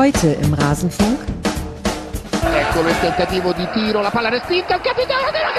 Heute 0.00 0.28
im 0.28 0.54
Rasenfunk. 0.54 1.20
Eccolo 2.54 2.88
il 2.88 2.98
tentativo 3.00 3.52
di 3.52 3.68
tiro, 3.70 4.00
la 4.00 4.08
palla 4.08 4.30
respinta, 4.30 4.76
il 4.76 4.80
capitano 4.80 5.30
della 5.30 5.52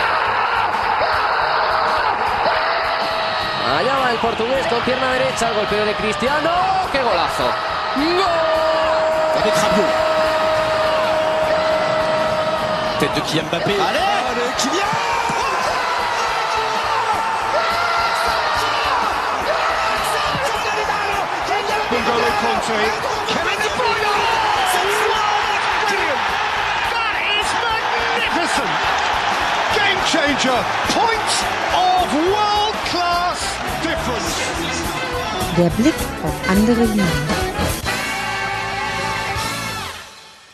Allá 3.78 3.98
va 4.00 4.10
el 4.10 4.18
portugués 4.18 4.66
con 4.66 4.82
pierna 4.82 5.12
derecha, 5.12 5.50
el 5.50 5.54
golpeo 5.54 5.86
de 5.86 5.94
Cristiano. 5.94 6.50
¡Qué 6.92 7.04
golazo! 7.04 7.54
¡Gol! 7.98 8.24
Avec 9.38 9.54
Rabiot. 9.62 9.86
Tête 12.98 13.14
de 13.14 13.22
Kylian 13.22 13.46
Mbappé. 13.46 13.76
Allez, 13.80 14.22
Kylian 14.58 15.12
Conte, 22.42 22.74
Kevin 23.28 23.51
changer! 30.22 30.64
Points 30.94 31.36
of 31.74 32.14
world-class 32.14 33.40
difference! 33.82 34.36
Der 35.58 35.70
Blick 35.72 35.96
auf 36.24 36.50
andere 36.50 36.84
Ligen. 36.86 37.51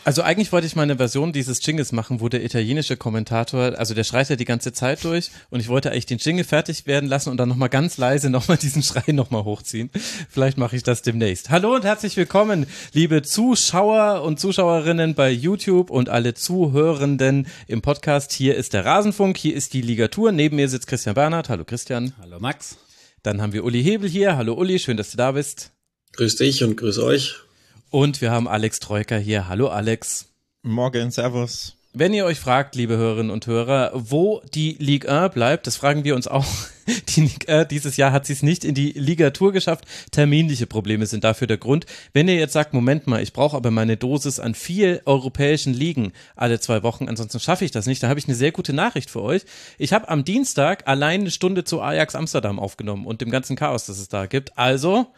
Also 0.08 0.22
eigentlich 0.22 0.52
wollte 0.52 0.66
ich 0.66 0.74
mal 0.74 0.84
eine 0.84 0.96
Version 0.96 1.34
dieses 1.34 1.60
Jingles 1.62 1.92
machen, 1.92 2.22
wo 2.22 2.30
der 2.30 2.42
italienische 2.42 2.96
Kommentator, 2.96 3.78
also 3.78 3.92
der 3.92 4.04
schreit 4.04 4.30
ja 4.30 4.36
die 4.36 4.46
ganze 4.46 4.72
Zeit 4.72 5.04
durch 5.04 5.30
und 5.50 5.60
ich 5.60 5.68
wollte 5.68 5.90
eigentlich 5.90 6.06
den 6.06 6.16
Jingle 6.16 6.46
fertig 6.46 6.86
werden 6.86 7.10
lassen 7.10 7.28
und 7.28 7.36
dann 7.36 7.50
nochmal 7.50 7.68
ganz 7.68 7.98
leise 7.98 8.30
nochmal 8.30 8.56
diesen 8.56 8.82
Schrei 8.82 9.12
nochmal 9.12 9.44
hochziehen. 9.44 9.90
Vielleicht 10.30 10.56
mache 10.56 10.76
ich 10.76 10.82
das 10.82 11.02
demnächst. 11.02 11.50
Hallo 11.50 11.74
und 11.74 11.84
herzlich 11.84 12.16
willkommen, 12.16 12.64
liebe 12.94 13.20
Zuschauer 13.20 14.22
und 14.22 14.40
Zuschauerinnen 14.40 15.14
bei 15.14 15.30
YouTube 15.30 15.90
und 15.90 16.08
alle 16.08 16.32
Zuhörenden 16.32 17.46
im 17.66 17.82
Podcast. 17.82 18.32
Hier 18.32 18.56
ist 18.56 18.72
der 18.72 18.86
Rasenfunk, 18.86 19.36
hier 19.36 19.54
ist 19.54 19.74
die 19.74 19.82
Ligatur. 19.82 20.32
Neben 20.32 20.56
mir 20.56 20.70
sitzt 20.70 20.86
Christian 20.86 21.16
Bernhard. 21.16 21.50
Hallo 21.50 21.66
Christian. 21.66 22.14
Hallo 22.18 22.40
Max. 22.40 22.78
Dann 23.22 23.42
haben 23.42 23.52
wir 23.52 23.62
Uli 23.62 23.82
Hebel 23.82 24.08
hier. 24.08 24.38
Hallo 24.38 24.54
Uli, 24.54 24.78
schön, 24.78 24.96
dass 24.96 25.10
du 25.10 25.18
da 25.18 25.32
bist. 25.32 25.72
Grüß 26.14 26.36
dich 26.36 26.64
und 26.64 26.78
grüß 26.78 26.98
euch. 27.00 27.42
Und 27.90 28.20
wir 28.20 28.30
haben 28.30 28.48
Alex 28.48 28.80
Troika 28.80 29.16
hier. 29.16 29.48
Hallo 29.48 29.68
Alex. 29.68 30.26
Morgen, 30.62 31.10
Servus. 31.10 31.74
Wenn 31.94 32.12
ihr 32.12 32.26
euch 32.26 32.38
fragt, 32.38 32.74
liebe 32.74 32.98
Hörerinnen 32.98 33.30
und 33.30 33.46
Hörer, 33.46 33.92
wo 33.94 34.42
die 34.52 34.76
Ligue 34.78 35.10
1 35.10 35.32
bleibt, 35.32 35.66
das 35.66 35.76
fragen 35.76 36.04
wir 36.04 36.14
uns 36.14 36.28
auch. 36.28 36.44
Die 37.08 37.22
Ligue 37.22 37.48
1 37.48 37.68
dieses 37.68 37.96
Jahr 37.96 38.12
hat 38.12 38.24
sie 38.24 38.32
es 38.32 38.42
nicht 38.42 38.64
in 38.64 38.74
die 38.74 38.92
Ligatur 38.92 39.52
geschafft. 39.52 39.84
Terminliche 40.10 40.66
Probleme 40.66 41.04
sind 41.06 41.24
dafür 41.24 41.46
der 41.46 41.58
Grund. 41.58 41.84
Wenn 42.14 42.28
ihr 42.28 42.36
jetzt 42.36 42.54
sagt, 42.54 42.72
Moment 42.72 43.06
mal, 43.06 43.22
ich 43.22 43.34
brauche 43.34 43.56
aber 43.56 43.70
meine 43.70 43.98
Dosis 43.98 44.40
an 44.40 44.54
vier 44.54 45.02
europäischen 45.04 45.74
Ligen 45.74 46.12
alle 46.34 46.60
zwei 46.60 46.82
Wochen, 46.82 47.08
ansonsten 47.08 47.40
schaffe 47.40 47.64
ich 47.66 47.72
das 47.72 47.86
nicht, 47.86 48.02
dann 48.02 48.08
habe 48.08 48.20
ich 48.20 48.26
eine 48.26 48.36
sehr 48.36 48.52
gute 48.52 48.72
Nachricht 48.72 49.10
für 49.10 49.22
euch. 49.22 49.42
Ich 49.76 49.92
habe 49.92 50.08
am 50.08 50.24
Dienstag 50.24 50.86
allein 50.86 51.22
eine 51.22 51.30
Stunde 51.30 51.64
zu 51.64 51.82
Ajax 51.82 52.14
Amsterdam 52.14 52.58
aufgenommen 52.58 53.06
und 53.06 53.20
dem 53.20 53.30
ganzen 53.30 53.56
Chaos, 53.56 53.84
das 53.86 53.98
es 53.98 54.08
da 54.08 54.26
gibt. 54.26 54.56
Also 54.56 55.08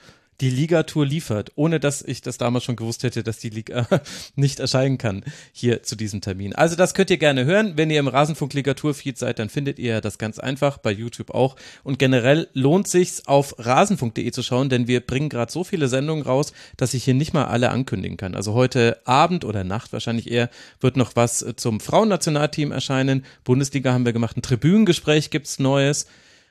die 0.40 0.50
Ligatur 0.50 1.04
liefert, 1.04 1.52
ohne 1.54 1.80
dass 1.80 2.02
ich 2.02 2.22
das 2.22 2.38
damals 2.38 2.64
schon 2.64 2.76
gewusst 2.76 3.02
hätte, 3.02 3.22
dass 3.22 3.38
die 3.38 3.50
Liga 3.50 3.86
nicht 4.36 4.60
erscheinen 4.60 4.98
kann 4.98 5.22
hier 5.52 5.82
zu 5.82 5.96
diesem 5.96 6.20
Termin. 6.20 6.54
Also 6.54 6.76
das 6.76 6.94
könnt 6.94 7.10
ihr 7.10 7.18
gerne 7.18 7.44
hören. 7.44 7.74
Wenn 7.76 7.90
ihr 7.90 8.00
im 8.00 8.08
Rasenfunk 8.08 8.54
Ligatur-Feed 8.54 9.18
seid, 9.18 9.38
dann 9.38 9.48
findet 9.48 9.78
ihr 9.78 10.00
das 10.00 10.18
ganz 10.18 10.38
einfach, 10.38 10.78
bei 10.78 10.92
YouTube 10.92 11.30
auch. 11.30 11.56
Und 11.82 11.98
generell 11.98 12.48
lohnt 12.54 12.88
sich's 12.88 13.26
auf 13.26 13.54
rasenfunk.de 13.58 14.30
zu 14.30 14.42
schauen, 14.42 14.68
denn 14.68 14.86
wir 14.88 15.00
bringen 15.00 15.28
gerade 15.28 15.52
so 15.52 15.64
viele 15.64 15.88
Sendungen 15.88 16.24
raus, 16.24 16.52
dass 16.76 16.94
ich 16.94 17.04
hier 17.04 17.14
nicht 17.14 17.34
mal 17.34 17.44
alle 17.44 17.70
ankündigen 17.70 18.16
kann. 18.16 18.34
Also 18.34 18.54
heute 18.54 18.98
Abend 19.04 19.44
oder 19.44 19.64
Nacht 19.64 19.92
wahrscheinlich 19.92 20.30
eher 20.30 20.48
wird 20.80 20.96
noch 20.96 21.16
was 21.16 21.44
zum 21.56 21.80
Frauennationalteam 21.80 22.72
erscheinen. 22.72 23.24
Bundesliga 23.44 23.92
haben 23.92 24.06
wir 24.06 24.12
gemacht, 24.12 24.36
ein 24.36 24.42
Tribünengespräch 24.42 25.30
gibt's 25.30 25.58
Neues. 25.58 26.06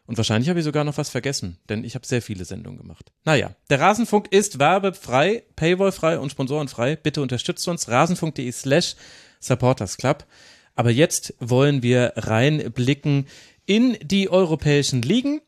Und 0.10 0.18
wahrscheinlich 0.18 0.50
habe 0.50 0.58
ich 0.58 0.66
sogar 0.66 0.84
noch 0.86 0.98
was 0.98 1.12
vergessen, 1.12 1.60
denn 1.70 1.84
ich 1.84 1.94
habe 1.94 2.04
sehr 2.04 2.24
viele 2.24 2.44
Sendungen 2.44 2.80
gemacht. 2.80 3.12
Naja, 3.26 3.52
der 3.70 3.80
Rasenfunk 3.80 4.32
ist 4.32 4.58
werbefrei, 4.58 5.44
paywallfrei 5.56 6.18
und 6.18 6.32
sponsorenfrei. 6.32 6.96
Bitte 6.96 7.22
unterstützt 7.22 7.68
uns 7.68 7.88
rasenfunk.de 7.88 8.52
slash 8.52 8.96
supportersclub. 9.40 10.26
Aber 10.76 10.90
jetzt 10.90 11.36
wollen 11.40 11.84
wir 11.84 12.14
reinblicken 12.16 13.28
in 13.68 14.00
die 14.02 14.32
europäischen 14.32 15.04
Ligen. 15.04 15.42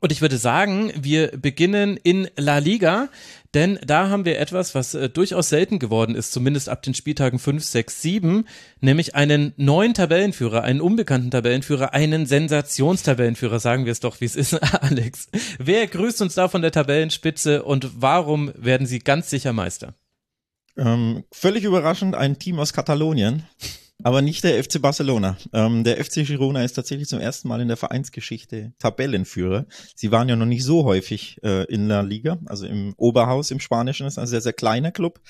Und 0.00 0.12
ich 0.12 0.22
würde 0.22 0.38
sagen, 0.38 0.92
wir 0.96 1.28
beginnen 1.36 1.98
in 2.02 2.28
La 2.36 2.58
Liga, 2.58 3.10
denn 3.52 3.78
da 3.84 4.08
haben 4.08 4.24
wir 4.24 4.38
etwas, 4.38 4.74
was 4.74 4.94
äh, 4.94 5.10
durchaus 5.10 5.50
selten 5.50 5.78
geworden 5.78 6.14
ist, 6.14 6.32
zumindest 6.32 6.70
ab 6.70 6.82
den 6.82 6.94
Spieltagen 6.94 7.38
5, 7.38 7.62
6, 7.62 8.00
7, 8.00 8.48
nämlich 8.80 9.14
einen 9.14 9.52
neuen 9.56 9.92
Tabellenführer, 9.92 10.62
einen 10.62 10.80
unbekannten 10.80 11.30
Tabellenführer, 11.30 11.92
einen 11.92 12.24
Sensationstabellenführer, 12.24 13.58
sagen 13.58 13.84
wir 13.84 13.92
es 13.92 14.00
doch, 14.00 14.20
wie 14.20 14.24
es 14.24 14.36
ist, 14.36 14.54
Alex. 14.82 15.28
Wer 15.58 15.86
grüßt 15.86 16.22
uns 16.22 16.34
da 16.34 16.48
von 16.48 16.62
der 16.62 16.72
Tabellenspitze 16.72 17.62
und 17.62 18.00
warum 18.00 18.52
werden 18.56 18.86
sie 18.86 19.00
ganz 19.00 19.28
sicher 19.28 19.52
Meister? 19.52 19.94
Ähm, 20.78 21.24
völlig 21.30 21.64
überraschend 21.64 22.14
ein 22.14 22.38
Team 22.38 22.58
aus 22.58 22.72
Katalonien, 22.72 23.42
aber 24.02 24.22
nicht 24.22 24.44
der 24.44 24.62
FC 24.62 24.80
Barcelona. 24.80 25.36
Ähm, 25.52 25.84
der 25.84 26.02
FC 26.02 26.26
Girona 26.26 26.64
ist 26.64 26.74
tatsächlich 26.74 27.08
zum 27.08 27.20
ersten 27.20 27.48
Mal 27.48 27.60
in 27.60 27.68
der 27.68 27.76
Vereinsgeschichte 27.76 28.72
Tabellenführer. 28.78 29.66
Sie 29.94 30.10
waren 30.10 30.28
ja 30.28 30.36
noch 30.36 30.46
nicht 30.46 30.64
so 30.64 30.84
häufig 30.84 31.38
äh, 31.42 31.64
in 31.64 31.88
der 31.88 32.02
Liga, 32.02 32.38
also 32.46 32.66
im 32.66 32.94
Oberhaus 32.96 33.50
im 33.50 33.60
Spanischen, 33.60 34.04
das 34.04 34.14
ist 34.14 34.18
ein 34.18 34.26
sehr, 34.26 34.40
sehr 34.40 34.52
kleiner 34.52 34.92
Club. 34.92 35.20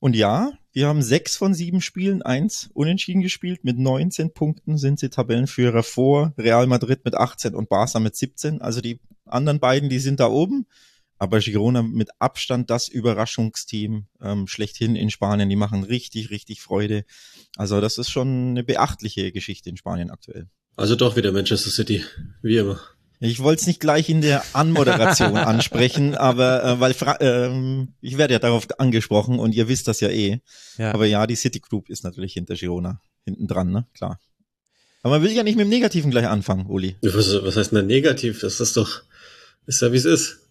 Und 0.00 0.16
ja, 0.16 0.52
wir 0.72 0.88
haben 0.88 1.02
sechs 1.02 1.36
von 1.36 1.54
sieben 1.54 1.80
Spielen, 1.80 2.20
eins 2.20 2.68
unentschieden 2.74 3.22
gespielt. 3.22 3.64
Mit 3.64 3.78
19 3.78 4.34
Punkten 4.34 4.76
sind 4.76 4.98
sie 4.98 5.08
Tabellenführer 5.08 5.82
vor 5.82 6.34
Real 6.36 6.66
Madrid 6.66 7.04
mit 7.04 7.14
18 7.14 7.54
und 7.54 7.70
Barca 7.70 8.00
mit 8.00 8.14
17. 8.14 8.60
Also 8.60 8.82
die 8.82 9.00
anderen 9.24 9.60
beiden, 9.60 9.88
die 9.88 10.00
sind 10.00 10.20
da 10.20 10.26
oben. 10.26 10.66
Aber 11.24 11.40
Girona 11.40 11.82
mit 11.82 12.10
Abstand 12.18 12.68
das 12.68 12.88
Überraschungsteam 12.88 14.06
ähm, 14.20 14.46
schlechthin 14.46 14.94
in 14.94 15.10
Spanien. 15.10 15.48
Die 15.48 15.56
machen 15.56 15.82
richtig, 15.82 16.30
richtig 16.30 16.60
Freude. 16.60 17.04
Also 17.56 17.80
das 17.80 17.96
ist 17.96 18.10
schon 18.10 18.50
eine 18.50 18.62
beachtliche 18.62 19.32
Geschichte 19.32 19.70
in 19.70 19.78
Spanien 19.78 20.10
aktuell. 20.10 20.48
Also 20.76 20.96
doch 20.96 21.16
wieder 21.16 21.32
Manchester 21.32 21.70
City, 21.70 22.04
wie 22.42 22.58
immer. 22.58 22.78
Ich 23.20 23.40
wollte 23.40 23.62
es 23.62 23.66
nicht 23.66 23.80
gleich 23.80 24.10
in 24.10 24.20
der 24.20 24.44
Anmoderation 24.52 25.36
ansprechen, 25.38 26.14
aber 26.14 26.62
äh, 26.62 26.80
weil 26.80 26.92
Fra 26.92 27.18
ähm, 27.20 27.94
ich 28.02 28.18
werde 28.18 28.34
ja 28.34 28.38
darauf 28.38 28.66
angesprochen 28.78 29.38
und 29.38 29.54
ihr 29.54 29.66
wisst 29.66 29.88
das 29.88 30.00
ja 30.00 30.10
eh. 30.10 30.40
Ja. 30.76 30.92
Aber 30.92 31.06
ja, 31.06 31.26
die 31.26 31.36
City 31.36 31.60
Group 31.60 31.88
ist 31.88 32.04
natürlich 32.04 32.34
hinter 32.34 32.54
Girona 32.54 33.00
hinten 33.24 33.46
dran, 33.46 33.70
ne? 33.70 33.86
Klar. 33.94 34.20
Aber 35.02 35.14
man 35.14 35.22
will 35.22 35.32
ja 35.32 35.42
nicht 35.42 35.56
mit 35.56 35.64
dem 35.64 35.70
Negativen 35.70 36.10
gleich 36.10 36.26
anfangen, 36.26 36.66
Uli. 36.66 36.96
Was, 37.02 37.42
was 37.42 37.56
heißt 37.56 37.72
denn 37.72 37.86
negativ? 37.86 38.40
Das 38.40 38.60
ist 38.60 38.76
doch, 38.76 39.02
ist 39.66 39.80
ja 39.80 39.90
wie 39.92 39.96
es 39.96 40.04
ist. 40.04 40.43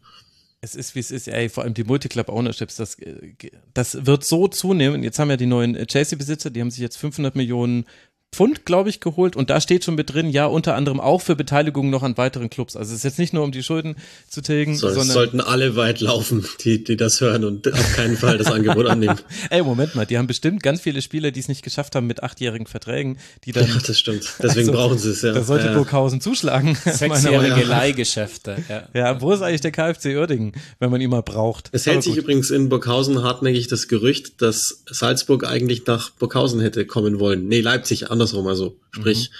Es 0.63 0.75
ist, 0.75 0.95
wie 0.95 0.99
es 0.99 1.11
ist, 1.11 1.27
ey, 1.27 1.49
vor 1.49 1.65
allem 1.65 1.73
die 1.73 1.83
Multiclub 1.83 2.29
Ownerships, 2.29 2.77
das, 2.77 2.95
äh, 2.99 3.33
das 3.73 4.05
wird 4.05 4.23
so 4.23 4.47
zunehmen. 4.47 5.03
Jetzt 5.03 5.19
haben 5.19 5.29
ja 5.29 5.35
die 5.35 5.45
neuen 5.45 5.75
Chelsea-Besitzer, 5.75 6.51
die 6.51 6.61
haben 6.61 6.71
sich 6.71 6.79
jetzt 6.79 6.95
500 6.95 7.35
Millionen 7.35 7.83
Pfund, 8.33 8.65
glaube 8.65 8.89
ich, 8.89 8.99
geholt 8.99 9.35
und 9.35 9.49
da 9.49 9.61
steht 9.61 9.83
schon 9.83 9.95
mit 9.95 10.13
drin, 10.13 10.29
ja, 10.29 10.45
unter 10.45 10.75
anderem 10.75 10.99
auch 10.99 11.21
für 11.21 11.35
Beteiligung 11.35 11.89
noch 11.89 12.03
an 12.03 12.17
weiteren 12.17 12.49
Clubs. 12.49 12.75
Also 12.75 12.91
es 12.91 12.97
ist 12.97 13.03
jetzt 13.03 13.19
nicht 13.19 13.33
nur 13.33 13.43
um 13.43 13.51
die 13.51 13.63
Schulden 13.63 13.95
zu 14.27 14.41
tilgen, 14.41 14.75
So, 14.75 14.87
es 14.87 14.95
sondern 14.95 15.13
sollten 15.13 15.41
alle 15.41 15.75
weit 15.75 16.01
laufen, 16.01 16.45
die, 16.61 16.83
die 16.83 16.97
das 16.97 17.21
hören 17.21 17.45
und 17.45 17.71
auf 17.71 17.95
keinen 17.95 18.17
Fall 18.17 18.37
das 18.37 18.47
Angebot 18.51 18.87
annehmen. 18.87 19.19
Ey, 19.49 19.61
Moment 19.61 19.95
mal, 19.95 20.05
die 20.05 20.17
haben 20.17 20.27
bestimmt 20.27 20.63
ganz 20.63 20.81
viele 20.81 21.01
Spieler, 21.01 21.31
die 21.31 21.39
es 21.39 21.47
nicht 21.47 21.63
geschafft 21.63 21.95
haben 21.95 22.07
mit 22.07 22.23
achtjährigen 22.23 22.67
Verträgen, 22.67 23.17
die 23.45 23.51
dann 23.51 23.67
Ja, 23.67 23.75
das 23.85 23.99
stimmt. 23.99 24.27
Deswegen 24.41 24.69
Also, 24.69 24.71
brauchen 24.73 24.97
sie 24.97 25.11
es, 25.11 25.21
ja. 25.21 25.33
da 25.33 25.43
sollte 25.43 25.67
ja. 25.67 25.73
Burghausen 25.73 26.19
zuschlagen. 26.19 26.75
Sechsjährige. 26.85 27.63
Leihgeschäfte. 27.63 28.57
Ja. 28.69 28.83
Ja, 28.93 29.21
wo 29.21 29.31
ist 29.31 29.41
eigentlich 29.41 29.61
der 29.61 29.71
KfC 29.71 30.15
Uerdingen, 30.17 30.53
wenn 30.79 30.89
man 30.89 31.01
ihn 31.01 31.09
mal 31.09 31.21
braucht? 31.21 31.69
Es 31.71 31.85
hält 31.85 32.03
sich 32.03 32.17
übrigens 32.17 32.49
in 32.49 32.69
Burghausen 32.69 33.23
hartnäckig 33.23 33.67
das 33.67 33.87
Gerücht, 33.87 34.41
dass 34.41 34.83
Salzburg 34.89 35.45
eigentlich 35.45 35.85
nach 35.85 36.09
Burghausen 36.11 36.59
hätte 36.61 36.85
kommen 36.85 37.19
wollen. 37.19 37.47
Nee, 37.47 37.61
Leipzig, 37.61 38.09
andersrum 38.23 38.47
also. 38.47 38.77
Sprich, 38.91 39.31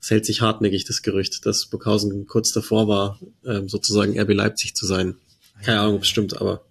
es 0.00 0.10
hält 0.10 0.26
sich 0.26 0.40
hartnäckig 0.40 0.84
das 0.84 1.02
Gerücht, 1.02 1.44
dass 1.46 1.66
Burghausen 1.66 2.26
kurz 2.26 2.52
davor 2.52 2.88
war, 2.88 3.18
ähm, 3.44 3.68
sozusagen 3.68 4.18
RB 4.18 4.32
Leipzig 4.32 4.74
zu 4.74 4.86
sein. 4.86 5.16
Keine 5.62 5.80
Ahnung, 5.80 5.96
ob 5.96 6.02
es 6.02 6.08
stimmt, 6.08 6.40
aber 6.40 6.64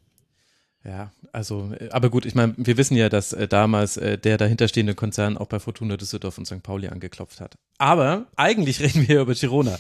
Ja, 0.84 1.12
also, 1.32 1.72
äh, 1.80 1.90
aber 1.92 2.10
gut, 2.10 2.26
ich 2.26 2.34
meine, 2.34 2.56
wir 2.58 2.76
wissen 2.76 2.98
ja, 2.98 3.08
dass 3.08 3.34
äh, 3.34 3.48
damals 3.48 3.98
äh, 3.98 4.18
der 4.18 4.38
dahinterstehende 4.38 4.96
Konzern 4.96 5.38
auch 5.38 5.46
bei 5.46 5.60
Fortuna 5.60 5.96
Düsseldorf 5.96 6.40
und 6.40 6.46
St. 6.46 6.64
Pauli 6.64 6.88
angeklopft 6.88 7.40
hat. 7.40 7.56
Aber 7.78 8.26
eigentlich 8.36 8.80
reden 8.82 9.02
wir 9.02 9.06
hier 9.06 9.22
über 9.22 9.36
Girona. 9.36 9.80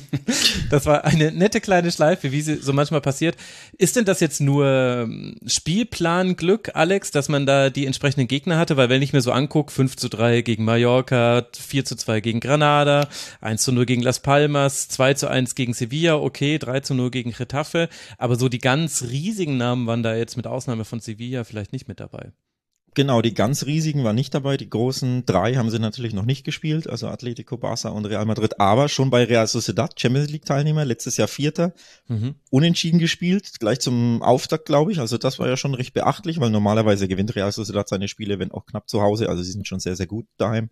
das 0.70 0.86
war 0.86 1.04
eine 1.04 1.30
nette 1.30 1.60
kleine 1.60 1.92
Schleife, 1.92 2.32
wie 2.32 2.40
sie 2.42 2.56
so 2.56 2.72
manchmal 2.72 3.00
passiert. 3.00 3.36
Ist 3.78 3.94
denn 3.94 4.04
das 4.04 4.18
jetzt 4.18 4.40
nur 4.40 4.66
ähm, 4.66 5.36
Spielplan-Glück, 5.46 6.72
Alex, 6.74 7.12
dass 7.12 7.28
man 7.28 7.46
da 7.46 7.70
die 7.70 7.86
entsprechenden 7.86 8.26
Gegner 8.26 8.58
hatte? 8.58 8.76
Weil 8.76 8.88
wenn 8.88 9.02
ich 9.02 9.12
mir 9.12 9.20
so 9.20 9.30
angucke, 9.30 9.72
5 9.72 9.96
zu 9.96 10.08
3 10.08 10.42
gegen 10.42 10.64
Mallorca, 10.64 11.46
4 11.56 11.84
zu 11.84 11.94
2 11.94 12.20
gegen 12.20 12.40
Granada, 12.40 13.08
1 13.40 13.62
zu 13.62 13.70
0 13.70 13.86
gegen 13.86 14.02
Las 14.02 14.18
Palmas, 14.18 14.88
2 14.88 15.14
zu 15.14 15.28
1 15.28 15.54
gegen 15.54 15.74
Sevilla, 15.74 16.16
okay, 16.16 16.58
3 16.58 16.80
zu 16.80 16.94
0 16.94 17.12
gegen 17.12 17.30
Getafe, 17.30 17.88
aber 18.18 18.34
so 18.34 18.48
die 18.48 18.58
ganz 18.58 19.02
riesigen 19.02 19.56
Namen 19.56 19.86
waren 19.86 20.02
da 20.02 20.14
jetzt 20.14 20.23
jetzt 20.24 20.36
mit 20.36 20.46
Ausnahme 20.46 20.84
von 20.84 21.00
Sevilla 21.00 21.44
vielleicht 21.44 21.72
nicht 21.72 21.88
mit 21.88 22.00
dabei. 22.00 22.32
Genau, 22.96 23.22
die 23.22 23.34
ganz 23.34 23.66
riesigen 23.66 24.04
waren 24.04 24.14
nicht 24.14 24.32
dabei. 24.34 24.56
Die 24.56 24.70
großen 24.70 25.26
drei 25.26 25.56
haben 25.56 25.68
sie 25.68 25.80
natürlich 25.80 26.14
noch 26.14 26.24
nicht 26.24 26.44
gespielt, 26.44 26.88
also 26.88 27.08
Atletico, 27.08 27.56
Barça 27.56 27.88
und 27.88 28.04
Real 28.04 28.24
Madrid. 28.24 28.60
Aber 28.60 28.88
schon 28.88 29.10
bei 29.10 29.24
Real 29.24 29.48
Sociedad, 29.48 29.98
Champions 29.98 30.30
League 30.30 30.44
Teilnehmer, 30.44 30.84
letztes 30.84 31.16
Jahr 31.16 31.26
Vierter, 31.26 31.72
Mhm. 32.06 32.36
unentschieden 32.50 33.00
gespielt, 33.00 33.58
gleich 33.58 33.80
zum 33.80 34.22
Auftakt, 34.22 34.66
glaube 34.66 34.92
ich. 34.92 35.00
Also 35.00 35.18
das 35.18 35.40
war 35.40 35.48
ja 35.48 35.56
schon 35.56 35.74
recht 35.74 35.92
beachtlich, 35.92 36.38
weil 36.38 36.50
normalerweise 36.50 37.08
gewinnt 37.08 37.34
Real 37.34 37.50
Sociedad 37.50 37.88
seine 37.88 38.06
Spiele, 38.06 38.38
wenn 38.38 38.52
auch 38.52 38.64
knapp 38.64 38.88
zu 38.88 39.02
Hause. 39.02 39.28
Also 39.28 39.42
sie 39.42 39.50
sind 39.50 39.66
schon 39.66 39.80
sehr, 39.80 39.96
sehr 39.96 40.06
gut 40.06 40.26
daheim. 40.36 40.70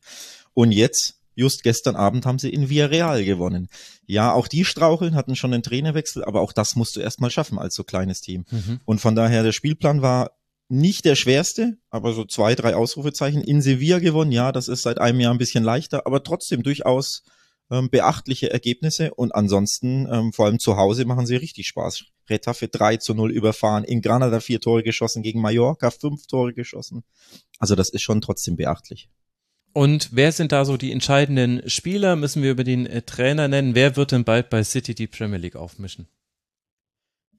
Und 0.54 0.70
jetzt, 0.70 1.18
just 1.34 1.62
gestern 1.62 1.96
Abend, 1.96 2.26
haben 2.26 2.38
sie 2.38 2.50
in 2.50 2.68
Villarreal 2.68 3.24
gewonnen. 3.24 3.68
Ja, 4.06 4.32
auch 4.32 4.48
die 4.48 4.64
straucheln, 4.64 5.14
hatten 5.14 5.36
schon 5.36 5.52
einen 5.52 5.62
Trainerwechsel, 5.62 6.24
aber 6.24 6.40
auch 6.40 6.52
das 6.52 6.76
musst 6.76 6.96
du 6.96 7.00
erst 7.00 7.20
mal 7.20 7.30
schaffen 7.30 7.58
als 7.58 7.74
so 7.74 7.84
kleines 7.84 8.20
Team. 8.20 8.44
Mhm. 8.50 8.80
Und 8.84 9.00
von 9.00 9.14
daher, 9.14 9.42
der 9.42 9.52
Spielplan 9.52 10.02
war 10.02 10.32
nicht 10.68 11.04
der 11.04 11.16
schwerste, 11.16 11.76
aber 11.90 12.14
so 12.14 12.24
zwei, 12.24 12.54
drei 12.54 12.74
Ausrufezeichen. 12.74 13.42
In 13.42 13.60
Sevilla 13.60 13.98
gewonnen, 13.98 14.32
ja, 14.32 14.52
das 14.52 14.68
ist 14.68 14.82
seit 14.82 14.98
einem 14.98 15.20
Jahr 15.20 15.34
ein 15.34 15.38
bisschen 15.38 15.64
leichter, 15.64 16.06
aber 16.06 16.22
trotzdem 16.22 16.62
durchaus 16.62 17.24
ähm, 17.70 17.90
beachtliche 17.90 18.50
Ergebnisse. 18.50 19.12
Und 19.14 19.34
ansonsten, 19.34 20.06
ähm, 20.10 20.32
vor 20.32 20.46
allem 20.46 20.58
zu 20.58 20.76
Hause, 20.76 21.04
machen 21.04 21.26
sie 21.26 21.36
richtig 21.36 21.66
Spaß. 21.66 22.04
Retafe 22.30 22.68
3 22.68 22.96
zu 22.98 23.14
0 23.14 23.32
überfahren, 23.32 23.84
in 23.84 24.00
Granada 24.00 24.40
vier 24.40 24.60
Tore 24.60 24.82
geschossen, 24.82 25.22
gegen 25.22 25.40
Mallorca 25.40 25.90
fünf 25.90 26.26
Tore 26.26 26.54
geschossen. 26.54 27.04
Also 27.58 27.74
das 27.74 27.90
ist 27.90 28.02
schon 28.02 28.20
trotzdem 28.20 28.56
beachtlich. 28.56 29.10
Und 29.72 30.10
wer 30.12 30.32
sind 30.32 30.52
da 30.52 30.64
so 30.64 30.76
die 30.76 30.92
entscheidenden 30.92 31.68
Spieler? 31.68 32.16
Müssen 32.16 32.42
wir 32.42 32.50
über 32.50 32.64
den 32.64 32.86
äh, 32.86 33.02
Trainer 33.02 33.48
nennen. 33.48 33.74
Wer 33.74 33.96
wird 33.96 34.12
denn 34.12 34.24
bald 34.24 34.50
bei 34.50 34.62
City 34.64 34.94
die 34.94 35.06
Premier 35.06 35.38
League 35.38 35.56
aufmischen? 35.56 36.08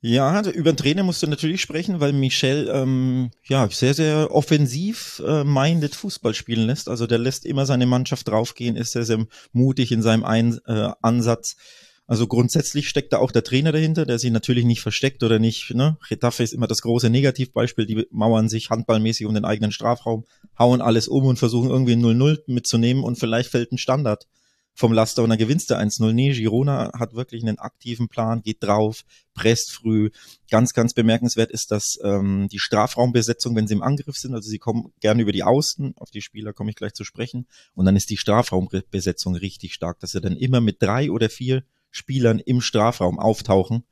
Ja, 0.05 0.31
also 0.31 0.51
über 0.51 0.73
den 0.73 0.77
Trainer 0.77 1.03
musst 1.03 1.23
du 1.23 1.27
natürlich 1.27 1.61
sprechen, 1.61 2.01
weil 2.01 2.11
Michel 2.11 2.69
ähm, 2.73 3.31
ja 3.45 3.69
sehr, 3.69 3.93
sehr 3.93 4.31
offensiv 4.31 5.21
äh, 5.25 5.45
minded 5.45 5.95
Fußball 5.95 6.33
spielen 6.33 6.67
lässt. 6.67 6.89
Also 6.89 7.07
der 7.07 7.19
lässt 7.19 7.45
immer 7.45 7.65
seine 7.65 7.85
Mannschaft 7.85 8.27
draufgehen, 8.27 8.75
ist 8.75 8.91
sehr, 8.91 9.05
sehr 9.05 9.25
mutig 9.53 9.93
in 9.93 10.01
seinem 10.01 10.25
Ein 10.25 10.59
äh, 10.65 10.89
Ansatz. 11.01 11.55
Also 12.05 12.27
grundsätzlich 12.27 12.89
steckt 12.89 13.13
da 13.13 13.19
auch 13.19 13.31
der 13.31 13.43
Trainer 13.43 13.71
dahinter, 13.71 14.05
der 14.05 14.19
sich 14.19 14.31
natürlich 14.31 14.65
nicht 14.65 14.81
versteckt 14.81 15.23
oder 15.23 15.39
nicht. 15.39 15.73
Ne? 15.73 15.97
Getafe 16.09 16.43
ist 16.43 16.53
immer 16.53 16.67
das 16.67 16.81
große 16.81 17.09
Negativbeispiel. 17.09 17.85
Die 17.85 18.05
mauern 18.11 18.49
sich 18.49 18.69
handballmäßig 18.69 19.25
um 19.25 19.33
den 19.33 19.45
eigenen 19.45 19.71
Strafraum, 19.71 20.25
hauen 20.59 20.81
alles 20.81 21.07
um 21.07 21.25
und 21.25 21.39
versuchen 21.39 21.69
irgendwie 21.69 21.93
ein 21.93 22.03
0-0 22.03 22.41
mitzunehmen 22.47 23.03
und 23.03 23.17
vielleicht 23.17 23.49
fällt 23.49 23.71
ein 23.71 23.77
Standard 23.77 24.27
vom 24.75 24.91
Laster 24.91 25.23
und 25.23 25.29
dann 25.29 25.37
gewinnst 25.37 25.69
du 25.69 25.75
1-0. 25.75 26.13
Nee, 26.13 26.33
Girona 26.33 26.91
hat 26.97 27.13
wirklich 27.13 27.43
einen 27.43 27.59
aktiven 27.59 28.09
Plan, 28.09 28.41
geht 28.41 28.63
drauf, 28.63 29.03
presst 29.33 29.71
früh. 29.71 30.09
Ganz, 30.49 30.73
ganz 30.73 30.93
bemerkenswert 30.93 31.51
ist, 31.51 31.71
dass 31.71 31.99
ähm, 32.03 32.47
die 32.51 32.59
Strafraumbesetzung, 32.59 33.55
wenn 33.55 33.67
sie 33.67 33.75
im 33.75 33.83
Angriff 33.83 34.17
sind, 34.17 34.33
also 34.33 34.49
sie 34.49 34.59
kommen 34.59 34.91
gerne 34.99 35.21
über 35.21 35.31
die 35.31 35.43
Außen, 35.43 35.93
auf 35.97 36.09
die 36.09 36.21
Spieler 36.21 36.53
komme 36.53 36.71
ich 36.71 36.75
gleich 36.75 36.93
zu 36.93 37.03
sprechen, 37.03 37.47
und 37.75 37.85
dann 37.85 37.95
ist 37.95 38.09
die 38.09 38.17
Strafraumbesetzung 38.17 39.35
richtig 39.35 39.73
stark, 39.73 39.99
dass 39.99 40.11
sie 40.11 40.21
dann 40.21 40.35
immer 40.35 40.59
mit 40.59 40.81
drei 40.81 41.11
oder 41.11 41.29
vier 41.29 41.63
Spielern 41.93 42.39
im 42.39 42.59
Strafraum 42.59 43.19
auftauchen 43.19 43.83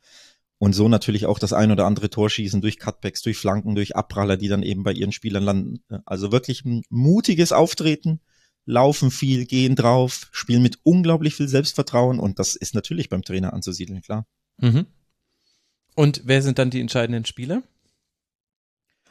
und 0.58 0.74
so 0.74 0.90
natürlich 0.90 1.28
auch 1.28 1.40
das 1.40 1.54
ein 1.54 1.72
oder 1.72 1.86
andere 1.86 2.10
Tor 2.10 2.30
schießen 2.30 2.62
durch 2.62 2.80
Cutbacks, 2.80 3.22
durch 3.22 3.38
Flanken, 3.38 3.76
durch 3.76 3.96
Abpraller, 3.96 4.38
die 4.38 4.48
dann 4.48 4.64
eben 4.64 4.84
bei 4.84 4.92
ihren 4.92 5.12
Spielern 5.12 5.44
landen. 5.44 5.84
Also 6.06 6.32
wirklich 6.32 6.66
ein 6.66 6.82
mutiges 6.90 7.52
Auftreten, 7.52 8.20
laufen 8.66 9.12
viel, 9.12 9.46
gehen 9.46 9.76
drauf, 9.76 10.30
spielen 10.32 10.64
mit 10.64 10.80
unglaublich 10.84 11.36
viel 11.36 11.48
Selbstvertrauen 11.48 12.20
und 12.20 12.40
das 12.40 12.56
ist 12.56 12.76
natürlich 12.76 13.08
beim 13.10 13.22
Trainer 13.22 13.54
anzusiedeln, 13.54 14.02
klar. 14.02 14.26
Mhm. 14.58 14.88
Und 15.96 16.22
wer 16.26 16.42
sind 16.42 16.58
dann 16.58 16.70
die 16.70 16.82
entscheidenden 16.82 17.26
Spieler? 17.26 17.64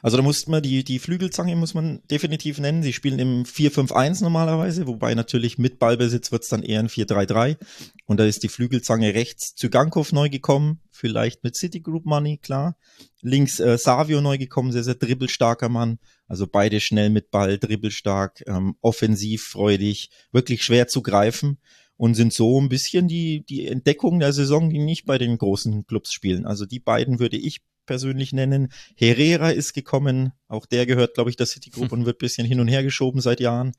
Also 0.01 0.17
da 0.17 0.23
muss 0.23 0.47
man 0.47 0.63
die, 0.63 0.83
die 0.83 0.99
Flügelzange 0.99 1.55
muss 1.55 1.73
man 1.73 2.01
definitiv 2.09 2.59
nennen. 2.59 2.83
Sie 2.83 2.93
spielen 2.93 3.19
im 3.19 3.43
4-5-1 3.43 4.23
normalerweise, 4.23 4.87
wobei 4.87 5.13
natürlich 5.13 5.57
mit 5.57 5.79
Ballbesitz 5.79 6.31
wird's 6.31 6.49
dann 6.49 6.63
eher 6.63 6.79
ein 6.79 6.89
4-3-3. 6.89 7.57
Und 8.05 8.19
da 8.19 8.25
ist 8.25 8.43
die 8.43 8.49
Flügelzange 8.49 9.13
rechts 9.13 9.55
Zygankov 9.55 10.11
neu 10.11 10.29
gekommen, 10.29 10.81
vielleicht 10.91 11.43
mit 11.43 11.55
Citigroup 11.55 12.05
Money, 12.05 12.37
klar. 12.37 12.77
Links 13.21 13.59
äh, 13.59 13.77
Savio 13.77 14.21
neu 14.21 14.37
gekommen, 14.37 14.71
sehr, 14.71 14.83
sehr 14.83 14.95
dribbelstarker 14.95 15.69
Mann. 15.69 15.99
Also 16.27 16.47
beide 16.47 16.79
schnell 16.79 17.09
mit 17.09 17.29
Ball, 17.29 17.57
dribbelstark, 17.57 18.43
ähm, 18.47 18.75
offensiv, 18.81 19.43
freudig, 19.43 20.09
wirklich 20.31 20.63
schwer 20.63 20.87
zu 20.87 21.01
greifen 21.01 21.59
und 22.01 22.15
sind 22.15 22.33
so 22.33 22.59
ein 22.59 22.67
bisschen 22.67 23.07
die, 23.07 23.45
die 23.45 23.67
Entdeckung 23.67 24.19
der 24.19 24.33
Saison, 24.33 24.71
die 24.71 24.79
nicht 24.79 25.05
bei 25.05 25.19
den 25.19 25.37
großen 25.37 25.85
Clubs 25.85 26.11
spielen. 26.11 26.47
Also 26.47 26.65
die 26.65 26.79
beiden 26.79 27.19
würde 27.19 27.37
ich 27.37 27.61
persönlich 27.85 28.33
nennen. 28.33 28.71
Herrera 28.95 29.49
ist 29.51 29.73
gekommen, 29.73 30.31
auch 30.47 30.65
der 30.65 30.85
gehört, 30.85 31.15
glaube 31.15 31.29
ich, 31.29 31.35
der 31.35 31.45
Citigroup 31.45 31.91
und 31.91 32.05
wird 32.05 32.19
bisschen 32.19 32.47
hin 32.47 32.59
und 32.59 32.67
her 32.67 32.83
geschoben 32.83 33.21
seit 33.21 33.39
Jahren. 33.39 33.73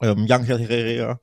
Ähm, 0.00 0.26
Young 0.28 0.44
Herrera. 0.44 1.20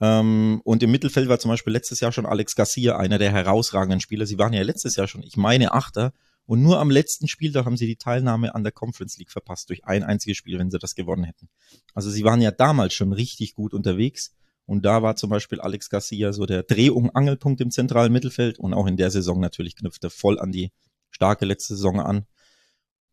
Ähm, 0.00 0.60
und 0.64 0.82
im 0.82 0.90
Mittelfeld 0.90 1.28
war 1.28 1.38
zum 1.38 1.50
Beispiel 1.50 1.72
letztes 1.72 2.00
Jahr 2.00 2.12
schon 2.12 2.26
Alex 2.26 2.56
Garcia 2.56 2.96
einer 2.96 3.18
der 3.18 3.30
herausragenden 3.30 4.00
Spieler. 4.00 4.26
Sie 4.26 4.38
waren 4.38 4.52
ja 4.52 4.62
letztes 4.62 4.96
Jahr 4.96 5.06
schon, 5.06 5.22
ich 5.22 5.36
meine, 5.36 5.72
Achter. 5.72 6.12
Und 6.44 6.60
nur 6.60 6.80
am 6.80 6.90
letzten 6.90 7.28
Spieltag 7.28 7.66
haben 7.66 7.76
sie 7.76 7.86
die 7.86 7.96
Teilnahme 7.96 8.54
an 8.54 8.64
der 8.64 8.72
Conference 8.72 9.16
League 9.16 9.30
verpasst 9.30 9.70
durch 9.70 9.84
ein 9.84 10.02
einziges 10.02 10.36
Spiel, 10.36 10.58
wenn 10.58 10.72
sie 10.72 10.80
das 10.80 10.96
gewonnen 10.96 11.22
hätten. 11.22 11.48
Also 11.94 12.10
sie 12.10 12.24
waren 12.24 12.40
ja 12.40 12.50
damals 12.50 12.94
schon 12.94 13.12
richtig 13.12 13.54
gut 13.54 13.72
unterwegs. 13.72 14.34
Und 14.66 14.84
da 14.84 15.02
war 15.02 15.14
zum 15.14 15.30
Beispiel 15.30 15.60
Alex 15.60 15.88
Garcia 15.88 16.32
so 16.32 16.46
der 16.46 16.64
Dreh- 16.64 16.90
und 16.90 17.10
Angelpunkt 17.10 17.60
im 17.60 17.70
zentralen 17.70 18.12
Mittelfeld. 18.12 18.58
Und 18.58 18.74
auch 18.74 18.86
in 18.86 18.96
der 18.96 19.12
Saison 19.12 19.38
natürlich 19.38 19.76
knüpft 19.76 20.02
er 20.02 20.10
voll 20.10 20.40
an 20.40 20.50
die 20.50 20.72
starke 21.12 21.44
letzte 21.44 21.76
Saison 21.76 22.00
an. 22.00 22.26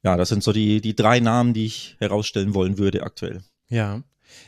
Ja, 0.01 0.17
das 0.17 0.29
sind 0.29 0.43
so 0.43 0.53
die, 0.53 0.81
die 0.81 0.95
drei 0.95 1.19
Namen, 1.19 1.53
die 1.53 1.65
ich 1.65 1.97
herausstellen 1.99 2.53
wollen 2.55 2.77
würde 2.77 3.03
aktuell. 3.03 3.43
Ja. 3.67 4.01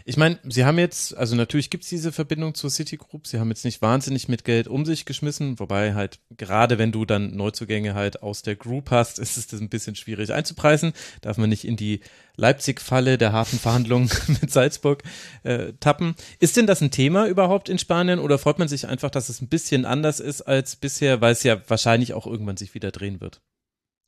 Ich 0.05 0.17
meine, 0.17 0.39
sie 0.43 0.65
haben 0.65 0.79
jetzt, 0.79 1.15
also 1.15 1.35
natürlich 1.35 1.69
gibt's 1.69 1.89
diese 1.89 2.11
Verbindung 2.11 2.53
zur 2.55 2.69
Citigroup, 2.69 3.27
sie 3.27 3.39
haben 3.39 3.49
jetzt 3.49 3.65
nicht 3.65 3.81
wahnsinnig 3.81 4.27
mit 4.27 4.43
Geld 4.43 4.67
um 4.67 4.85
sich 4.85 5.05
geschmissen, 5.05 5.59
wobei 5.59 5.93
halt 5.93 6.19
gerade 6.37 6.77
wenn 6.77 6.91
du 6.91 7.05
dann 7.05 7.35
Neuzugänge 7.35 7.93
halt 7.93 8.23
aus 8.23 8.41
der 8.41 8.55
Group 8.55 8.91
hast, 8.91 9.19
ist 9.19 9.37
es 9.37 9.59
ein 9.59 9.69
bisschen 9.69 9.95
schwierig 9.95 10.33
einzupreisen, 10.33 10.93
darf 11.21 11.37
man 11.37 11.49
nicht 11.49 11.65
in 11.65 11.75
die 11.75 12.01
Leipzig-Falle 12.35 13.17
der 13.17 13.33
harten 13.33 13.59
Verhandlungen 13.59 14.09
mit 14.41 14.51
Salzburg 14.51 15.03
äh, 15.43 15.73
tappen. 15.79 16.15
Ist 16.39 16.57
denn 16.57 16.67
das 16.67 16.81
ein 16.81 16.91
Thema 16.91 17.27
überhaupt 17.27 17.69
in 17.69 17.77
Spanien 17.77 18.19
oder 18.19 18.37
freut 18.37 18.59
man 18.59 18.67
sich 18.67 18.87
einfach, 18.87 19.09
dass 19.09 19.29
es 19.29 19.41
ein 19.41 19.49
bisschen 19.49 19.85
anders 19.85 20.19
ist 20.19 20.41
als 20.41 20.75
bisher, 20.75 21.21
weil 21.21 21.33
es 21.33 21.43
ja 21.43 21.61
wahrscheinlich 21.67 22.13
auch 22.13 22.25
irgendwann 22.25 22.57
sich 22.57 22.73
wieder 22.73 22.91
drehen 22.91 23.21
wird? 23.21 23.41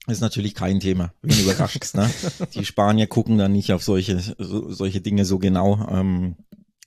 Ist 0.08 0.22
natürlich 0.22 0.54
kein 0.54 0.80
Thema, 0.80 1.14
wenn 1.22 1.36
du 1.36 1.44
überraschst. 1.44 1.96
Ne? 1.96 2.10
Die 2.54 2.66
Spanier 2.66 3.08
gucken 3.08 3.38
da 3.38 3.48
nicht 3.48 3.72
auf 3.72 3.84
solche, 3.84 4.20
so, 4.20 4.72
solche 4.72 5.02
Dinge 5.02 5.26
so 5.26 5.40
genau. 5.40 5.88
Ähm, 5.90 6.36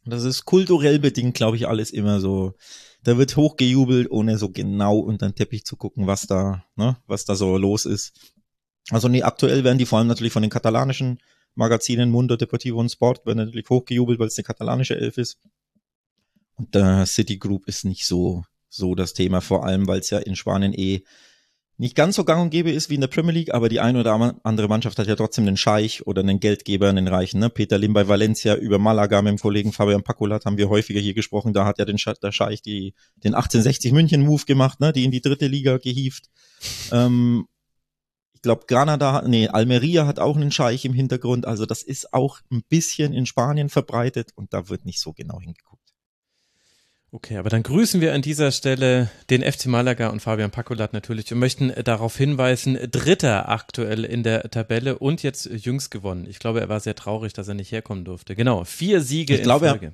das 0.04 0.24
ist 0.24 0.44
kulturell 0.44 0.98
bedingt, 0.98 1.34
glaube 1.34 1.56
ich, 1.56 1.66
alles 1.66 1.90
immer 1.90 2.20
so. 2.20 2.54
Da 3.02 3.18
wird 3.18 3.36
hochgejubelt, 3.36 4.10
ohne 4.10 4.38
so 4.38 4.50
genau 4.50 4.98
unter 4.98 5.28
den 5.28 5.34
Teppich 5.34 5.64
zu 5.64 5.76
gucken, 5.76 6.06
was 6.06 6.26
da, 6.26 6.64
ne, 6.76 6.96
was 7.06 7.24
da 7.24 7.34
so 7.34 7.56
los 7.56 7.86
ist. 7.86 8.34
Also 8.90 9.08
nee, 9.08 9.22
aktuell 9.22 9.64
werden 9.64 9.78
die 9.78 9.86
vor 9.86 9.98
allem 9.98 10.08
natürlich 10.08 10.32
von 10.32 10.42
den 10.42 10.50
katalanischen 10.50 11.18
Magazinen 11.54 12.10
Mundo 12.10 12.36
Deportivo 12.36 12.78
und 12.78 12.90
Sport 12.90 13.24
werden 13.26 13.38
natürlich 13.38 13.68
hochgejubelt, 13.68 14.18
weil 14.18 14.28
es 14.28 14.36
eine 14.36 14.44
katalanische 14.44 14.96
Elf 14.96 15.16
ist. 15.18 15.38
Und 16.56 16.74
der 16.74 17.06
City 17.06 17.38
Group 17.38 17.66
ist 17.66 17.84
nicht 17.84 18.06
so, 18.06 18.44
so 18.68 18.94
das 18.94 19.14
Thema, 19.14 19.40
vor 19.40 19.64
allem, 19.64 19.86
weil 19.86 20.00
es 20.00 20.10
ja 20.10 20.18
in 20.18 20.36
Spanien 20.36 20.74
eh 20.74 21.02
nicht 21.78 21.94
ganz 21.94 22.16
so 22.16 22.24
gang 22.24 22.40
und 22.40 22.50
gäbe 22.50 22.70
ist 22.70 22.88
wie 22.88 22.94
in 22.94 23.02
der 23.02 23.08
Premier 23.08 23.32
League, 23.32 23.52
aber 23.52 23.68
die 23.68 23.80
eine 23.80 24.00
oder 24.00 24.34
andere 24.42 24.68
Mannschaft 24.68 24.98
hat 24.98 25.06
ja 25.06 25.16
trotzdem 25.16 25.46
einen 25.46 25.58
Scheich 25.58 26.06
oder 26.06 26.22
einen 26.22 26.40
Geldgeber, 26.40 26.88
einen 26.88 27.06
Reichen. 27.06 27.38
Ne? 27.38 27.50
Peter 27.50 27.76
Lim 27.76 27.92
bei 27.92 28.08
Valencia 28.08 28.54
über 28.54 28.78
Malaga 28.78 29.20
mit 29.20 29.32
dem 29.32 29.38
Kollegen 29.38 29.72
Fabian 29.72 30.02
Pakulat 30.02 30.46
haben 30.46 30.56
wir 30.56 30.70
häufiger 30.70 31.00
hier 31.00 31.12
gesprochen. 31.12 31.52
Da 31.52 31.66
hat 31.66 31.78
ja 31.78 31.84
den 31.84 31.98
der 32.22 32.32
Scheich 32.32 32.62
die, 32.62 32.94
den 33.16 33.34
1860 33.34 33.92
München 33.92 34.22
Move 34.22 34.44
gemacht, 34.46 34.80
ne? 34.80 34.92
die 34.92 35.04
in 35.04 35.10
die 35.10 35.20
dritte 35.20 35.48
Liga 35.48 35.76
gehievt. 35.76 36.30
Ähm, 36.92 37.46
ich 38.32 38.40
glaube, 38.40 38.64
Granada, 38.66 39.22
nee, 39.26 39.48
Almeria 39.48 40.06
hat 40.06 40.18
auch 40.18 40.36
einen 40.36 40.52
Scheich 40.52 40.84
im 40.86 40.94
Hintergrund. 40.94 41.46
Also 41.46 41.66
das 41.66 41.82
ist 41.82 42.14
auch 42.14 42.40
ein 42.50 42.62
bisschen 42.68 43.12
in 43.12 43.26
Spanien 43.26 43.68
verbreitet 43.68 44.30
und 44.34 44.54
da 44.54 44.70
wird 44.70 44.86
nicht 44.86 45.00
so 45.00 45.12
genau 45.12 45.40
hingeguckt. 45.40 45.85
Okay, 47.16 47.38
aber 47.38 47.48
dann 47.48 47.62
grüßen 47.62 48.02
wir 48.02 48.12
an 48.12 48.20
dieser 48.20 48.52
Stelle 48.52 49.08
den 49.30 49.42
FC 49.42 49.68
Malaga 49.68 50.08
und 50.08 50.20
Fabian 50.20 50.50
Pacolat 50.50 50.92
natürlich 50.92 51.32
und 51.32 51.38
möchten 51.38 51.72
darauf 51.82 52.14
hinweisen, 52.14 52.78
Dritter 52.90 53.48
aktuell 53.48 54.04
in 54.04 54.22
der 54.22 54.50
Tabelle 54.50 54.98
und 54.98 55.22
jetzt 55.22 55.46
jüngst 55.46 55.90
gewonnen. 55.90 56.26
Ich 56.28 56.40
glaube, 56.40 56.60
er 56.60 56.68
war 56.68 56.78
sehr 56.78 56.94
traurig, 56.94 57.32
dass 57.32 57.48
er 57.48 57.54
nicht 57.54 57.72
herkommen 57.72 58.04
durfte. 58.04 58.36
Genau, 58.36 58.64
vier 58.64 59.00
Siege 59.00 59.32
ich 59.32 59.40
in 59.40 59.44
glaube, 59.44 59.70
Folge. 59.70 59.86
Er, 59.86 59.92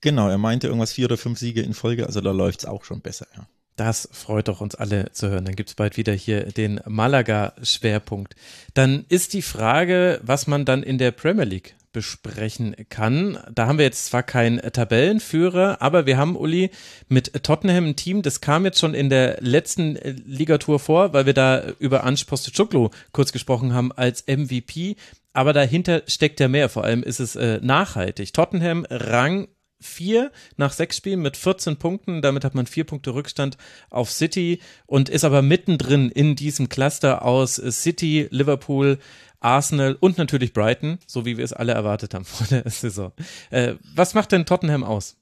genau, 0.00 0.30
er 0.30 0.38
meinte 0.38 0.68
irgendwas 0.68 0.94
vier 0.94 1.04
oder 1.04 1.18
fünf 1.18 1.38
Siege 1.38 1.60
in 1.60 1.74
Folge, 1.74 2.06
also 2.06 2.22
da 2.22 2.30
läuft's 2.30 2.64
auch 2.64 2.84
schon 2.84 3.02
besser, 3.02 3.26
ja. 3.36 3.46
Das 3.76 4.08
freut 4.10 4.48
doch 4.48 4.62
uns 4.62 4.74
alle 4.74 5.12
zu 5.12 5.28
hören. 5.28 5.44
Dann 5.44 5.56
gibt's 5.56 5.74
bald 5.74 5.98
wieder 5.98 6.12
hier 6.12 6.44
den 6.44 6.80
Malaga-Schwerpunkt. 6.86 8.34
Dann 8.72 9.04
ist 9.08 9.34
die 9.34 9.42
Frage, 9.42 10.20
was 10.22 10.46
man 10.46 10.64
dann 10.64 10.82
in 10.82 10.96
der 10.96 11.10
Premier 11.10 11.44
League 11.44 11.74
besprechen 11.92 12.74
kann. 12.88 13.38
Da 13.54 13.66
haben 13.66 13.78
wir 13.78 13.84
jetzt 13.84 14.06
zwar 14.06 14.22
keinen 14.22 14.58
Tabellenführer, 14.60 15.80
aber 15.80 16.06
wir 16.06 16.16
haben, 16.16 16.36
Uli, 16.36 16.70
mit 17.08 17.44
Tottenham 17.44 17.86
ein 17.86 17.96
Team, 17.96 18.22
das 18.22 18.40
kam 18.40 18.64
jetzt 18.64 18.78
schon 18.78 18.94
in 18.94 19.10
der 19.10 19.38
letzten 19.40 19.96
äh, 19.96 20.10
Ligatur 20.10 20.78
vor, 20.78 21.12
weil 21.12 21.26
wir 21.26 21.34
da 21.34 21.62
über 21.78 22.04
Ange 22.04 22.24
Postecoglou 22.26 22.90
kurz 23.12 23.32
gesprochen 23.32 23.74
haben 23.74 23.92
als 23.92 24.24
MVP. 24.26 24.96
Aber 25.32 25.52
dahinter 25.52 26.02
steckt 26.06 26.40
ja 26.40 26.48
mehr. 26.48 26.68
Vor 26.68 26.84
allem 26.84 27.02
ist 27.02 27.20
es 27.20 27.36
äh, 27.36 27.58
nachhaltig. 27.62 28.32
Tottenham 28.32 28.86
Rang 28.90 29.48
4 29.82 30.30
nach 30.56 30.72
sechs 30.72 30.96
Spielen 30.96 31.20
mit 31.20 31.36
14 31.36 31.76
Punkten. 31.76 32.22
Damit 32.22 32.44
hat 32.44 32.54
man 32.54 32.66
vier 32.66 32.84
Punkte 32.84 33.14
Rückstand 33.14 33.56
auf 33.90 34.10
City 34.10 34.60
und 34.86 35.08
ist 35.08 35.24
aber 35.24 35.42
mittendrin 35.42 36.08
in 36.10 36.36
diesem 36.36 36.68
Cluster 36.68 37.24
aus 37.24 37.56
City, 37.56 38.28
Liverpool, 38.30 38.98
Arsenal 39.44 39.96
und 40.00 40.18
natürlich 40.18 40.52
Brighton, 40.52 40.98
so 41.06 41.24
wie 41.24 41.36
wir 41.36 41.44
es 41.44 41.52
alle 41.52 41.72
erwartet 41.72 42.14
haben 42.14 42.24
vor 42.26 42.46
der 42.48 42.68
Saison. 42.70 43.12
Äh, 43.50 43.74
was 43.94 44.14
macht 44.14 44.32
denn 44.32 44.46
Tottenham 44.46 44.84
aus? 44.84 45.16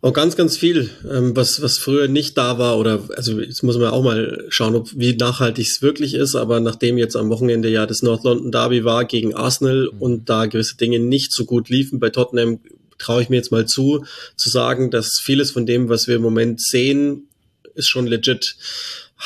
Auch 0.00 0.12
ganz, 0.12 0.36
ganz 0.36 0.56
viel, 0.56 0.90
ähm, 1.10 1.34
was, 1.34 1.60
was 1.60 1.76
früher 1.76 2.06
nicht 2.06 2.38
da 2.38 2.56
war 2.56 2.78
oder, 2.78 3.02
also 3.16 3.40
jetzt 3.40 3.64
muss 3.64 3.76
man 3.78 3.88
auch 3.88 4.04
mal 4.04 4.44
schauen, 4.48 4.76
ob, 4.76 4.88
wie 4.94 5.16
nachhaltig 5.16 5.66
es 5.66 5.82
wirklich 5.82 6.14
ist, 6.14 6.36
aber 6.36 6.60
nachdem 6.60 6.98
jetzt 6.98 7.16
am 7.16 7.30
Wochenende 7.30 7.68
ja 7.68 7.84
das 7.84 8.02
North 8.02 8.22
London 8.22 8.52
Derby 8.52 8.84
war 8.84 9.04
gegen 9.06 9.34
Arsenal 9.34 9.90
mhm. 9.92 10.00
und 10.00 10.28
da 10.28 10.46
gewisse 10.46 10.76
Dinge 10.76 11.00
nicht 11.00 11.32
so 11.32 11.44
gut 11.44 11.68
liefen 11.68 11.98
bei 11.98 12.10
Tottenham, 12.10 12.60
traue 12.98 13.22
ich 13.22 13.28
mir 13.28 13.36
jetzt 13.36 13.50
mal 13.50 13.66
zu, 13.66 14.04
zu 14.36 14.50
sagen, 14.50 14.92
dass 14.92 15.18
vieles 15.20 15.50
von 15.50 15.66
dem, 15.66 15.88
was 15.88 16.06
wir 16.06 16.16
im 16.16 16.22
Moment 16.22 16.62
sehen, 16.62 17.28
ist 17.74 17.88
schon 17.88 18.06
legit. 18.06 18.56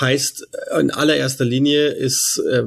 Heißt, 0.00 0.48
in 0.80 0.90
allererster 0.90 1.44
Linie 1.44 1.88
ist 1.88 2.40
äh, 2.50 2.64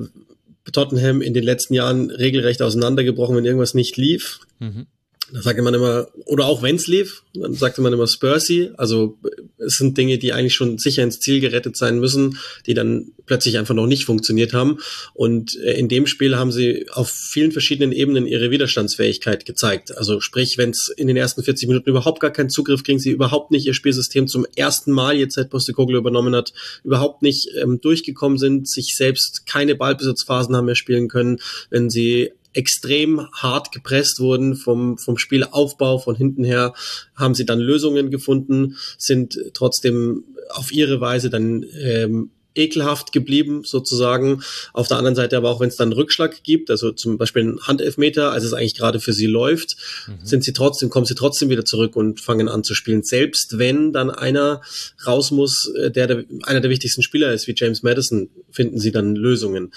Tottenham 0.72 1.22
in 1.22 1.34
den 1.34 1.44
letzten 1.44 1.74
Jahren 1.74 2.12
regelrecht 2.12 2.62
auseinandergebrochen, 2.62 3.36
wenn 3.36 3.46
irgendwas 3.46 3.74
nicht 3.74 3.98
lief. 3.98 4.40
Mhm. 4.60 4.88
Da 5.32 5.42
sagte 5.42 5.62
man 5.64 5.74
immer, 5.74 6.08
oder 6.26 6.46
auch 6.46 6.62
wenn's 6.62 6.88
lief, 6.88 7.24
dann 7.34 7.54
sagte 7.54 7.82
man 7.82 7.92
immer 7.94 8.06
Spursy. 8.08 8.70
Also 8.78 9.18
es 9.58 9.78
sind 9.78 9.98
Dinge, 9.98 10.18
die 10.20 10.34
eigentlich 10.34 10.54
schon 10.54 10.78
sicher 10.78 11.04
ins 11.04 11.20
Ziel 11.20 11.40
gerettet 11.40 11.76
sein 11.78 12.00
müssen, 12.00 12.38
die 12.68 12.76
dann 12.76 13.12
plötzlich 13.26 13.58
einfach 13.58 13.74
noch 13.74 13.88
nicht 13.88 14.06
funktioniert 14.06 14.54
haben. 14.54 14.80
Und 15.14 15.56
äh, 15.58 15.74
in 15.74 15.90
dem 15.90 16.06
Spiel 16.06 16.38
haben 16.38 16.52
sie 16.52 16.88
auf 16.92 17.10
vielen 17.10 17.52
verschiedenen 17.52 17.92
Ebenen 17.92 18.28
ihre 18.28 18.52
Widerstandsfähigkeit 18.52 19.46
gezeigt. 19.46 19.98
Also 19.98 20.20
sprich, 20.20 20.58
wenn 20.58 20.70
es 20.70 20.94
in 20.96 21.08
den 21.08 21.18
ersten 21.18 21.42
40 21.42 21.68
Minuten 21.68 21.90
überhaupt 21.90 22.20
gar 22.20 22.32
keinen 22.32 22.50
Zugriff 22.50 22.84
kriegen, 22.84 23.00
sie 23.00 23.12
überhaupt 23.12 23.50
nicht 23.52 23.66
ihr 23.66 23.74
Spielsystem 23.74 24.28
zum 24.28 24.46
ersten 24.56 24.92
Mal 24.92 25.18
jetzt 25.18 25.36
seit 25.36 25.50
Postecoglou 25.50 25.98
übernommen 25.98 26.36
hat, 26.36 26.54
überhaupt 26.84 27.24
nicht 27.24 27.50
ähm, 27.60 27.82
durchgekommen 27.82 28.38
sind, 28.38 28.70
sich 28.70 28.94
selbst 28.96 29.48
keine 29.48 29.76
Ballbesitzphasen 29.76 30.56
haben 30.56 30.66
mehr 30.66 30.76
spielen 30.76 31.08
können, 31.08 31.40
wenn 31.72 31.90
sie 31.90 32.32
extrem 32.56 33.28
hart 33.32 33.72
gepresst 33.72 34.20
wurden 34.20 34.56
vom, 34.56 34.98
vom 34.98 35.18
Spielaufbau 35.18 36.00
von 36.00 36.16
hinten 36.16 36.44
her, 36.44 36.74
haben 37.16 37.36
sie 37.36 37.46
dann 37.46 37.60
Lösungen 37.60 38.12
gefunden, 38.12 38.78
sind 38.98 39.38
trotzdem 39.54 40.24
auf 40.50 40.72
ihre 40.72 41.02
Weise 41.02 41.30
dann 41.30 41.66
ähm, 41.82 42.32
ekelhaft 42.56 43.12
geblieben, 43.12 43.64
sozusagen. 43.66 44.42
Auf 44.74 44.88
der 44.88 44.98
anderen 44.98 45.16
Seite 45.16 45.38
aber 45.38 45.50
auch, 45.50 45.60
wenn 45.60 45.68
es 45.68 45.76
dann 45.76 45.90
einen 45.90 46.00
Rückschlag 46.00 46.44
gibt, 46.44 46.72
also 46.72 46.92
zum 46.92 47.18
Beispiel 47.18 47.42
einen 47.42 47.62
Handelfmeter, 47.62 48.32
als 48.32 48.44
es 48.44 48.54
eigentlich 48.54 48.76
gerade 48.76 49.00
für 49.00 49.14
sie 49.14 49.28
läuft, 49.28 49.76
mhm. 50.08 50.26
sind 50.26 50.44
sie 50.44 50.54
trotzdem, 50.54 50.90
kommen 50.90 51.06
sie 51.06 51.16
trotzdem 51.16 51.50
wieder 51.50 51.66
zurück 51.66 51.96
und 51.96 52.22
fangen 52.22 52.48
an 52.48 52.64
zu 52.64 52.74
spielen. 52.74 53.04
Selbst 53.04 53.58
wenn 53.58 53.92
dann 53.92 54.10
einer 54.10 54.62
raus 55.06 55.32
muss, 55.32 55.72
äh, 55.76 55.92
der, 55.92 56.08
der 56.08 56.26
einer 56.44 56.62
der 56.62 56.72
wichtigsten 56.72 57.04
Spieler 57.04 57.34
ist, 57.34 57.48
wie 57.48 57.56
James 57.56 57.84
Madison, 57.84 58.30
finden 58.50 58.80
sie 58.80 58.92
dann 58.92 59.16
Lösungen. 59.16 59.72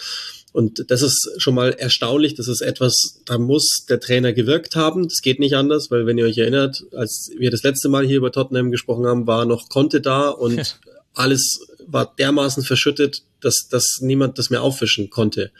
Und 0.52 0.90
das 0.90 1.02
ist 1.02 1.30
schon 1.38 1.54
mal 1.54 1.72
erstaunlich. 1.72 2.34
Das 2.34 2.48
ist 2.48 2.62
etwas, 2.62 3.20
da 3.26 3.38
muss 3.38 3.84
der 3.88 4.00
Trainer 4.00 4.32
gewirkt 4.32 4.76
haben. 4.76 5.04
Das 5.08 5.20
geht 5.22 5.40
nicht 5.40 5.54
anders, 5.54 5.90
weil 5.90 6.06
wenn 6.06 6.18
ihr 6.18 6.24
euch 6.24 6.38
erinnert, 6.38 6.84
als 6.92 7.30
wir 7.36 7.50
das 7.50 7.62
letzte 7.62 7.88
Mal 7.88 8.06
hier 8.06 8.16
über 8.16 8.32
Tottenham 8.32 8.70
gesprochen 8.70 9.06
haben, 9.06 9.26
war 9.26 9.44
noch 9.44 9.68
Conte 9.68 10.00
da 10.00 10.28
und 10.30 10.78
alles 11.14 11.60
war 11.86 12.14
dermaßen 12.18 12.62
verschüttet, 12.62 13.22
dass, 13.40 13.68
dass 13.70 13.98
niemand 14.00 14.38
das 14.38 14.50
mehr 14.50 14.62
auffischen 14.62 15.10
konnte. 15.10 15.50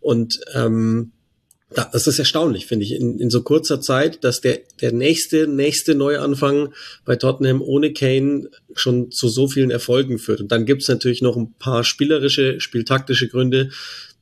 Und 0.00 0.40
ähm, 0.54 1.12
das 1.72 2.08
ist 2.08 2.18
erstaunlich, 2.18 2.66
finde 2.66 2.84
ich, 2.84 2.92
in, 2.92 3.20
in 3.20 3.30
so 3.30 3.42
kurzer 3.42 3.80
Zeit, 3.80 4.24
dass 4.24 4.40
der, 4.40 4.58
der 4.80 4.92
nächste, 4.92 5.46
nächste 5.46 5.94
Neuanfang 5.94 6.74
bei 7.04 7.14
Tottenham 7.14 7.62
ohne 7.62 7.92
Kane 7.92 8.50
schon 8.74 9.12
zu 9.12 9.28
so 9.28 9.46
vielen 9.46 9.70
Erfolgen 9.70 10.18
führt. 10.18 10.40
Und 10.40 10.50
dann 10.50 10.66
gibt's 10.66 10.88
natürlich 10.88 11.22
noch 11.22 11.36
ein 11.36 11.54
paar 11.58 11.84
spielerische, 11.84 12.60
spieltaktische 12.60 13.28
Gründe, 13.28 13.70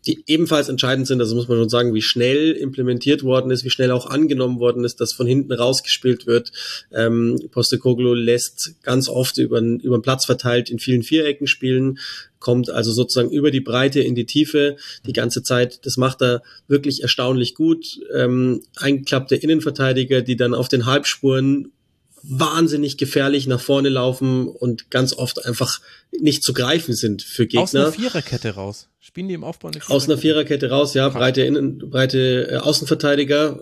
die 0.09 0.25
ebenfalls 0.27 0.71
entscheidend 0.71 1.07
sind. 1.07 1.21
Also 1.21 1.37
muss 1.37 1.49
man 1.49 1.59
schon 1.59 1.69
sagen, 1.69 1.93
wie 1.93 2.01
schnell 2.01 2.53
implementiert 2.53 3.23
worden 3.23 3.51
ist, 3.51 3.65
wie 3.65 3.71
schnell 3.71 3.91
auch 3.91 4.07
angenommen 4.07 4.59
worden 4.59 4.85
ist, 4.85 5.03
dass 5.03 5.13
von 5.13 5.27
hinten 5.27 5.53
rausgespielt 5.53 6.27
wird. 6.27 6.51
Ähm, 6.91 7.39
Postecoglou 7.51 8.15
lässt 8.15 8.83
ganz 8.83 9.11
oft 9.11 9.37
über, 9.37 9.61
über 9.61 9.99
den 9.99 10.03
Platz 10.03 10.25
verteilt 10.25 10.71
in 10.71 10.79
vielen 10.79 11.03
Vierecken 11.03 11.47
spielen, 11.47 11.99
kommt 12.39 12.71
also 12.71 12.91
sozusagen 12.91 13.31
über 13.31 13.51
die 13.51 13.61
Breite 13.61 14.01
in 14.01 14.15
die 14.15 14.25
Tiefe 14.25 14.77
die 15.07 15.13
ganze 15.13 15.43
Zeit. 15.43 15.85
Das 15.85 15.99
macht 15.99 16.23
er 16.23 16.43
wirklich 16.69 17.03
erstaunlich 17.03 17.55
gut. 17.55 18.01
Ähm, 18.15 18.63
eingeklappte 18.77 19.37
Innenverteidiger, 19.37 20.23
die 20.23 20.37
dann 20.37 20.55
auf 20.55 20.69
den 20.69 20.87
Halbspuren 20.87 21.73
wahnsinnig 22.23 22.97
gefährlich 22.97 23.47
nach 23.47 23.61
vorne 23.61 23.89
laufen 23.89 24.49
und 24.49 24.91
ganz 24.91 25.13
oft 25.13 25.45
einfach 25.45 25.81
nicht 26.11 26.43
zu 26.43 26.53
greifen 26.53 26.95
sind 26.95 27.23
für 27.23 27.47
Gegner. 27.47 27.63
Aus 27.63 27.75
einer 27.75 27.93
Viererkette 27.93 28.51
raus. 28.51 28.89
Spielen 29.01 29.29
die 29.29 29.35
im 29.35 29.45
Aufbau 29.45 29.69
eine 29.69 29.81
Aus 29.89 30.09
einer 30.09 30.19
Viererkette 30.19 30.69
raus, 30.71 30.95
ja. 30.95 31.09
Breite, 31.09 31.43
Innen, 31.43 31.79
breite 31.79 32.51
äh, 32.51 32.57
Außenverteidiger. 32.57 33.59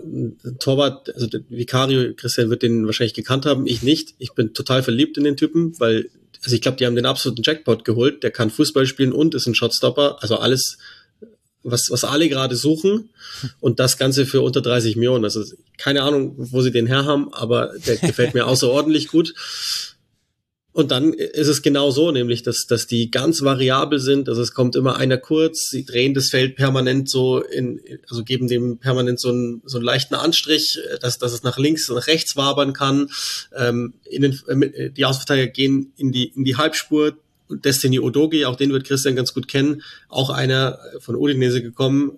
Torwart, 0.58 1.14
also 1.14 1.28
Vicario, 1.48 2.14
Christian 2.14 2.50
wird 2.50 2.62
den 2.62 2.86
wahrscheinlich 2.86 3.14
gekannt 3.14 3.46
haben, 3.46 3.66
ich 3.66 3.82
nicht. 3.82 4.14
Ich 4.18 4.32
bin 4.32 4.54
total 4.54 4.82
verliebt 4.82 5.16
in 5.18 5.24
den 5.24 5.36
Typen, 5.36 5.78
weil, 5.78 6.08
also 6.42 6.54
ich 6.54 6.62
glaube, 6.62 6.78
die 6.78 6.86
haben 6.86 6.96
den 6.96 7.06
absoluten 7.06 7.42
Jackpot 7.44 7.84
geholt. 7.84 8.22
Der 8.22 8.30
kann 8.30 8.50
Fußball 8.50 8.86
spielen 8.86 9.12
und 9.12 9.34
ist 9.34 9.46
ein 9.46 9.54
Shotstopper. 9.54 10.18
Also 10.20 10.36
alles 10.36 10.78
was, 11.70 11.90
was 11.90 12.04
alle 12.04 12.28
gerade 12.28 12.56
suchen 12.56 13.10
und 13.60 13.80
das 13.80 13.98
Ganze 13.98 14.26
für 14.26 14.40
unter 14.40 14.60
30 14.60 14.96
Millionen. 14.96 15.24
Also 15.24 15.44
keine 15.78 16.02
Ahnung, 16.02 16.34
wo 16.36 16.62
sie 16.62 16.70
den 16.70 16.86
her 16.86 17.04
haben, 17.04 17.32
aber 17.32 17.72
der 17.86 17.96
gefällt 17.96 18.34
mir 18.34 18.46
außerordentlich 18.46 19.08
gut. 19.08 19.34
Und 20.76 20.90
dann 20.90 21.14
ist 21.14 21.48
es 21.48 21.62
genau 21.62 21.90
so, 21.90 22.10
nämlich, 22.10 22.42
dass, 22.42 22.66
dass 22.66 22.86
die 22.86 23.10
ganz 23.10 23.40
variabel 23.40 23.98
sind. 23.98 24.28
Also 24.28 24.42
es 24.42 24.52
kommt 24.52 24.76
immer 24.76 24.96
einer 24.96 25.16
kurz, 25.16 25.70
sie 25.70 25.86
drehen 25.86 26.12
das 26.12 26.28
Feld 26.28 26.54
permanent 26.54 27.08
so 27.08 27.40
in, 27.40 27.80
also 28.10 28.22
geben 28.22 28.46
dem 28.46 28.76
permanent 28.76 29.18
so 29.18 29.30
einen, 29.30 29.62
so 29.64 29.78
einen 29.78 29.86
leichten 29.86 30.14
Anstrich, 30.14 30.78
dass, 31.00 31.16
dass 31.16 31.32
es 31.32 31.42
nach 31.42 31.56
links 31.56 31.88
und 31.88 31.96
nach 31.96 32.08
rechts 32.08 32.36
wabern 32.36 32.74
kann. 32.74 33.08
Ähm, 33.56 33.94
in 34.04 34.20
den, 34.20 34.38
äh, 34.48 34.90
die 34.90 35.06
Außenverteidiger 35.06 35.50
gehen 35.50 35.94
in 35.96 36.12
die, 36.12 36.26
in 36.36 36.44
die 36.44 36.56
Halbspur, 36.56 37.16
Destiny 37.48 38.00
Odogi, 38.00 38.44
auch 38.44 38.56
den 38.56 38.72
wird 38.72 38.86
Christian 38.86 39.16
ganz 39.16 39.34
gut 39.34 39.48
kennen, 39.48 39.82
auch 40.08 40.30
einer 40.30 40.78
von 41.00 41.16
Udinese 41.16 41.62
gekommen. 41.62 42.12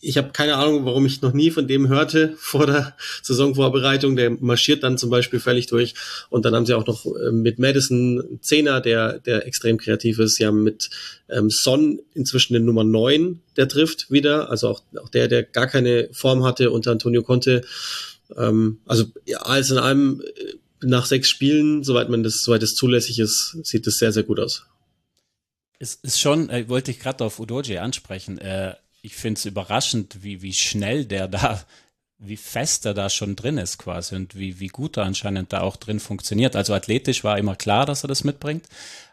Ich 0.00 0.16
habe 0.16 0.30
keine 0.30 0.54
Ahnung, 0.54 0.84
warum 0.84 1.06
ich 1.06 1.22
noch 1.22 1.32
nie 1.32 1.50
von 1.50 1.66
dem 1.66 1.88
hörte 1.88 2.34
vor 2.38 2.66
der 2.66 2.96
Saisonvorbereitung. 3.22 4.14
Der 4.14 4.30
marschiert 4.30 4.84
dann 4.84 4.96
zum 4.96 5.10
Beispiel 5.10 5.40
völlig 5.40 5.66
durch. 5.66 5.94
Und 6.30 6.44
dann 6.44 6.54
haben 6.54 6.66
sie 6.66 6.74
auch 6.74 6.86
noch 6.86 7.04
äh, 7.04 7.32
mit 7.32 7.58
Madison 7.58 8.38
Zehner, 8.40 8.80
der, 8.80 9.18
der 9.18 9.46
extrem 9.46 9.76
kreativ 9.76 10.20
ist. 10.20 10.36
Sie 10.36 10.46
haben 10.46 10.62
mit 10.62 10.90
ähm, 11.28 11.50
Son 11.50 12.00
inzwischen 12.14 12.52
den 12.52 12.64
Nummer 12.64 12.84
9, 12.84 13.40
der 13.56 13.68
trifft 13.68 14.10
wieder. 14.10 14.50
Also 14.50 14.68
auch, 14.68 14.82
auch 15.02 15.08
der, 15.08 15.26
der 15.26 15.42
gar 15.42 15.66
keine 15.66 16.08
Form 16.12 16.44
hatte 16.44 16.70
unter 16.70 16.92
Antonio 16.92 17.22
Conte. 17.22 17.62
Ähm, 18.36 18.78
also 18.86 19.06
ja, 19.26 19.38
alles 19.38 19.70
in 19.72 19.78
allem 19.78 20.22
äh, 20.22 20.54
nach 20.82 21.06
sechs 21.06 21.28
Spielen, 21.28 21.82
soweit 21.84 22.08
man 22.08 22.22
das, 22.22 22.42
soweit 22.42 22.62
es 22.62 22.74
zulässig 22.74 23.18
ist, 23.18 23.56
sieht 23.62 23.86
es 23.86 23.98
sehr, 23.98 24.12
sehr 24.12 24.22
gut 24.22 24.40
aus. 24.40 24.66
Es 25.78 25.94
ist 25.94 26.20
schon, 26.20 26.50
äh, 26.50 26.68
wollte 26.68 26.90
ich 26.90 27.00
gerade 27.00 27.24
auf 27.24 27.38
Udoji 27.38 27.78
ansprechen. 27.78 28.38
Äh, 28.38 28.74
ich 29.02 29.14
finde 29.14 29.38
es 29.38 29.44
überraschend, 29.44 30.22
wie, 30.22 30.42
wie 30.42 30.52
schnell 30.52 31.04
der 31.04 31.28
da, 31.28 31.64
wie 32.18 32.36
fest 32.36 32.84
er 32.84 32.94
da 32.94 33.10
schon 33.10 33.36
drin 33.36 33.58
ist 33.58 33.78
quasi 33.78 34.16
und 34.16 34.36
wie, 34.36 34.58
wie 34.58 34.66
gut 34.66 34.96
er 34.96 35.04
anscheinend 35.04 35.52
da 35.52 35.60
auch 35.60 35.76
drin 35.76 36.00
funktioniert. 36.00 36.56
Also 36.56 36.74
athletisch 36.74 37.22
war 37.22 37.38
immer 37.38 37.54
klar, 37.54 37.86
dass 37.86 38.02
er 38.02 38.08
das 38.08 38.24
mitbringt, 38.24 38.66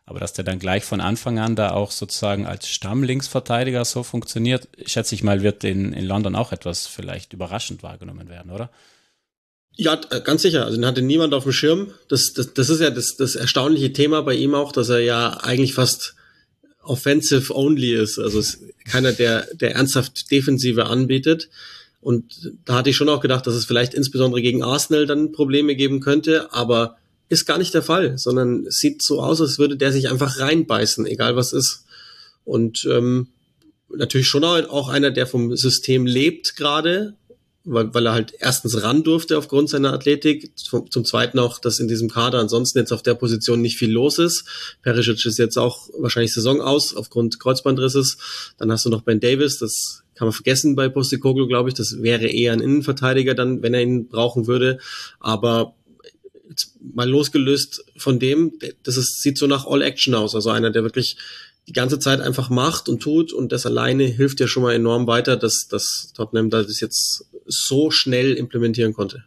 aber 0.05 0.19
dass 0.19 0.33
der 0.33 0.43
dann 0.43 0.57
gleich 0.57 0.83
von 0.83 1.01
Anfang 1.01 1.37
an 1.37 1.55
da 1.55 1.71
auch 1.71 1.91
sozusagen 1.91 2.47
als 2.47 2.67
Stammlinksverteidiger 2.67 3.85
so 3.85 4.01
funktioniert, 4.01 4.67
schätze 4.85 5.13
ich 5.13 5.23
mal, 5.23 5.43
wird 5.43 5.63
in, 5.63 5.93
in 5.93 6.05
London 6.05 6.35
auch 6.35 6.51
etwas 6.51 6.87
vielleicht 6.87 7.33
überraschend 7.33 7.83
wahrgenommen 7.83 8.27
werden, 8.27 8.51
oder? 8.51 8.71
Ja, 9.75 9.99
äh, 10.09 10.21
ganz 10.21 10.41
sicher. 10.41 10.65
Also 10.65 10.77
den 10.77 10.85
hatte 10.85 11.01
niemand 11.01 11.33
auf 11.33 11.43
dem 11.43 11.51
Schirm. 11.51 11.91
Das, 12.07 12.33
das, 12.33 12.53
das 12.53 12.69
ist 12.69 12.81
ja 12.81 12.89
das, 12.89 13.17
das 13.17 13.35
erstaunliche 13.35 13.93
Thema 13.93 14.21
bei 14.21 14.35
ihm 14.35 14.55
auch, 14.55 14.71
dass 14.71 14.89
er 14.89 14.99
ja 14.99 15.37
eigentlich 15.41 15.73
fast 15.73 16.15
offensive 16.81 17.53
only 17.53 17.93
ist. 17.93 18.19
Also 18.19 18.39
ist 18.39 18.59
keiner, 18.85 19.11
der, 19.11 19.47
der 19.53 19.75
ernsthaft 19.75 20.31
Defensive 20.31 20.85
anbietet. 20.85 21.49
Und 21.99 22.53
da 22.65 22.75
hatte 22.75 22.91
ich 22.91 22.95
schon 22.95 23.09
auch 23.09 23.19
gedacht, 23.19 23.47
dass 23.47 23.55
es 23.55 23.65
vielleicht 23.65 23.95
insbesondere 23.95 24.41
gegen 24.41 24.63
Arsenal 24.63 25.07
dann 25.07 25.31
Probleme 25.31 25.75
geben 25.75 25.99
könnte, 26.01 26.53
aber 26.53 26.97
ist 27.29 27.47
gar 27.47 27.57
nicht 27.57 27.73
der 27.73 27.81
Fall, 27.81 28.19
sondern 28.19 28.67
sieht 28.69 29.01
so 29.01 29.19
aus, 29.19 29.41
als 29.41 29.57
würde 29.57 29.75
der 29.75 29.91
sich 29.91 30.09
einfach 30.09 30.39
reinbeißen, 30.39 31.07
egal 31.07 31.35
was 31.35 31.51
ist. 31.51 31.85
Und 32.43 32.87
ähm, 32.91 33.29
natürlich 33.89 34.27
schon 34.27 34.43
auch 34.43 34.89
einer, 34.89 35.09
der 35.09 35.25
vom 35.25 35.55
System 35.55 36.05
lebt 36.05 36.55
gerade 36.55 37.15
weil, 37.65 37.93
weil 37.93 38.05
er 38.05 38.13
halt 38.13 38.33
erstens 38.39 38.81
ran 38.81 39.03
durfte 39.03 39.37
aufgrund 39.37 39.69
seiner 39.69 39.91
Athletik, 39.91 40.57
zum, 40.57 40.89
zum 40.89 41.03
zweiten 41.03 41.39
auch, 41.39 41.59
dass 41.59 41.79
in 41.79 41.87
diesem 41.87 42.09
Kader 42.09 42.39
ansonsten 42.39 42.77
jetzt 42.77 42.93
auf 42.93 43.03
der 43.03 43.15
Position 43.15 43.61
nicht 43.61 43.77
viel 43.77 43.91
los 43.91 44.19
ist. 44.19 44.45
Perisic 44.83 45.25
ist 45.25 45.39
jetzt 45.39 45.57
auch 45.57 45.89
wahrscheinlich 45.97 46.33
Saison 46.33 46.61
aus 46.61 46.95
aufgrund 46.95 47.39
Kreuzbandrisses. 47.39 48.17
Dann 48.57 48.71
hast 48.71 48.85
du 48.85 48.89
noch 48.89 49.01
Ben 49.01 49.19
Davis, 49.19 49.57
das 49.57 50.03
kann 50.13 50.27
man 50.27 50.33
vergessen 50.33 50.75
bei 50.75 50.87
Postecoglou, 50.87 51.47
glaube 51.47 51.69
ich. 51.69 51.75
Das 51.75 52.01
wäre 52.01 52.27
eher 52.27 52.53
ein 52.53 52.61
Innenverteidiger 52.61 53.33
dann, 53.33 53.61
wenn 53.61 53.73
er 53.73 53.81
ihn 53.81 54.07
brauchen 54.07 54.47
würde. 54.47 54.79
Aber 55.19 55.75
mal 56.93 57.09
losgelöst 57.09 57.83
von 57.97 58.19
dem, 58.19 58.53
das 58.83 58.97
ist, 58.97 59.21
sieht 59.21 59.37
so 59.37 59.47
nach 59.47 59.65
All 59.65 59.81
Action 59.81 60.13
aus. 60.13 60.35
Also 60.35 60.51
einer, 60.51 60.71
der 60.71 60.83
wirklich 60.83 61.17
die 61.67 61.73
ganze 61.73 61.99
Zeit 61.99 62.21
einfach 62.21 62.49
macht 62.49 62.89
und 62.89 63.01
tut 63.01 63.33
und 63.33 63.51
das 63.51 63.65
alleine 63.65 64.03
hilft 64.03 64.39
ja 64.39 64.47
schon 64.47 64.63
mal 64.63 64.75
enorm 64.75 65.07
weiter, 65.07 65.35
dass, 65.35 65.67
dass 65.67 66.11
Tottenham 66.13 66.49
das 66.51 66.79
jetzt 66.79 67.25
so 67.45 67.91
schnell 67.91 68.33
implementieren 68.33 68.93
konnte. 68.93 69.23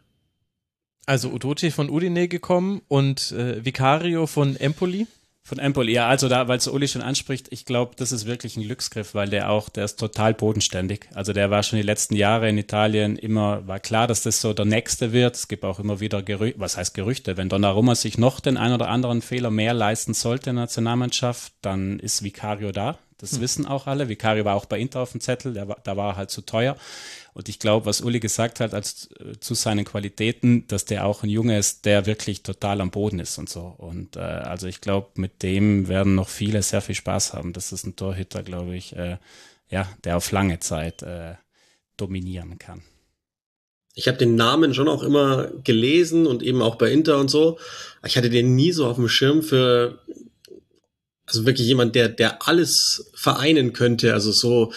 Also 1.05 1.29
Udoci 1.29 1.71
von 1.71 1.89
Udine 1.89 2.27
gekommen 2.27 2.81
und 2.87 3.31
äh, 3.31 3.65
Vicario 3.65 4.27
von 4.27 4.55
Empoli? 4.55 5.07
Von 5.49 5.57
Empoli, 5.57 5.93
ja, 5.93 6.07
also 6.07 6.29
da, 6.29 6.47
weil 6.47 6.59
es 6.59 6.67
Uli 6.67 6.87
schon 6.87 7.01
anspricht, 7.01 7.47
ich 7.49 7.65
glaube, 7.65 7.95
das 7.95 8.11
ist 8.11 8.27
wirklich 8.27 8.55
ein 8.55 8.61
Glücksgriff, 8.61 9.15
weil 9.15 9.29
der 9.29 9.49
auch, 9.49 9.69
der 9.69 9.85
ist 9.85 9.99
total 9.99 10.35
bodenständig. 10.35 11.07
Also 11.15 11.33
der 11.33 11.49
war 11.49 11.63
schon 11.63 11.77
die 11.77 11.83
letzten 11.83 12.15
Jahre 12.15 12.47
in 12.47 12.59
Italien 12.59 13.15
immer, 13.15 13.67
war 13.67 13.79
klar, 13.79 14.05
dass 14.05 14.21
das 14.21 14.41
so 14.41 14.53
der 14.53 14.65
nächste 14.65 15.11
wird. 15.11 15.35
Es 15.35 15.47
gibt 15.47 15.65
auch 15.65 15.79
immer 15.79 15.99
wieder 15.99 16.21
Gerüchte, 16.21 16.59
was 16.59 16.77
heißt 16.77 16.93
Gerüchte? 16.93 17.35
Wenn 17.35 17.49
Donnarumma 17.49 17.95
sich 17.95 18.19
noch 18.19 18.41
den 18.41 18.57
ein 18.57 18.73
oder 18.73 18.89
anderen 18.89 19.23
Fehler 19.23 19.49
mehr 19.49 19.73
leisten 19.73 20.13
sollte 20.13 20.51
in 20.51 20.57
der 20.57 20.65
Nationalmannschaft, 20.65 21.53
dann 21.63 21.97
ist 21.97 22.23
Vicario 22.23 22.71
da. 22.71 22.99
Das 23.17 23.31
hm. 23.31 23.41
wissen 23.41 23.65
auch 23.65 23.87
alle. 23.87 24.07
Vicario 24.07 24.45
war 24.45 24.55
auch 24.55 24.65
bei 24.65 24.79
Inter 24.79 24.99
auf 24.99 25.13
dem 25.13 25.21
Zettel, 25.21 25.53
der 25.53 25.67
war, 25.67 25.77
da 25.83 25.97
war 25.97 26.13
er 26.13 26.17
halt 26.17 26.29
zu 26.29 26.41
teuer. 26.41 26.75
Und 27.39 27.47
ich 27.47 27.57
glaube, 27.57 27.85
was 27.85 28.01
Uli 28.01 28.19
gesagt 28.19 28.59
hat 28.59 28.73
als 28.73 29.11
äh, 29.17 29.39
zu 29.39 29.53
seinen 29.53 29.85
Qualitäten, 29.85 30.67
dass 30.67 30.83
der 30.83 31.05
auch 31.05 31.23
ein 31.23 31.29
Junge 31.29 31.57
ist, 31.57 31.85
der 31.85 32.05
wirklich 32.05 32.43
total 32.43 32.81
am 32.81 32.91
Boden 32.91 33.19
ist 33.19 33.37
und 33.37 33.47
so. 33.47 33.73
Und 33.77 34.17
äh, 34.17 34.19
also 34.19 34.67
ich 34.67 34.81
glaube, 34.81 35.07
mit 35.15 35.41
dem 35.41 35.87
werden 35.87 36.15
noch 36.15 36.27
viele 36.27 36.61
sehr 36.61 36.81
viel 36.81 36.95
Spaß 36.95 37.31
haben. 37.31 37.53
Das 37.53 37.71
ist 37.71 37.85
ein 37.85 37.95
Torhüter, 37.95 38.43
glaube 38.43 38.75
ich, 38.75 38.93
äh, 38.93 39.19
ja, 39.69 39.87
der 40.03 40.17
auf 40.17 40.33
lange 40.33 40.59
Zeit 40.59 41.01
äh, 41.01 41.35
dominieren 41.95 42.59
kann. 42.59 42.81
Ich 43.95 44.09
habe 44.09 44.17
den 44.17 44.35
Namen 44.35 44.73
schon 44.73 44.89
auch 44.89 45.01
immer 45.01 45.49
gelesen 45.63 46.27
und 46.27 46.43
eben 46.43 46.61
auch 46.61 46.75
bei 46.75 46.91
Inter 46.91 47.19
und 47.19 47.29
so. 47.29 47.57
Ich 48.05 48.17
hatte 48.17 48.29
den 48.29 48.57
nie 48.57 48.73
so 48.73 48.85
auf 48.85 48.97
dem 48.97 49.07
Schirm 49.07 49.43
für 49.43 49.99
also 51.25 51.45
wirklich 51.45 51.67
jemand, 51.67 51.95
der 51.95 52.09
der 52.09 52.45
alles 52.49 53.09
vereinen 53.13 53.71
könnte. 53.71 54.13
Also 54.13 54.33
so, 54.33 54.73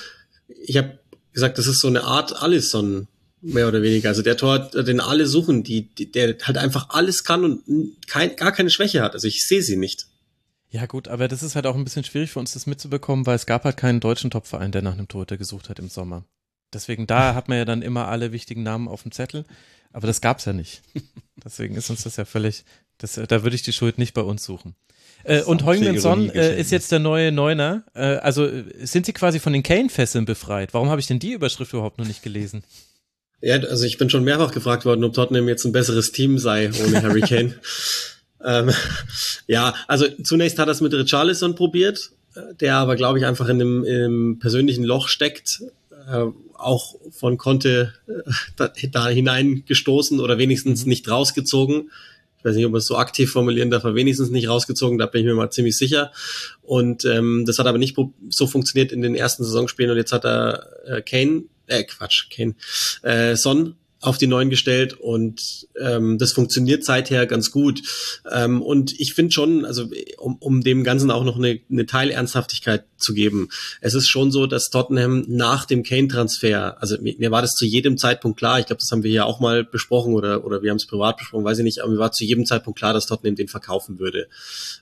ich 0.47 0.76
habe 0.76 1.01
gesagt, 1.32 1.58
das 1.58 1.66
ist 1.66 1.80
so 1.80 1.88
eine 1.88 2.04
Art 2.04 2.42
Allison, 2.42 3.08
mehr 3.40 3.68
oder 3.68 3.82
weniger. 3.82 4.08
Also 4.08 4.22
der 4.22 4.36
Tor, 4.36 4.58
den 4.58 5.00
alle 5.00 5.26
suchen, 5.26 5.62
die, 5.62 5.82
die, 5.94 6.10
der 6.10 6.36
halt 6.42 6.58
einfach 6.58 6.90
alles 6.90 7.24
kann 7.24 7.44
und 7.44 7.96
kein, 8.06 8.36
gar 8.36 8.52
keine 8.52 8.70
Schwäche 8.70 9.02
hat. 9.02 9.14
Also 9.14 9.26
ich 9.28 9.44
sehe 9.46 9.62
sie 9.62 9.76
nicht. 9.76 10.06
Ja 10.70 10.86
gut, 10.86 11.08
aber 11.08 11.28
das 11.28 11.42
ist 11.42 11.54
halt 11.54 11.66
auch 11.66 11.76
ein 11.76 11.84
bisschen 11.84 12.04
schwierig 12.04 12.30
für 12.30 12.38
uns, 12.38 12.54
das 12.54 12.66
mitzubekommen, 12.66 13.26
weil 13.26 13.36
es 13.36 13.44
gab 13.44 13.64
halt 13.64 13.76
keinen 13.76 14.00
deutschen 14.00 14.30
Topverein, 14.30 14.72
der 14.72 14.80
nach 14.80 14.94
einem 14.94 15.08
Torhüter 15.08 15.36
gesucht 15.36 15.68
hat 15.68 15.78
im 15.78 15.90
Sommer. 15.90 16.24
Deswegen, 16.72 17.06
da 17.06 17.34
hat 17.34 17.48
man 17.48 17.58
ja 17.58 17.66
dann 17.66 17.82
immer 17.82 18.08
alle 18.08 18.32
wichtigen 18.32 18.62
Namen 18.62 18.88
auf 18.88 19.02
dem 19.02 19.12
Zettel, 19.12 19.44
aber 19.92 20.06
das 20.06 20.22
gab's 20.22 20.46
ja 20.46 20.54
nicht. 20.54 20.80
Deswegen 21.44 21.74
ist 21.74 21.90
uns 21.90 22.04
das 22.04 22.16
ja 22.16 22.24
völlig, 22.24 22.64
das, 22.96 23.14
da 23.14 23.42
würde 23.42 23.54
ich 23.54 23.62
die 23.62 23.74
Schuld 23.74 23.98
nicht 23.98 24.14
bei 24.14 24.22
uns 24.22 24.44
suchen. 24.44 24.74
Äh, 25.24 25.42
und 25.42 25.64
Heung-Min 25.64 25.98
Son 25.98 26.30
äh, 26.30 26.58
ist 26.60 26.70
jetzt 26.70 26.92
der 26.92 26.98
neue 26.98 27.32
Neuner. 27.32 27.84
Äh, 27.94 28.16
also 28.16 28.48
sind 28.82 29.06
sie 29.06 29.12
quasi 29.12 29.38
von 29.38 29.52
den 29.52 29.62
Kane-Fesseln 29.62 30.24
befreit? 30.24 30.74
Warum 30.74 30.90
habe 30.90 31.00
ich 31.00 31.06
denn 31.06 31.18
die 31.18 31.32
Überschrift 31.32 31.72
überhaupt 31.72 31.98
noch 31.98 32.06
nicht 32.06 32.22
gelesen? 32.22 32.64
Ja, 33.44 33.56
also 33.56 33.84
ich 33.86 33.98
bin 33.98 34.08
schon 34.08 34.22
mehrfach 34.22 34.52
gefragt 34.52 34.84
worden, 34.84 35.02
ob 35.02 35.14
Tottenham 35.14 35.48
jetzt 35.48 35.64
ein 35.64 35.72
besseres 35.72 36.12
Team 36.12 36.38
sei 36.38 36.70
ohne 36.86 37.02
Harry 37.02 37.20
Kane. 37.28 37.56
ähm, 38.44 38.70
ja, 39.48 39.74
also 39.88 40.06
zunächst 40.22 40.60
hat 40.60 40.68
er 40.68 40.70
es 40.70 40.80
mit 40.80 40.94
Richarlison 40.94 41.56
probiert, 41.56 42.12
der 42.60 42.76
aber, 42.76 42.94
glaube 42.94 43.18
ich, 43.18 43.26
einfach 43.26 43.48
in 43.48 43.61
einem, 43.61 43.82
im 43.82 44.38
persönlichen 44.38 44.85
Loch 44.85 45.08
steckt. 45.08 45.61
Äh, 46.08 46.26
auch 46.54 46.94
von 47.11 47.37
Conte 47.37 47.92
äh, 48.06 48.30
da, 48.56 48.72
da 48.90 49.08
hineingestoßen 49.08 50.20
oder 50.20 50.38
wenigstens 50.38 50.85
mhm. 50.85 50.90
nicht 50.90 51.11
rausgezogen 51.11 51.90
ich 52.42 52.48
weiß 52.48 52.57
nicht, 52.57 52.66
ob 52.66 52.72
man 52.72 52.81
es 52.81 52.87
so 52.87 52.96
aktiv 52.96 53.31
formulieren 53.31 53.70
darf, 53.70 53.85
aber 53.85 53.94
wenigstens 53.94 54.31
nicht 54.31 54.48
rausgezogen, 54.48 54.98
da 54.98 55.07
bin 55.07 55.20
ich 55.20 55.26
mir 55.26 55.35
mal 55.35 55.50
ziemlich 55.50 55.76
sicher. 55.76 56.11
Und 56.61 57.05
ähm, 57.05 57.44
das 57.46 57.61
hat 57.61 57.66
aber 57.66 57.78
nicht 57.78 57.96
so 58.31 58.46
funktioniert 58.48 58.90
in 58.90 59.00
den 59.00 59.14
ersten 59.14 59.44
Saisonspielen 59.44 59.92
und 59.92 59.96
jetzt 59.96 60.12
hat 60.12 60.24
er 60.24 60.66
äh, 60.85 61.02
Kane, 61.02 61.44
äh 61.68 61.85
Quatsch, 61.85 62.31
Kane, 62.31 62.57
äh, 63.02 63.37
Son 63.37 63.76
auf 64.02 64.18
die 64.18 64.26
neuen 64.26 64.50
gestellt 64.50 64.94
und 64.94 65.68
ähm, 65.80 66.18
das 66.18 66.32
funktioniert 66.32 66.84
seither 66.84 67.26
ganz 67.26 67.52
gut. 67.52 67.82
Ähm, 68.30 68.60
und 68.60 68.98
ich 69.00 69.14
finde 69.14 69.32
schon, 69.32 69.64
also 69.64 69.88
um, 70.18 70.36
um 70.38 70.62
dem 70.62 70.82
Ganzen 70.82 71.10
auch 71.12 71.24
noch 71.24 71.36
eine, 71.36 71.60
eine 71.70 71.86
Teilernsthaftigkeit 71.86 72.84
zu 72.96 73.14
geben, 73.14 73.48
es 73.80 73.94
ist 73.94 74.08
schon 74.08 74.32
so, 74.32 74.48
dass 74.48 74.70
Tottenham 74.70 75.24
nach 75.28 75.66
dem 75.66 75.84
Kane-Transfer, 75.84 76.82
also 76.82 77.00
mir, 77.00 77.14
mir 77.18 77.30
war 77.30 77.42
das 77.42 77.54
zu 77.54 77.64
jedem 77.64 77.96
Zeitpunkt 77.96 78.38
klar, 78.38 78.58
ich 78.58 78.66
glaube, 78.66 78.80
das 78.80 78.90
haben 78.90 79.04
wir 79.04 79.12
ja 79.12 79.24
auch 79.24 79.38
mal 79.38 79.62
besprochen 79.62 80.14
oder, 80.14 80.44
oder 80.44 80.62
wir 80.62 80.70
haben 80.70 80.78
es 80.78 80.86
privat 80.86 81.16
besprochen, 81.18 81.44
weiß 81.44 81.58
ich 81.58 81.64
nicht, 81.64 81.80
aber 81.80 81.92
mir 81.92 81.98
war 81.98 82.10
zu 82.10 82.24
jedem 82.24 82.44
Zeitpunkt 82.44 82.78
klar, 82.78 82.92
dass 82.92 83.06
Tottenham 83.06 83.36
den 83.36 83.48
verkaufen 83.48 84.00
würde. 84.00 84.26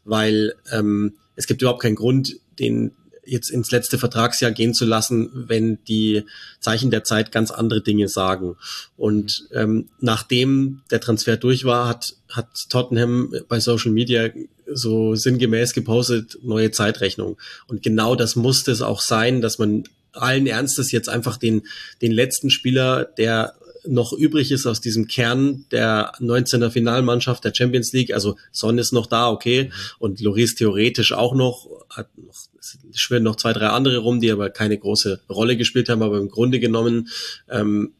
Weil 0.04 0.54
ähm, 0.72 1.14
es 1.36 1.46
gibt 1.46 1.60
überhaupt 1.60 1.82
keinen 1.82 1.94
Grund, 1.94 2.36
den 2.58 2.92
jetzt 3.24 3.50
ins 3.50 3.70
letzte 3.70 3.98
Vertragsjahr 3.98 4.50
gehen 4.50 4.74
zu 4.74 4.84
lassen, 4.84 5.30
wenn 5.32 5.78
die 5.84 6.24
Zeichen 6.58 6.90
der 6.90 7.04
Zeit 7.04 7.32
ganz 7.32 7.50
andere 7.50 7.80
Dinge 7.80 8.08
sagen. 8.08 8.56
Und 8.96 9.48
ähm, 9.52 9.88
nachdem 10.00 10.82
der 10.90 11.00
Transfer 11.00 11.36
durch 11.36 11.64
war, 11.64 11.88
hat, 11.88 12.14
hat 12.28 12.48
Tottenham 12.68 13.34
bei 13.48 13.60
Social 13.60 13.92
Media 13.92 14.30
so 14.72 15.14
sinngemäß 15.14 15.72
gepostet, 15.72 16.38
neue 16.42 16.70
Zeitrechnung. 16.70 17.38
Und 17.66 17.82
genau 17.82 18.14
das 18.14 18.36
musste 18.36 18.70
es 18.72 18.82
auch 18.82 19.00
sein, 19.00 19.40
dass 19.40 19.58
man 19.58 19.84
allen 20.12 20.46
Ernstes 20.46 20.92
jetzt 20.92 21.08
einfach 21.08 21.36
den, 21.36 21.62
den 22.02 22.12
letzten 22.12 22.50
Spieler, 22.50 23.04
der 23.04 23.54
noch 23.86 24.12
übrig 24.12 24.50
ist 24.50 24.66
aus 24.66 24.80
diesem 24.80 25.06
Kern 25.06 25.64
der 25.70 26.12
19er 26.20 26.70
Finalmannschaft 26.70 27.44
der 27.44 27.54
Champions 27.54 27.92
League. 27.92 28.12
Also 28.12 28.36
Son 28.52 28.78
ist 28.78 28.92
noch 28.92 29.06
da, 29.06 29.30
okay. 29.30 29.70
Und 29.98 30.20
Loris 30.20 30.54
theoretisch 30.54 31.12
auch 31.12 31.34
noch, 31.34 31.68
hat 31.90 32.08
noch, 32.18 32.34
es 32.58 32.78
schwirren 32.94 33.24
noch 33.24 33.36
zwei, 33.36 33.52
drei 33.52 33.68
andere 33.68 33.98
rum, 33.98 34.20
die 34.20 34.30
aber 34.30 34.50
keine 34.50 34.78
große 34.78 35.20
Rolle 35.28 35.56
gespielt 35.56 35.88
haben. 35.88 36.02
Aber 36.02 36.18
im 36.18 36.28
Grunde 36.28 36.60
genommen 36.60 37.08
ähm, 37.48 37.92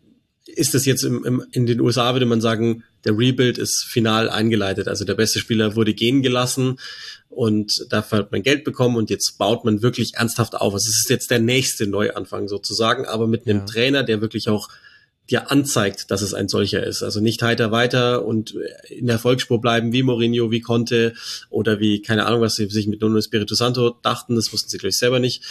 ist 0.47 0.75
das 0.75 0.85
jetzt 0.85 1.05
im, 1.05 1.25
im, 1.25 1.45
in 1.53 1.67
den 1.67 1.81
USA, 1.81 2.13
würde 2.15 2.27
man 2.27 2.41
sagen, 2.41 2.85
der 3.05 3.17
Rebuild 3.17 3.59
ist 3.59 3.85
final 3.89 4.29
eingeleitet. 4.29 4.89
Also 4.89 5.05
der 5.05 5.15
beste 5.15 5.39
Spieler 5.39 5.77
wurde 5.77 5.95
gehen 5.95 6.23
gelassen 6.23 6.79
und 7.29 7.87
dafür 7.91 8.19
hat 8.19 8.33
man 8.33 8.43
Geld 8.43 8.65
bekommen 8.65 8.97
und 8.97 9.11
jetzt 9.11 9.39
baut 9.39 9.65
man 9.65 9.83
wirklich 9.83 10.15
ernsthaft 10.15 10.55
auf. 10.55 10.75
Also 10.75 10.89
es 10.89 11.01
ist 11.05 11.11
jetzt 11.11 11.31
der 11.31 11.39
nächste 11.39 11.87
Neuanfang 11.87 12.49
sozusagen, 12.49 13.07
aber 13.07 13.27
mit 13.27 13.47
einem 13.47 13.61
ja. 13.61 13.65
Trainer, 13.65 14.03
der 14.03 14.21
wirklich 14.21 14.49
auch 14.49 14.69
dir 15.31 15.51
anzeigt, 15.51 16.11
dass 16.11 16.23
es 16.23 16.35
ein 16.35 16.49
solcher 16.49 16.85
ist. 16.85 17.03
Also 17.03 17.21
nicht 17.21 17.43
heiter 17.43 17.71
weiter 17.71 18.25
und 18.25 18.57
in 18.89 19.07
der 19.07 19.19
Volksspur 19.19 19.61
bleiben 19.61 19.93
wie 19.93 20.03
Mourinho, 20.03 20.51
wie 20.51 20.61
Conte 20.61 21.15
oder 21.49 21.79
wie, 21.79 22.03
keine 22.03 22.27
Ahnung, 22.27 22.41
was 22.41 22.57
sie 22.57 22.67
sich 22.67 22.87
mit 22.87 23.01
Nuno 23.01 23.19
Espirito 23.19 23.55
Santo 23.55 23.91
dachten, 24.03 24.35
das 24.35 24.53
wussten 24.53 24.71
sie 24.71 24.79
gleich 24.79 24.97
selber 24.97 25.21
nicht. 25.21 25.43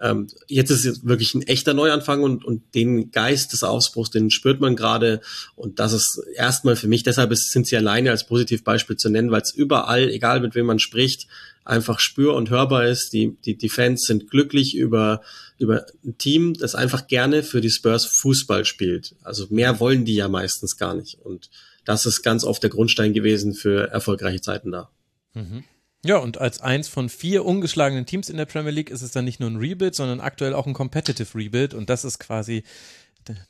Ähm, 0.00 0.28
jetzt 0.46 0.70
ist 0.70 0.84
es 0.84 1.06
wirklich 1.06 1.34
ein 1.34 1.42
echter 1.42 1.74
Neuanfang 1.74 2.22
und, 2.22 2.44
und 2.44 2.74
den 2.74 3.10
Geist 3.10 3.52
des 3.52 3.62
Aufbruchs, 3.62 4.10
den 4.10 4.30
spürt 4.30 4.60
man 4.60 4.76
gerade 4.76 5.20
und 5.56 5.78
das 5.78 5.92
ist 5.92 6.20
erstmal 6.34 6.76
für 6.76 6.88
mich, 6.88 7.02
deshalb 7.02 7.34
sind 7.34 7.66
sie 7.66 7.76
alleine 7.76 8.10
als 8.10 8.26
Positivbeispiel 8.26 8.96
zu 8.96 9.08
nennen, 9.08 9.30
weil 9.30 9.42
es 9.42 9.54
überall, 9.54 10.08
egal 10.10 10.40
mit 10.40 10.54
wem 10.54 10.66
man 10.66 10.78
spricht, 10.78 11.26
einfach 11.68 12.00
spür- 12.00 12.34
und 12.34 12.50
hörbar 12.50 12.86
ist. 12.86 13.12
Die, 13.12 13.36
die, 13.44 13.56
die 13.56 13.68
Fans 13.68 14.04
sind 14.06 14.30
glücklich 14.30 14.74
über, 14.74 15.20
über 15.58 15.86
ein 16.04 16.16
Team, 16.18 16.54
das 16.54 16.74
einfach 16.74 17.06
gerne 17.06 17.42
für 17.42 17.60
die 17.60 17.70
Spurs 17.70 18.04
Fußball 18.04 18.64
spielt. 18.64 19.14
Also 19.22 19.46
mehr 19.50 19.80
wollen 19.80 20.04
die 20.04 20.14
ja 20.14 20.28
meistens 20.28 20.76
gar 20.76 20.94
nicht. 20.94 21.18
Und 21.20 21.50
das 21.84 22.06
ist 22.06 22.22
ganz 22.22 22.44
oft 22.44 22.62
der 22.62 22.70
Grundstein 22.70 23.12
gewesen 23.12 23.54
für 23.54 23.90
erfolgreiche 23.90 24.40
Zeiten 24.40 24.70
da. 24.70 24.90
Mhm. 25.34 25.64
Ja, 26.04 26.18
und 26.18 26.38
als 26.38 26.60
eins 26.60 26.86
von 26.86 27.08
vier 27.08 27.44
ungeschlagenen 27.44 28.06
Teams 28.06 28.30
in 28.30 28.36
der 28.36 28.44
Premier 28.44 28.70
League 28.70 28.90
ist 28.90 29.02
es 29.02 29.10
dann 29.10 29.24
nicht 29.24 29.40
nur 29.40 29.50
ein 29.50 29.56
Rebuild, 29.56 29.96
sondern 29.96 30.20
aktuell 30.20 30.54
auch 30.54 30.66
ein 30.66 30.74
Competitive 30.74 31.36
Rebuild. 31.36 31.74
Und 31.74 31.90
das 31.90 32.04
ist 32.04 32.20
quasi 32.20 32.62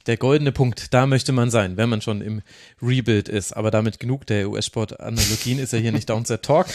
der 0.07 0.17
goldene 0.17 0.53
Punkt. 0.53 0.93
Da 0.95 1.07
möchte 1.07 1.33
man 1.33 1.51
sein, 1.51 1.77
wenn 1.77 1.89
man 1.89 2.01
schon 2.01 2.21
im 2.21 2.43
Rebuild 2.81 3.29
ist. 3.29 3.53
Aber 3.57 3.71
damit 3.71 4.01
genug 4.01 4.27
der 4.27 4.49
US-Sport-Analogien 4.49 5.59
ist 5.59 5.73
ja 5.73 5.79
hier 5.79 5.93
nicht 5.93 6.11
unser 6.11 6.41
Talk. 6.41 6.67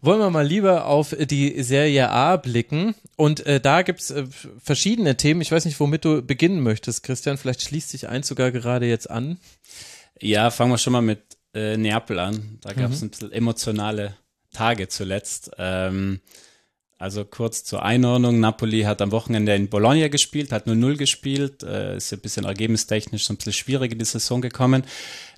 Wollen 0.00 0.20
wir 0.20 0.30
mal 0.30 0.46
lieber 0.46 0.86
auf 0.86 1.14
die 1.18 1.62
Serie 1.62 2.10
A 2.10 2.36
blicken. 2.36 2.94
Und 3.16 3.46
äh, 3.46 3.60
da 3.60 3.82
gibt's 3.82 4.10
äh, 4.10 4.26
verschiedene 4.62 5.16
Themen. 5.16 5.40
Ich 5.40 5.52
weiß 5.52 5.64
nicht, 5.64 5.78
womit 5.80 6.04
du 6.04 6.22
beginnen 6.22 6.62
möchtest, 6.62 7.02
Christian. 7.02 7.38
Vielleicht 7.38 7.62
schließt 7.62 7.90
sich 7.90 8.08
eins 8.08 8.28
sogar 8.28 8.50
gerade 8.52 8.86
jetzt 8.86 9.10
an. 9.10 9.38
Ja, 10.20 10.50
fangen 10.50 10.70
wir 10.70 10.78
schon 10.78 10.92
mal 10.92 11.02
mit 11.02 11.36
äh, 11.54 11.76
Neapel 11.76 12.18
an. 12.18 12.58
Da 12.60 12.72
gab 12.72 12.90
es 12.90 13.00
mhm. 13.00 13.06
ein 13.06 13.10
bisschen 13.10 13.32
emotionale 13.32 14.16
Tage 14.52 14.88
zuletzt. 14.88 15.50
Ähm, 15.58 16.20
Also 17.00 17.24
kurz 17.24 17.62
zur 17.62 17.84
Einordnung. 17.84 18.40
Napoli 18.40 18.82
hat 18.82 19.00
am 19.00 19.12
Wochenende 19.12 19.54
in 19.54 19.68
Bologna 19.68 20.08
gespielt, 20.08 20.50
hat 20.50 20.66
nur 20.66 20.74
0 20.74 20.96
gespielt, 20.96 21.62
äh, 21.62 21.96
ist 21.96 22.12
ein 22.12 22.18
bisschen 22.18 22.44
ergebnistechnisch 22.44 23.24
so 23.24 23.32
ein 23.32 23.36
bisschen 23.36 23.52
schwierig 23.52 23.92
in 23.92 24.00
die 24.00 24.04
Saison 24.04 24.40
gekommen. 24.40 24.82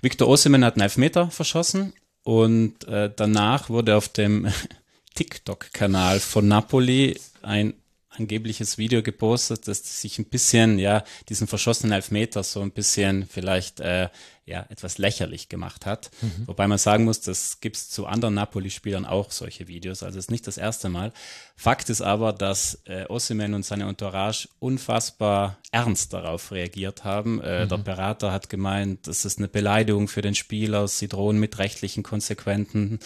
Victor 0.01 0.27
Osimhen 0.27 0.65
hat 0.65 0.75
einen 0.75 0.83
Elfmeter 0.83 1.31
verschossen 1.31 1.93
und 2.23 2.87
äh, 2.87 3.11
danach 3.15 3.69
wurde 3.71 3.97
auf 3.97 4.09
dem 4.09 4.47
TikTok-Kanal 5.15 6.21
von 6.21 6.49
Napoli 6.49 7.19
ein 7.43 7.75
angebliches 8.21 8.79
Video 8.79 9.03
gepostet, 9.03 9.67
das 9.67 10.01
sich 10.01 10.19
ein 10.19 10.27
bisschen, 10.27 10.79
ja, 10.79 11.05
diesen 11.29 11.47
verschossenen 11.47 11.93
Elfmeter 11.93 12.43
so 12.43 12.61
ein 12.61 12.71
bisschen 12.71 13.27
vielleicht, 13.27 13.81
äh, 13.81 14.09
ja, 14.47 14.67
etwas 14.69 14.99
lächerlich 14.99 15.49
gemacht 15.49 15.87
hat. 15.87 16.11
Mhm. 16.23 16.49
Wobei 16.49 16.67
man 16.67 16.77
sagen 16.77 17.05
muss, 17.05 17.21
das 17.21 17.61
gibt's 17.61 17.89
zu 17.89 18.07
anderen 18.07 18.35
Napoli-Spielern 18.35 19.07
auch 19.07 19.31
solche 19.31 19.69
Videos. 19.69 20.03
Also 20.03 20.19
es 20.19 20.25
ist 20.25 20.31
nicht 20.31 20.47
das 20.47 20.59
erste 20.59 20.89
Mal. 20.89 21.13
Fakt 21.55 21.89
ist 21.89 22.01
aber, 22.01 22.33
dass 22.33 22.83
äh, 22.85 23.07
Osimhen 23.09 23.55
und 23.55 23.65
seine 23.65 23.85
Entourage 23.85 24.49
unfassbar 24.59 25.59
ernst 25.71 26.13
darauf 26.13 26.51
reagiert 26.51 27.05
haben. 27.05 27.41
Äh, 27.41 27.65
mhm. 27.65 27.69
Der 27.69 27.79
Berater 27.79 28.33
hat 28.33 28.49
gemeint, 28.49 29.07
das 29.07 29.25
ist 29.25 29.39
eine 29.39 29.49
Beleidigung 29.49 30.09
für 30.09 30.23
den 30.23 30.35
Spieler. 30.35 30.89
Sie 30.89 31.07
drohen 31.07 31.39
mit 31.39 31.59
rechtlichen 31.59 32.03
Konsequenzen. 32.03 32.99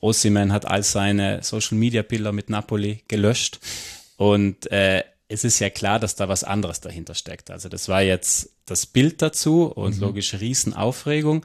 Osimhen 0.00 0.52
hat 0.52 0.66
all 0.66 0.84
seine 0.84 1.42
Social-Media-Bilder 1.42 2.30
mit 2.32 2.48
Napoli 2.48 3.02
gelöscht. 3.08 3.58
Und 4.22 4.70
äh, 4.70 5.02
es 5.26 5.42
ist 5.42 5.58
ja 5.58 5.68
klar, 5.68 5.98
dass 5.98 6.14
da 6.14 6.28
was 6.28 6.44
anderes 6.44 6.80
dahinter 6.80 7.16
steckt. 7.16 7.50
Also 7.50 7.68
das 7.68 7.88
war 7.88 8.02
jetzt 8.02 8.50
das 8.66 8.86
Bild 8.86 9.20
dazu 9.20 9.64
und 9.64 9.96
mhm. 9.96 10.00
logisch 10.00 10.34
Riesenaufregung. 10.34 11.44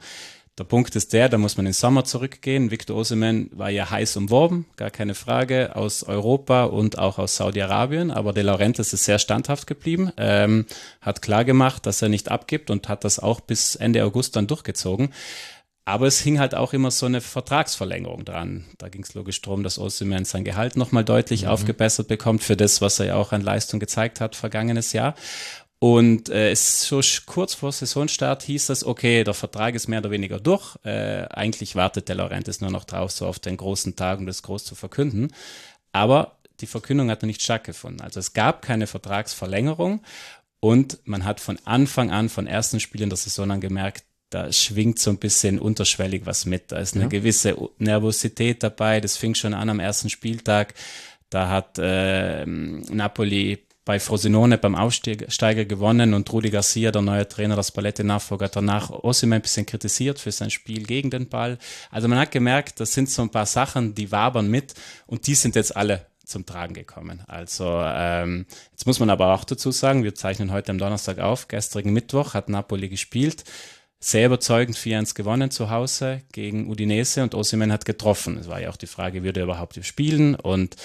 Der 0.58 0.62
Punkt 0.62 0.94
ist 0.94 1.12
der, 1.12 1.28
da 1.28 1.38
muss 1.38 1.56
man 1.56 1.66
in 1.66 1.70
den 1.70 1.74
Sommer 1.74 2.04
zurückgehen. 2.04 2.70
Victor 2.70 2.96
Osimhen 2.96 3.50
war 3.52 3.70
ja 3.70 3.90
heiß 3.90 4.16
umworben, 4.16 4.64
gar 4.76 4.90
keine 4.90 5.16
Frage, 5.16 5.74
aus 5.74 6.04
Europa 6.04 6.64
und 6.64 6.98
auch 6.98 7.18
aus 7.18 7.34
Saudi-Arabien. 7.34 8.12
Aber 8.12 8.32
De 8.32 8.44
Laurentiis 8.44 8.92
ist 8.92 9.06
sehr 9.06 9.18
standhaft 9.18 9.66
geblieben, 9.66 10.12
ähm, 10.16 10.64
hat 11.00 11.20
klar 11.20 11.44
gemacht, 11.44 11.84
dass 11.84 12.00
er 12.00 12.08
nicht 12.08 12.30
abgibt 12.30 12.70
und 12.70 12.88
hat 12.88 13.02
das 13.02 13.18
auch 13.18 13.40
bis 13.40 13.74
Ende 13.74 14.04
August 14.04 14.36
dann 14.36 14.46
durchgezogen. 14.46 15.12
Aber 15.88 16.06
es 16.06 16.20
hing 16.20 16.38
halt 16.38 16.54
auch 16.54 16.74
immer 16.74 16.90
so 16.90 17.06
eine 17.06 17.22
Vertragsverlängerung 17.22 18.26
dran. 18.26 18.66
Da 18.76 18.90
ging 18.90 19.02
es 19.02 19.14
logisch 19.14 19.40
darum, 19.40 19.62
dass 19.62 19.78
Osimhen 19.78 20.26
sein 20.26 20.44
Gehalt 20.44 20.76
nochmal 20.76 21.02
deutlich 21.02 21.44
mhm. 21.44 21.48
aufgebessert 21.48 22.08
bekommt 22.08 22.42
für 22.44 22.58
das, 22.58 22.82
was 22.82 23.00
er 23.00 23.06
ja 23.06 23.14
auch 23.14 23.32
an 23.32 23.40
Leistung 23.40 23.80
gezeigt 23.80 24.20
hat 24.20 24.36
vergangenes 24.36 24.92
Jahr. 24.92 25.14
Und 25.78 26.28
äh, 26.28 26.50
es 26.50 26.82
so 26.82 27.00
kurz 27.24 27.54
vor 27.54 27.72
Saisonstart 27.72 28.42
hieß 28.42 28.66
das, 28.66 28.84
okay, 28.84 29.24
der 29.24 29.32
Vertrag 29.32 29.74
ist 29.74 29.88
mehr 29.88 30.00
oder 30.00 30.10
weniger 30.10 30.38
durch. 30.38 30.76
Äh, 30.84 31.22
eigentlich 31.30 31.74
wartet 31.74 32.10
der 32.10 32.16
Laurentiis 32.16 32.60
nur 32.60 32.70
noch 32.70 32.84
drauf, 32.84 33.10
so 33.10 33.26
auf 33.26 33.38
den 33.38 33.56
großen 33.56 33.96
Tag, 33.96 34.18
um 34.18 34.26
das 34.26 34.42
groß 34.42 34.66
zu 34.66 34.74
verkünden. 34.74 35.32
Aber 35.92 36.36
die 36.60 36.66
Verkündung 36.66 37.10
hat 37.10 37.22
noch 37.22 37.28
nicht 37.28 37.40
stattgefunden. 37.40 38.02
Also 38.02 38.20
es 38.20 38.34
gab 38.34 38.60
keine 38.60 38.86
Vertragsverlängerung 38.86 40.02
und 40.60 40.98
man 41.04 41.24
hat 41.24 41.40
von 41.40 41.58
Anfang 41.64 42.10
an, 42.10 42.28
von 42.28 42.46
ersten 42.46 42.78
Spielen 42.78 43.08
der 43.08 43.16
Saison 43.16 43.50
an 43.50 43.62
gemerkt, 43.62 44.04
da 44.30 44.52
schwingt 44.52 44.98
so 44.98 45.10
ein 45.10 45.18
bisschen 45.18 45.58
unterschwellig 45.58 46.26
was 46.26 46.44
mit. 46.44 46.72
Da 46.72 46.78
ist 46.78 46.94
eine 46.94 47.04
ja. 47.04 47.08
gewisse 47.08 47.56
Nervosität 47.78 48.62
dabei. 48.62 49.00
Das 49.00 49.16
fing 49.16 49.34
schon 49.34 49.54
an 49.54 49.70
am 49.70 49.80
ersten 49.80 50.10
Spieltag. 50.10 50.74
Da 51.30 51.48
hat 51.48 51.78
äh, 51.78 52.44
Napoli 52.46 53.58
bei 53.88 53.98
Frosinone 53.98 54.58
beim 54.58 54.74
Aufsteiger 54.74 55.64
gewonnen 55.64 56.12
und 56.12 56.30
Rudi 56.30 56.50
Garcia, 56.50 56.90
der 56.90 57.00
neue 57.00 57.26
Trainer, 57.26 57.56
das 57.56 57.72
Palette-Nachfolger, 57.72 58.44
hat 58.44 58.56
danach 58.56 58.90
Osim 58.90 59.32
ein 59.32 59.40
bisschen 59.40 59.64
kritisiert 59.64 60.18
für 60.18 60.30
sein 60.30 60.50
Spiel 60.50 60.82
gegen 60.82 61.08
den 61.08 61.30
Ball. 61.30 61.56
Also 61.90 62.06
man 62.06 62.18
hat 62.18 62.30
gemerkt, 62.30 62.80
das 62.80 62.92
sind 62.92 63.08
so 63.08 63.22
ein 63.22 63.30
paar 63.30 63.46
Sachen, 63.46 63.94
die 63.94 64.12
wabern 64.12 64.50
mit 64.50 64.74
und 65.06 65.26
die 65.26 65.34
sind 65.34 65.54
jetzt 65.54 65.74
alle 65.74 66.04
zum 66.22 66.44
Tragen 66.44 66.74
gekommen. 66.74 67.22
Also 67.28 67.80
ähm, 67.82 68.44
jetzt 68.72 68.86
muss 68.86 69.00
man 69.00 69.08
aber 69.08 69.32
auch 69.32 69.44
dazu 69.44 69.70
sagen, 69.70 70.04
wir 70.04 70.14
zeichnen 70.14 70.52
heute 70.52 70.70
am 70.70 70.76
Donnerstag 70.76 71.18
auf, 71.18 71.48
gestrigen 71.48 71.94
Mittwoch 71.94 72.34
hat 72.34 72.50
Napoli 72.50 72.90
gespielt 72.90 73.44
sehr 74.00 74.26
überzeugend 74.26 74.76
4-1 74.76 75.14
gewonnen 75.14 75.50
zu 75.50 75.70
Hause 75.70 76.22
gegen 76.32 76.68
Udinese 76.68 77.22
und 77.22 77.34
Osimhen 77.34 77.72
hat 77.72 77.84
getroffen. 77.84 78.38
Es 78.38 78.48
war 78.48 78.60
ja 78.60 78.70
auch 78.70 78.76
die 78.76 78.86
Frage, 78.86 79.24
würde 79.24 79.40
er 79.40 79.44
überhaupt 79.44 79.78
spielen? 79.84 80.34
Und 80.34 80.76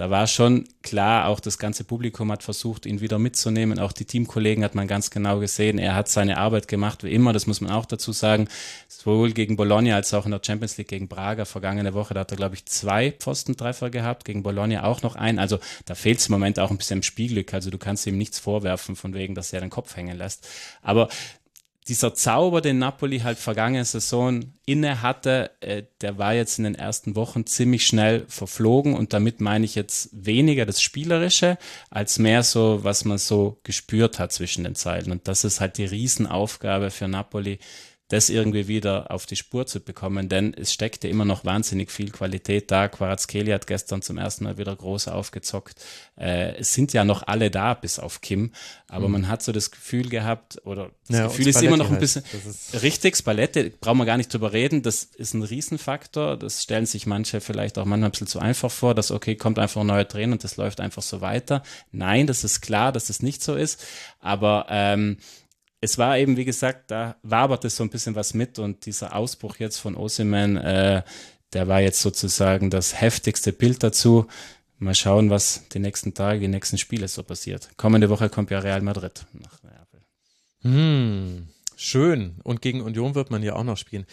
da 0.00 0.08
war 0.08 0.26
schon 0.26 0.66
klar, 0.82 1.28
auch 1.28 1.40
das 1.40 1.58
ganze 1.58 1.84
Publikum 1.84 2.32
hat 2.32 2.42
versucht, 2.42 2.86
ihn 2.86 3.02
wieder 3.02 3.18
mitzunehmen. 3.18 3.78
Auch 3.78 3.92
die 3.92 4.06
Teamkollegen 4.06 4.64
hat 4.64 4.74
man 4.74 4.88
ganz 4.88 5.10
genau 5.10 5.40
gesehen. 5.40 5.78
Er 5.78 5.94
hat 5.94 6.08
seine 6.08 6.38
Arbeit 6.38 6.68
gemacht, 6.68 7.04
wie 7.04 7.12
immer, 7.12 7.34
das 7.34 7.46
muss 7.46 7.60
man 7.60 7.70
auch 7.70 7.84
dazu 7.84 8.12
sagen. 8.12 8.48
Sowohl 8.88 9.32
gegen 9.32 9.56
Bologna 9.56 9.96
als 9.96 10.14
auch 10.14 10.24
in 10.24 10.30
der 10.30 10.40
Champions 10.42 10.78
League 10.78 10.88
gegen 10.88 11.06
Braga 11.06 11.44
vergangene 11.44 11.92
Woche. 11.92 12.14
Da 12.14 12.20
hat 12.20 12.30
er, 12.30 12.38
glaube 12.38 12.54
ich, 12.54 12.64
zwei 12.64 13.10
Pfostentreffer 13.12 13.90
gehabt, 13.90 14.24
gegen 14.24 14.42
Bologna 14.42 14.84
auch 14.84 15.02
noch 15.02 15.16
einen. 15.16 15.38
Also 15.38 15.58
da 15.84 15.94
fehlt 15.94 16.20
es 16.20 16.28
im 16.28 16.32
Moment 16.32 16.58
auch 16.58 16.70
ein 16.70 16.78
bisschen 16.78 17.00
im 17.00 17.02
Spielglück. 17.02 17.52
Also 17.52 17.68
du 17.68 17.76
kannst 17.76 18.06
ihm 18.06 18.16
nichts 18.16 18.38
vorwerfen, 18.38 18.96
von 18.96 19.12
wegen, 19.12 19.34
dass 19.34 19.52
er 19.52 19.60
den 19.60 19.68
Kopf 19.68 19.96
hängen 19.96 20.16
lässt. 20.16 20.48
Aber 20.80 21.10
dieser 21.90 22.14
Zauber, 22.14 22.60
den 22.60 22.78
Napoli 22.78 23.18
halt 23.18 23.36
vergangene 23.36 23.84
Saison 23.84 24.44
inne 24.64 25.02
hatte, 25.02 25.50
äh, 25.60 25.82
der 26.00 26.18
war 26.18 26.34
jetzt 26.34 26.58
in 26.58 26.64
den 26.64 26.76
ersten 26.76 27.16
Wochen 27.16 27.46
ziemlich 27.46 27.84
schnell 27.84 28.24
verflogen 28.28 28.94
und 28.94 29.12
damit 29.12 29.40
meine 29.40 29.64
ich 29.64 29.74
jetzt 29.74 30.08
weniger 30.12 30.66
das 30.66 30.80
Spielerische, 30.80 31.58
als 31.90 32.20
mehr 32.20 32.44
so, 32.44 32.84
was 32.84 33.04
man 33.04 33.18
so 33.18 33.58
gespürt 33.64 34.20
hat 34.20 34.32
zwischen 34.32 34.62
den 34.62 34.76
Zeilen. 34.76 35.10
Und 35.10 35.26
das 35.26 35.42
ist 35.42 35.60
halt 35.60 35.78
die 35.78 35.84
Riesenaufgabe 35.84 36.92
für 36.92 37.08
Napoli, 37.08 37.58
das 38.10 38.28
irgendwie 38.28 38.66
wieder 38.66 39.12
auf 39.12 39.24
die 39.24 39.36
Spur 39.36 39.66
zu 39.66 39.78
bekommen, 39.78 40.28
denn 40.28 40.52
es 40.52 40.72
steckte 40.72 41.06
immer 41.06 41.24
noch 41.24 41.44
wahnsinnig 41.44 41.92
viel 41.92 42.10
Qualität 42.10 42.72
da. 42.72 42.88
Quarazkeli 42.88 43.52
hat 43.52 43.68
gestern 43.68 44.02
zum 44.02 44.18
ersten 44.18 44.44
Mal 44.44 44.58
wieder 44.58 44.74
groß 44.74 45.06
aufgezockt. 45.08 45.80
Äh, 46.18 46.56
es 46.56 46.74
sind 46.74 46.92
ja 46.92 47.04
noch 47.04 47.22
alle 47.28 47.52
da, 47.52 47.74
bis 47.74 48.00
auf 48.00 48.20
Kim, 48.20 48.50
aber 48.88 49.06
mhm. 49.06 49.12
man 49.12 49.28
hat 49.28 49.44
so 49.44 49.52
das 49.52 49.70
Gefühl 49.70 50.08
gehabt, 50.08 50.60
oder 50.64 50.90
das 51.06 51.18
ja, 51.18 51.26
Gefühl 51.28 51.46
ist 51.46 51.62
immer 51.62 51.76
noch 51.76 51.88
ein 51.88 52.00
bisschen 52.00 52.24
heißt, 52.24 52.82
richtig, 52.82 53.16
Spalette, 53.16 53.70
brauchen 53.80 53.98
wir 53.98 54.06
gar 54.06 54.16
nicht 54.16 54.34
drüber 54.34 54.52
reden, 54.52 54.82
das 54.82 55.04
ist 55.04 55.34
ein 55.34 55.44
Riesenfaktor, 55.44 56.36
das 56.36 56.64
stellen 56.64 56.86
sich 56.86 57.06
manche 57.06 57.40
vielleicht 57.40 57.78
auch 57.78 57.84
manchmal 57.84 58.08
ein 58.08 58.10
bisschen 58.10 58.26
zu 58.26 58.40
einfach 58.40 58.72
vor, 58.72 58.96
dass 58.96 59.12
okay, 59.12 59.36
kommt 59.36 59.60
einfach 59.60 59.82
ein 59.82 59.86
neuer 59.86 60.08
Trainer 60.08 60.32
und 60.32 60.42
das 60.42 60.56
läuft 60.56 60.80
einfach 60.80 61.02
so 61.02 61.20
weiter. 61.20 61.62
Nein, 61.92 62.26
das 62.26 62.42
ist 62.42 62.60
klar, 62.60 62.90
dass 62.90 63.06
das 63.06 63.22
nicht 63.22 63.40
so 63.40 63.54
ist, 63.54 63.84
aber 64.18 64.66
ähm, 64.68 65.18
es 65.80 65.98
war 65.98 66.18
eben, 66.18 66.36
wie 66.36 66.44
gesagt, 66.44 66.90
da 66.90 67.16
waberte 67.22 67.70
so 67.70 67.82
ein 67.82 67.90
bisschen 67.90 68.14
was 68.14 68.34
mit 68.34 68.58
und 68.58 68.86
dieser 68.86 69.14
Ausbruch 69.16 69.56
jetzt 69.56 69.78
von 69.78 69.96
Osimhen, 69.96 70.56
äh, 70.56 71.02
der 71.52 71.68
war 71.68 71.80
jetzt 71.80 72.00
sozusagen 72.00 72.70
das 72.70 73.00
heftigste 73.00 73.52
Bild 73.52 73.82
dazu. 73.82 74.26
Mal 74.78 74.94
schauen, 74.94 75.30
was 75.30 75.68
die 75.68 75.78
nächsten 75.78 76.14
Tage, 76.14 76.40
die 76.40 76.48
nächsten 76.48 76.78
Spiele 76.78 77.08
so 77.08 77.22
passiert. 77.22 77.70
Kommende 77.76 78.08
Woche 78.08 78.28
kommt 78.28 78.50
ja 78.50 78.60
Real 78.60 78.80
Madrid 78.82 79.26
nach 79.32 79.62
Neapel. 79.62 80.00
Hm, 80.62 81.48
schön. 81.76 82.36
Und 82.44 82.62
gegen 82.62 82.80
Union 82.82 83.14
wird 83.14 83.30
man 83.30 83.42
ja 83.42 83.56
auch 83.56 83.64
noch 83.64 83.76
spielen. 83.76 84.06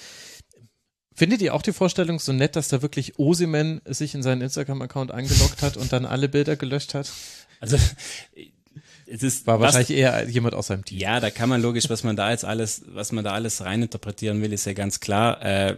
Findet 1.13 1.41
ihr 1.41 1.53
auch 1.53 1.62
die 1.62 1.73
Vorstellung 1.73 2.19
so 2.19 2.32
nett, 2.32 2.56
dass 2.56 2.67
da 2.67 2.82
wirklich 2.82 3.17
Osimen 3.17 3.82
sich 3.86 4.13
in 4.13 4.23
seinen 4.23 4.41
Instagram-Account 4.41 5.12
eingeloggt 5.12 5.62
hat 5.62 5.77
und 5.77 5.91
dann 5.91 6.06
alle 6.06 6.30
Bilder 6.30 6.56
gelöscht 6.56 6.93
hat? 6.93 7.12
Also 7.60 7.77
es 9.07 9.23
ist 9.23 9.47
war 9.47 9.59
wahrscheinlich 9.59 9.89
was, 9.89 9.95
eher 9.95 10.29
jemand 10.29 10.53
aus 10.53 10.67
seinem 10.67 10.85
Team. 10.85 10.99
Ja, 10.99 11.19
da 11.19 11.29
kann 11.29 11.49
man 11.49 11.61
logisch, 11.61 11.89
was 11.89 12.03
man 12.03 12.15
da 12.15 12.31
jetzt 12.31 12.45
alles, 12.45 12.83
was 12.87 13.11
man 13.11 13.23
da 13.23 13.31
alles 13.31 13.63
reininterpretieren 13.63 14.41
will, 14.41 14.53
ist 14.53 14.65
ja 14.65 14.73
ganz 14.73 14.99
klar. 14.99 15.41
Äh, 15.43 15.77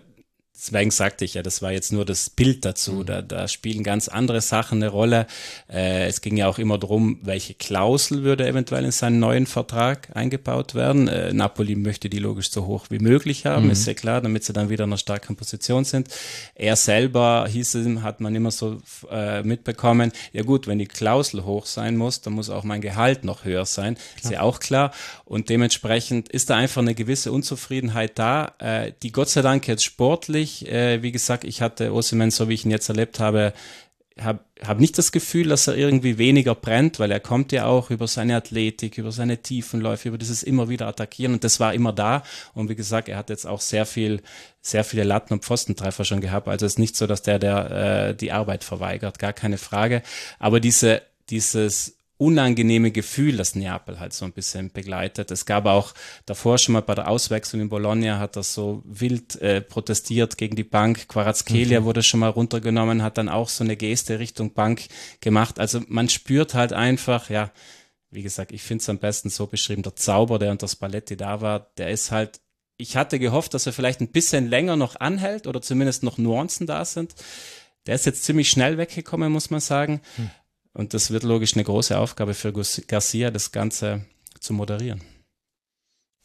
Deswegen 0.59 0.91
sagte 0.91 1.23
ich 1.23 1.35
ja, 1.35 1.41
das 1.41 1.61
war 1.61 1.71
jetzt 1.71 1.93
nur 1.93 2.03
das 2.03 2.29
Bild 2.29 2.65
dazu. 2.65 2.91
Mhm. 2.91 3.05
Da, 3.05 3.21
da 3.21 3.47
spielen 3.47 3.81
ganz 3.81 4.09
andere 4.09 4.41
Sachen 4.41 4.79
eine 4.79 4.89
Rolle. 4.89 5.25
Äh, 5.71 6.07
es 6.07 6.19
ging 6.19 6.35
ja 6.35 6.49
auch 6.49 6.59
immer 6.59 6.77
darum, 6.77 7.17
welche 7.21 7.53
Klausel 7.53 8.23
würde 8.23 8.45
eventuell 8.45 8.83
in 8.83 8.91
seinen 8.91 9.19
neuen 9.19 9.45
Vertrag 9.45 10.09
eingebaut 10.17 10.75
werden. 10.75 11.07
Äh, 11.07 11.31
Napoli 11.31 11.75
möchte 11.75 12.09
die 12.09 12.19
logisch 12.19 12.51
so 12.51 12.65
hoch 12.65 12.87
wie 12.89 12.99
möglich 12.99 13.45
haben, 13.45 13.65
mhm. 13.65 13.71
ist 13.71 13.87
ja 13.87 13.93
klar, 13.93 14.19
damit 14.19 14.43
sie 14.43 14.51
dann 14.51 14.69
wieder 14.69 14.83
in 14.83 14.89
einer 14.89 14.97
starken 14.97 15.37
Position 15.37 15.85
sind. 15.85 16.09
Er 16.55 16.75
selber, 16.75 17.47
hieß 17.49 17.75
es, 17.75 18.01
hat 18.01 18.19
man 18.19 18.35
immer 18.35 18.51
so 18.51 18.81
äh, 19.09 19.41
mitbekommen, 19.43 20.11
ja 20.33 20.43
gut, 20.43 20.67
wenn 20.67 20.77
die 20.77 20.87
Klausel 20.87 21.45
hoch 21.45 21.67
sein 21.67 21.95
muss, 21.95 22.19
dann 22.19 22.33
muss 22.33 22.49
auch 22.49 22.65
mein 22.65 22.81
Gehalt 22.81 23.23
noch 23.23 23.45
höher 23.45 23.65
sein. 23.65 23.95
Klar. 23.95 24.23
Ist 24.23 24.31
ja 24.31 24.41
auch 24.41 24.59
klar. 24.59 24.91
Und 25.23 25.47
dementsprechend 25.47 26.27
ist 26.27 26.49
da 26.49 26.57
einfach 26.57 26.81
eine 26.81 26.95
gewisse 26.95 27.31
Unzufriedenheit 27.31 28.19
da, 28.19 28.55
äh, 28.59 28.91
die 29.03 29.13
Gott 29.13 29.29
sei 29.29 29.41
Dank 29.41 29.65
jetzt 29.65 29.85
sportlich 29.85 30.48
ich, 30.49 30.67
äh, 30.67 31.01
wie 31.03 31.11
gesagt, 31.11 31.43
ich 31.43 31.61
hatte 31.61 31.93
Osimhen, 31.93 32.31
so 32.31 32.49
wie 32.49 32.53
ich 32.53 32.65
ihn 32.65 32.71
jetzt 32.71 32.89
erlebt 32.89 33.19
habe, 33.19 33.53
habe 34.21 34.39
hab 34.61 34.79
nicht 34.79 34.97
das 34.97 35.11
Gefühl, 35.11 35.47
dass 35.47 35.67
er 35.67 35.77
irgendwie 35.77 36.17
weniger 36.17 36.53
brennt, 36.55 36.99
weil 36.99 37.11
er 37.11 37.21
kommt 37.21 37.51
ja 37.53 37.65
auch 37.65 37.89
über 37.89 38.07
seine 38.07 38.35
Athletik, 38.35 38.97
über 38.97 39.11
seine 39.11 39.37
Tiefenläufe, 39.37 40.09
über 40.09 40.17
dieses 40.17 40.43
immer 40.43 40.67
wieder 40.67 40.87
attackieren 40.87 41.33
und 41.33 41.43
das 41.43 41.59
war 41.59 41.73
immer 41.73 41.93
da. 41.93 42.23
Und 42.53 42.69
wie 42.69 42.75
gesagt, 42.75 43.07
er 43.07 43.17
hat 43.17 43.29
jetzt 43.29 43.45
auch 43.45 43.61
sehr 43.61 43.85
viel, 43.85 44.21
sehr 44.61 44.83
viele 44.83 45.03
Latten- 45.03 45.33
und 45.33 45.45
Pfostentreffer 45.45 46.03
schon 46.03 46.19
gehabt. 46.21 46.47
Also 46.47 46.65
es 46.65 46.73
ist 46.73 46.79
nicht 46.79 46.97
so, 46.97 47.07
dass 47.07 47.21
der, 47.21 47.39
der 47.39 48.09
äh, 48.09 48.15
die 48.15 48.31
Arbeit 48.31 48.63
verweigert, 48.63 49.19
gar 49.19 49.33
keine 49.33 49.57
Frage. 49.57 50.01
Aber 50.39 50.59
diese, 50.59 51.01
dieses 51.29 51.95
unangenehme 52.19 52.91
Gefühl, 52.91 53.37
das 53.37 53.55
Neapel 53.55 53.99
halt 53.99 54.11
so 54.11 54.25
ein 54.25 54.33
bisschen 54.33 54.71
begleitet. 54.71 55.31
Es 55.31 55.45
gab 55.45 55.65
auch 55.65 55.93
davor 56.25 56.57
schon 56.57 56.73
mal 56.73 56.81
bei 56.81 56.93
der 56.93 57.07
Auswechslung 57.07 57.61
in 57.61 57.69
Bologna 57.69 58.19
hat 58.19 58.35
er 58.35 58.43
so 58.43 58.83
wild 58.85 59.41
äh, 59.41 59.61
protestiert 59.61 60.37
gegen 60.37 60.57
die 60.57 60.65
Bank. 60.65 61.07
Quarazkelia 61.07 61.79
mhm. 61.79 61.85
wurde 61.85 62.03
schon 62.03 62.19
mal 62.19 62.29
runtergenommen, 62.29 63.01
hat 63.03 63.17
dann 63.17 63.29
auch 63.29 63.47
so 63.47 63.63
eine 63.63 63.77
Geste 63.77 64.19
Richtung 64.19 64.53
Bank 64.53 64.87
gemacht. 65.21 65.59
Also 65.59 65.81
man 65.87 66.09
spürt 66.09 66.53
halt 66.53 66.73
einfach, 66.73 67.29
ja, 67.29 67.51
wie 68.11 68.21
gesagt, 68.21 68.51
ich 68.51 68.63
finde 68.63 68.81
es 68.81 68.89
am 68.89 68.97
besten 68.97 69.29
so 69.29 69.47
beschrieben, 69.47 69.83
der 69.83 69.95
Zauber, 69.95 70.39
der 70.39 70.51
unter 70.51 70.67
Spalletti 70.67 71.15
da 71.15 71.39
war, 71.39 71.71
der 71.77 71.89
ist 71.89 72.11
halt 72.11 72.41
ich 72.81 72.95
hatte 72.95 73.19
gehofft, 73.19 73.53
dass 73.53 73.65
er 73.65 73.73
vielleicht 73.73 73.99
ein 73.99 74.07
bisschen 74.07 74.47
länger 74.47 74.77
noch 74.77 74.95
anhält 74.95 75.47
oder 75.47 75.61
zumindest 75.61 76.01
noch 76.01 76.17
Nuancen 76.17 76.65
da 76.65 76.85
sind. 76.85 77.13
Der 77.87 77.95
ist 77.95 78.05
jetzt 78.05 78.23
ziemlich 78.23 78.49
schnell 78.49 78.77
weggekommen, 78.77 79.31
muss 79.33 79.49
man 79.49 79.59
sagen. 79.59 79.99
Hm. 80.15 80.29
Und 80.73 80.93
das 80.93 81.11
wird 81.11 81.23
logisch 81.23 81.53
eine 81.55 81.63
große 81.63 81.97
Aufgabe 81.97 82.33
für 82.33 82.53
Garcia, 82.53 83.31
das 83.31 83.51
Ganze 83.51 84.05
zu 84.39 84.53
moderieren. 84.53 85.01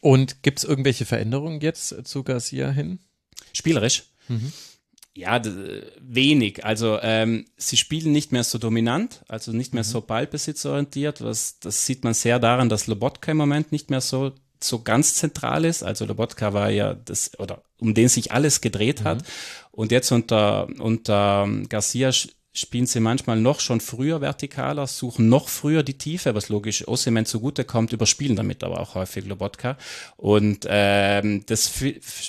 Und 0.01 0.43
gibt 0.43 0.59
es 0.59 0.63
irgendwelche 0.63 1.05
Veränderungen 1.05 1.61
jetzt 1.61 2.07
zu 2.07 2.23
Garcia 2.23 2.69
hin? 2.69 2.99
Spielerisch? 3.53 4.03
Mhm. 4.27 4.53
Ja, 5.15 5.41
wenig. 5.99 6.65
Also 6.65 6.99
ähm, 7.01 7.45
sie 7.57 7.77
spielen 7.77 8.11
nicht 8.11 8.31
mehr 8.31 8.43
so 8.43 8.57
dominant, 8.57 9.23
also 9.29 9.53
nicht 9.53 9.73
mehr 9.73 9.83
mhm. 9.83 9.87
so 9.87 10.01
ballbesitzorientiert. 10.01 11.21
Was, 11.21 11.59
das 11.59 11.85
sieht 11.85 12.03
man 12.03 12.13
sehr 12.13 12.37
daran, 12.37 12.69
dass 12.69 12.87
Lobotka 12.87 13.31
im 13.31 13.37
Moment 13.37 13.71
nicht 13.71 13.89
mehr 13.89 14.01
so 14.01 14.33
so 14.65 14.81
ganz 14.81 15.15
zentral 15.15 15.65
ist. 15.65 15.83
Also 15.83 16.05
Lobotka 16.05 16.53
war 16.53 16.69
ja 16.69 16.93
das, 16.93 17.37
oder 17.39 17.63
um 17.77 17.93
den 17.93 18.09
sich 18.09 18.31
alles 18.31 18.61
gedreht 18.61 19.03
hat. 19.03 19.21
Mhm. 19.21 19.27
Und 19.71 19.91
jetzt 19.91 20.11
unter, 20.11 20.67
unter 20.79 21.47
Garcia 21.69 22.11
spielen 22.55 22.85
sie 22.87 23.01
manchmal 23.01 23.39
noch 23.39 23.59
schon 23.59 23.81
früher 23.81 24.21
vertikaler, 24.21 24.87
suchen 24.87 25.27
noch 25.27 25.49
früher 25.49 25.83
die 25.83 25.97
Tiefe, 25.97 26.33
was 26.35 26.49
logisch 26.49 26.87
Osimhen 26.87 27.25
zugutekommt, 27.25 27.91
überspielen 27.91 28.35
damit 28.35 28.63
aber 28.63 28.79
auch 28.79 28.95
häufig 28.95 29.25
Lobotka. 29.25 29.77
Und 30.15 30.65
ähm, 30.69 31.43
das 31.45 31.71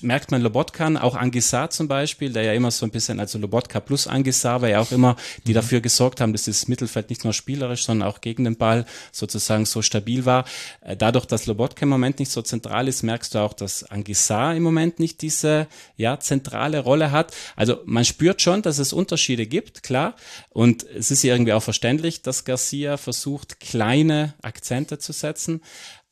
merkt 0.03 0.33
man 0.33 0.43
Lobotka, 0.43 1.01
auch 1.01 1.15
Angisar 1.15 1.71
zum 1.71 1.89
Beispiel, 1.89 2.33
der 2.33 2.43
ja 2.43 2.53
immer 2.53 2.71
so 2.71 2.85
ein 2.85 2.91
bisschen, 2.91 3.21
also 3.21 3.39
Lobotka 3.39 3.81
plus 3.81 4.07
Angisar, 4.07 4.63
war 4.63 4.69
ja 4.69 4.81
auch 4.81 4.91
immer, 4.91 5.17
die 5.47 5.53
mhm. 5.53 5.57
dafür 5.57 5.81
gesorgt 5.81 6.21
haben, 6.21 6.33
dass 6.33 6.45
das 6.45 6.67
Mittelfeld 6.67 7.09
nicht 7.09 7.25
nur 7.25 7.33
spielerisch, 7.33 7.85
sondern 7.85 8.09
auch 8.09 8.21
gegen 8.21 8.45
den 8.45 8.57
Ball 8.57 8.85
sozusagen 9.13 9.65
so 9.65 9.81
stabil 9.81 10.25
war. 10.25 10.45
Äh, 10.81 10.97
dadurch, 10.97 11.27
dass 11.27 11.47
Lobotka 11.47 11.83
im 11.83 11.89
Moment 11.89 12.19
nicht 12.19 12.33
so 12.33 12.43
zentral 12.43 12.89
ist, 12.89 13.05
merkst 13.05 13.35
du 13.35 13.39
auch, 13.39 13.53
dass 13.53 13.85
Angisar 13.85 14.57
im 14.57 14.65
Moment 14.65 14.99
nicht 14.99 15.23
diese 15.23 15.69
ja, 15.97 16.19
zentrale 16.19 16.81
Rolle 16.81 17.13
hat. 17.13 17.33
Also 17.55 17.79
man 17.85 18.05
spürt 18.05 18.43
schon, 18.43 18.63
dass 18.63 18.79
es 18.79 18.93
Unterschiede 18.93 19.47
gibt, 19.47 19.85
klar. 19.85 20.16
Und 20.51 20.85
es 20.85 21.11
ist 21.11 21.25
irgendwie 21.25 21.53
auch 21.53 21.63
verständlich, 21.63 22.23
dass 22.23 22.45
Garcia 22.45 22.97
versucht, 22.97 23.61
kleine 23.61 24.35
Akzente 24.43 24.99
zu 24.99 25.13
setzen. 25.13 25.61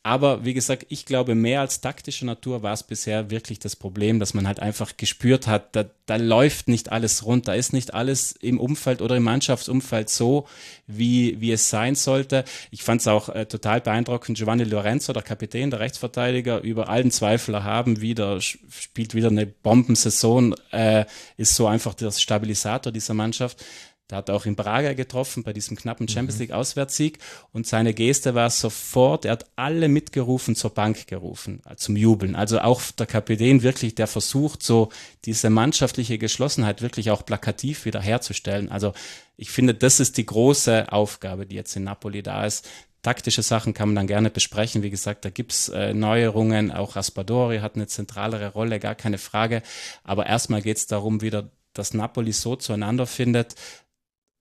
Aber 0.07 0.45
wie 0.45 0.53
gesagt, 0.53 0.85
ich 0.91 1.07
glaube, 1.07 1.35
mehr 1.35 1.63
als 1.63 1.81
taktische 1.81 2.27
Natur 2.27 2.63
war 2.63 2.75
es 2.75 2.83
bisher 2.83 3.31
wirklich 3.31 3.59
das 3.59 3.75
Problem, 3.75 4.21
dass 4.21 4.35
man 4.35 4.47
halt 4.47 4.61
einfach 4.61 4.99
gespürt 4.99 5.47
hat, 5.47 5.75
da, 5.75 5.87
da 6.05 6.17
läuft 6.17 6.69
nicht 6.69 6.93
alles 6.93 7.25
rund, 7.25 7.49
da 7.49 7.55
ist 7.55 7.73
nicht 7.73 7.95
alles 7.95 8.33
im 8.33 8.61
Umfeld 8.61 9.01
oder 9.01 9.17
im 9.17 9.23
Mannschaftsumfeld 9.23 10.11
so, 10.11 10.47
wie, 10.87 11.41
wie 11.41 11.53
es 11.53 11.71
sein 11.71 11.95
sollte. 11.95 12.45
Ich 12.71 12.83
fand 12.83 13.01
es 13.01 13.09
auch 13.09 13.31
äh, 13.31 13.47
total 13.47 13.81
beeindruckend, 13.81 14.37
Giovanni 14.37 14.65
Lorenzo, 14.65 15.15
der 15.15 15.23
Kapitän, 15.23 15.71
der 15.71 15.81
Rechtsverteidiger, 15.81 16.61
über 16.61 16.91
allen 16.91 17.11
Zweifel 17.11 17.65
haben, 17.65 18.03
wieder, 18.03 18.43
spielt 18.43 19.15
wieder 19.15 19.29
eine 19.29 19.47
Bombensaison, 19.47 20.55
äh, 20.71 21.07
ist 21.39 21.57
so 21.57 21.67
einfach 21.67 21.95
der 21.95 22.11
Stabilisator 22.11 22.93
dieser 22.93 23.15
Mannschaft 23.15 23.65
da 24.09 24.17
hat 24.17 24.29
er 24.29 24.35
auch 24.35 24.45
in 24.45 24.55
Braga 24.55 24.93
getroffen 24.93 25.45
bei 25.45 25.55
diesem 25.55 25.79
knappen 25.79 26.09
Champions 26.09 26.37
mhm. 26.37 26.43
League 26.43 26.53
Auswärtssieg 26.53 27.19
und 27.53 27.67
seine 27.67 27.95
Geste 27.95 28.35
war 28.35 28.51
sofort, 28.51 29.25
er 29.25 29.33
hat 29.33 29.47
alle 29.57 29.89
mitgerufen, 29.89 30.55
zur 30.55 30.71
Bank 30.71 31.07
gerufen, 31.07 31.63
äh, 31.69 31.77
zum 31.77 31.97
Jubeln. 31.97 32.37
Also 32.37 32.61
auch 32.61 32.83
der 32.93 33.07
Kapitän 33.07 33.63
wirklich, 33.63 33.95
der 33.95 34.07
versucht, 34.07 34.63
so 34.63 34.91
diese 35.25 35.49
mannschaftliche 35.49 36.19
Geschlossenheit 36.19 36.83
wirklich 36.83 37.11
auch 37.11 37.25
plakativ 37.25 37.87
wiederherzustellen. 37.87 38.71
Also 38.71 38.93
ich 39.39 39.51
finde, 39.51 39.75
das 39.75 40.01
ist 40.01 40.19
die 40.19 40.27
große 40.27 40.93
Aufgabe, 40.93 41.47
die 41.47 41.57
jetzt 41.57 41.75
in 41.75 41.85
Napoli 41.85 42.23
da 42.23 42.45
ist. 42.45 42.69
Taktische 43.01 43.43
Sachen 43.43 43.73
kann 43.73 43.89
man 43.89 43.97
dann 43.97 44.07
gerne 44.07 44.31
besprechen. 44.31 44.83
Wie 44.83 44.91
gesagt, 44.91 45.25
da 45.25 45.31
gibt's 45.31 45.71
äh, 45.71 45.95
Neuerungen. 45.95 46.73
Auch 46.73 46.97
Raspadori 46.97 47.59
hat 47.59 47.77
eine 47.77 47.87
zentralere 47.87 48.53
Rolle, 48.53 48.81
gar 48.81 48.95
keine 48.95 49.19
Frage. 49.19 49.63
Aber 50.05 50.27
erstmal 50.27 50.63
geht's 50.63 50.87
darum, 50.87 51.21
wieder 51.21 51.51
dass 51.75 51.93
Napoli 51.93 52.33
so 52.33 52.57
zueinander 52.57 53.07
findet, 53.07 53.57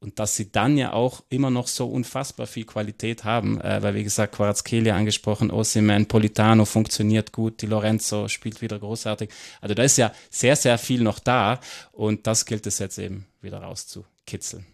und 0.04 0.20
dass 0.20 0.36
sie 0.36 0.52
dann 0.52 0.78
ja 0.78 0.92
auch 0.92 1.24
immer 1.30 1.50
noch 1.50 1.68
so 1.68 1.88
unfassbar 1.88 2.46
viel 2.46 2.66
Qualität 2.66 3.24
haben, 3.24 3.60
äh, 3.62 3.82
weil 3.82 3.96
wie 3.96 4.04
gesagt, 4.04 4.36
Quarazkelia 4.36 4.96
angesprochen, 4.96 5.50
Osimen, 5.50 6.08
Politano 6.08 6.66
funktioniert 6.66 7.32
gut, 7.32 7.62
die 7.62 7.68
Lorenzo 7.68 8.28
spielt 8.28 8.62
wieder 8.62 8.78
großartig. 8.78 9.30
Also 9.62 9.74
da 9.74 9.84
ist 9.84 9.98
ja 9.98 10.12
sehr, 10.30 10.58
sehr 10.58 10.78
viel 10.78 11.02
noch 11.02 11.20
da 11.20 11.60
und 11.94 12.28
das 12.28 12.46
gilt 12.46 12.68
es 12.68 12.80
jetzt 12.80 13.00
eben 13.00 13.26
wieder 13.42 13.60
rauszukitzeln. 13.60 14.66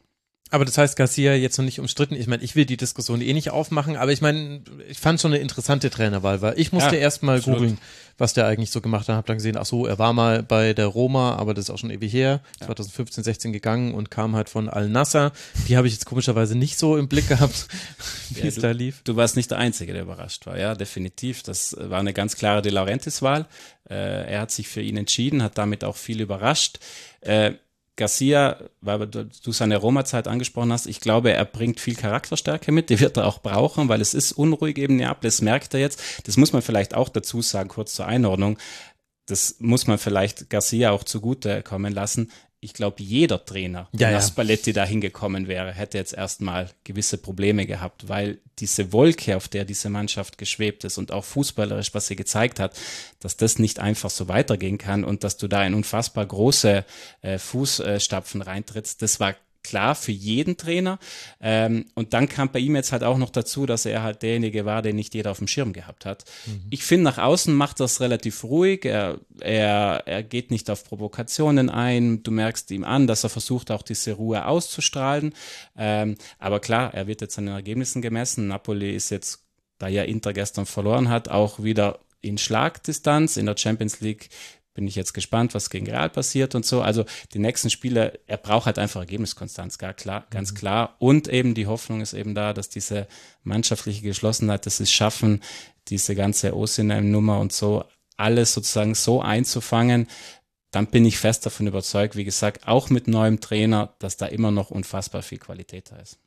Aber 0.51 0.65
das 0.65 0.77
heißt, 0.77 0.95
Garcia 0.95 1.35
jetzt 1.35 1.57
noch 1.57 1.65
nicht 1.65 1.79
umstritten. 1.79 2.15
Ich 2.15 2.25
meine, 2.25 2.43
ich 2.43 2.55
will 2.55 2.65
die 2.65 2.77
Diskussion 2.77 3.21
eh 3.21 3.33
nicht 3.33 3.51
aufmachen, 3.51 3.95
aber 3.95 4.11
ich 4.11 4.21
meine, 4.21 4.61
ich 4.87 4.99
fand 4.99 5.21
schon 5.21 5.31
eine 5.31 5.41
interessante 5.41 5.91
Trainerwahl, 5.91 6.41
weil 6.41 6.59
ich 6.59 6.71
musste 6.71 6.95
ja, 6.95 7.01
erst 7.01 7.21
mal 7.21 7.39
googeln, 7.39 7.77
was 8.17 8.33
der 8.33 8.47
eigentlich 8.47 8.71
so 8.71 8.81
gemacht 8.81 9.07
hat. 9.07 9.15
Hab 9.15 9.27
dann 9.27 9.37
gesehen, 9.37 9.57
ach 9.57 9.67
so, 9.67 9.85
er 9.85 9.99
war 9.99 10.11
mal 10.11 10.41
bei 10.41 10.73
der 10.73 10.87
Roma, 10.87 11.35
aber 11.35 11.53
das 11.53 11.65
ist 11.65 11.69
auch 11.69 11.77
schon 11.77 11.91
ewig 11.91 12.11
her, 12.11 12.41
ja. 12.61 12.65
2015, 12.65 13.23
16 13.23 13.53
gegangen 13.53 13.93
und 13.93 14.09
kam 14.09 14.35
halt 14.35 14.49
von 14.49 14.69
Al 14.69 14.89
Nasser. 14.89 15.33
Die 15.67 15.77
habe 15.77 15.87
ich 15.87 15.93
jetzt 15.93 16.07
komischerweise 16.07 16.57
nicht 16.57 16.79
so 16.79 16.97
im 16.97 17.07
Blick 17.07 17.27
gehabt, 17.27 17.67
wie 18.29 18.39
ja, 18.39 18.47
es 18.47 18.55
du, 18.55 18.61
da 18.61 18.71
lief. 18.71 19.01
Du 19.03 19.15
warst 19.15 19.35
nicht 19.35 19.51
der 19.51 19.59
Einzige, 19.59 19.93
der 19.93 20.01
überrascht 20.01 20.47
war, 20.47 20.57
ja, 20.57 20.73
definitiv. 20.73 21.43
Das 21.43 21.75
war 21.79 21.99
eine 21.99 22.13
ganz 22.13 22.35
klare 22.35 22.63
De 22.63 22.71
Laurentiis-Wahl. 22.71 23.45
Äh, 23.87 24.31
er 24.31 24.41
hat 24.41 24.51
sich 24.51 24.67
für 24.67 24.81
ihn 24.81 24.97
entschieden, 24.97 25.43
hat 25.43 25.59
damit 25.59 25.83
auch 25.83 25.95
viel 25.95 26.21
überrascht. 26.21 26.79
Äh, 27.21 27.53
Garcia, 27.99 28.57
weil 28.81 29.05
du 29.07 29.51
seine 29.51 29.77
Roma-Zeit 29.77 30.27
angesprochen 30.27 30.71
hast, 30.71 30.87
ich 30.87 31.01
glaube, 31.01 31.33
er 31.33 31.45
bringt 31.45 31.79
viel 31.79 31.95
Charakterstärke 31.95 32.71
mit, 32.71 32.89
die 32.89 32.99
wird 32.99 33.17
er 33.17 33.27
auch 33.27 33.39
brauchen, 33.41 33.89
weil 33.89 34.01
es 34.01 34.13
ist 34.13 34.31
unruhig 34.31 34.77
eben 34.77 34.95
Neapel, 34.95 35.27
das 35.27 35.41
merkt 35.41 35.73
er 35.73 35.81
jetzt. 35.81 36.01
Das 36.25 36.37
muss 36.37 36.53
man 36.53 36.61
vielleicht 36.61 36.95
auch 36.95 37.09
dazu 37.09 37.41
sagen, 37.41 37.69
kurz 37.69 37.93
zur 37.93 38.07
Einordnung. 38.07 38.57
Das 39.27 39.57
muss 39.59 39.85
man 39.85 39.99
vielleicht 39.99 40.49
Garcia 40.49 40.91
auch 40.91 41.03
zugute 41.03 41.61
kommen 41.61 41.93
lassen 41.93 42.31
ich 42.61 42.73
glaube, 42.73 43.01
jeder 43.01 43.43
Trainer, 43.45 43.87
der 43.93 44.11
ja, 44.11 44.17
nach 44.17 44.27
Spalletti 44.27 44.73
da 44.73 44.83
hingekommen 44.83 45.47
wäre, 45.47 45.71
hätte 45.71 45.97
jetzt 45.97 46.13
erstmal 46.13 46.69
gewisse 46.83 47.17
Probleme 47.17 47.65
gehabt, 47.65 48.09
weil 48.09 48.39
diese 48.59 48.91
Wolke, 48.91 49.37
auf 49.37 49.47
der 49.47 49.63
diese 49.63 49.89
Mannschaft 49.89 50.37
geschwebt 50.37 50.83
ist 50.83 50.97
und 50.97 51.13
auch 51.13 51.23
fußballerisch, 51.23 51.93
was 51.93 52.07
sie 52.07 52.17
gezeigt 52.17 52.59
hat, 52.59 52.77
dass 53.19 53.37
das 53.37 53.59
nicht 53.59 53.79
einfach 53.79 54.09
so 54.09 54.27
weitergehen 54.27 54.77
kann 54.77 55.05
und 55.05 55.23
dass 55.23 55.37
du 55.37 55.47
da 55.47 55.65
in 55.65 55.73
unfassbar 55.73 56.25
große 56.25 56.85
äh, 57.21 57.37
Fußstapfen 57.37 58.41
reintrittst, 58.41 59.01
das 59.01 59.21
war 59.21 59.35
klar 59.63 59.95
für 59.95 60.11
jeden 60.11 60.57
Trainer. 60.57 60.99
Ähm, 61.41 61.85
und 61.93 62.13
dann 62.13 62.29
kam 62.29 62.51
bei 62.51 62.59
ihm 62.59 62.75
jetzt 62.75 62.91
halt 62.91 63.03
auch 63.03 63.17
noch 63.17 63.29
dazu, 63.29 63.65
dass 63.65 63.85
er 63.85 64.03
halt 64.03 64.21
derjenige 64.21 64.65
war, 64.65 64.81
den 64.81 64.95
nicht 64.95 65.13
jeder 65.13 65.31
auf 65.31 65.39
dem 65.39 65.47
Schirm 65.47 65.73
gehabt 65.73 66.05
hat. 66.05 66.25
Mhm. 66.45 66.61
Ich 66.69 66.83
finde, 66.83 67.03
nach 67.03 67.17
außen 67.17 67.53
macht 67.53 67.79
das 67.79 68.01
relativ 68.01 68.43
ruhig. 68.43 68.85
Er, 68.85 69.19
er, 69.39 70.03
er 70.05 70.23
geht 70.23 70.51
nicht 70.51 70.69
auf 70.69 70.83
Provokationen 70.83 71.69
ein. 71.69 72.23
Du 72.23 72.31
merkst 72.31 72.71
ihm 72.71 72.83
an, 72.83 73.07
dass 73.07 73.23
er 73.23 73.29
versucht, 73.29 73.71
auch 73.71 73.81
diese 73.81 74.13
Ruhe 74.13 74.45
auszustrahlen. 74.45 75.33
Ähm, 75.77 76.15
aber 76.37 76.59
klar, 76.59 76.93
er 76.93 77.07
wird 77.07 77.21
jetzt 77.21 77.37
an 77.37 77.45
den 77.45 77.55
Ergebnissen 77.55 78.01
gemessen. 78.01 78.47
Napoli 78.47 78.95
ist 78.95 79.09
jetzt, 79.09 79.43
da 79.77 79.87
ja 79.87 80.03
Inter 80.03 80.33
gestern 80.33 80.65
verloren 80.65 81.09
hat, 81.09 81.29
auch 81.29 81.63
wieder 81.63 81.99
in 82.21 82.37
Schlagdistanz. 82.37 83.37
In 83.37 83.45
der 83.45 83.57
Champions 83.57 84.01
League 84.01 84.29
bin 84.79 84.87
ich 84.87 84.95
jetzt 84.95 85.13
gespannt, 85.13 85.53
was 85.55 85.69
gegen 85.69 85.87
Real 85.87 86.09
passiert 86.09 86.55
und 86.55 86.65
so. 86.65 86.81
Also 86.81 87.03
die 87.33 87.39
nächsten 87.39 87.69
Spiele, 87.69 88.17
er 88.27 88.37
braucht 88.37 88.65
halt 88.65 88.79
einfach 88.79 89.01
Ergebniskonstanz, 89.01 89.77
gar 89.77 89.93
klar, 89.93 90.25
ganz 90.29 90.53
mhm. 90.53 90.55
klar. 90.55 90.95
Und 90.99 91.27
eben 91.27 91.53
die 91.53 91.67
Hoffnung 91.67 91.99
ist 91.99 92.13
eben 92.13 92.33
da, 92.33 92.53
dass 92.53 92.69
diese 92.69 93.05
mannschaftliche 93.43 94.03
Geschlossenheit, 94.03 94.65
dass 94.65 94.77
sie 94.77 94.83
es 94.83 94.91
schaffen, 94.93 95.43
diese 95.89 96.15
ganze 96.15 96.55
Osinem-Nummer 96.55 97.41
und 97.41 97.51
so, 97.51 97.83
alles 98.15 98.53
sozusagen 98.53 98.95
so 98.95 99.21
einzufangen, 99.21 100.07
dann 100.71 100.87
bin 100.87 101.03
ich 101.03 101.17
fest 101.17 101.45
davon 101.45 101.67
überzeugt, 101.67 102.15
wie 102.15 102.23
gesagt, 102.23 102.65
auch 102.65 102.89
mit 102.89 103.09
neuem 103.09 103.41
Trainer, 103.41 103.95
dass 103.99 104.15
da 104.15 104.27
immer 104.27 104.51
noch 104.51 104.71
unfassbar 104.71 105.23
viel 105.23 105.39
Qualität 105.39 105.91
da 105.91 105.97
ist. 105.97 106.19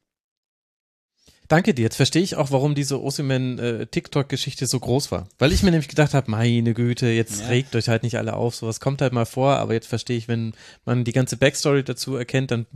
Danke 1.49 1.75
dir. 1.75 1.83
Jetzt 1.83 1.97
verstehe 1.97 2.23
ich 2.23 2.37
auch, 2.37 2.51
warum 2.51 2.75
diese 2.75 3.03
Osimen 3.03 3.59
äh, 3.59 3.87
TikTok-Geschichte 3.87 4.67
so 4.67 4.81
groß 4.81 5.13
war. 5.13 5.29
Weil 5.39 5.53
ich 5.53 5.63
mir 5.63 5.71
nämlich 5.71 5.89
gedacht 5.89 6.15
habe, 6.15 6.31
meine 6.31 6.73
Güte, 6.75 7.09
jetzt 7.09 7.41
ja. 7.41 7.47
regt 7.49 7.75
euch 7.77 7.89
halt 7.89 8.03
nicht 8.03 8.17
alle 8.17 8.35
auf. 8.35 8.55
Sowas 8.55 8.81
kommt 8.81 9.03
halt 9.03 9.13
mal 9.13 9.27
vor, 9.27 9.57
aber 9.57 9.75
jetzt 9.75 9.89
verstehe 9.89 10.17
ich, 10.17 10.29
wenn 10.29 10.55
man 10.85 11.05
die 11.05 11.13
ganze 11.13 11.37
Backstory 11.37 11.83
dazu 11.83 12.17
erkennt, 12.17 12.51
dann 12.51 12.67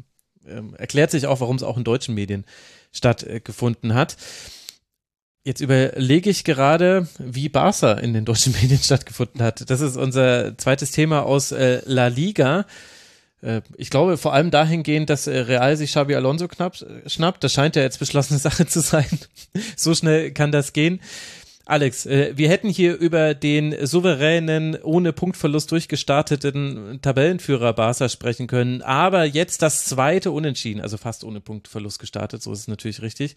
ähm, 0.47 0.75
erklärt 0.75 1.11
sich 1.11 1.27
auch, 1.27 1.41
warum 1.41 1.57
es 1.57 1.63
auch 1.63 1.77
in 1.77 1.85
deutschen 1.85 2.15
Medien 2.15 2.45
stattgefunden 2.93 3.95
hat. 3.95 4.17
Jetzt 5.45 5.61
überlege 5.61 6.29
ich 6.29 6.43
gerade, 6.43 7.07
wie 7.19 7.49
Barca 7.49 7.93
in 7.93 8.15
den 8.15 8.25
deutschen 8.25 8.53
Medien 8.61 8.81
stattgefunden 8.81 9.43
hat. 9.43 9.71
Das 9.71 9.81
ist 9.81 9.97
unser 9.97 10.59
zweites 10.59 10.91
Thema 10.91 11.23
aus 11.23 11.53
äh, 11.53 11.83
La 11.85 12.09
Liga. 12.09 12.67
Äh, 13.43 13.63
ich 13.77 13.91
glaube 13.91 14.17
vor 14.17 14.33
allem 14.33 14.51
dahingehend, 14.51 15.11
dass 15.11 15.27
äh, 15.27 15.39
Real 15.39 15.77
sich 15.77 15.91
Xabi 15.91 16.15
Alonso 16.15 16.49
knapp, 16.49 16.77
äh, 16.83 17.09
schnappt. 17.09 17.45
Das 17.45 17.53
scheint 17.53 17.77
ja 17.77 17.83
jetzt 17.83 17.99
beschlossene 17.99 18.39
Sache 18.41 18.67
zu 18.67 18.81
sein. 18.81 19.07
so 19.77 19.95
schnell 19.95 20.33
kann 20.33 20.53
das 20.53 20.73
gehen. 20.73 21.01
Alex, 21.69 22.07
wir 22.07 22.49
hätten 22.49 22.69
hier 22.69 22.97
über 22.97 23.35
den 23.35 23.75
souveränen, 23.85 24.81
ohne 24.85 25.13
Punktverlust 25.13 25.73
durchgestarteten 25.73 27.01
Tabellenführer 27.03 27.73
Barca 27.73 28.09
sprechen 28.09 28.47
können, 28.47 28.83
aber 28.83 29.25
jetzt 29.25 29.63
das 29.63 29.85
zweite 29.85 30.31
Unentschieden, 30.31 30.81
also 30.81 30.97
fast 30.97 31.25
ohne 31.25 31.41
Punktverlust 31.41 31.99
gestartet, 31.99 32.41
so 32.41 32.53
ist 32.53 32.61
es 32.61 32.69
natürlich 32.69 33.03
richtig. 33.03 33.35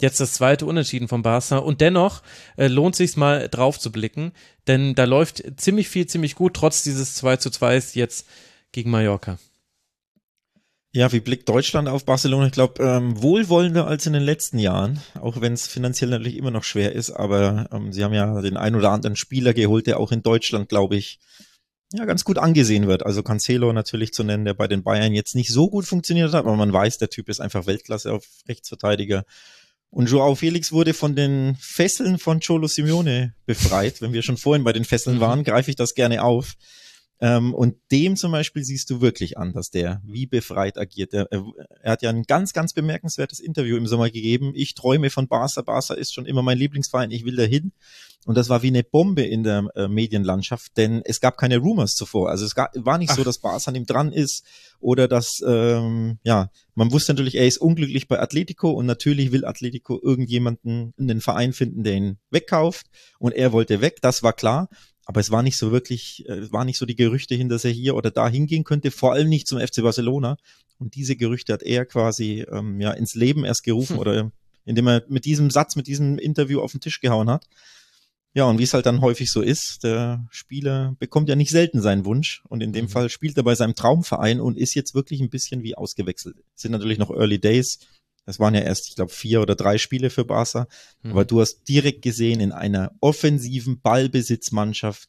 Jetzt 0.00 0.20
das 0.20 0.34
zweite 0.34 0.64
Unentschieden 0.64 1.08
von 1.08 1.22
Barca 1.22 1.56
und 1.58 1.80
dennoch 1.80 2.22
lohnt 2.56 2.94
sich 2.94 3.16
mal 3.16 3.48
drauf 3.48 3.80
zu 3.80 3.90
blicken, 3.90 4.30
denn 4.68 4.94
da 4.94 5.02
läuft 5.02 5.42
ziemlich 5.56 5.88
viel, 5.88 6.06
ziemlich 6.06 6.36
gut, 6.36 6.54
trotz 6.54 6.84
dieses 6.84 7.16
2 7.16 7.38
zu 7.38 7.50
2 7.50 7.82
jetzt 7.94 8.28
gegen 8.72 8.90
Mallorca. 8.90 9.38
Ja, 10.94 11.10
wie 11.10 11.20
blickt 11.20 11.48
Deutschland 11.48 11.88
auf 11.88 12.04
Barcelona? 12.04 12.46
Ich 12.46 12.52
glaube, 12.52 12.82
ähm, 12.82 13.22
wohlwollender 13.22 13.86
als 13.86 14.04
in 14.04 14.12
den 14.12 14.22
letzten 14.22 14.58
Jahren, 14.58 15.00
auch 15.18 15.40
wenn 15.40 15.54
es 15.54 15.66
finanziell 15.66 16.10
natürlich 16.10 16.36
immer 16.36 16.50
noch 16.50 16.64
schwer 16.64 16.92
ist, 16.92 17.10
aber 17.10 17.66
ähm, 17.72 17.94
sie 17.94 18.04
haben 18.04 18.12
ja 18.12 18.42
den 18.42 18.58
ein 18.58 18.74
oder 18.74 18.90
anderen 18.90 19.16
Spieler 19.16 19.54
geholt, 19.54 19.86
der 19.86 19.98
auch 19.98 20.12
in 20.12 20.22
Deutschland, 20.22 20.68
glaube 20.68 20.96
ich, 20.96 21.18
ja, 21.94 22.04
ganz 22.04 22.24
gut 22.24 22.36
angesehen 22.36 22.88
wird. 22.88 23.06
Also 23.06 23.22
Cancelo 23.22 23.72
natürlich 23.72 24.12
zu 24.12 24.22
nennen, 24.22 24.44
der 24.44 24.52
bei 24.52 24.68
den 24.68 24.82
Bayern 24.82 25.14
jetzt 25.14 25.34
nicht 25.34 25.50
so 25.50 25.70
gut 25.70 25.86
funktioniert 25.86 26.32
hat, 26.32 26.44
aber 26.44 26.56
man 26.56 26.72
weiß, 26.72 26.98
der 26.98 27.08
Typ 27.08 27.30
ist 27.30 27.40
einfach 27.40 27.66
Weltklasse 27.66 28.12
auf 28.12 28.26
Rechtsverteidiger. 28.46 29.24
Und 29.88 30.10
Joao 30.10 30.34
Felix 30.34 30.72
wurde 30.72 30.94
von 30.94 31.16
den 31.16 31.56
Fesseln 31.58 32.18
von 32.18 32.40
Cholo 32.40 32.66
Simeone 32.66 33.34
befreit. 33.44 34.00
Wenn 34.00 34.12
wir 34.12 34.22
schon 34.22 34.38
vorhin 34.38 34.64
bei 34.64 34.72
den 34.72 34.84
Fesseln 34.84 35.20
waren, 35.20 35.44
greife 35.44 35.70
ich 35.70 35.76
das 35.76 35.94
gerne 35.94 36.22
auf. 36.22 36.54
Ähm, 37.22 37.54
und 37.54 37.76
dem 37.92 38.16
zum 38.16 38.32
Beispiel 38.32 38.64
siehst 38.64 38.90
du 38.90 39.00
wirklich 39.00 39.38
an, 39.38 39.52
dass 39.52 39.70
der 39.70 40.02
wie 40.04 40.26
befreit 40.26 40.76
agiert. 40.76 41.14
Er, 41.14 41.28
er, 41.30 41.92
hat 41.92 42.02
ja 42.02 42.10
ein 42.10 42.24
ganz, 42.24 42.52
ganz 42.52 42.72
bemerkenswertes 42.72 43.38
Interview 43.38 43.76
im 43.76 43.86
Sommer 43.86 44.10
gegeben. 44.10 44.50
Ich 44.56 44.74
träume 44.74 45.08
von 45.08 45.28
Barca. 45.28 45.62
Barca 45.62 45.94
ist 45.94 46.12
schon 46.12 46.26
immer 46.26 46.42
mein 46.42 46.58
Lieblingsverein. 46.58 47.12
Ich 47.12 47.24
will 47.24 47.36
dahin. 47.36 47.70
Und 48.24 48.36
das 48.36 48.48
war 48.48 48.62
wie 48.62 48.68
eine 48.68 48.82
Bombe 48.82 49.22
in 49.22 49.44
der 49.44 49.68
äh, 49.76 49.86
Medienlandschaft, 49.86 50.76
denn 50.76 51.02
es 51.04 51.20
gab 51.20 51.36
keine 51.36 51.58
Rumors 51.58 51.94
zuvor. 51.94 52.28
Also 52.28 52.44
es 52.44 52.56
gab, 52.56 52.72
war 52.74 52.98
nicht 52.98 53.10
Ach. 53.10 53.16
so, 53.16 53.24
dass 53.24 53.38
Barca 53.38 53.70
an 53.70 53.76
ihm 53.76 53.86
dran 53.86 54.12
ist 54.12 54.44
oder 54.80 55.06
dass, 55.06 55.42
ähm, 55.46 56.18
ja, 56.24 56.50
man 56.74 56.90
wusste 56.90 57.12
natürlich, 57.12 57.36
er 57.36 57.46
ist 57.46 57.58
unglücklich 57.58 58.08
bei 58.08 58.18
Atletico 58.20 58.70
und 58.70 58.86
natürlich 58.86 59.30
will 59.30 59.44
Atletico 59.44 60.00
irgendjemanden 60.02 60.92
in 60.96 61.06
den 61.06 61.20
Verein 61.20 61.52
finden, 61.52 61.84
der 61.84 61.94
ihn 61.94 62.18
wegkauft 62.30 62.86
und 63.18 63.32
er 63.32 63.52
wollte 63.52 63.80
weg, 63.80 63.98
das 64.02 64.22
war 64.24 64.32
klar. 64.32 64.68
Aber 65.04 65.20
es 65.20 65.30
war 65.30 65.42
nicht 65.42 65.56
so 65.56 65.72
wirklich, 65.72 66.24
äh, 66.28 66.34
es 66.34 66.52
war 66.52 66.64
nicht 66.64 66.78
so 66.78 66.86
die 66.86 66.96
Gerüchte 66.96 67.34
hin, 67.34 67.48
dass 67.48 67.64
er 67.64 67.70
hier 67.70 67.94
oder 67.96 68.10
da 68.10 68.28
hingehen 68.28 68.64
könnte, 68.64 68.90
vor 68.90 69.12
allem 69.12 69.28
nicht 69.28 69.46
zum 69.46 69.58
FC 69.58 69.82
Barcelona. 69.82 70.36
Und 70.78 70.94
diese 70.94 71.16
Gerüchte 71.16 71.52
hat 71.52 71.62
er 71.62 71.84
quasi 71.86 72.44
ähm, 72.50 72.80
ja 72.80 72.92
ins 72.92 73.14
Leben 73.14 73.44
erst 73.44 73.64
gerufen 73.64 73.94
hm. 73.94 73.98
oder 73.98 74.32
indem 74.64 74.86
er 74.86 75.04
mit 75.08 75.24
diesem 75.24 75.50
Satz, 75.50 75.76
mit 75.76 75.86
diesem 75.86 76.18
Interview 76.18 76.60
auf 76.60 76.72
den 76.72 76.80
Tisch 76.80 77.00
gehauen 77.00 77.30
hat. 77.30 77.46
Ja, 78.34 78.44
und 78.44 78.58
wie 78.58 78.62
es 78.62 78.72
halt 78.72 78.86
dann 78.86 79.02
häufig 79.02 79.30
so 79.30 79.42
ist, 79.42 79.84
der 79.84 80.26
Spieler 80.30 80.96
bekommt 80.98 81.28
ja 81.28 81.36
nicht 81.36 81.50
selten 81.50 81.82
seinen 81.82 82.06
Wunsch 82.06 82.42
und 82.48 82.62
in 82.62 82.72
dem 82.72 82.86
mhm. 82.86 82.88
Fall 82.88 83.10
spielt 83.10 83.36
er 83.36 83.42
bei 83.42 83.54
seinem 83.54 83.74
Traumverein 83.74 84.40
und 84.40 84.56
ist 84.56 84.74
jetzt 84.74 84.94
wirklich 84.94 85.20
ein 85.20 85.28
bisschen 85.28 85.62
wie 85.62 85.76
ausgewechselt. 85.76 86.36
Es 86.56 86.62
sind 86.62 86.72
natürlich 86.72 86.96
noch 86.96 87.10
Early 87.10 87.38
Days, 87.38 87.80
das 88.24 88.38
waren 88.38 88.54
ja 88.54 88.60
erst, 88.60 88.88
ich 88.88 88.96
glaube, 88.96 89.12
vier 89.12 89.40
oder 89.42 89.54
drei 89.54 89.78
Spiele 89.78 90.10
für 90.10 90.24
Barca. 90.24 90.68
Mhm. 91.02 91.10
Aber 91.12 91.24
du 91.24 91.40
hast 91.40 91.68
direkt 91.68 92.02
gesehen, 92.02 92.40
in 92.40 92.52
einer 92.52 92.92
offensiven 93.00 93.80
Ballbesitzmannschaft, 93.80 95.08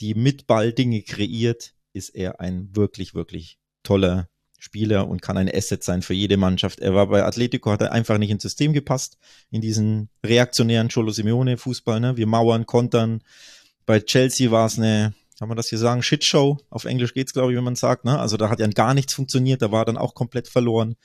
die 0.00 0.14
mit 0.14 0.46
Ball 0.46 0.72
Dinge 0.72 1.02
kreiert, 1.02 1.74
ist 1.92 2.10
er 2.10 2.40
ein 2.40 2.76
wirklich, 2.76 3.14
wirklich 3.14 3.58
toller 3.82 4.28
Spieler 4.58 5.08
und 5.08 5.22
kann 5.22 5.36
ein 5.36 5.50
Asset 5.52 5.82
sein 5.82 6.02
für 6.02 6.14
jede 6.14 6.36
Mannschaft. 6.36 6.80
Er 6.80 6.94
war 6.94 7.06
bei 7.06 7.24
Atletico, 7.24 7.70
hat 7.70 7.82
er 7.82 7.92
einfach 7.92 8.18
nicht 8.18 8.30
ins 8.30 8.42
System 8.42 8.72
gepasst, 8.72 9.16
in 9.50 9.60
diesen 9.60 10.08
reaktionären 10.24 10.88
Cholo 10.88 11.12
Simeone 11.12 11.56
Fußball, 11.56 12.00
ne? 12.00 12.16
Wir 12.16 12.26
mauern, 12.26 12.66
kontern. 12.66 13.22
Bei 13.86 14.00
Chelsea 14.00 14.50
war 14.50 14.66
es 14.66 14.78
eine, 14.78 15.14
kann 15.38 15.48
man 15.48 15.56
das 15.56 15.68
hier 15.68 15.78
sagen, 15.78 16.02
Shitshow. 16.02 16.58
Auf 16.70 16.84
Englisch 16.84 17.14
geht's, 17.14 17.32
glaube 17.32 17.52
ich, 17.52 17.56
wenn 17.56 17.64
man 17.64 17.76
sagt, 17.76 18.04
ne? 18.04 18.18
Also 18.18 18.36
da 18.36 18.50
hat 18.50 18.60
ja 18.60 18.66
gar 18.66 18.94
nichts 18.94 19.14
funktioniert, 19.14 19.62
da 19.62 19.70
war 19.72 19.84
dann 19.84 19.96
auch 19.96 20.14
komplett 20.14 20.48
verloren. 20.48 20.96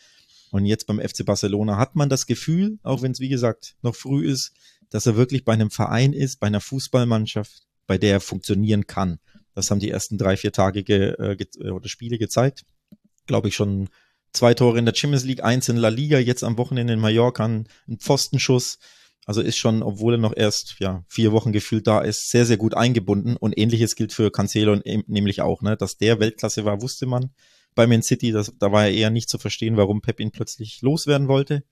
Und 0.51 0.65
jetzt 0.65 0.85
beim 0.85 0.99
FC 0.99 1.25
Barcelona 1.25 1.77
hat 1.77 1.95
man 1.95 2.09
das 2.09 2.27
Gefühl, 2.27 2.77
auch 2.83 3.01
wenn 3.01 3.13
es 3.13 3.19
wie 3.19 3.29
gesagt 3.29 3.75
noch 3.81 3.95
früh 3.95 4.29
ist, 4.29 4.51
dass 4.89 5.05
er 5.05 5.15
wirklich 5.15 5.45
bei 5.45 5.53
einem 5.53 5.71
Verein 5.71 6.13
ist, 6.13 6.39
bei 6.39 6.47
einer 6.47 6.59
Fußballmannschaft, 6.61 7.63
bei 7.87 7.97
der 7.97 8.11
er 8.13 8.19
funktionieren 8.19 8.85
kann. 8.85 9.19
Das 9.55 9.71
haben 9.71 9.79
die 9.79 9.89
ersten 9.89 10.17
drei, 10.17 10.37
vier 10.37 10.51
Tage 10.51 10.83
ge, 10.83 11.15
äh, 11.17 11.35
ge 11.35 11.47
äh, 11.59 11.69
oder 11.69 11.87
Spiele 11.87 12.17
gezeigt. 12.17 12.65
Glaube 13.25 13.47
ich 13.47 13.55
schon 13.55 13.89
zwei 14.33 14.53
Tore 14.53 14.77
in 14.77 14.85
der 14.85 14.95
Champions 14.95 15.23
League, 15.23 15.43
eins 15.43 15.69
in 15.69 15.77
La 15.77 15.89
Liga, 15.89 16.19
jetzt 16.19 16.43
am 16.43 16.57
Wochenende 16.57 16.93
in 16.93 16.99
Mallorca, 16.99 17.45
ein 17.45 17.67
Pfostenschuss. 17.97 18.79
Also 19.25 19.41
ist 19.41 19.57
schon, 19.57 19.83
obwohl 19.83 20.15
er 20.15 20.17
noch 20.17 20.35
erst 20.35 20.77
ja 20.79 21.05
vier 21.07 21.31
Wochen 21.31 21.51
gefühlt 21.51 21.87
da 21.87 22.01
ist, 22.01 22.29
sehr, 22.31 22.45
sehr 22.45 22.57
gut 22.57 22.73
eingebunden. 22.73 23.37
Und 23.37 23.57
ähnliches 23.57 23.95
gilt 23.95 24.13
für 24.13 24.31
Cancelo 24.31 24.81
nämlich 25.07 25.41
auch, 25.41 25.61
ne? 25.61 25.77
Dass 25.77 25.97
der 25.97 26.19
Weltklasse 26.19 26.65
war, 26.65 26.81
wusste 26.81 27.05
man 27.05 27.31
bei 27.75 27.87
Man 27.87 28.03
City. 28.03 28.31
Das, 28.31 28.51
da 28.59 28.71
war 28.71 28.85
er 28.85 28.93
eher 28.93 29.09
nicht 29.09 29.29
zu 29.29 29.37
verstehen, 29.37 29.77
warum 29.77 30.01
Pep 30.01 30.19
ihn 30.19 30.31
plötzlich 30.31 30.81
loswerden 30.81 31.27
wollte. 31.27 31.63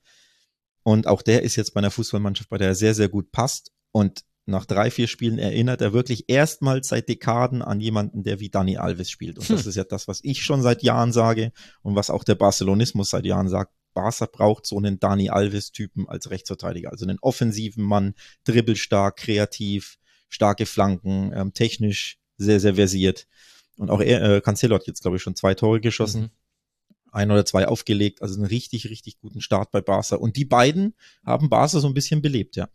Und 0.83 1.07
auch 1.07 1.21
der 1.21 1.43
ist 1.43 1.55
jetzt 1.55 1.73
bei 1.73 1.79
einer 1.79 1.91
Fußballmannschaft, 1.91 2.49
bei 2.49 2.57
der 2.57 2.69
er 2.69 2.75
sehr, 2.75 2.95
sehr 2.95 3.09
gut 3.09 3.31
passt. 3.31 3.71
Und 3.91 4.23
nach 4.45 4.65
drei, 4.65 4.89
vier 4.89 5.07
Spielen 5.07 5.37
erinnert 5.37 5.81
er 5.81 5.93
wirklich 5.93 6.25
erstmals 6.27 6.87
seit 6.87 7.07
Dekaden 7.07 7.61
an 7.61 7.79
jemanden, 7.79 8.23
der 8.23 8.39
wie 8.39 8.49
Dani 8.49 8.77
Alves 8.77 9.11
spielt. 9.11 9.37
Und 9.37 9.49
das 9.49 9.63
hm. 9.63 9.69
ist 9.69 9.75
ja 9.75 9.83
das, 9.83 10.07
was 10.07 10.19
ich 10.23 10.43
schon 10.43 10.61
seit 10.61 10.81
Jahren 10.83 11.11
sage 11.11 11.51
und 11.81 11.95
was 11.95 12.09
auch 12.09 12.23
der 12.23 12.35
Barcelonismus 12.35 13.11
seit 13.11 13.25
Jahren 13.25 13.49
sagt. 13.49 13.73
Barca 13.93 14.25
braucht 14.25 14.65
so 14.65 14.77
einen 14.77 14.99
Dani 14.99 15.29
Alves-Typen 15.29 16.07
als 16.07 16.29
Rechtsverteidiger, 16.29 16.91
also 16.91 17.05
einen 17.05 17.19
offensiven 17.21 17.83
Mann, 17.83 18.13
dribbelstark, 18.43 19.17
kreativ, 19.17 19.97
starke 20.29 20.65
Flanken, 20.65 21.31
ähm, 21.33 21.53
technisch 21.53 22.19
sehr, 22.37 22.59
sehr 22.59 22.75
versiert. 22.75 23.27
Und 23.79 23.89
auch 23.89 24.01
er, 24.01 24.21
äh, 24.21 24.41
Cancelo 24.41 24.75
hat 24.75 24.87
jetzt, 24.87 25.01
glaube 25.01 25.17
ich, 25.17 25.23
schon 25.23 25.35
zwei 25.35 25.53
Tore 25.53 25.79
geschossen. 25.79 26.23
Mhm. 26.23 26.29
Ein 27.11 27.31
oder 27.31 27.45
zwei 27.45 27.67
aufgelegt. 27.67 28.21
Also 28.21 28.35
einen 28.35 28.45
richtig, 28.45 28.89
richtig 28.89 29.19
guten 29.19 29.41
Start 29.41 29.71
bei 29.71 29.81
Barca. 29.81 30.17
Und 30.17 30.35
die 30.35 30.45
beiden 30.45 30.93
haben 31.25 31.49
Barca 31.49 31.79
so 31.79 31.87
ein 31.87 31.93
bisschen 31.93 32.21
belebt, 32.21 32.57
ja. 32.57 32.67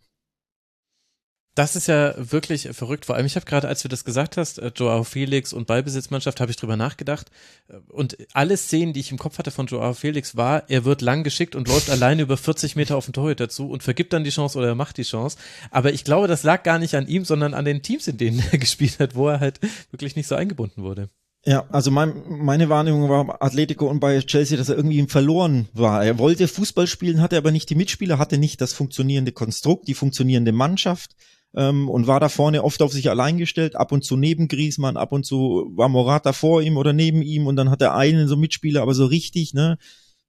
Das 1.54 1.76
ist 1.76 1.86
ja 1.86 2.14
wirklich 2.16 2.68
verrückt. 2.72 3.06
Vor 3.06 3.14
allem, 3.14 3.26
ich 3.26 3.36
habe 3.36 3.46
gerade, 3.46 3.68
als 3.68 3.82
du 3.82 3.88
das 3.88 4.04
gesagt 4.04 4.36
hast, 4.36 4.58
äh, 4.58 4.72
Joao 4.74 5.04
Felix 5.04 5.52
und 5.52 5.68
Ballbesitzmannschaft, 5.68 6.40
habe 6.40 6.50
ich 6.50 6.56
drüber 6.56 6.76
nachgedacht. 6.76 7.30
Äh, 7.68 7.76
und 7.92 8.16
alle 8.32 8.56
Szenen, 8.56 8.92
die 8.92 9.00
ich 9.00 9.12
im 9.12 9.18
Kopf 9.18 9.38
hatte 9.38 9.52
von 9.52 9.66
Joao 9.66 9.94
Felix, 9.94 10.36
war, 10.36 10.68
er 10.68 10.84
wird 10.84 11.00
lang 11.00 11.22
geschickt 11.22 11.54
und 11.54 11.68
läuft 11.68 11.90
alleine 11.90 12.22
über 12.22 12.36
40 12.36 12.74
Meter 12.74 12.96
auf 12.96 13.06
den 13.06 13.12
Torhüter 13.12 13.48
zu 13.48 13.70
und 13.70 13.84
vergibt 13.84 14.12
dann 14.12 14.24
die 14.24 14.30
Chance 14.30 14.58
oder 14.58 14.68
er 14.68 14.74
macht 14.74 14.96
die 14.96 15.04
Chance. 15.04 15.38
Aber 15.70 15.92
ich 15.92 16.02
glaube, 16.02 16.26
das 16.26 16.42
lag 16.42 16.64
gar 16.64 16.80
nicht 16.80 16.96
an 16.96 17.06
ihm, 17.06 17.24
sondern 17.24 17.54
an 17.54 17.64
den 17.64 17.82
Teams, 17.82 18.08
in 18.08 18.16
denen 18.16 18.42
er 18.50 18.58
gespielt 18.58 18.98
hat, 18.98 19.14
wo 19.14 19.28
er 19.28 19.38
halt 19.38 19.60
wirklich 19.92 20.16
nicht 20.16 20.26
so 20.26 20.34
eingebunden 20.34 20.82
wurde. 20.82 21.08
Ja, 21.46 21.66
also 21.70 21.90
mein, 21.90 22.22
meine 22.26 22.68
Wahrnehmung 22.68 23.08
war 23.08 23.42
Atletico 23.42 23.86
und 23.86 24.00
bei 24.00 24.18
Chelsea, 24.22 24.56
dass 24.56 24.70
er 24.70 24.76
irgendwie 24.76 25.06
verloren 25.06 25.68
war. 25.74 26.04
Er 26.04 26.18
wollte 26.18 26.48
Fußball 26.48 26.86
spielen, 26.86 27.20
hatte 27.20 27.36
aber 27.36 27.52
nicht 27.52 27.68
die 27.68 27.74
Mitspieler, 27.74 28.18
hatte 28.18 28.38
nicht 28.38 28.60
das 28.60 28.72
funktionierende 28.72 29.30
Konstrukt, 29.30 29.86
die 29.86 29.94
funktionierende 29.94 30.52
Mannschaft 30.52 31.14
ähm, 31.56 31.88
und 31.88 32.06
war 32.06 32.20
da 32.20 32.28
vorne 32.28 32.64
oft 32.64 32.82
auf 32.82 32.92
sich 32.92 33.10
allein 33.10 33.38
gestellt, 33.38 33.76
ab 33.76 33.92
und 33.92 34.04
zu 34.04 34.16
neben 34.16 34.48
Griezmann, 34.48 34.96
ab 34.96 35.12
und 35.12 35.24
zu 35.24 35.70
war 35.74 35.88
Morata 35.88 36.32
vor 36.32 36.62
ihm 36.62 36.76
oder 36.76 36.92
neben 36.92 37.22
ihm 37.22 37.46
und 37.46 37.56
dann 37.56 37.70
hat 37.70 37.82
er 37.82 37.94
einen 37.94 38.28
so 38.28 38.36
Mitspieler, 38.36 38.82
aber 38.82 38.94
so 38.94 39.06
richtig, 39.06 39.54
ne? 39.54 39.78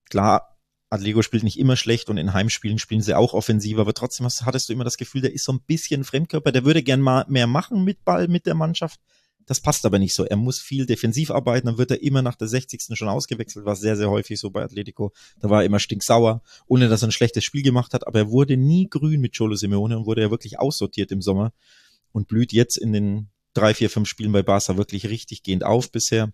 Klar, 0.10 0.56
Atlego 0.90 1.22
spielt 1.22 1.44
nicht 1.44 1.60
immer 1.60 1.76
schlecht 1.76 2.10
und 2.10 2.18
in 2.18 2.34
Heimspielen 2.34 2.80
spielen 2.80 3.02
sie 3.02 3.18
auch 3.18 3.34
offensiver, 3.34 3.82
aber 3.82 3.94
trotzdem 3.94 4.26
hast, 4.26 4.46
hattest 4.46 4.70
du 4.70 4.74
immer 4.74 4.84
das 4.84 4.98
Gefühl, 4.98 5.22
der 5.22 5.34
ist 5.34 5.44
so 5.44 5.52
ein 5.52 5.62
bisschen 5.62 6.04
Fremdkörper, 6.04 6.52
der 6.52 6.66
würde 6.66 6.84
gern 6.84 7.02
mal 7.02 7.26
mehr 7.28 7.48
machen 7.48 7.84
mit 7.84 8.06
Ball, 8.06 8.28
mit 8.28 8.46
der 8.46 8.56
Mannschaft, 8.56 9.00
das 9.46 9.60
passt 9.60 9.86
aber 9.86 10.00
nicht 10.00 10.16
so. 10.16 10.26
Er 10.26 10.38
muss 10.38 10.60
viel 10.60 10.86
defensiv 10.86 11.32
arbeiten, 11.32 11.68
dann 11.68 11.78
wird 11.78 11.92
er 11.92 12.02
immer 12.02 12.22
nach 12.22 12.36
der 12.36 12.48
60. 12.48 12.82
schon 12.94 13.08
ausgewechselt, 13.08 13.66
war 13.66 13.76
sehr, 13.76 13.96
sehr 13.96 14.10
häufig 14.10 14.40
so 14.40 14.50
bei 14.50 14.64
Atletico. 14.64 15.14
Da 15.40 15.50
war 15.50 15.62
er 15.62 15.66
immer 15.66 15.80
stinksauer, 15.80 16.42
ohne 16.68 16.90
dass 16.90 17.04
er 17.04 17.10
ein 17.10 17.12
schlechtes 17.12 17.44
Spiel 17.44 17.62
gemacht 17.62 17.94
hat, 17.94 18.08
aber 18.08 18.20
er 18.20 18.30
wurde 18.32 18.58
nie 18.58 18.88
grün 18.90 19.22
mit 19.22 19.38
Cholo 19.38 19.56
Simeone 19.56 19.98
und 19.98 20.06
wurde 20.06 20.22
ja 20.22 20.32
wirklich 20.32 20.60
aussortiert 20.60 21.12
im 21.12 21.22
Sommer 21.22 21.54
und 22.12 22.28
blüht 22.28 22.54
jetzt 22.54 22.78
in 22.78 22.94
den 22.94 23.30
drei, 23.54 23.74
vier, 23.74 23.90
fünf 23.90 24.08
Spielen 24.08 24.32
bei 24.32 24.44
Barca 24.44 24.78
wirklich 24.78 25.08
richtig 25.08 25.44
gehend 25.44 25.64
auf 25.64 25.92
bisher. 25.92 26.32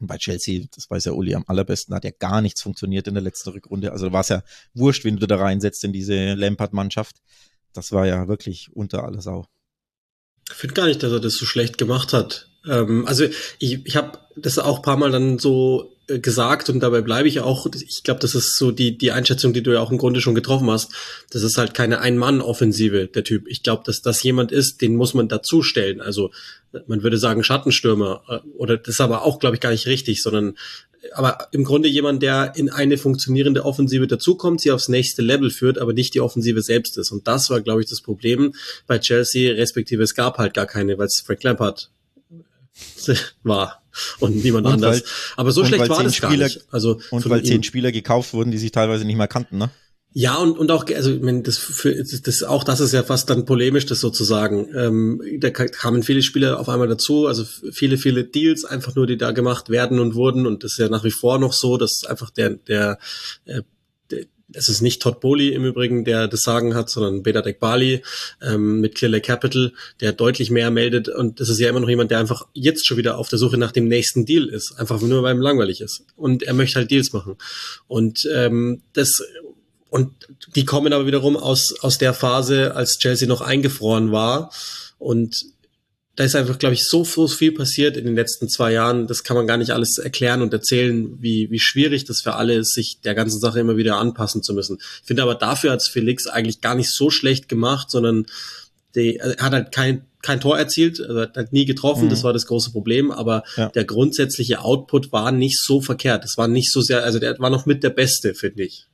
Und 0.00 0.06
bei 0.06 0.16
Chelsea, 0.16 0.64
das 0.74 0.88
weiß 0.88 1.06
ja 1.06 1.12
Uli 1.12 1.34
am 1.34 1.44
allerbesten, 1.48 1.94
hat 1.94 2.04
ja 2.04 2.12
gar 2.16 2.40
nichts 2.40 2.62
funktioniert 2.62 3.08
in 3.08 3.14
der 3.14 3.22
letzten 3.22 3.50
Rückrunde. 3.50 3.92
Also 3.92 4.12
war 4.12 4.20
es 4.20 4.28
ja 4.28 4.44
wurscht, 4.74 5.04
wenn 5.04 5.16
du 5.16 5.26
da 5.26 5.36
reinsetzt 5.36 5.82
in 5.82 5.92
diese 5.92 6.34
Lampard-Mannschaft. 6.34 7.16
Das 7.72 7.90
war 7.90 8.06
ja 8.06 8.28
wirklich 8.28 8.70
unter 8.72 9.04
alles 9.04 9.26
auch. 9.26 9.48
Ich 10.48 10.54
finde 10.54 10.74
gar 10.74 10.86
nicht, 10.86 11.02
dass 11.02 11.12
er 11.12 11.20
das 11.20 11.34
so 11.34 11.46
schlecht 11.46 11.78
gemacht 11.78 12.12
hat. 12.12 12.47
Ähm, 12.66 13.06
also 13.06 13.24
ich, 13.58 13.84
ich 13.84 13.96
habe 13.96 14.18
das 14.36 14.58
auch 14.58 14.82
paar 14.82 14.96
Mal 14.96 15.10
dann 15.10 15.38
so 15.38 15.92
äh, 16.08 16.18
gesagt 16.18 16.70
und 16.70 16.80
dabei 16.80 17.00
bleibe 17.02 17.28
ich 17.28 17.40
auch. 17.40 17.66
Ich 17.74 18.02
glaube, 18.02 18.20
das 18.20 18.34
ist 18.34 18.56
so 18.56 18.70
die, 18.70 18.96
die 18.96 19.12
Einschätzung, 19.12 19.52
die 19.52 19.62
du 19.62 19.72
ja 19.72 19.80
auch 19.80 19.90
im 19.90 19.98
Grunde 19.98 20.20
schon 20.20 20.34
getroffen 20.34 20.70
hast. 20.70 20.92
Das 21.30 21.42
ist 21.42 21.58
halt 21.58 21.74
keine 21.74 22.00
Ein-Mann-Offensive, 22.00 23.08
der 23.08 23.24
Typ. 23.24 23.46
Ich 23.48 23.62
glaube, 23.62 23.82
dass 23.84 24.02
das 24.02 24.22
jemand 24.22 24.52
ist, 24.52 24.80
den 24.80 24.96
muss 24.96 25.14
man 25.14 25.28
dazustellen. 25.28 26.00
Also 26.00 26.30
man 26.86 27.02
würde 27.02 27.18
sagen 27.18 27.44
Schattenstürmer 27.44 28.22
äh, 28.28 28.38
oder 28.56 28.76
das 28.76 28.94
ist 28.94 29.00
aber 29.00 29.22
auch, 29.22 29.38
glaube 29.38 29.56
ich, 29.56 29.60
gar 29.60 29.70
nicht 29.70 29.86
richtig, 29.86 30.22
sondern 30.22 30.54
aber 31.14 31.48
im 31.52 31.64
Grunde 31.64 31.88
jemand, 31.88 32.22
der 32.22 32.54
in 32.56 32.70
eine 32.70 32.98
funktionierende 32.98 33.64
Offensive 33.64 34.06
dazukommt, 34.06 34.60
sie 34.60 34.72
aufs 34.72 34.88
nächste 34.88 35.22
Level 35.22 35.50
führt, 35.50 35.78
aber 35.78 35.92
nicht 35.92 36.14
die 36.14 36.20
Offensive 36.20 36.60
selbst 36.60 36.98
ist. 36.98 37.12
Und 37.12 37.28
das 37.28 37.50
war, 37.50 37.60
glaube 37.60 37.80
ich, 37.80 37.88
das 37.88 38.00
Problem 38.00 38.54
bei 38.86 38.98
Chelsea, 38.98 39.54
respektive 39.54 40.02
es 40.02 40.14
gab 40.14 40.38
halt 40.38 40.54
gar 40.54 40.66
keine, 40.66 40.98
weil 40.98 41.06
es 41.06 41.22
Frank 41.24 41.42
Lampard 41.44 41.90
war 43.42 43.82
und 44.20 44.42
niemand 44.44 44.66
Und 44.66 44.72
anders. 44.74 44.96
weil- 44.96 45.08
aber 45.36 45.52
so 45.52 45.64
schlecht 45.64 45.88
war 45.88 46.02
das 46.04 46.20
gar 46.20 46.30
Spieler- 46.30 46.46
nicht. 46.46 46.66
Also 46.70 47.00
Und 47.10 47.28
weil 47.28 47.42
zehn 47.44 47.62
Spieler 47.62 47.92
gekauft 47.92 48.32
wurden, 48.34 48.50
die 48.50 48.58
sich 48.58 48.72
teilweise 48.72 49.04
nicht 49.04 49.16
mehr 49.16 49.28
kannten, 49.28 49.58
ne? 49.58 49.70
Ja, 50.14 50.36
und, 50.36 50.58
und 50.58 50.70
auch, 50.70 50.86
also 50.86 51.12
ich 51.12 51.20
meine, 51.20 51.42
das, 51.42 51.58
für, 51.58 51.94
das, 51.94 52.42
auch 52.42 52.64
das 52.64 52.80
ist 52.80 52.92
ja 52.92 53.02
fast 53.02 53.28
dann 53.28 53.44
polemisch, 53.44 53.84
das 53.86 54.00
sozusagen. 54.00 54.66
Ähm, 54.74 55.20
da 55.38 55.50
ka- 55.50 55.66
kamen 55.66 56.02
viele 56.02 56.22
Spieler 56.22 56.58
auf 56.58 56.68
einmal 56.70 56.88
dazu, 56.88 57.26
also 57.26 57.44
viele, 57.72 57.98
viele 57.98 58.24
Deals 58.24 58.64
einfach 58.64 58.94
nur, 58.96 59.06
die 59.06 59.18
da 59.18 59.32
gemacht 59.32 59.68
werden 59.68 59.98
und 60.00 60.14
wurden. 60.14 60.46
Und 60.46 60.64
das 60.64 60.72
ist 60.72 60.78
ja 60.78 60.88
nach 60.88 61.04
wie 61.04 61.10
vor 61.10 61.38
noch 61.38 61.52
so, 61.52 61.76
dass 61.76 62.04
einfach 62.06 62.30
der, 62.30 62.50
der, 62.56 62.98
äh, 63.44 63.60
der 63.60 63.64
es 64.58 64.68
ist 64.68 64.82
nicht 64.82 65.00
Todd 65.00 65.20
Bowley 65.20 65.54
im 65.54 65.64
Übrigen, 65.64 66.04
der 66.04 66.28
das 66.28 66.40
Sagen 66.40 66.74
hat, 66.74 66.90
sondern 66.90 67.22
Bedatek 67.22 67.60
Bali 67.60 68.02
ähm, 68.42 68.80
mit 68.80 68.96
Clear 68.96 69.12
Lake 69.12 69.26
Capital, 69.26 69.72
der 70.00 70.12
deutlich 70.12 70.50
mehr 70.50 70.70
meldet. 70.70 71.08
Und 71.08 71.40
das 71.40 71.48
ist 71.48 71.58
ja 71.58 71.68
immer 71.68 71.80
noch 71.80 71.88
jemand, 71.88 72.10
der 72.10 72.18
einfach 72.18 72.46
jetzt 72.52 72.86
schon 72.86 72.96
wieder 72.96 73.18
auf 73.18 73.28
der 73.28 73.38
Suche 73.38 73.56
nach 73.56 73.72
dem 73.72 73.88
nächsten 73.88 74.26
Deal 74.26 74.46
ist. 74.46 74.74
Einfach 74.78 75.00
nur, 75.00 75.22
weil 75.22 75.34
ihm 75.34 75.40
langweilig 75.40 75.80
ist. 75.80 76.04
Und 76.16 76.42
er 76.42 76.54
möchte 76.54 76.78
halt 76.78 76.90
Deals 76.90 77.12
machen. 77.12 77.36
Und 77.86 78.28
ähm, 78.34 78.82
das 78.92 79.22
und 79.90 80.12
die 80.54 80.64
kommen 80.64 80.92
aber 80.92 81.06
wiederum 81.06 81.36
aus, 81.36 81.74
aus 81.80 81.96
der 81.96 82.12
Phase, 82.12 82.74
als 82.74 82.98
Chelsea 82.98 83.26
noch 83.26 83.40
eingefroren 83.40 84.12
war. 84.12 84.50
Und 84.98 85.46
da 86.18 86.24
ist 86.24 86.34
einfach, 86.34 86.58
glaube 86.58 86.74
ich, 86.74 86.84
so, 86.84 87.04
so 87.04 87.28
viel 87.28 87.52
passiert 87.52 87.96
in 87.96 88.04
den 88.04 88.16
letzten 88.16 88.48
zwei 88.48 88.72
Jahren. 88.72 89.06
Das 89.06 89.22
kann 89.22 89.36
man 89.36 89.46
gar 89.46 89.56
nicht 89.56 89.70
alles 89.70 89.98
erklären 89.98 90.42
und 90.42 90.52
erzählen, 90.52 91.16
wie, 91.22 91.48
wie 91.52 91.60
schwierig 91.60 92.06
das 92.06 92.22
für 92.22 92.34
alle 92.34 92.54
ist, 92.54 92.74
sich 92.74 93.00
der 93.02 93.14
ganzen 93.14 93.38
Sache 93.38 93.60
immer 93.60 93.76
wieder 93.76 93.98
anpassen 93.98 94.42
zu 94.42 94.52
müssen. 94.52 94.78
Ich 94.80 95.06
finde 95.06 95.22
aber 95.22 95.36
dafür 95.36 95.70
hat 95.70 95.80
Felix 95.84 96.26
eigentlich 96.26 96.60
gar 96.60 96.74
nicht 96.74 96.90
so 96.92 97.10
schlecht 97.10 97.48
gemacht, 97.48 97.88
sondern 97.92 98.26
die, 98.96 99.18
er 99.18 99.36
hat 99.38 99.52
halt 99.52 99.70
kein, 99.70 100.06
kein 100.20 100.40
Tor 100.40 100.58
erzielt, 100.58 101.00
also 101.00 101.20
hat 101.20 101.36
halt 101.36 101.52
nie 101.52 101.66
getroffen, 101.66 102.06
Mhm. 102.06 102.10
das 102.10 102.24
war 102.24 102.32
das 102.32 102.46
große 102.46 102.72
Problem, 102.72 103.12
aber 103.12 103.44
Ja. 103.56 103.68
der 103.68 103.84
grundsätzliche 103.84 104.60
Output 104.62 105.12
war 105.12 105.30
nicht 105.30 105.60
so 105.62 105.80
verkehrt. 105.80 106.24
Es 106.24 106.36
war 106.36 106.48
nicht 106.48 106.72
so 106.72 106.80
sehr, 106.80 107.04
also 107.04 107.20
der 107.20 107.38
war 107.38 107.50
noch 107.50 107.64
mit 107.64 107.84
der 107.84 107.90
Beste, 107.90 108.34
finde 108.34 108.64
ich. 108.64 108.88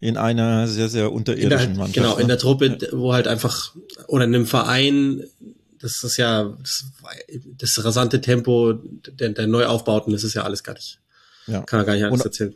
In 0.00 0.16
einer 0.16 0.66
sehr, 0.68 0.88
sehr 0.88 1.12
unterirdischen 1.12 1.74
der, 1.74 1.76
Mannschaft. 1.76 1.92
genau, 1.94 2.14
in 2.16 2.22
ne? 2.22 2.28
der 2.28 2.38
Truppe, 2.38 2.78
wo 2.92 3.12
halt 3.12 3.28
einfach, 3.28 3.74
oder 4.06 4.24
in 4.24 4.34
einem 4.34 4.46
Verein, 4.46 5.24
das 5.82 6.02
ist 6.02 6.16
ja, 6.16 6.56
das, 6.60 6.86
das 7.58 7.84
rasante 7.84 8.20
Tempo 8.20 8.72
der, 8.72 9.30
der 9.30 9.46
Neuaufbauten, 9.46 10.12
das 10.12 10.24
ist 10.24 10.34
ja 10.34 10.42
alles 10.44 10.62
gar 10.64 10.74
nicht, 10.74 11.00
Ja. 11.46 11.62
kann 11.62 11.80
man 11.80 11.86
gar 11.86 11.94
nicht 11.94 12.04
alles 12.04 12.20
Und- 12.20 12.26
erzählen. 12.26 12.54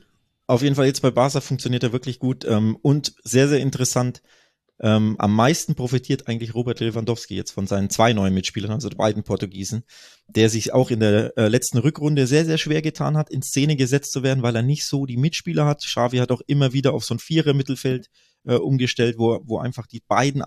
Auf 0.48 0.62
jeden 0.62 0.76
Fall 0.76 0.86
jetzt 0.86 1.02
bei 1.02 1.10
Barca 1.10 1.40
funktioniert 1.40 1.82
er 1.82 1.92
wirklich 1.92 2.20
gut 2.20 2.44
ähm, 2.44 2.76
und 2.80 3.14
sehr, 3.24 3.48
sehr 3.48 3.58
interessant. 3.58 4.22
Ähm, 4.78 5.16
am 5.18 5.34
meisten 5.34 5.74
profitiert 5.74 6.28
eigentlich 6.28 6.54
Robert 6.54 6.78
Lewandowski 6.78 7.34
jetzt 7.34 7.50
von 7.50 7.66
seinen 7.66 7.90
zwei 7.90 8.12
neuen 8.12 8.32
Mitspielern, 8.32 8.70
also 8.70 8.88
den 8.88 8.98
beiden 8.98 9.24
Portugiesen, 9.24 9.82
der 10.28 10.48
sich 10.48 10.72
auch 10.72 10.90
in 10.92 11.00
der 11.00 11.36
äh, 11.36 11.48
letzten 11.48 11.78
Rückrunde 11.78 12.28
sehr, 12.28 12.44
sehr 12.44 12.58
schwer 12.58 12.80
getan 12.80 13.16
hat, 13.16 13.28
in 13.30 13.42
Szene 13.42 13.74
gesetzt 13.74 14.12
zu 14.12 14.22
werden, 14.22 14.42
weil 14.44 14.54
er 14.54 14.62
nicht 14.62 14.84
so 14.84 15.04
die 15.06 15.16
Mitspieler 15.16 15.64
hat. 15.66 15.82
Xavi 15.82 16.18
hat 16.18 16.30
auch 16.30 16.42
immer 16.46 16.72
wieder 16.72 16.92
auf 16.92 17.04
so 17.04 17.14
ein 17.14 17.18
Vierer-Mittelfeld 17.18 18.08
äh, 18.44 18.54
umgestellt, 18.54 19.16
wo, 19.18 19.40
wo 19.44 19.58
einfach 19.58 19.86
die 19.88 20.02
beiden 20.06 20.42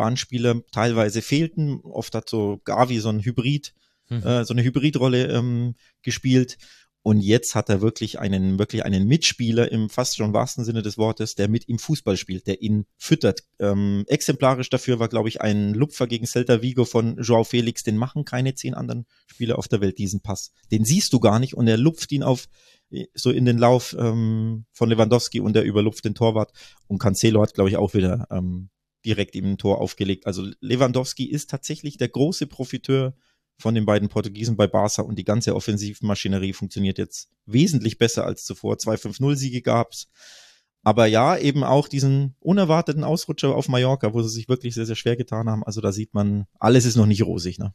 Außenbahnspieler 0.00 0.62
teilweise 0.72 1.22
fehlten. 1.22 1.80
Oft 1.82 2.14
hat 2.14 2.28
so 2.28 2.60
Gavi 2.64 3.00
so 3.00 3.08
ein 3.10 3.20
Hybrid, 3.20 3.74
Mhm. 4.08 4.26
äh, 4.26 4.44
so 4.44 4.54
eine 4.54 4.64
Hybridrolle 4.64 5.28
ähm, 5.28 5.74
gespielt. 6.02 6.58
Und 7.02 7.20
jetzt 7.20 7.54
hat 7.54 7.70
er 7.70 7.80
wirklich 7.80 8.18
einen, 8.18 8.58
wirklich 8.58 8.84
einen 8.84 9.06
Mitspieler 9.06 9.72
im 9.72 9.88
fast 9.88 10.16
schon 10.16 10.34
wahrsten 10.34 10.64
Sinne 10.64 10.82
des 10.82 10.98
Wortes, 10.98 11.34
der 11.34 11.48
mit 11.48 11.66
ihm 11.68 11.78
Fußball 11.78 12.18
spielt, 12.18 12.46
der 12.46 12.60
ihn 12.60 12.84
füttert. 12.98 13.40
Ähm, 13.58 14.04
exemplarisch 14.06 14.68
dafür 14.68 14.98
war, 14.98 15.08
glaube 15.08 15.28
ich, 15.30 15.40
ein 15.40 15.72
Lupfer 15.72 16.06
gegen 16.06 16.26
Celta 16.26 16.60
Vigo 16.60 16.84
von 16.84 17.16
Joao 17.22 17.44
Felix. 17.44 17.84
Den 17.84 17.96
machen 17.96 18.24
keine 18.26 18.54
zehn 18.54 18.74
anderen 18.74 19.06
Spieler 19.28 19.58
auf 19.58 19.68
der 19.68 19.80
Welt 19.80 19.96
diesen 19.96 20.20
Pass. 20.20 20.52
Den 20.72 20.84
siehst 20.84 21.12
du 21.14 21.20
gar 21.20 21.38
nicht 21.38 21.54
und 21.54 21.68
er 21.68 21.78
lupft 21.78 22.12
ihn 22.12 22.22
auf 22.22 22.48
so 23.14 23.30
in 23.30 23.44
den 23.44 23.56
Lauf 23.56 23.96
ähm, 23.98 24.64
von 24.72 24.90
Lewandowski 24.90 25.40
und 25.40 25.54
er 25.56 25.62
überlupft 25.62 26.04
den 26.04 26.16
Torwart. 26.16 26.52
Und 26.88 26.98
Cancelo 26.98 27.40
hat, 27.40 27.54
glaube 27.54 27.70
ich, 27.70 27.76
auch 27.76 27.94
wieder 27.94 28.26
ähm, 28.30 28.68
direkt 29.04 29.34
ein 29.34 29.58
Tor 29.58 29.80
aufgelegt. 29.80 30.26
Also 30.26 30.46
Lewandowski 30.60 31.24
ist 31.24 31.50
tatsächlich 31.50 31.96
der 31.96 32.08
große 32.08 32.46
Profiteur 32.46 33.14
von 33.58 33.74
den 33.74 33.86
beiden 33.86 34.08
Portugiesen 34.08 34.56
bei 34.56 34.66
Barca 34.66 35.02
und 35.02 35.16
die 35.16 35.24
ganze 35.24 35.54
Offensivmaschinerie 35.54 36.52
funktioniert 36.52 36.98
jetzt 36.98 37.30
wesentlich 37.46 37.98
besser 37.98 38.24
als 38.24 38.44
zuvor. 38.44 38.76
2-5-0-Siege 38.76 39.62
gab's. 39.62 40.08
Aber 40.82 41.06
ja, 41.06 41.36
eben 41.36 41.62
auch 41.62 41.88
diesen 41.88 42.36
unerwarteten 42.40 43.04
Ausrutscher 43.04 43.54
auf 43.54 43.68
Mallorca, 43.68 44.14
wo 44.14 44.22
sie 44.22 44.30
sich 44.30 44.48
wirklich 44.48 44.74
sehr, 44.74 44.86
sehr 44.86 44.96
schwer 44.96 45.16
getan 45.16 45.48
haben. 45.48 45.62
Also 45.62 45.82
da 45.82 45.92
sieht 45.92 46.14
man, 46.14 46.46
alles 46.58 46.86
ist 46.86 46.96
noch 46.96 47.06
nicht 47.06 47.22
rosig. 47.22 47.58
Ne? 47.58 47.74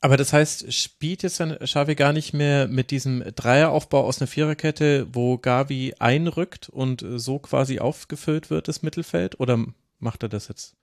Aber 0.00 0.16
das 0.16 0.32
heißt, 0.32 0.72
spielt 0.72 1.22
jetzt 1.22 1.40
dann 1.40 1.58
Xavi 1.58 1.94
gar 1.94 2.12
nicht 2.12 2.32
mehr 2.32 2.68
mit 2.68 2.90
diesem 2.90 3.22
Dreieraufbau 3.34 4.04
aus 4.04 4.20
einer 4.20 4.28
Viererkette, 4.28 5.08
wo 5.12 5.36
Gavi 5.36 5.94
einrückt 5.98 6.68
und 6.70 7.04
so 7.16 7.38
quasi 7.38 7.80
aufgefüllt 7.80 8.48
wird, 8.48 8.68
das 8.68 8.82
Mittelfeld? 8.82 9.38
Oder 9.38 9.66
macht 9.98 10.22
er 10.22 10.28
das 10.28 10.48
jetzt? 10.48 10.74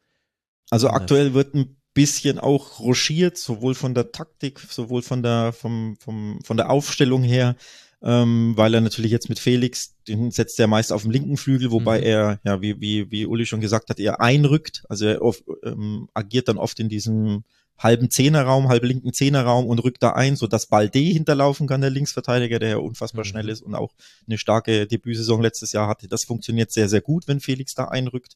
Also 0.70 0.88
Anders. 0.88 1.02
aktuell 1.02 1.34
wird 1.34 1.54
ein 1.56 1.78
bisschen 1.94 2.40
auch 2.40 2.80
rochiert, 2.80 3.38
sowohl 3.38 3.76
von 3.76 3.94
der 3.94 4.12
Taktik, 4.12 4.60
sowohl 4.60 5.02
von 5.04 5.22
der, 5.22 5.54
vom, 5.54 5.96
vom, 6.00 6.40
von 6.44 6.58
der 6.58 6.70
Aufstellung 6.72 7.22
her, 7.24 7.56
ähm, 8.02 8.54
weil 8.58 8.74
er 8.74 8.82
natürlich 8.82 9.12
jetzt 9.12 9.30
mit 9.30 9.40
Felix, 9.40 9.96
den 10.08 10.32
setzt 10.32 10.60
er 10.60 10.68
meist 10.68 10.92
auf 10.92 11.04
dem 11.04 11.12
linken 11.12 11.38
Flügel, 11.38 11.72
wobei 11.72 12.00
Mhm. 12.00 12.06
er, 12.06 12.40
ja, 12.44 12.62
wie, 12.62 12.82
wie, 12.82 13.12
wie 13.12 13.26
Uli 13.26 13.46
schon 13.46 13.62
gesagt 13.62 13.90
hat, 13.90 14.00
eher 14.00 14.20
einrückt. 14.22 14.84
Also 14.90 15.06
er 15.06 15.22
oft, 15.22 15.44
ähm, 15.64 16.10
agiert 16.14 16.48
dann 16.48 16.58
oft 16.58 16.80
in 16.80 16.90
diesem 16.90 17.44
halben 17.78 18.10
Zehnerraum, 18.10 18.70
halb 18.70 18.84
linken 18.84 19.14
Zehnerraum 19.14 19.66
und 19.68 19.80
rückt 19.80 20.04
da 20.04 20.12
ein, 20.12 20.36
so 20.36 20.48
dass 20.48 20.68
Balde 20.68 21.00
hinterlaufen 21.00 21.68
kann, 21.68 21.82
der 21.82 21.90
Linksverteidiger, 21.90 22.60
der 22.60 22.70
ja 22.70 22.78
unfassbar 22.78 23.26
Mhm. 23.26 23.30
schnell 23.30 23.50
ist 23.50 23.62
und 23.62 23.76
auch 23.76 23.94
eine 24.28 24.38
starke 24.38 24.88
Debütsaison 24.88 25.42
letztes 25.42 25.72
Jahr 25.72 25.88
hatte. 25.88 26.08
Das 26.08 26.24
funktioniert 26.24 26.72
sehr, 26.72 26.90
sehr 26.90 27.02
gut, 27.02 27.28
wenn 27.28 27.40
Felix 27.40 27.74
da 27.76 27.86
einrückt 27.86 28.36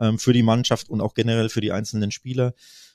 ähm, 0.00 0.18
für 0.18 0.32
die 0.32 0.42
Mannschaft 0.42 0.88
und 0.88 1.00
auch 1.00 1.14
generell 1.14 1.48
für 1.48 1.60
die 1.60 1.72
einzelnen 1.72 2.10
Spieler. 2.10 2.54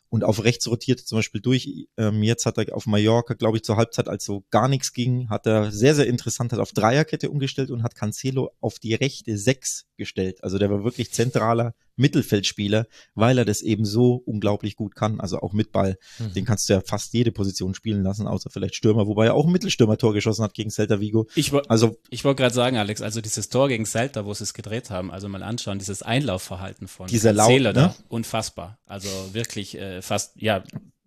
Und 0.10 0.24
auf 0.24 0.44
rechts 0.44 0.68
rotiert 0.68 1.02
er 1.02 1.06
zum 1.06 1.18
Beispiel 1.18 1.42
durch. 1.42 1.88
Ähm, 1.98 2.24
jetzt 2.24 2.46
hat 2.46 2.58
er 2.58 2.76
auf 2.76 2.86
Mallorca, 2.86 3.34
glaube 3.34 3.58
ich, 3.58 3.64
zur 3.64 3.76
Halbzeit, 3.76 4.08
als 4.08 4.24
so 4.24 4.46
gar 4.52 4.68
nichts 4.68 4.94
ging, 4.94 5.30
hat 5.30 5.46
er 5.48 5.72
sehr, 5.72 5.96
sehr 5.96 6.08
interessant 6.08 6.54
hat 6.54 6.60
auf 6.60 6.72
Dreierkette 6.74 7.30
umgestellt 7.30 7.72
und 7.72 7.84
hat 7.84 7.96
Cancelo 7.96 8.52
auf 8.62 8.80
die 8.80 8.94
rechte 8.94 9.38
Sechs 9.38 9.88
gestellt. 9.98 10.44
Also 10.44 10.58
der 10.58 10.70
war 10.70 10.84
wirklich 10.84 11.12
zentraler 11.12 11.74
Mittelfeldspieler, 11.96 12.88
weil 13.14 13.38
er 13.38 13.46
das 13.46 13.62
eben 13.62 13.86
so 13.86 14.22
unglaublich 14.26 14.76
gut 14.76 14.96
kann. 14.96 15.20
Also 15.20 15.40
auch 15.40 15.54
mit 15.54 15.72
Ball. 15.72 15.98
Mhm. 16.20 16.34
Den 16.34 16.46
kannst 16.46 16.70
du 16.70 16.74
ja 16.74 16.82
fast 16.82 17.14
jede 17.14 17.32
Position 17.32 17.74
spielen 17.74 18.04
lassen, 18.04 18.28
außer 18.28 18.50
vielleicht 18.50 18.76
Stürmer, 18.76 19.08
wobei 19.08 19.28
er 19.28 19.34
auch 19.34 19.46
ein 19.46 19.52
Mittelstürmer-Tor 19.52 20.14
geschossen 20.14 20.44
hat 20.44 20.54
gegen 20.54 20.70
Celta 20.70 21.00
Vigo. 21.00 21.28
Ich, 21.36 21.52
Also 21.68 21.98
ich 22.10 22.24
wollte 22.24 22.42
gerade 22.42 22.56
sagen, 22.56 22.78
Alex, 22.78 23.02
also 23.02 23.22
dieses 23.22 23.50
Tor 23.50 23.68
gegen 23.68 23.86
Celta, 23.86 24.26
wo 24.26 24.34
sie 24.34 24.44
es 24.44 24.54
gedreht 24.54 24.90
haben, 24.90 25.12
also 25.12 25.30
mal 25.30 25.44
anschauen, 25.44 25.80
dieses 25.80 26.02
Einlaufverhalten 26.02 26.88
von 26.88 27.08
Dieser 27.08 27.34
Cancelo 27.34 27.74
da, 27.74 27.88
ne? 27.88 27.96
unfassbar. 28.10 28.80
Also 28.86 29.10
wirklich 29.34 29.78
äh, 29.78 30.02
fast, 30.02 30.34
ja, 30.36 30.64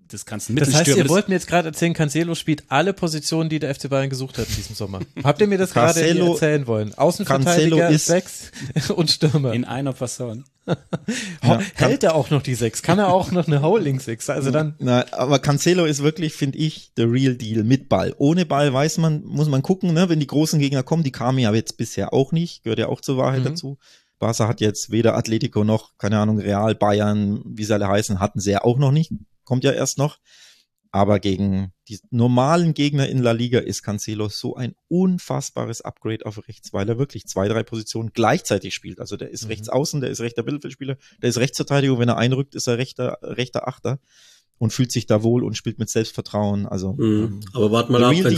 das 0.09 0.27
kannst 0.27 0.49
du 0.49 0.55
Das 0.55 0.75
heißt, 0.75 0.89
ihr 0.97 1.09
wollt 1.09 1.29
mir 1.29 1.35
jetzt 1.35 1.47
gerade 1.47 1.69
erzählen, 1.69 1.93
Cancelo 1.95 2.35
spielt 2.35 2.65
alle 2.69 2.93
Positionen, 2.93 3.49
die 3.51 3.59
der 3.59 3.75
FC 3.75 3.89
Bayern 3.89 4.11
gesucht 4.11 4.39
hat 4.39 4.49
in 4.49 4.55
diesem 4.57 4.75
Sommer. 4.75 5.01
Habt 5.25 5.41
ihr 5.41 5.47
mir 5.47 5.59
das 5.59 5.73
gerade 5.73 6.01
erzählen 6.01 6.67
wollen? 6.67 6.95
Außenverteidiger, 6.95 7.97
sechs 7.99 8.51
und 8.95 9.11
Stürmer. 9.11 9.53
in 9.53 9.65
einer 9.65 9.93
Person. 9.93 10.45
Ho- 11.47 11.59
Hält 11.75 12.05
er 12.05 12.15
auch 12.15 12.31
noch 12.31 12.43
die 12.43 12.55
sechs? 12.55 12.83
Kann 12.83 12.99
er 12.99 13.09
auch 13.13 13.31
noch 13.31 13.47
eine 13.47 13.63
Holding 13.63 14.01
Six? 14.01 14.29
Also 14.29 14.51
dann, 14.51 14.75
Na, 14.79 15.05
aber 15.13 15.39
Cancelo 15.39 15.85
ist 15.87 16.03
wirklich, 16.03 16.35
finde 16.35 16.59
ich, 16.59 16.93
the 16.97 17.05
real 17.05 17.35
deal 17.37 17.65
mit 17.65 17.89
Ball. 17.89 18.15
Ohne 18.19 18.45
Ball 18.45 18.73
weiß 18.73 18.99
man, 18.99 19.25
muss 19.25 19.49
man 19.49 19.63
gucken, 19.63 19.95
ne, 19.95 20.09
wenn 20.11 20.21
die 20.21 20.27
großen 20.27 20.59
Gegner 20.61 20.83
kommen, 20.83 21.05
die 21.05 21.13
kamen 21.13 21.39
ja 21.39 21.53
jetzt 21.55 21.77
bisher 21.79 22.13
auch 22.13 22.33
nicht, 22.33 22.65
gehört 22.65 22.79
ja 22.81 22.89
auch 22.89 23.01
zur 23.01 23.17
Wahrheit 23.17 23.41
Mhm. 23.41 23.45
dazu. 23.45 23.79
Barca 24.19 24.49
hat 24.49 24.61
jetzt 24.61 24.91
weder 24.91 25.17
Atletico 25.17 25.63
noch, 25.63 25.97
keine 25.97 26.19
Ahnung, 26.19 26.39
Real, 26.41 26.75
Bayern, 26.75 27.41
wie 27.47 27.63
sie 27.65 27.73
alle 27.73 27.87
heißen, 27.89 28.19
hatten 28.19 28.41
sie 28.41 28.51
ja 28.51 28.65
auch 28.65 28.77
noch 28.77 28.91
nicht, 28.91 29.13
kommt 29.49 29.65
ja 29.65 29.73
erst 29.73 29.97
noch. 29.97 30.19
Aber 30.91 31.21
gegen 31.21 31.73
die 31.89 31.99
normalen 32.11 32.73
Gegner 32.75 33.09
in 33.09 33.19
La 33.23 33.33
Liga 33.33 33.59
ist 33.59 33.83
Cancelo 33.83 34.29
so 34.29 34.57
ein 34.57 34.75
unfassbares 34.89 35.81
Upgrade 35.83 36.25
auf 36.27 36.47
rechts, 36.49 36.73
weil 36.73 36.89
er 36.89 36.99
wirklich 36.99 37.27
zwei, 37.27 37.49
drei 37.49 37.63
Positionen 37.63 38.11
gleichzeitig 38.13 38.75
spielt. 38.75 39.01
Also 39.01 39.17
der 39.17 39.31
ist 39.31 39.45
Mhm. 39.45 39.49
rechts 39.51 39.69
außen, 39.69 40.01
der 40.01 40.11
ist 40.11 40.21
rechter 40.21 40.45
Mittelfeldspieler, 40.45 40.97
der 41.23 41.29
ist 41.31 41.39
Rechtsverteidiger, 41.39 41.99
wenn 41.99 42.09
er 42.09 42.17
einrückt, 42.19 42.55
ist 42.55 42.67
er 42.69 42.79
rechter, 42.79 43.19
rechter 43.23 43.67
Achter. 43.69 44.01
Und 44.59 44.73
fühlt 44.73 44.91
sich 44.93 45.07
da 45.07 45.23
wohl 45.23 45.45
und 45.45 45.57
spielt 45.57 45.79
mit 45.79 45.89
Selbstvertrauen. 45.89 46.67
Also, 46.67 46.95
Mhm. 46.95 47.01
ähm, 47.03 47.41
Aber 47.53 47.71
wart 47.73 47.91
mal 47.91 48.03
ab, 48.05 48.15
wenn 48.15 48.35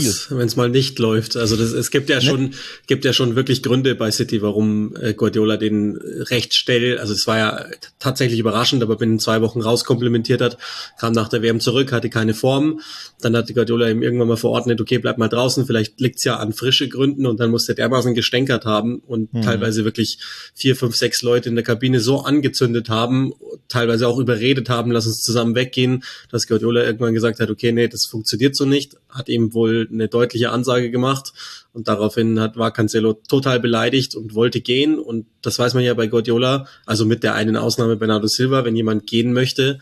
es 0.47 0.55
mal 0.55 0.69
nicht 0.69 0.99
läuft. 0.99 1.35
Also 1.37 1.55
das, 1.55 1.71
es 1.71 1.91
gibt 1.91 2.09
ja 2.09 2.21
schon, 2.21 2.53
gibt 2.87 3.05
ja 3.05 3.13
schon 3.13 3.35
wirklich 3.35 3.63
Gründe 3.63 3.95
bei 3.95 4.11
City, 4.11 4.41
warum 4.41 4.95
äh, 4.97 5.13
Guardiola 5.13 5.57
den 5.57 5.97
recht 5.97 6.53
schnell, 6.53 6.97
also 6.99 7.13
es 7.13 7.27
war 7.27 7.37
ja 7.37 7.65
tatsächlich 7.99 8.39
überraschend, 8.39 8.83
aber 8.83 8.95
binnen 8.97 9.19
zwei 9.19 9.41
Wochen 9.41 9.61
rauskomplimentiert 9.61 10.41
hat, 10.41 10.57
kam 10.99 11.13
nach 11.13 11.27
der 11.29 11.41
WM 11.41 11.59
zurück, 11.59 11.91
hatte 11.91 12.09
keine 12.09 12.33
Form. 12.33 12.81
Dann 13.21 13.35
hat 13.35 13.53
Guardiola 13.53 13.89
ihm 13.89 14.01
irgendwann 14.01 14.27
mal 14.27 14.37
verordnet, 14.37 14.79
okay, 14.81 14.97
bleib 14.97 15.17
mal 15.17 15.27
draußen, 15.27 15.65
vielleicht 15.65 15.99
liegt's 15.99 16.23
ja 16.23 16.37
an 16.37 16.53
frische 16.53 16.87
Gründen 16.87 17.25
und 17.25 17.39
dann 17.39 17.51
musste 17.51 17.75
der 17.75 17.81
dermaßen 17.91 18.13
gestänkert 18.13 18.65
haben 18.65 18.99
und 19.07 19.33
Mhm. 19.33 19.41
teilweise 19.41 19.83
wirklich 19.85 20.19
vier, 20.53 20.75
fünf, 20.75 20.95
sechs 20.95 21.21
Leute 21.23 21.49
in 21.49 21.55
der 21.55 21.63
Kabine 21.63 21.99
so 21.99 22.21
angezündet 22.21 22.89
haben, 22.89 23.33
teilweise 23.67 24.07
auch 24.07 24.17
überredet 24.19 24.69
haben, 24.69 24.91
lass 24.91 25.07
uns 25.07 25.21
zusammen 25.21 25.55
weggehen, 25.55 26.03
dass 26.29 26.47
Guardiola 26.47 26.83
irgendwann 26.83 27.13
gesagt 27.13 27.39
hat, 27.39 27.49
okay, 27.49 27.71
nee, 27.71 27.87
das 27.87 28.05
funktioniert 28.09 28.55
so 28.55 28.65
nicht, 28.65 28.97
hat 29.09 29.29
ihm 29.29 29.53
wohl 29.53 29.87
eine 29.91 30.07
deutliche 30.07 30.51
Ansage 30.51 30.91
gemacht 30.91 31.33
und 31.73 31.87
daraufhin 31.87 32.39
hat, 32.39 32.57
war 32.57 32.71
Cancelo 32.71 33.13
total 33.13 33.59
beleidigt 33.59 34.15
und 34.15 34.35
wollte 34.35 34.61
gehen 34.61 34.99
und 34.99 35.25
das 35.41 35.59
weiß 35.59 35.73
man 35.73 35.83
ja 35.83 35.93
bei 35.93 36.07
Guardiola, 36.07 36.67
also 36.85 37.05
mit 37.05 37.23
der 37.23 37.35
einen 37.35 37.57
Ausnahme 37.57 37.95
Bernardo 37.95 38.27
Silva, 38.27 38.65
wenn 38.65 38.75
jemand 38.75 39.07
gehen 39.07 39.33
möchte, 39.33 39.79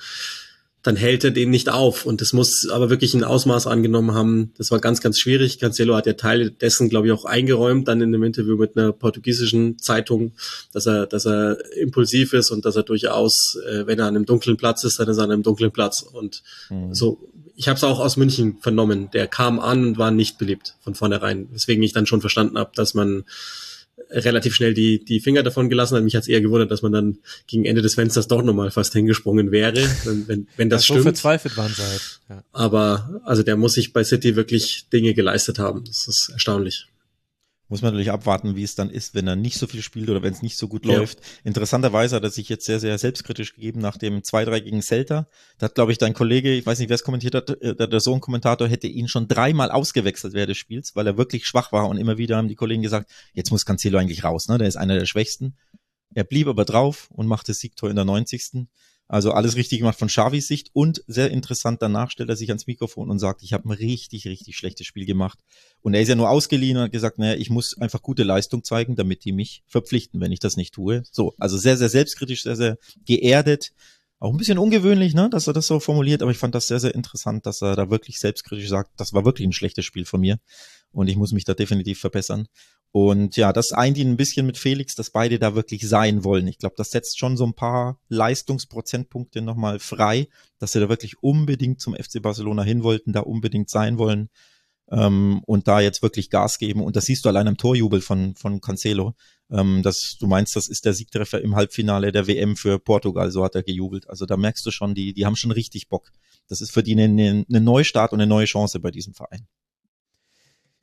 dann 0.82 0.95
hält 0.95 1.23
er 1.25 1.32
den 1.32 1.49
nicht 1.49 1.69
auf. 1.69 2.05
Und 2.05 2.21
das 2.21 2.32
muss 2.32 2.69
aber 2.69 2.89
wirklich 2.89 3.13
ein 3.13 3.23
Ausmaß 3.23 3.67
angenommen 3.67 4.13
haben. 4.13 4.53
Das 4.57 4.71
war 4.71 4.80
ganz, 4.80 5.01
ganz 5.01 5.19
schwierig. 5.19 5.59
Cancelo 5.59 5.95
hat 5.95 6.05
ja 6.05 6.13
Teile 6.13 6.51
dessen, 6.51 6.89
glaube 6.89 7.07
ich, 7.07 7.13
auch 7.13 7.25
eingeräumt, 7.25 7.88
dann 7.88 8.01
in 8.01 8.13
einem 8.13 8.23
Interview 8.23 8.55
mit 8.55 8.77
einer 8.77 8.93
portugiesischen 8.93 9.77
Zeitung, 9.80 10.32
dass 10.71 10.86
er, 10.86 11.05
dass 11.05 11.25
er 11.25 11.57
impulsiv 11.75 12.34
ist 12.34 12.51
und 12.51 12.63
dass 12.63 12.77
er 12.77 12.84
durchaus, 12.84 13.57
äh, 13.69 13.88
wenn 13.88 13.99
er 13.99 14.05
an 14.05 14.15
einem 14.15 14.25
dunklen 14.25 14.55
Platz 14.55 14.84
ist, 14.86 14.99
dann 14.99 15.09
ist 15.09 15.17
er 15.17 15.25
an 15.25 15.32
einem 15.32 15.43
dunklen 15.43 15.71
Platz. 15.71 16.01
Und 16.01 16.43
Mhm. 16.69 16.93
so, 16.93 17.19
ich 17.55 17.67
habe 17.67 17.75
es 17.75 17.84
auch 17.84 17.99
aus 17.99 18.15
München 18.15 18.57
vernommen. 18.61 19.09
Der 19.11 19.27
kam 19.27 19.59
an 19.59 19.86
und 19.86 19.97
war 19.97 20.11
nicht 20.11 20.38
beliebt 20.38 20.75
von 20.80 20.95
vornherein. 20.95 21.49
Weswegen 21.51 21.84
ich 21.84 21.91
dann 21.91 22.05
schon 22.05 22.21
verstanden 22.21 22.57
habe, 22.57 22.71
dass 22.73 22.93
man 22.93 23.25
relativ 24.10 24.53
schnell 24.55 24.74
die, 24.74 25.03
die 25.03 25.20
Finger 25.20 25.43
davon 25.43 25.70
gelassen 25.70 25.95
hat. 25.95 26.03
Mich 26.03 26.16
hat's 26.16 26.28
eher 26.28 26.41
gewundert, 26.41 26.72
dass 26.72 26.82
man 26.82 26.91
dann 26.91 27.18
gegen 27.47 27.66
Ende 27.66 27.82
des 27.82 27.95
Fensters 27.95 28.28
doch 28.28 28.41
nochmal 28.41 28.72
fast 28.72 28.93
hingesprungen 28.93 29.51
wäre, 29.51 29.88
wenn, 30.03 30.28
wenn, 30.28 30.47
wenn 30.57 30.70
das 30.70 30.84
so 30.84 30.95
stimmt. 30.95 31.03
verzweifelt 31.03 31.57
waren 31.57 31.74
sie 31.74 31.84
halt. 31.84 32.20
Ja. 32.30 32.43
Aber 32.51 33.22
also 33.24 33.43
der 33.43 33.55
muss 33.55 33.74
sich 33.74 33.93
bei 33.93 34.03
City 34.03 34.36
wirklich 34.36 34.88
Dinge 34.91 35.14
geleistet 35.14 35.60
haben. 35.60 35.84
Das 35.86 36.07
ist 36.07 36.30
erstaunlich. 36.34 36.88
Muss 37.70 37.84
man 37.84 37.91
natürlich 37.91 38.11
abwarten, 38.11 38.55
wie 38.55 38.63
es 38.63 38.74
dann 38.74 38.89
ist, 38.89 39.13
wenn 39.13 39.28
er 39.28 39.36
nicht 39.36 39.57
so 39.59 39.67
viel 39.67 39.84
spielt 39.84 40.09
oder 40.09 40.24
wenn 40.24 40.34
es 40.34 40.41
nicht 40.41 40.57
so 40.57 40.67
gut 40.67 40.86
Ja. 40.88 40.97
läuft. 40.97 41.20
Interessanterweise 41.43 42.15
hat 42.15 42.24
er 42.24 42.32
sich 42.32 42.49
jetzt 42.49 42.65
sehr, 42.65 42.80
sehr 42.80 42.97
selbstkritisch 42.97 43.53
gegeben 43.53 43.80
nach 43.80 43.95
dem 43.95 44.24
2-3 44.24 44.59
gegen 44.61 44.82
Celta. 44.82 45.28
Da 45.59 45.65
hat, 45.65 45.76
glaube 45.76 45.91
ich, 45.91 45.99
dein 45.99 46.13
Kollege, 46.15 46.51
ich 46.51 46.65
weiß 46.65 46.80
nicht, 46.80 46.89
wer 46.89 46.95
es 46.95 47.03
kommentiert 47.03 47.36
hat, 47.36 47.49
äh, 47.61 47.76
der, 47.76 47.99
Sohn-Kommentator 47.99 48.67
hätte 48.67 48.88
ihn 48.88 49.07
schon 49.07 49.28
dreimal 49.28 49.70
ausgewechselt 49.70 50.34
während 50.34 50.49
des 50.49 50.57
Spiels, 50.57 50.95
weil 50.95 51.05
er 51.05 51.17
wirklich 51.17 51.45
schwach 51.45 51.72
war 51.72 51.88
und 51.88 51.97
immer 51.97 52.17
wieder 52.17 52.38
haben 52.38 52.47
die 52.47 52.55
Kollegen 52.55 52.82
gesagt, 52.82 53.11
jetzt 53.34 53.51
muss 53.51 53.65
Cancelo 53.65 53.99
eigentlich 53.99 54.24
raus, 54.24 54.47
ne? 54.47 54.57
Der 54.57 54.67
ist 54.67 54.76
einer 54.76 54.97
der 54.97 55.05
Schwächsten. 55.05 55.55
Er 56.15 56.24
blieb 56.24 56.47
aber 56.47 56.65
drauf 56.65 57.07
und 57.11 57.28
machte 57.28 57.53
Siegtor 57.53 57.89
in 57.89 57.95
der 57.95 58.05
90. 58.05 58.67
Also 59.12 59.32
alles 59.32 59.55
richtig 59.55 59.80
gemacht 59.80 59.97
von 59.97 60.07
Xavis 60.07 60.47
Sicht 60.47 60.70
und 60.74 61.03
sehr 61.07 61.32
interessant, 61.32 61.82
danach 61.82 62.12
stellt 62.12 62.30
er 62.30 62.36
sich 62.36 62.49
ans 62.49 62.68
Mikrofon 62.68 63.10
und 63.10 63.18
sagt, 63.18 63.41
ich 63.41 63.53
habe 63.53 63.68
ein 63.68 63.72
richtig, 63.72 64.28
richtig 64.28 64.55
schlechtes 64.55 64.86
Spiel 64.86 65.07
gemacht. 65.07 65.39
Und 65.82 65.95
er 65.95 66.01
ist 66.01 66.10
ja 66.10 66.16
nur 66.16 66.30
ausgeliehen 66.30 66.78
und 66.78 66.84
hat 66.84 66.91
gesagt, 66.91 67.18
naja, 67.18 67.34
ich 67.34 67.49
muss 67.49 67.76
einfach 67.80 68.03
gute 68.03 68.22
Leistung 68.22 68.64
zeigen, 68.64 68.95
damit 68.95 69.26
die 69.26 69.32
mich 69.32 69.64
verpflichten, 69.66 70.22
wenn 70.22 70.32
ich 70.32 70.39
das 70.39 70.57
nicht 70.57 70.76
tue. 70.76 71.01
So, 71.12 71.34
also 71.39 71.57
sehr, 71.57 71.76
sehr 71.76 71.89
selbstkritisch, 71.89 72.43
sehr, 72.43 72.55
sehr 72.55 72.78
geerdet. 73.03 73.72
Auch 74.20 74.32
ein 74.32 74.38
bisschen 74.38 74.60
ungewöhnlich, 74.60 75.16
ne, 75.16 75.28
dass 75.32 75.47
er 75.47 75.53
das 75.53 75.66
so 75.66 75.80
formuliert, 75.80 76.22
aber 76.22 76.30
ich 76.30 76.38
fand 76.38 76.53
das 76.53 76.68
sehr, 76.68 76.80
sehr 76.80 76.93
interessant, 76.93 77.47
dass 77.47 77.64
er 77.64 77.76
da 77.76 77.89
wirklich 77.89 78.20
selbstkritisch 78.20 78.70
sagt, 78.70 78.91
das 78.97 79.14
war 79.14 79.26
wirklich 79.26 79.47
ein 79.47 79.53
schlechtes 79.53 79.86
Spiel 79.86 80.05
von 80.05 80.20
mir 80.22 80.38
und 80.92 81.08
ich 81.08 81.16
muss 81.16 81.32
mich 81.32 81.46
da 81.46 81.54
definitiv 81.54 82.00
verbessern. 82.00 82.48
Und 82.92 83.38
ja, 83.38 83.54
das 83.54 83.72
eint 83.72 83.98
ihn 83.98 84.10
ein 84.10 84.18
bisschen 84.18 84.48
mit 84.48 84.58
Felix, 84.58 84.96
dass 84.96 85.12
beide 85.12 85.38
da 85.38 85.54
wirklich 85.54 85.88
sein 85.88 86.24
wollen. 86.24 86.48
Ich 86.48 86.58
glaube, 86.58 86.76
das 86.76 86.90
setzt 86.90 87.20
schon 87.20 87.38
so 87.38 87.46
ein 87.46 87.54
paar 87.54 88.00
Leistungsprozentpunkte 88.10 89.42
nochmal 89.42 89.78
frei, 89.80 90.28
dass 90.58 90.72
sie 90.72 90.80
da 90.80 90.90
wirklich 90.90 91.22
unbedingt 91.22 91.80
zum 91.82 91.94
FC 91.94 92.22
Barcelona 92.22 92.64
hin 92.64 92.82
wollten, 92.82 93.14
da 93.14 93.20
unbedingt 93.20 93.70
sein 93.70 94.00
wollen 94.00 94.30
ähm, 94.92 95.42
und 95.46 95.68
da 95.68 95.82
jetzt 95.82 96.02
wirklich 96.02 96.32
Gas 96.32 96.58
geben. 96.58 96.82
Und 96.82 96.96
das 96.96 97.06
siehst 97.06 97.26
du 97.26 97.30
allein 97.30 97.48
am 97.48 97.58
Torjubel 97.58 98.02
von, 98.02 98.36
von 98.36 98.60
Cancelo. 98.60 99.16
Ähm, 99.52 99.82
dass 99.84 100.18
du 100.20 100.28
meinst, 100.28 100.56
das 100.56 100.68
ist 100.68 100.86
der 100.86 100.94
Siegtreffer 100.94 101.42
im 101.42 101.56
Halbfinale 101.56 102.12
der 102.12 102.28
WM 102.28 102.56
für 102.56 102.80
Portugal, 102.80 103.32
so 103.32 103.44
hat 103.44 103.56
er 103.56 103.64
gejubelt. 103.64 104.10
Also 104.10 104.26
da 104.26 104.38
merkst 104.38 104.66
du 104.66 104.72
schon, 104.72 104.94
die, 104.94 105.14
die 105.14 105.26
haben 105.26 105.36
schon 105.36 105.52
richtig 105.52 105.90
Bock. 105.90 106.12
Das 106.48 106.62
ist 106.62 106.72
für 106.72 106.84
die 106.84 106.94
eine, 106.94 107.46
eine 107.48 107.62
Neustart 107.62 108.14
und 108.14 108.22
eine 108.22 108.30
neue 108.30 108.46
Chance 108.46 108.80
bei 108.80 108.92
diesem 108.92 109.14
Verein. 109.14 109.48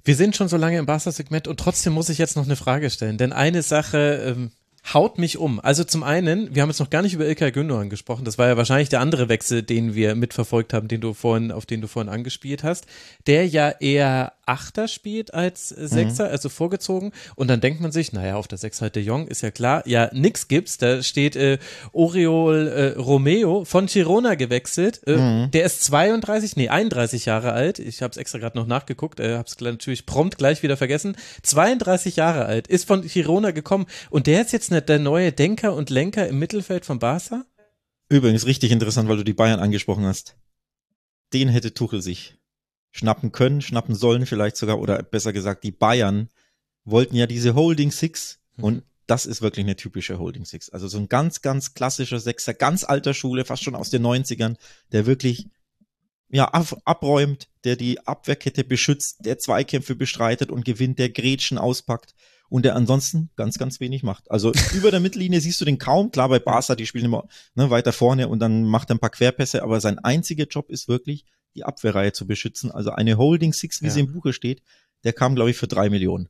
Wir 0.07 0.15
sind 0.15 0.37
schon 0.37 0.47
so 0.47 0.57
lange 0.57 0.79
im 0.79 0.87
Barca-Segment 0.87 1.49
und 1.49 1.59
trotzdem 1.59 1.93
muss 1.93 2.11
ich 2.11 2.19
jetzt 2.19 2.37
noch 2.37 2.45
eine 2.45 2.55
Frage 2.55 2.91
stellen, 2.91 3.19
denn 3.19 3.33
eine 3.33 3.63
Sache 3.63 4.23
ähm, 4.25 4.53
haut 4.95 5.19
mich 5.19 5.37
um. 5.37 5.59
Also 5.59 5.83
zum 5.83 6.05
einen, 6.05 6.55
wir 6.55 6.63
haben 6.63 6.69
jetzt 6.69 6.79
noch 6.79 6.91
gar 6.91 7.03
nicht 7.03 7.15
über 7.15 7.27
Ilkay 7.27 7.51
Gündogan 7.51 7.91
gesprochen, 7.91 8.25
das 8.25 8.39
war 8.39 8.47
ja 8.47 8.57
wahrscheinlich 8.57 8.89
der 8.89 9.01
andere 9.01 9.29
Wechsel, 9.29 9.65
den 9.65 9.97
wir 9.97 10.15
mitverfolgt 10.15 10.73
haben, 10.75 10.87
den 10.87 11.01
du 11.01 11.13
vorhin, 11.13 11.51
auf 11.51 11.67
den 11.67 11.81
du 11.81 11.89
vorhin 11.89 12.09
angespielt 12.09 12.63
hast, 12.63 12.87
der 13.27 13.49
ja 13.49 13.69
eher 13.69 14.35
Achter 14.47 14.89
spielt 14.89 15.35
als 15.35 15.69
Sechser, 15.69 16.29
also 16.29 16.49
vorgezogen. 16.49 17.13
Und 17.35 17.49
dann 17.49 17.61
denkt 17.61 17.81
man 17.81 17.93
sich, 17.93 18.13
naja, 18.13 18.37
auf 18.37 18.49
der 18.49 18.59
Sechs 18.59 18.81
halt 18.81 18.97
de 18.97 19.03
Jong, 19.03 19.27
ist 19.27 19.43
ja 19.43 19.51
klar, 19.51 19.87
ja, 19.87 20.09
nix 20.13 20.49
gibt's, 20.49 20.79
da 20.79 21.03
steht 21.03 21.37
äh, 21.37 21.59
Oriol 21.93 22.69
äh, 22.69 22.99
Romeo 22.99 23.65
von 23.65 23.87
Girona 23.87 24.37
gewechselt, 24.37 25.07
äh, 25.07 25.49
der 25.49 25.65
ist 25.65 25.83
32, 25.85 26.57
nee, 26.57 26.69
31 26.69 27.27
Jahre 27.27 27.53
alt, 27.53 27.79
ich 27.79 28.03
habe 28.03 28.13
es 28.13 28.17
extra 28.17 28.39
gerade 28.39 28.57
noch 28.57 28.67
nachgeguckt, 28.67 29.21
äh, 29.21 29.37
habe 29.37 29.49
es 29.49 29.61
natürlich 29.61 30.07
prompt 30.07 30.39
gleich 30.39 30.63
wieder 30.63 30.77
vergessen, 30.77 31.17
32 31.43 32.17
Jahre 32.17 32.47
alt, 32.47 32.69
ist 32.69 32.87
von 32.87 33.03
Girona 33.03 33.51
gekommen. 33.51 33.87
Und 34.11 34.27
der 34.27 34.43
ist 34.43 34.53
jetzt 34.53 34.71
nicht 34.71 34.89
der 34.89 34.99
neue 34.99 35.33
Denker 35.33 35.75
und 35.75 35.91
Lenker 35.91 36.29
im 36.29 36.39
Mittelfeld 36.39 36.85
von 36.85 36.99
Barca? 36.99 37.45
Übrigens 38.09 38.47
richtig 38.47 38.71
interessant, 38.71 39.09
weil 39.09 39.17
du 39.17 39.25
die 39.25 39.33
Bayern 39.33 39.61
angesprochen 39.61 40.07
hast. 40.07 40.37
Den 41.33 41.49
hätte 41.49 41.75
Tuchel 41.75 42.03
sich 42.03 42.37
schnappen 42.97 43.33
können, 43.33 43.61
schnappen 43.61 43.95
sollen 43.95 44.27
vielleicht 44.27 44.57
sogar, 44.57 44.79
oder 44.79 45.03
besser 45.03 45.33
gesagt, 45.33 45.65
die 45.65 45.73
Bayern 45.73 46.29
wollten 46.85 47.17
ja 47.17 47.27
diese 47.27 47.55
Holding 47.55 47.91
Six 47.91 48.39
und 48.57 48.83
das 49.07 49.27
ist 49.27 49.43
wirklich 49.43 49.65
eine 49.65 49.77
typische 49.77 50.19
Holding 50.19 50.45
Six. 50.45 50.71
Also 50.71 50.89
so 50.89 50.99
ein 50.99 51.09
ganz, 51.09 51.43
ganz 51.43 51.75
klassischer 51.75 52.19
Sechser, 52.19 52.55
ganz 52.55 52.85
alter 52.85 53.15
Schule, 53.15 53.45
fast 53.45 53.63
schon 53.63 53.75
aus 53.75 53.91
den 53.91 54.05
90ern, 54.05 54.57
der 54.93 55.07
wirklich 55.07 55.49
ja, 56.29 56.47
ab, 56.47 56.77
abräumt, 56.85 57.49
der 57.65 57.77
die 57.77 58.05
Abwehrkette 58.07 58.65
beschützt, 58.65 59.25
der 59.25 59.39
Zweikämpfe 59.39 59.95
bestreitet 59.95 60.51
und 60.51 60.65
gewinnt, 60.65 60.99
der 60.99 61.11
Gretchen 61.11 61.59
auspackt 61.59 62.15
und 62.49 62.65
der 62.65 62.75
ansonsten 62.75 63.31
ganz, 63.37 63.59
ganz 63.59 63.79
wenig 63.81 64.03
macht. 64.03 64.31
Also 64.31 64.53
über 64.75 64.91
der 64.91 65.01
Mittellinie 65.01 65.41
siehst 65.41 65.61
du 65.61 65.65
den 65.65 65.79
kaum. 65.79 66.11
Klar, 66.11 66.29
bei 66.29 66.39
Barca, 66.39 66.75
die 66.75 66.87
spielen 66.87 67.05
immer 67.05 67.29
ne, 67.55 67.71
weiter 67.71 67.93
vorne 67.93 68.29
und 68.29 68.41
dann 68.41 68.65
macht 68.65 68.91
er 68.91 68.97
ein 68.97 69.01
paar 69.01 69.11
Querpässe, 69.11 69.63
aber 69.63 69.81
sein 69.81 69.99
einziger 69.99 70.47
Job 70.47 70.71
ist 70.71 70.89
wirklich, 70.89 71.25
die 71.57 71.65
Abwehrreihe 71.65 72.13
zu 72.13 72.27
beschützen. 72.27 72.71
Also 72.71 72.91
eine 72.93 73.19
Holding 73.19 73.53
Six, 73.53 73.83
wie 73.83 73.87
Ja. 73.87 73.93
sie 73.93 74.01
im 74.01 74.13
Buche 74.13 74.33
steht, 74.33 74.63
der 75.05 75.13
kam, 75.13 75.35
glaube 75.35 75.51
ich, 75.51 75.57
für 75.57 75.67
drei 75.67 75.91
Millionen. 75.91 76.29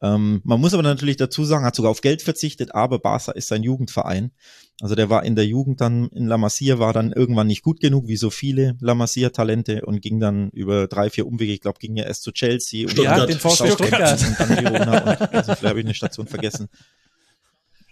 Ähm, 0.00 0.40
man 0.42 0.60
muss 0.60 0.74
aber 0.74 0.82
natürlich 0.82 1.16
dazu 1.16 1.44
sagen, 1.44 1.64
hat 1.64 1.76
sogar 1.76 1.90
auf 1.92 2.00
Geld 2.00 2.22
verzichtet, 2.22 2.74
aber 2.74 2.98
Barca 2.98 3.30
ist 3.32 3.46
sein 3.46 3.62
Jugendverein. 3.62 4.32
Also 4.80 4.96
der 4.96 5.10
war 5.10 5.24
in 5.24 5.36
der 5.36 5.46
Jugend 5.46 5.80
dann 5.80 6.08
in 6.08 6.26
La 6.26 6.38
Masia, 6.38 6.80
war 6.80 6.92
dann 6.92 7.12
irgendwann 7.12 7.46
nicht 7.46 7.62
gut 7.62 7.78
genug, 7.78 8.08
wie 8.08 8.16
so 8.16 8.28
viele 8.30 8.76
La 8.80 8.96
Masia-Talente 8.96 9.82
und 9.86 10.00
ging 10.02 10.18
dann 10.18 10.50
über 10.50 10.88
drei, 10.88 11.08
vier 11.08 11.24
Umwege, 11.24 11.52
ich 11.52 11.60
glaube, 11.60 11.78
ging 11.78 11.94
ja 11.94 12.02
erst 12.04 12.24
zu 12.24 12.32
Chelsea 12.32 12.84
und 12.86 12.92
Stuttgart. 12.92 13.18
Ja, 13.18 13.26
den 13.26 13.38
VfB 13.38 13.70
Stuttgart 13.70 14.18
Stuttgart. 14.20 14.40
und 14.40 14.40
dann 14.40 14.64
Girona 14.64 15.02
und 15.02 15.20
also 15.34 15.54
vielleicht 15.54 15.62
habe 15.64 15.78
ich 15.80 15.86
eine 15.86 15.94
Station 15.94 16.26
vergessen. 16.26 16.68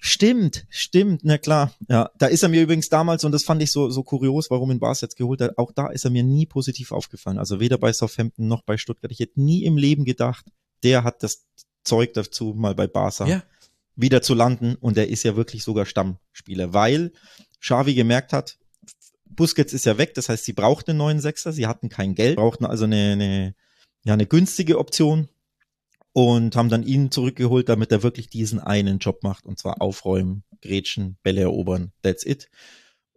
Stimmt, 0.02 0.66
stimmt, 0.70 1.20
na 1.24 1.36
klar. 1.36 1.74
Ja, 1.88 2.10
da 2.16 2.26
ist 2.26 2.42
er 2.42 2.48
mir 2.48 2.62
übrigens 2.62 2.88
damals, 2.88 3.22
und 3.24 3.32
das 3.32 3.44
fand 3.44 3.62
ich 3.62 3.70
so, 3.70 3.90
so 3.90 4.02
kurios, 4.02 4.50
warum 4.50 4.70
ihn 4.70 4.80
Bars 4.80 5.02
jetzt 5.02 5.16
geholt 5.16 5.42
hat, 5.42 5.58
auch 5.58 5.72
da 5.72 5.88
ist 5.88 6.04
er 6.06 6.10
mir 6.10 6.22
nie 6.22 6.46
positiv 6.46 6.90
aufgefallen. 6.90 7.38
Also 7.38 7.60
weder 7.60 7.76
bei 7.76 7.92
Southampton 7.92 8.48
noch 8.48 8.62
bei 8.62 8.78
Stuttgart. 8.78 9.12
Ich 9.12 9.20
hätte 9.20 9.40
nie 9.42 9.64
im 9.64 9.76
Leben 9.76 10.06
gedacht, 10.06 10.46
der 10.82 11.04
hat 11.04 11.22
das 11.22 11.44
Zeug 11.84 12.14
dazu, 12.14 12.54
mal 12.56 12.74
bei 12.74 12.86
Barca 12.86 13.26
Ja. 13.26 13.42
wieder 13.94 14.22
zu 14.22 14.32
landen. 14.34 14.74
Und 14.76 14.96
er 14.96 15.08
ist 15.08 15.22
ja 15.22 15.36
wirklich 15.36 15.64
sogar 15.64 15.84
Stammspieler, 15.84 16.72
weil 16.72 17.12
Xavi 17.60 17.94
gemerkt 17.94 18.32
hat, 18.32 18.56
Busquets 19.26 19.72
ist 19.74 19.84
ja 19.84 19.96
weg, 19.98 20.14
das 20.14 20.28
heißt, 20.28 20.44
sie 20.44 20.52
brauchten 20.54 20.92
einen 20.92 20.98
neuen 20.98 21.20
Sechser, 21.20 21.52
sie 21.52 21.66
hatten 21.66 21.88
kein 21.88 22.14
Geld, 22.14 22.36
brauchten 22.36 22.64
also 22.64 22.84
eine, 22.84 23.12
eine, 23.12 23.54
ja, 24.04 24.14
eine 24.14 24.26
günstige 24.26 24.78
Option 24.78 25.28
und 26.12 26.56
haben 26.56 26.68
dann 26.68 26.82
ihn 26.82 27.10
zurückgeholt, 27.10 27.68
damit 27.68 27.92
er 27.92 28.02
wirklich 28.02 28.28
diesen 28.28 28.58
einen 28.58 28.98
Job 28.98 29.22
macht 29.22 29.46
und 29.46 29.58
zwar 29.58 29.80
aufräumen, 29.80 30.44
grätschen, 30.60 31.18
Bälle 31.22 31.42
erobern, 31.42 31.92
that's 32.02 32.26
it. 32.26 32.48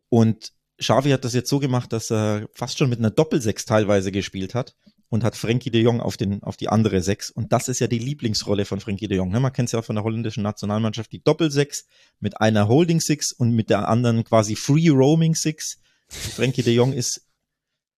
Und 0.09 0.53
Xavi 0.77 1.11
hat 1.11 1.23
das 1.23 1.33
jetzt 1.33 1.49
so 1.49 1.59
gemacht, 1.59 1.93
dass 1.93 2.11
er 2.11 2.47
fast 2.53 2.77
schon 2.77 2.89
mit 2.89 2.99
einer 2.99 3.11
Doppelsechs 3.11 3.65
teilweise 3.65 4.11
gespielt 4.11 4.53
hat 4.53 4.75
und 5.09 5.23
hat 5.23 5.35
Frankie 5.35 5.71
de 5.71 5.81
Jong 5.81 6.01
auf, 6.01 6.17
den, 6.17 6.41
auf 6.43 6.57
die 6.57 6.69
andere 6.69 7.01
Sechs. 7.01 7.29
Und 7.29 7.53
das 7.53 7.67
ist 7.67 7.79
ja 7.79 7.87
die 7.87 7.99
Lieblingsrolle 7.99 8.65
von 8.65 8.79
Frankie 8.79 9.07
de 9.07 9.17
Jong. 9.17 9.29
Ne? 9.29 9.39
Man 9.39 9.53
kennt 9.53 9.69
es 9.69 9.73
ja 9.73 9.81
von 9.81 9.95
der 9.95 10.03
holländischen 10.03 10.43
Nationalmannschaft, 10.43 11.11
die 11.11 11.23
Doppelsechs 11.23 11.85
mit 12.19 12.41
einer 12.41 12.67
Holding 12.67 12.99
Six 12.99 13.31
und 13.31 13.51
mit 13.51 13.69
der 13.69 13.87
anderen 13.87 14.23
quasi 14.23 14.55
Free 14.55 14.89
Roaming 14.89 15.35
Six. 15.35 15.79
Frankie 16.07 16.63
de 16.63 16.73
Jong 16.73 16.93
ist 16.93 17.27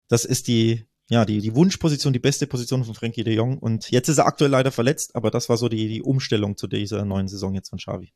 Das 0.07 0.25
ist 0.25 0.47
die, 0.47 0.85
ja, 1.09 1.23
die, 1.25 1.39
die 1.39 1.55
Wunschposition, 1.55 2.13
die 2.13 2.19
beste 2.19 2.47
Position 2.47 2.83
von 2.83 2.95
Frankie 2.95 3.23
de 3.23 3.35
Jong. 3.35 3.59
Und 3.59 3.91
jetzt 3.91 4.09
ist 4.09 4.17
er 4.17 4.25
aktuell 4.25 4.51
leider 4.51 4.71
verletzt, 4.71 5.15
aber 5.15 5.29
das 5.29 5.49
war 5.49 5.57
so 5.57 5.69
die, 5.69 5.87
die 5.87 6.01
Umstellung 6.01 6.57
zu 6.57 6.67
dieser 6.67 7.05
neuen 7.05 7.27
Saison 7.27 7.53
jetzt 7.53 7.69
von 7.69 7.79
Xavi. 7.79 8.11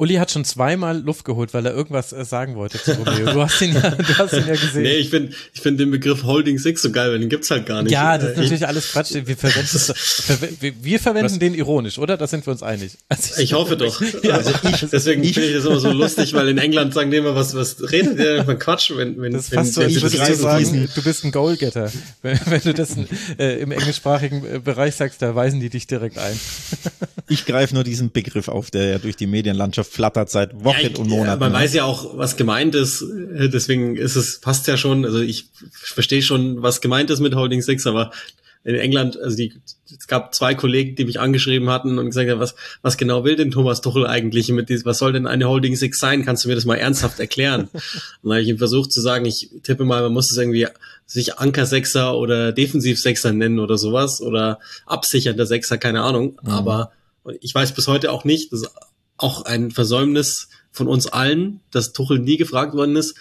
Uli 0.00 0.14
hat 0.14 0.30
schon 0.30 0.44
zweimal 0.44 1.00
Luft 1.02 1.24
geholt, 1.24 1.52
weil 1.54 1.66
er 1.66 1.74
irgendwas 1.74 2.12
äh, 2.12 2.24
sagen 2.24 2.54
wollte 2.54 2.80
zu 2.80 2.92
Romeo. 2.92 3.32
Du 3.32 3.42
hast 3.42 3.60
ihn 3.60 3.74
ja, 3.74 3.90
du 3.90 4.16
hast 4.16 4.32
ihn 4.32 4.46
ja 4.46 4.54
gesehen. 4.54 4.82
Nee, 4.82 4.94
ich 4.96 5.10
finde 5.10 5.34
ich 5.52 5.60
find 5.60 5.78
den 5.80 5.90
Begriff 5.90 6.22
Holding 6.22 6.56
Six 6.58 6.82
so 6.82 6.92
geil, 6.92 7.10
weil 7.10 7.18
den 7.18 7.28
gibt's 7.28 7.50
halt 7.50 7.66
gar 7.66 7.82
nicht. 7.82 7.90
Ja, 7.90 8.16
das 8.16 8.30
ist 8.30 8.36
Äh, 8.36 8.40
natürlich 8.42 8.66
alles 8.68 8.92
Quatsch. 8.92 9.12
Wir 9.14 9.36
verwenden, 9.36 9.66
verwe- 9.76 10.72
wir, 10.80 11.00
verwenden 11.00 11.38
den 11.40 11.54
ironisch, 11.54 11.98
oder? 11.98 12.16
Da 12.16 12.28
sind 12.28 12.46
wir 12.46 12.52
uns 12.52 12.62
einig. 12.62 12.92
Also 13.08 13.40
Ich 13.42 13.52
hoffe 13.54 13.76
doch. 13.76 14.00
Ja, 14.22 14.34
also 14.36 14.50
ich, 14.62 14.86
deswegen 14.90 15.24
finde 15.24 15.48
ich 15.48 15.54
das 15.56 15.64
immer 15.64 15.80
so 15.80 15.90
lustig, 15.90 16.32
weil 16.32 16.48
in 16.48 16.58
England 16.58 16.94
sagen 16.94 17.10
die 17.10 17.16
immer, 17.16 17.34
was, 17.34 17.54
was 17.56 17.90
redet 17.90 18.18
ihr 18.20 18.44
von 18.46 18.58
Quatsch, 18.58 18.92
wenn, 18.94 19.20
wenn, 19.20 19.32
Das 19.32 19.46
ist 19.46 19.50
wenn 19.50 19.58
fast 19.60 19.74
so, 19.74 19.80
wenn 19.80 19.90
sie 19.90 19.96
würdest 20.02 20.14
du 20.14 20.18
das 20.28 20.38
sagen, 20.40 20.88
du 20.94 21.02
bist 21.02 21.24
ein 21.24 21.32
Goalgetter. 21.32 21.90
Wenn, 22.22 22.38
wenn 22.46 22.60
du 22.60 22.72
das 22.72 22.90
äh, 23.38 23.60
im 23.60 23.72
englischsprachigen 23.72 24.44
äh, 24.46 24.58
Bereich 24.60 24.94
sagst, 24.94 25.22
da 25.22 25.34
weisen 25.34 25.58
die 25.60 25.70
dich 25.70 25.86
direkt 25.88 26.18
ein. 26.18 26.38
Ich 27.28 27.46
greife 27.46 27.74
nur 27.74 27.82
diesen 27.84 28.10
Begriff 28.12 28.48
auf, 28.48 28.70
der 28.70 28.84
ja 28.90 28.98
durch 28.98 29.16
die 29.16 29.26
Medienlandschaft 29.26 29.87
flattert 29.88 30.30
seit 30.30 30.64
Wochen 30.64 30.92
Ja, 30.92 30.98
und 30.98 31.08
Monaten. 31.08 31.40
Man 31.40 31.52
weiß 31.52 31.74
ja 31.74 31.84
auch, 31.84 32.16
was 32.16 32.36
gemeint 32.36 32.74
ist. 32.74 33.04
Deswegen 33.08 33.96
ist 33.96 34.16
es, 34.16 34.40
passt 34.40 34.66
ja 34.66 34.76
schon. 34.76 35.04
Also 35.04 35.20
ich 35.20 35.46
verstehe 35.70 36.22
schon, 36.22 36.62
was 36.62 36.80
gemeint 36.80 37.10
ist 37.10 37.20
mit 37.20 37.34
Holding 37.34 37.62
Six, 37.62 37.86
aber 37.86 38.12
in 38.64 38.74
England, 38.74 39.18
also 39.18 39.36
die, 39.36 39.54
es 39.98 40.06
gab 40.08 40.34
zwei 40.34 40.54
Kollegen, 40.54 40.96
die 40.96 41.04
mich 41.04 41.20
angeschrieben 41.20 41.70
hatten 41.70 41.98
und 41.98 42.06
gesagt 42.06 42.28
haben, 42.28 42.40
was, 42.40 42.54
was 42.82 42.96
genau 42.96 43.24
will 43.24 43.36
denn 43.36 43.50
Thomas 43.50 43.80
Tuchel 43.80 44.06
eigentlich 44.06 44.48
mit 44.50 44.68
diesem, 44.68 44.84
was 44.84 44.98
soll 44.98 45.12
denn 45.12 45.26
eine 45.26 45.48
Holding 45.48 45.76
Six 45.76 45.98
sein? 45.98 46.24
Kannst 46.24 46.44
du 46.44 46.48
mir 46.48 46.54
das 46.54 46.64
mal 46.64 46.74
ernsthaft 46.74 47.18
erklären? 47.20 47.68
und 47.72 47.80
dann 48.24 48.32
habe 48.32 48.42
ich 48.42 48.48
ihm 48.48 48.58
versucht 48.58 48.92
zu 48.92 49.00
sagen, 49.00 49.24
ich 49.24 49.50
tippe 49.62 49.84
mal, 49.84 50.02
man 50.02 50.12
muss 50.12 50.30
es 50.30 50.36
irgendwie 50.36 50.66
sich 51.06 51.38
Anker 51.38 51.66
Sechser 51.66 52.18
oder 52.18 52.52
Defensiv 52.52 53.00
Sechser 53.00 53.32
nennen 53.32 53.60
oder 53.60 53.78
sowas 53.78 54.20
oder 54.20 54.58
absichernder 54.86 55.46
Sechser, 55.46 55.78
keine 55.78 56.02
Ahnung. 56.02 56.38
Mhm. 56.42 56.50
Aber 56.50 56.92
ich 57.40 57.54
weiß 57.54 57.72
bis 57.72 57.88
heute 57.88 58.12
auch 58.12 58.24
nicht, 58.24 58.52
das 58.52 58.62
ist 58.62 58.70
auch 59.18 59.42
ein 59.42 59.70
Versäumnis 59.70 60.48
von 60.70 60.88
uns 60.88 61.06
allen, 61.06 61.60
dass 61.70 61.92
Tuchel 61.92 62.18
nie 62.20 62.36
gefragt 62.36 62.74
worden 62.74 62.96
ist, 62.96 63.14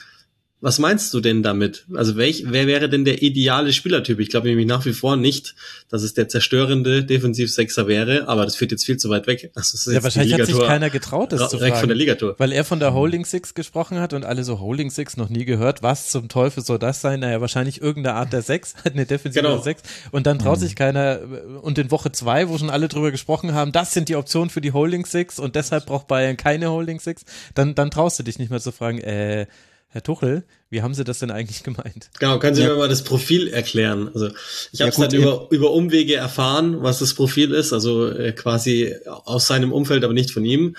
was 0.60 0.80
meinst 0.80 1.14
du 1.14 1.20
denn 1.20 1.44
damit? 1.44 1.86
Also 1.94 2.18
welch, 2.18 2.46
wer 2.48 2.66
wäre 2.66 2.90
denn 2.90 3.06
der 3.06 3.22
ideale 3.22 3.74
Spielertyp? 3.74 4.20
Ich 4.20 4.30
glaube 4.30 4.48
nämlich 4.48 4.66
nach 4.66 4.86
wie 4.86 4.94
vor 4.94 5.16
nicht, 5.16 5.54
dass 5.90 6.02
es 6.02 6.16
der 6.16 6.30
zerstörende 6.30 7.04
Defensivsechser 7.04 7.88
wäre, 7.88 8.28
aber 8.28 8.44
das 8.44 8.56
führt 8.56 8.72
jetzt 8.72 8.84
viel 8.84 8.98
zu 8.98 9.10
weit 9.10 9.28
weg. 9.28 9.52
Ist 9.56 9.88
Ja, 9.88 10.02
wahrscheinlich 10.02 10.34
hat 10.34 10.48
sich 10.48 10.58
keiner 10.58 10.90
getraut, 10.90 11.32
das 11.32 11.52
zu 11.52 11.58
direkt 11.58 11.74
fragen. 11.74 11.82
von 11.82 11.90
der 11.90 11.98
Ligatur. 11.98 12.36
Weil 12.40 12.52
er 12.52 12.64
von 12.64 12.80
der 12.80 12.96
Holding 12.96 13.24
Six 13.24 13.54
gesprochen 13.54 14.00
hat 14.00 14.14
und 14.14 14.26
alle 14.26 14.44
so 14.44 14.60
Holding 14.60 14.90
Six 14.90 15.16
noch 15.16 15.30
nie 15.30 15.46
gehört. 15.46 15.84
Was 15.84 16.10
zum 16.10 16.28
Teufel 16.28 16.64
soll 16.64 16.80
das 16.80 17.02
sein? 17.02 17.20
Naja, 17.20 17.40
wahrscheinlich 17.40 17.80
irgendeine 17.80 18.16
Art 18.16 18.34
der 18.34 18.42
Sechs, 18.42 18.74
eine 18.84 19.06
defensive 19.06 19.44
Genau. 19.44 19.62
Sechs. 19.62 19.84
Und 20.10 20.26
dann 20.26 20.40
traut 20.40 20.60
sich 20.60 20.76
keiner, 20.76 21.20
und 21.62 21.78
in 21.78 21.92
Woche 21.92 22.12
zwei, 22.12 22.50
wo 22.50 22.58
schon 22.58 22.72
alle 22.72 22.88
drüber 22.88 23.12
gesprochen 23.12 23.54
haben, 23.54 23.72
das 23.72 23.94
sind 23.94 24.10
die 24.10 24.16
Optionen 24.16 24.50
für 24.50 24.62
die 24.62 24.72
Holding 24.72 25.06
Six 25.06 25.38
und 25.38 25.56
deshalb 25.56 25.86
braucht 25.86 26.08
Bayern 26.08 26.36
keine 26.36 26.72
Holding 26.72 27.00
Six, 27.00 27.26
dann, 27.54 27.76
dann 27.76 27.92
traust 27.92 28.18
du 28.18 28.24
dich 28.24 28.40
nicht 28.40 28.50
mehr 28.50 28.60
zu 28.60 28.72
fragen, 28.72 28.98
äh, 29.00 29.46
Herr 29.90 30.04
Tuchel, 30.04 30.44
wie 30.70 30.82
haben 30.82 30.94
Sie 30.94 31.04
das 31.04 31.20
denn 31.20 31.32
eigentlich 31.32 31.64
gemeint? 31.64 32.10
Genau, 32.20 32.40
können 32.40 32.56
Sie 32.56 32.62
Ja. 32.62 32.70
mir 32.70 32.76
mal 32.76 32.90
das 32.90 33.04
Profil 33.04 33.48
erklären? 33.48 34.10
Also 34.14 34.28
ich 34.72 34.80
Ja, 34.80 34.86
habe 34.88 34.92
es 34.92 34.98
dann 34.98 35.14
über, 35.14 35.48
über 35.50 35.72
Umwege 35.72 36.16
erfahren, 36.16 36.84
was 36.84 37.00
das 37.00 37.14
Profil 37.14 37.54
ist, 37.54 37.74
also 37.74 38.10
äh, 38.10 38.34
quasi 38.34 38.96
aus 39.06 39.48
seinem 39.48 39.72
Umfeld, 39.72 40.04
aber 40.04 40.14
nicht 40.14 40.32
von 40.32 40.44
ihm. 40.46 40.76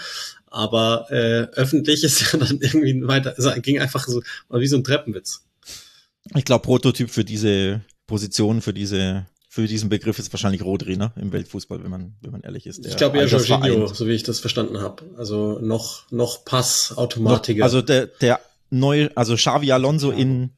Aber 0.47 1.07
äh, 1.11 1.47
öffentlich 1.59 2.05
ist 2.05 2.21
ja 2.33 2.39
dann 2.39 2.59
irgendwie 2.61 3.07
weiter, 3.07 3.35
also 3.37 3.51
ging 3.61 3.79
einfach 3.81 4.07
so 4.07 4.23
mal 4.49 4.61
wie 4.61 4.69
so 4.69 4.77
ein 4.77 4.85
Treppenwitz. 4.85 5.43
Ich 6.37 6.45
glaube, 6.45 6.63
Prototyp 6.65 7.11
für 7.11 7.25
diese 7.25 7.81
Position, 8.07 8.61
für 8.61 8.75
diese, 8.75 9.27
für 9.49 9.67
diesen 9.67 9.89
Begriff 9.89 10.19
ist 10.19 10.31
wahrscheinlich 10.33 10.63
Rodri, 10.63 10.99
ne? 10.99 11.13
Im 11.17 11.33
Weltfußball, 11.33 11.83
wenn 11.83 11.91
man, 11.91 12.15
wenn 12.21 12.33
man 12.33 12.43
ehrlich 12.43 12.67
ist. 12.67 12.85
Ich 12.85 12.97
glaube 12.99 13.17
eher 13.19 13.27
das 13.27 13.49
Jorginho, 13.49 13.87
so 13.87 14.07
wie 14.07 14.13
ich 14.13 14.23
das 14.23 14.39
verstanden 14.39 14.81
habe. 14.81 15.05
Also 15.17 15.59
noch 15.61 16.11
noch 16.11 16.37
Noch, 16.39 16.45
Passautomatiker. 16.45 17.65
also 17.65 17.81
der, 17.81 18.07
der 18.07 18.41
neue, 18.71 19.17
also 19.17 19.35
Xavi 19.37 19.73
Alonso 19.73 20.11
in, 20.11 20.51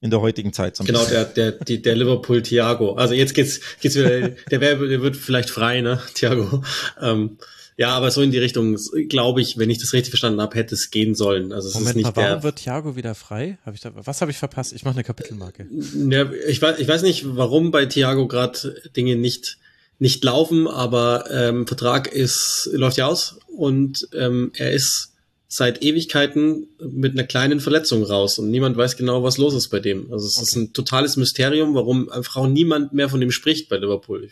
in 0.00 0.10
der 0.10 0.20
heutigen 0.20 0.52
Zeit. 0.52 0.76
So 0.76 0.82
ein 0.82 0.86
Genau, 0.86 1.00
bisschen. 1.00 1.26
der, 1.34 1.52
der, 1.52 1.64
die, 1.64 1.82
der 1.82 1.96
Liverpool 1.96 2.42
Thiago. 2.42 2.94
Also 2.94 3.14
jetzt 3.14 3.34
geht's, 3.34 3.60
geht's 3.80 3.96
wieder, 3.96 4.28
der, 4.50 4.60
wär, 4.60 4.76
der 4.76 5.02
wird 5.02 5.16
vielleicht 5.16 5.50
frei, 5.50 5.80
ne, 5.80 6.00
Thiago. 6.14 6.62
Ähm, 7.00 7.38
ja, 7.76 7.88
aber 7.88 8.12
so 8.12 8.22
in 8.22 8.30
die 8.30 8.38
Richtung, 8.38 8.78
glaube 9.08 9.40
ich, 9.40 9.58
wenn 9.58 9.68
ich 9.68 9.78
das 9.78 9.92
richtig 9.92 10.10
verstanden 10.10 10.40
habe, 10.40 10.54
hätte 10.56 10.76
es 10.76 10.90
gehen 10.92 11.16
sollen. 11.16 11.52
Also 11.52 11.68
es 11.68 11.74
ist 11.74 11.80
Moment 11.80 11.96
nicht 11.96 12.04
mal, 12.04 12.14
warum 12.16 12.30
der. 12.30 12.42
wird 12.44 12.56
Thiago 12.56 12.94
wieder 12.94 13.16
frei? 13.16 13.58
Hab 13.66 13.74
ich 13.74 13.80
da, 13.80 13.90
was 13.94 14.20
habe 14.20 14.30
ich 14.30 14.36
verpasst? 14.36 14.72
Ich 14.72 14.84
mache 14.84 14.94
eine 14.94 15.02
Kapitelmarke. 15.02 15.66
Ja, 16.08 16.30
ich 16.46 16.62
weiß, 16.62 16.78
ich 16.78 16.86
weiß 16.86 17.02
nicht, 17.02 17.24
warum 17.36 17.72
bei 17.72 17.86
Thiago 17.86 18.28
gerade 18.28 18.80
Dinge 18.96 19.16
nicht 19.16 19.58
nicht 20.00 20.22
laufen, 20.24 20.66
aber 20.68 21.24
ähm, 21.30 21.66
Vertrag 21.66 22.08
ist 22.12 22.68
läuft 22.72 22.96
ja 22.96 23.06
aus 23.06 23.38
und 23.56 24.08
ähm, 24.12 24.50
er 24.56 24.72
ist 24.72 25.13
seit 25.48 25.82
Ewigkeiten 25.82 26.68
mit 26.80 27.12
einer 27.12 27.24
kleinen 27.24 27.60
Verletzung 27.60 28.02
raus 28.02 28.38
und 28.38 28.50
niemand 28.50 28.76
weiß 28.76 28.96
genau, 28.96 29.22
was 29.22 29.38
los 29.38 29.54
ist 29.54 29.68
bei 29.68 29.80
dem. 29.80 30.12
Also 30.12 30.26
es 30.26 30.40
ist 30.40 30.56
ein 30.56 30.72
totales 30.72 31.16
Mysterium, 31.16 31.74
warum 31.74 32.08
einfach 32.08 32.36
auch 32.36 32.48
niemand 32.48 32.92
mehr 32.92 33.08
von 33.08 33.20
dem 33.20 33.30
spricht 33.30 33.68
bei 33.68 33.76
Liverpool. 33.76 34.30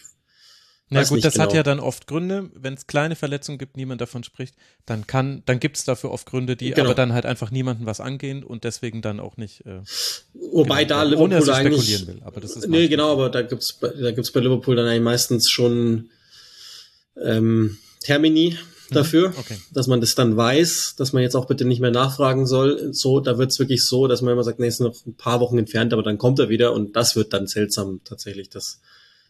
Na 0.92 1.04
gut, 1.04 1.24
das 1.24 1.38
hat 1.38 1.48
genau. 1.48 1.56
ja 1.56 1.62
dann 1.62 1.80
oft 1.80 2.06
Gründe. 2.06 2.50
Wenn 2.54 2.74
es 2.74 2.86
kleine 2.86 3.16
Verletzungen 3.16 3.56
gibt, 3.56 3.76
niemand 3.76 4.02
davon 4.02 4.24
spricht, 4.24 4.54
dann 4.84 5.06
kann, 5.06 5.42
dann 5.46 5.58
gibt 5.58 5.78
es 5.78 5.84
dafür 5.84 6.10
oft 6.10 6.26
Gründe, 6.26 6.54
die 6.54 6.70
Genau. 6.70 6.84
aber 6.84 6.94
dann 6.94 7.14
halt 7.14 7.24
einfach 7.24 7.50
niemanden 7.50 7.86
was 7.86 8.00
angehen 8.00 8.44
und 8.44 8.64
deswegen 8.64 9.00
dann 9.00 9.18
auch 9.18 9.38
nicht. 9.38 9.64
Äh, 9.64 9.80
Wobei 10.34 10.84
genau, 10.84 10.96
da 10.96 11.02
ohne 11.02 11.10
Liverpool 11.10 11.30
dass 11.30 11.48
ich 11.48 11.54
eigentlich 11.54 11.84
spekulieren 11.84 12.06
will. 12.08 12.22
Aber 12.26 12.40
das 12.40 12.56
ist 12.56 12.68
nee, 12.68 12.88
genau, 12.88 13.12
aber 13.12 13.30
da 13.30 13.42
gibt's 13.42 13.78
da 13.80 14.10
gibt's 14.10 14.32
bei 14.32 14.40
Liverpool 14.40 14.76
dann 14.76 14.86
eigentlich 14.86 15.02
meistens 15.02 15.48
schon 15.48 16.10
ähm, 17.22 17.78
Termini 18.00 18.58
dafür, 18.92 19.30
Mhm, 19.30 19.34
okay. 19.38 19.56
dass 19.72 19.86
man 19.86 20.00
das 20.00 20.14
dann 20.14 20.36
weiß, 20.36 20.94
dass 20.96 21.12
man 21.12 21.22
jetzt 21.22 21.34
auch 21.34 21.46
bitte 21.46 21.64
nicht 21.64 21.80
mehr 21.80 21.90
nachfragen 21.90 22.46
soll. 22.46 22.90
So, 22.92 23.20
da 23.20 23.38
wird's 23.38 23.58
wirklich 23.58 23.84
so, 23.84 24.06
dass 24.06 24.22
man 24.22 24.32
immer 24.32 24.44
sagt, 24.44 24.58
nee, 24.58 24.66
ist 24.68 24.80
noch 24.80 24.94
ein 25.06 25.14
paar 25.14 25.40
Wochen 25.40 25.58
entfernt, 25.58 25.92
aber 25.92 26.02
dann 26.02 26.18
kommt 26.18 26.38
er 26.38 26.48
wieder 26.48 26.72
und 26.72 26.94
das 26.96 27.16
wird 27.16 27.32
dann 27.32 27.46
seltsam 27.46 28.00
tatsächlich, 28.04 28.48
das 28.50 28.80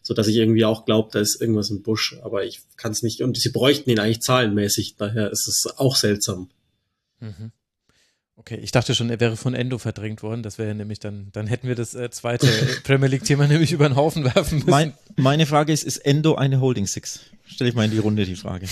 so 0.05 0.13
dass 0.13 0.27
ich 0.27 0.35
irgendwie 0.35 0.65
auch 0.65 0.83
glaube, 0.83 1.09
da 1.13 1.19
ist 1.21 1.39
irgendwas 1.39 1.69
im 1.69 1.81
Busch, 1.81 2.17
aber 2.23 2.43
ich 2.43 2.59
kann 2.75 2.91
es 2.91 3.03
nicht 3.03 3.21
und 3.21 3.37
sie 3.37 3.49
bräuchten 3.51 3.89
ihn 3.89 3.99
eigentlich 3.99 4.19
zahlenmäßig, 4.19 4.95
daher 4.97 5.31
ist 5.31 5.47
es 5.47 5.65
auch 5.77 5.95
seltsam. 5.95 6.49
Mhm. 7.21 7.51
Okay, 8.35 8.59
ich 8.61 8.71
dachte 8.71 8.95
schon, 8.95 9.09
er 9.09 9.19
wäre 9.21 9.37
von 9.37 9.53
Endo 9.53 9.77
verdrängt 9.77 10.23
worden. 10.23 10.41
Das 10.43 10.57
wäre 10.57 10.73
nämlich 10.75 10.99
dann, 10.99 11.29
dann 11.33 11.45
hätten 11.47 11.67
wir 11.67 11.75
das 11.75 11.93
äh, 11.93 12.09
zweite 12.09 12.47
Premier 12.83 13.07
League-Thema 13.07 13.47
nämlich 13.47 13.71
über 13.71 13.87
den 13.87 13.95
Haufen 13.95 14.25
werfen 14.25 14.57
müssen. 14.57 14.69
Mein, 14.69 14.93
meine 15.15 15.45
Frage 15.45 15.71
ist, 15.71 15.83
ist 15.83 15.97
Endo 15.99 16.35
eine 16.35 16.59
Holding 16.59 16.87
Six? 16.87 17.21
Stelle 17.45 17.69
ich 17.69 17.75
mal 17.75 17.85
in 17.85 17.91
die 17.91 17.99
Runde 17.99 18.25
die 18.25 18.35
Frage. 18.35 18.67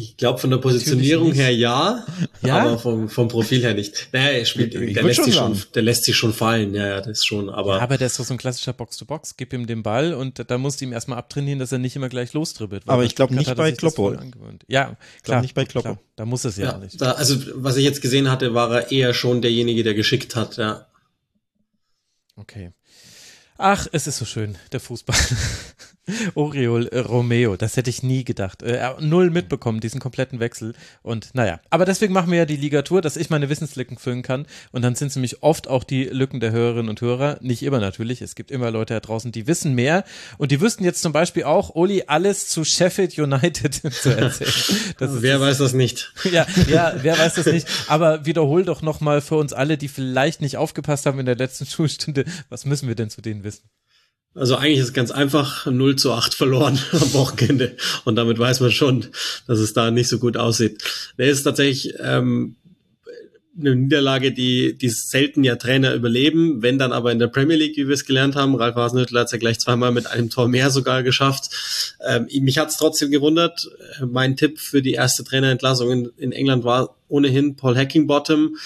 Ich 0.00 0.16
glaube 0.16 0.38
von 0.38 0.50
der 0.50 0.58
Positionierung 0.58 1.30
nicht. 1.30 1.38
her 1.38 1.50
ja, 1.50 2.04
Ja? 2.42 2.60
aber 2.60 2.78
vom, 2.78 3.08
vom 3.08 3.26
Profil 3.28 3.62
her 3.62 3.74
nicht. 3.74 4.08
Naja, 4.12 4.28
er 4.28 4.44
spielt, 4.44 4.74
Ich 4.74 4.94
der 4.94 5.02
lässt 5.02 5.16
schon 5.16 5.24
sich 5.24 5.34
schon, 5.34 5.62
der 5.74 5.82
lässt 5.82 6.04
sich 6.04 6.16
schon 6.16 6.32
fallen, 6.32 6.74
ja, 6.74 6.86
ja, 6.86 7.00
das 7.00 7.24
schon, 7.24 7.50
aber, 7.50 7.76
Ja, 7.76 7.82
aber 7.82 7.98
der 7.98 8.06
ist 8.06 8.18
doch 8.18 8.24
so 8.24 8.32
ein 8.34 8.38
klassischer 8.38 8.72
Box-to-Box. 8.72 9.36
Gib 9.36 9.52
ihm 9.52 9.66
den 9.66 9.82
Ball 9.82 10.14
und 10.14 10.48
da 10.50 10.58
musst 10.58 10.80
du 10.80 10.84
ihm 10.84 10.92
erstmal 10.92 11.18
abtrainieren, 11.18 11.58
dass 11.58 11.72
er 11.72 11.78
nicht 11.78 11.96
immer 11.96 12.08
gleich 12.08 12.32
lostribbelt. 12.32 12.84
Aber 12.86 12.98
bei 12.98 13.04
ich 13.04 13.16
glaub 13.16 13.28
Stuttgart 13.30 13.38
nicht 13.40 13.50
hat 13.50 13.58
er 13.58 13.62
bei 13.62 13.70
sich 13.70 13.78
das 13.78 13.94
Kloppo. 13.94 14.16
Ja, 14.68 14.96
klar. 15.22 15.42
nicht 15.42 15.54
bei 15.54 15.64
Kloppo. 15.64 15.98
Da 16.14 16.24
muss 16.24 16.44
es 16.44 16.56
ja, 16.56 16.66
ja, 16.66 16.76
auch 16.76 16.80
nicht. 16.80 17.00
da, 17.00 17.12
also 17.12 17.36
was 17.54 17.76
ich 17.76 17.84
jetzt 17.84 18.00
gesehen 18.00 18.30
hatte, 18.30 18.54
war 18.54 18.70
er 18.72 18.92
eher 18.92 19.14
schon 19.14 19.42
derjenige, 19.42 19.82
der 19.82 19.94
geschickt 19.94 20.36
hat, 20.36 20.58
ja. 20.58 20.86
Okay. 22.36 22.70
Ach, 23.56 23.88
es 23.90 24.06
ist 24.06 24.18
so 24.18 24.24
schön, 24.24 24.56
der 24.70 24.78
Fußball. 24.78 25.16
Oriol 26.34 26.86
äh, 26.88 27.00
Romeo, 27.00 27.56
das 27.56 27.76
hätte 27.76 27.90
ich 27.90 28.02
nie 28.02 28.24
gedacht. 28.24 28.62
Äh, 28.62 28.90
null 29.00 29.30
mitbekommen, 29.30 29.80
diesen 29.80 30.00
kompletten 30.00 30.40
Wechsel. 30.40 30.74
Und 31.02 31.30
naja, 31.34 31.60
aber 31.70 31.84
deswegen 31.84 32.12
machen 32.12 32.30
wir 32.30 32.38
ja 32.38 32.44
die 32.44 32.56
Ligatur, 32.56 33.00
dass 33.02 33.16
ich 33.16 33.30
meine 33.30 33.48
Wissenslücken 33.48 33.98
füllen 33.98 34.22
kann. 34.22 34.46
Und 34.72 34.82
dann 34.82 34.94
sind 34.94 35.08
es 35.08 35.16
nämlich 35.16 35.42
oft 35.42 35.68
auch 35.68 35.84
die 35.84 36.04
Lücken 36.04 36.40
der 36.40 36.52
Hörerinnen 36.52 36.88
und 36.88 37.00
Hörer. 37.00 37.38
Nicht 37.40 37.62
immer 37.62 37.80
natürlich. 37.80 38.22
Es 38.22 38.34
gibt 38.34 38.50
immer 38.50 38.70
Leute 38.70 38.94
da 38.94 39.00
draußen, 39.00 39.32
die 39.32 39.46
wissen 39.46 39.74
mehr. 39.74 40.04
Und 40.38 40.50
die 40.50 40.60
wüssten 40.60 40.84
jetzt 40.84 41.02
zum 41.02 41.12
Beispiel 41.12 41.44
auch, 41.44 41.74
Uli, 41.74 42.04
alles 42.06 42.48
zu 42.48 42.64
Sheffield 42.64 43.18
United 43.18 43.74
zu 43.92 44.16
erzählen. 44.16 44.52
Das 44.98 45.22
Wer 45.22 45.40
weiß 45.40 45.58
das 45.58 45.72
nicht? 45.72 46.12
ja, 46.32 46.46
ja, 46.68 46.94
wer 47.00 47.18
weiß 47.18 47.34
das 47.34 47.46
nicht. 47.46 47.68
Aber 47.88 48.26
wiederhol 48.26 48.64
doch 48.64 48.82
nochmal 48.82 49.20
für 49.20 49.36
uns 49.36 49.52
alle, 49.52 49.78
die 49.78 49.88
vielleicht 49.88 50.40
nicht 50.40 50.56
aufgepasst 50.56 51.06
haben 51.06 51.18
in 51.18 51.26
der 51.26 51.36
letzten 51.36 51.66
Schulstunde, 51.66 52.24
was 52.48 52.64
müssen 52.64 52.88
wir 52.88 52.94
denn 52.94 53.10
zu 53.10 53.20
denen 53.20 53.44
wissen? 53.44 53.68
Also 54.38 54.56
eigentlich 54.56 54.78
ist 54.78 54.86
es 54.86 54.92
ganz 54.92 55.10
einfach 55.10 55.66
0 55.66 55.96
zu 55.96 56.12
8 56.12 56.34
verloren 56.34 56.78
am 56.92 57.12
Wochenende. 57.14 57.76
Und 58.04 58.16
damit 58.16 58.38
weiß 58.38 58.60
man 58.60 58.70
schon, 58.70 59.06
dass 59.46 59.58
es 59.58 59.72
da 59.72 59.90
nicht 59.90 60.08
so 60.08 60.18
gut 60.18 60.36
aussieht. 60.36 60.82
Nee, 61.16 61.28
ist 61.28 61.42
tatsächlich 61.42 61.94
ähm, 62.00 62.56
eine 63.58 63.74
Niederlage, 63.74 64.32
die, 64.32 64.76
die 64.76 64.88
selten 64.88 65.42
ja 65.42 65.56
Trainer 65.56 65.94
überleben, 65.94 66.62
wenn 66.62 66.78
dann 66.78 66.92
aber 66.92 67.10
in 67.12 67.18
der 67.18 67.26
Premier 67.26 67.56
League, 67.56 67.76
wie 67.76 67.88
wir 67.88 67.94
es 67.94 68.04
gelernt 68.04 68.36
haben. 68.36 68.54
Ralf 68.54 68.76
Hasenhüttl 68.76 69.18
hat 69.18 69.26
es 69.26 69.32
ja 69.32 69.38
gleich 69.38 69.58
zweimal 69.58 69.90
mit 69.90 70.06
einem 70.06 70.30
Tor 70.30 70.48
mehr 70.48 70.70
sogar 70.70 71.02
geschafft. 71.02 71.50
Ähm, 72.06 72.28
mich 72.40 72.58
hat 72.58 72.68
es 72.68 72.76
trotzdem 72.76 73.10
gewundert. 73.10 73.68
Äh, 74.00 74.06
Mein 74.06 74.36
Tipp 74.36 74.58
für 74.58 74.82
die 74.82 74.92
erste 74.92 75.24
Trainerentlassung 75.24 75.90
in, 75.90 76.10
in 76.16 76.32
England 76.32 76.64
war 76.64 76.96
ohnehin 77.08 77.56
Paul 77.56 77.76
Hackingbottom. 77.76 78.56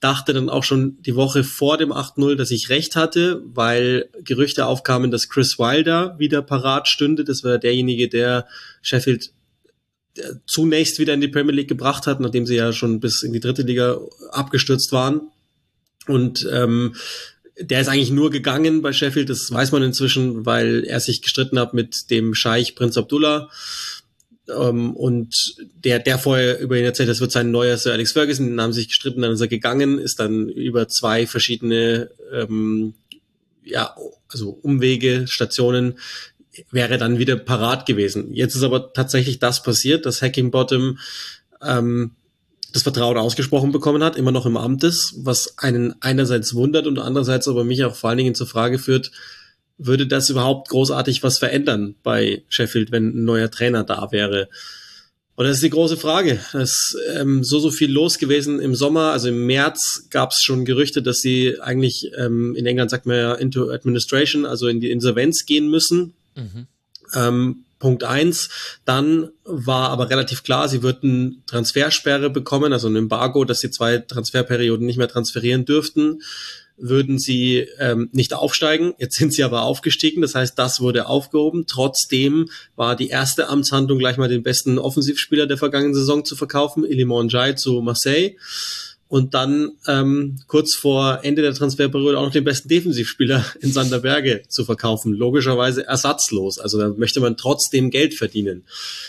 Dachte 0.00 0.32
dann 0.32 0.48
auch 0.48 0.64
schon 0.64 1.00
die 1.02 1.14
Woche 1.14 1.44
vor 1.44 1.76
dem 1.76 1.92
8-0, 1.92 2.34
dass 2.34 2.50
ich 2.50 2.70
recht 2.70 2.96
hatte, 2.96 3.42
weil 3.44 4.08
Gerüchte 4.24 4.66
aufkamen, 4.66 5.10
dass 5.10 5.28
Chris 5.28 5.58
Wilder 5.58 6.18
wieder 6.18 6.40
parat 6.40 6.88
stünde. 6.88 7.24
Das 7.24 7.44
war 7.44 7.58
derjenige, 7.58 8.08
der 8.08 8.46
Sheffield 8.80 9.30
zunächst 10.46 10.98
wieder 10.98 11.14
in 11.14 11.20
die 11.20 11.28
Premier 11.28 11.54
League 11.54 11.68
gebracht 11.68 12.06
hat, 12.06 12.20
nachdem 12.20 12.46
sie 12.46 12.56
ja 12.56 12.72
schon 12.72 13.00
bis 13.00 13.22
in 13.22 13.32
die 13.32 13.40
dritte 13.40 13.62
Liga 13.62 14.00
abgestürzt 14.32 14.92
waren. 14.92 15.30
Und 16.06 16.48
ähm, 16.50 16.94
der 17.58 17.80
ist 17.80 17.88
eigentlich 17.88 18.10
nur 18.10 18.30
gegangen 18.30 18.82
bei 18.82 18.92
Sheffield, 18.92 19.28
das 19.28 19.50
weiß 19.52 19.72
man 19.72 19.82
inzwischen, 19.82 20.46
weil 20.46 20.84
er 20.84 21.00
sich 21.00 21.22
gestritten 21.22 21.58
hat 21.58 21.74
mit 21.74 22.10
dem 22.10 22.34
Scheich 22.34 22.74
Prinz 22.74 22.96
Abdullah. 22.96 23.50
Ähm, 24.56 24.94
und 24.94 25.34
der, 25.84 25.98
der 25.98 26.18
vorher 26.18 26.60
über 26.60 26.76
ihn 26.76 26.84
erzählt, 26.84 27.08
das 27.08 27.20
wird 27.20 27.32
sein 27.32 27.50
neuer 27.50 27.76
Sir 27.76 27.92
Alex 27.92 28.12
Ferguson, 28.12 28.48
den 28.48 28.60
haben 28.60 28.72
sich 28.72 28.88
gestritten, 28.88 29.22
dann 29.22 29.32
ist 29.32 29.40
er 29.40 29.48
gegangen, 29.48 29.98
ist 29.98 30.20
dann 30.20 30.48
über 30.48 30.88
zwei 30.88 31.26
verschiedene, 31.26 32.10
ähm, 32.32 32.94
ja, 33.64 33.94
also 34.28 34.58
Umwege, 34.62 35.26
Stationen, 35.26 35.98
wäre 36.70 36.98
dann 36.98 37.18
wieder 37.18 37.36
parat 37.36 37.86
gewesen. 37.86 38.32
Jetzt 38.34 38.56
ist 38.56 38.62
aber 38.62 38.92
tatsächlich 38.92 39.38
das 39.38 39.62
passiert, 39.62 40.04
dass 40.04 40.20
Hacking 40.22 40.50
Bottom 40.50 40.98
ähm, 41.62 42.12
das 42.72 42.82
Vertrauen 42.82 43.16
ausgesprochen 43.16 43.72
bekommen 43.72 44.04
hat, 44.04 44.16
immer 44.16 44.32
noch 44.32 44.46
im 44.46 44.56
Amt 44.56 44.84
ist, 44.84 45.14
was 45.18 45.58
einen 45.58 45.94
einerseits 46.00 46.54
wundert 46.54 46.86
und 46.86 46.98
andererseits 46.98 47.48
aber 47.48 47.64
mich 47.64 47.84
auch 47.84 47.94
vor 47.94 48.10
allen 48.10 48.18
Dingen 48.18 48.34
zur 48.34 48.46
Frage 48.46 48.78
führt, 48.78 49.10
würde 49.82 50.06
das 50.06 50.30
überhaupt 50.30 50.68
großartig 50.68 51.22
was 51.22 51.38
verändern 51.38 51.94
bei 52.02 52.42
Sheffield, 52.48 52.92
wenn 52.92 53.08
ein 53.08 53.24
neuer 53.24 53.50
Trainer 53.50 53.82
da 53.82 54.12
wäre? 54.12 54.48
Und 55.36 55.46
das 55.46 55.56
ist 55.56 55.62
die 55.62 55.70
große 55.70 55.96
Frage. 55.96 56.38
Es 56.52 56.94
ist 56.94 56.98
ähm, 57.14 57.42
so, 57.42 57.60
so 57.60 57.70
viel 57.70 57.90
los 57.90 58.18
gewesen 58.18 58.60
im 58.60 58.74
Sommer. 58.74 59.12
Also 59.12 59.28
im 59.28 59.46
März 59.46 60.08
gab 60.10 60.32
es 60.32 60.42
schon 60.42 60.66
Gerüchte, 60.66 61.00
dass 61.00 61.20
sie 61.20 61.58
eigentlich, 61.62 62.10
ähm, 62.18 62.54
in 62.56 62.66
England 62.66 62.90
sagt 62.90 63.06
man 63.06 63.16
ja, 63.16 63.32
into 63.32 63.70
administration, 63.70 64.44
also 64.44 64.68
in 64.68 64.80
die 64.80 64.90
Insolvenz 64.90 65.46
gehen 65.46 65.70
müssen. 65.70 66.12
Mhm. 66.36 66.66
Ähm, 67.14 67.64
Punkt 67.78 68.04
eins. 68.04 68.50
Dann 68.84 69.30
war 69.44 69.88
aber 69.88 70.10
relativ 70.10 70.42
klar, 70.42 70.68
sie 70.68 70.82
würden 70.82 71.42
Transfersperre 71.46 72.28
bekommen, 72.28 72.74
also 72.74 72.88
ein 72.88 72.96
Embargo, 72.96 73.46
dass 73.46 73.60
sie 73.60 73.70
zwei 73.70 73.96
Transferperioden 73.96 74.84
nicht 74.84 74.98
mehr 74.98 75.08
transferieren 75.08 75.64
dürften 75.64 76.20
würden 76.80 77.18
sie 77.18 77.66
ähm, 77.78 78.08
nicht 78.12 78.34
aufsteigen. 78.34 78.94
Jetzt 78.98 79.16
sind 79.16 79.32
sie 79.32 79.44
aber 79.44 79.62
aufgestiegen, 79.62 80.22
das 80.22 80.34
heißt, 80.34 80.58
das 80.58 80.80
wurde 80.80 81.06
aufgehoben. 81.06 81.66
Trotzdem 81.66 82.48
war 82.76 82.96
die 82.96 83.08
erste 83.08 83.48
Amtshandlung 83.48 83.98
gleich 83.98 84.16
mal 84.16 84.28
den 84.28 84.42
besten 84.42 84.78
Offensivspieler 84.78 85.46
der 85.46 85.58
vergangenen 85.58 85.94
Saison 85.94 86.24
zu 86.24 86.36
verkaufen, 86.36 86.84
Ilimon 86.84 87.28
Jai 87.28 87.52
zu 87.52 87.80
Marseille. 87.80 88.36
Und 89.08 89.34
dann 89.34 89.72
ähm, 89.88 90.38
kurz 90.46 90.76
vor 90.76 91.24
Ende 91.24 91.42
der 91.42 91.52
Transferperiode 91.52 92.16
auch 92.16 92.26
noch 92.26 92.32
den 92.32 92.44
besten 92.44 92.68
Defensivspieler 92.68 93.44
in 93.60 93.72
Sanderberge 93.72 94.42
zu 94.48 94.64
verkaufen. 94.64 95.12
Logischerweise 95.12 95.84
ersatzlos. 95.84 96.60
Also 96.60 96.78
da 96.78 96.90
möchte 96.90 97.18
man 97.18 97.36
trotzdem 97.36 97.90
Geld 97.90 98.14
verdienen. 98.14 98.62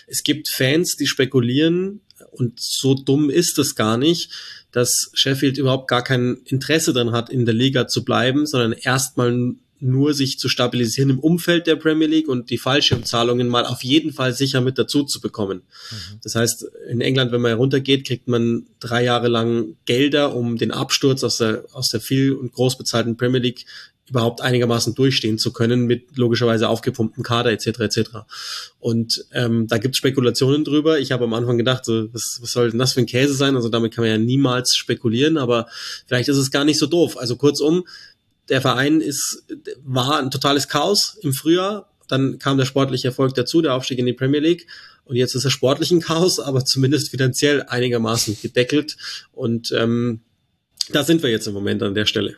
Es 0.07 0.24
gibt 0.24 0.49
Fans, 0.49 0.95
die 0.99 1.05
spekulieren, 1.05 2.01
und 2.32 2.60
so 2.60 2.96
dumm 2.96 3.30
ist 3.30 3.60
es 3.60 3.76
gar 3.76 3.98
nicht, 3.98 4.30
dass 4.72 5.12
Sheffield 5.14 5.58
überhaupt 5.58 5.88
gar 5.88 6.04
kein 6.04 6.38
Interesse 6.46 6.94
daran 6.94 7.14
hat, 7.14 7.30
in 7.30 7.46
der 7.46 7.54
Liga 7.54 7.88
zu 7.88 8.06
bleiben, 8.06 8.46
sondern 8.46 8.74
erstmal 8.74 9.56
nur 9.82 10.14
sich 10.14 10.38
zu 10.38 10.48
stabilisieren 10.48 11.10
im 11.10 11.20
Umfeld 11.20 11.66
der 11.66 11.76
Premier 11.76 12.08
League 12.08 12.28
und 12.28 12.52
die 12.52 12.60
Fallschirmzahlungen 12.60 13.48
mal 13.48 13.66
auf 13.66 13.84
jeden 13.84 14.14
Fall 14.14 14.34
sicher 14.34 14.62
mit 14.62 14.78
dazu 14.78 15.04
zu 15.04 15.20
bekommen. 15.20 15.64
Mhm. 15.90 16.20
Das 16.24 16.36
heißt, 16.36 16.68
in 16.90 17.02
England, 17.02 17.32
wenn 17.32 17.42
man 17.42 17.50
heruntergeht, 17.50 18.06
kriegt 18.06 18.28
man 18.28 18.68
drei 18.80 19.04
Jahre 19.04 19.28
lang 19.28 19.76
Gelder, 19.86 20.36
um 20.36 20.58
den 20.58 20.72
Absturz 20.72 21.24
aus 21.24 21.38
der, 21.38 21.66
aus 21.74 21.90
der 21.90 22.00
viel 22.00 22.34
und 22.34 22.54
groß 22.54 22.78
bezahlten 22.78 23.18
Premier 23.18 23.42
League 23.42 23.66
überhaupt 24.12 24.41
einigermaßen 24.41 24.93
durchstehen 24.93 25.38
zu 25.38 25.53
können 25.53 25.86
mit 25.86 26.18
logischerweise 26.18 26.68
aufgepumpten 26.68 27.24
Kader 27.24 27.51
etc. 27.51 27.80
etc. 27.80 27.99
Und 28.80 29.26
ähm, 29.32 29.68
da 29.68 29.78
gibt 29.78 29.95
es 29.95 29.97
Spekulationen 29.99 30.66
drüber. 30.66 30.99
Ich 30.99 31.14
habe 31.14 31.24
am 31.24 31.34
Anfang 31.34 31.57
gedacht, 31.57 31.86
so, 31.86 32.14
was, 32.14 32.39
was 32.41 32.51
soll 32.51 32.72
denn 32.72 32.80
das 32.80 32.93
für 32.93 32.99
ein 32.99 33.05
Käse 33.05 33.34
sein? 33.34 33.55
Also 33.55 33.70
damit 33.70 33.95
kann 33.95 34.03
man 34.03 34.12
ja 34.12 34.18
niemals 34.18 34.76
spekulieren, 34.76 35.38
aber 35.38 35.68
vielleicht 36.07 36.28
ist 36.28 36.38
es 36.38 36.51
gar 36.51 36.66
nicht 36.66 36.78
so 36.78 36.88
doof. 36.88 37.18
Also 37.18 37.38
kurzum, 37.38 37.86
der 38.49 38.59
Verein 38.59 38.99
ist, 38.99 39.45
war 39.86 40.20
ein 40.20 40.30
totales 40.30 40.68
Chaos 40.68 41.18
im 41.22 41.34
Frühjahr. 41.34 41.89
Dann 42.09 42.38
kam 42.38 42.57
der 42.57 42.66
sportliche 42.66 43.07
Erfolg 43.07 43.34
dazu, 43.36 43.62
der 43.62 43.74
Aufstieg 43.74 43.97
in 43.97 44.05
die 44.05 44.14
Premier 44.14 44.41
League. 44.41 44.68
Und 45.05 45.16
jetzt 45.16 45.36
ist 45.36 45.45
er 45.45 45.51
sportlich 45.51 45.91
ein 45.91 46.01
Chaos, 46.01 46.41
aber 46.41 46.66
zumindest 46.66 47.12
finanziell 47.12 47.64
einigermaßen 47.64 48.38
gedeckelt. 48.41 48.97
Und 49.32 49.72
ähm, 49.72 50.20
da 50.91 51.05
sind 51.05 51.24
wir 51.24 51.30
jetzt 51.30 51.47
im 51.47 51.53
Moment 51.53 51.82
an 51.82 51.95
der 51.95 52.05
Stelle. 52.05 52.36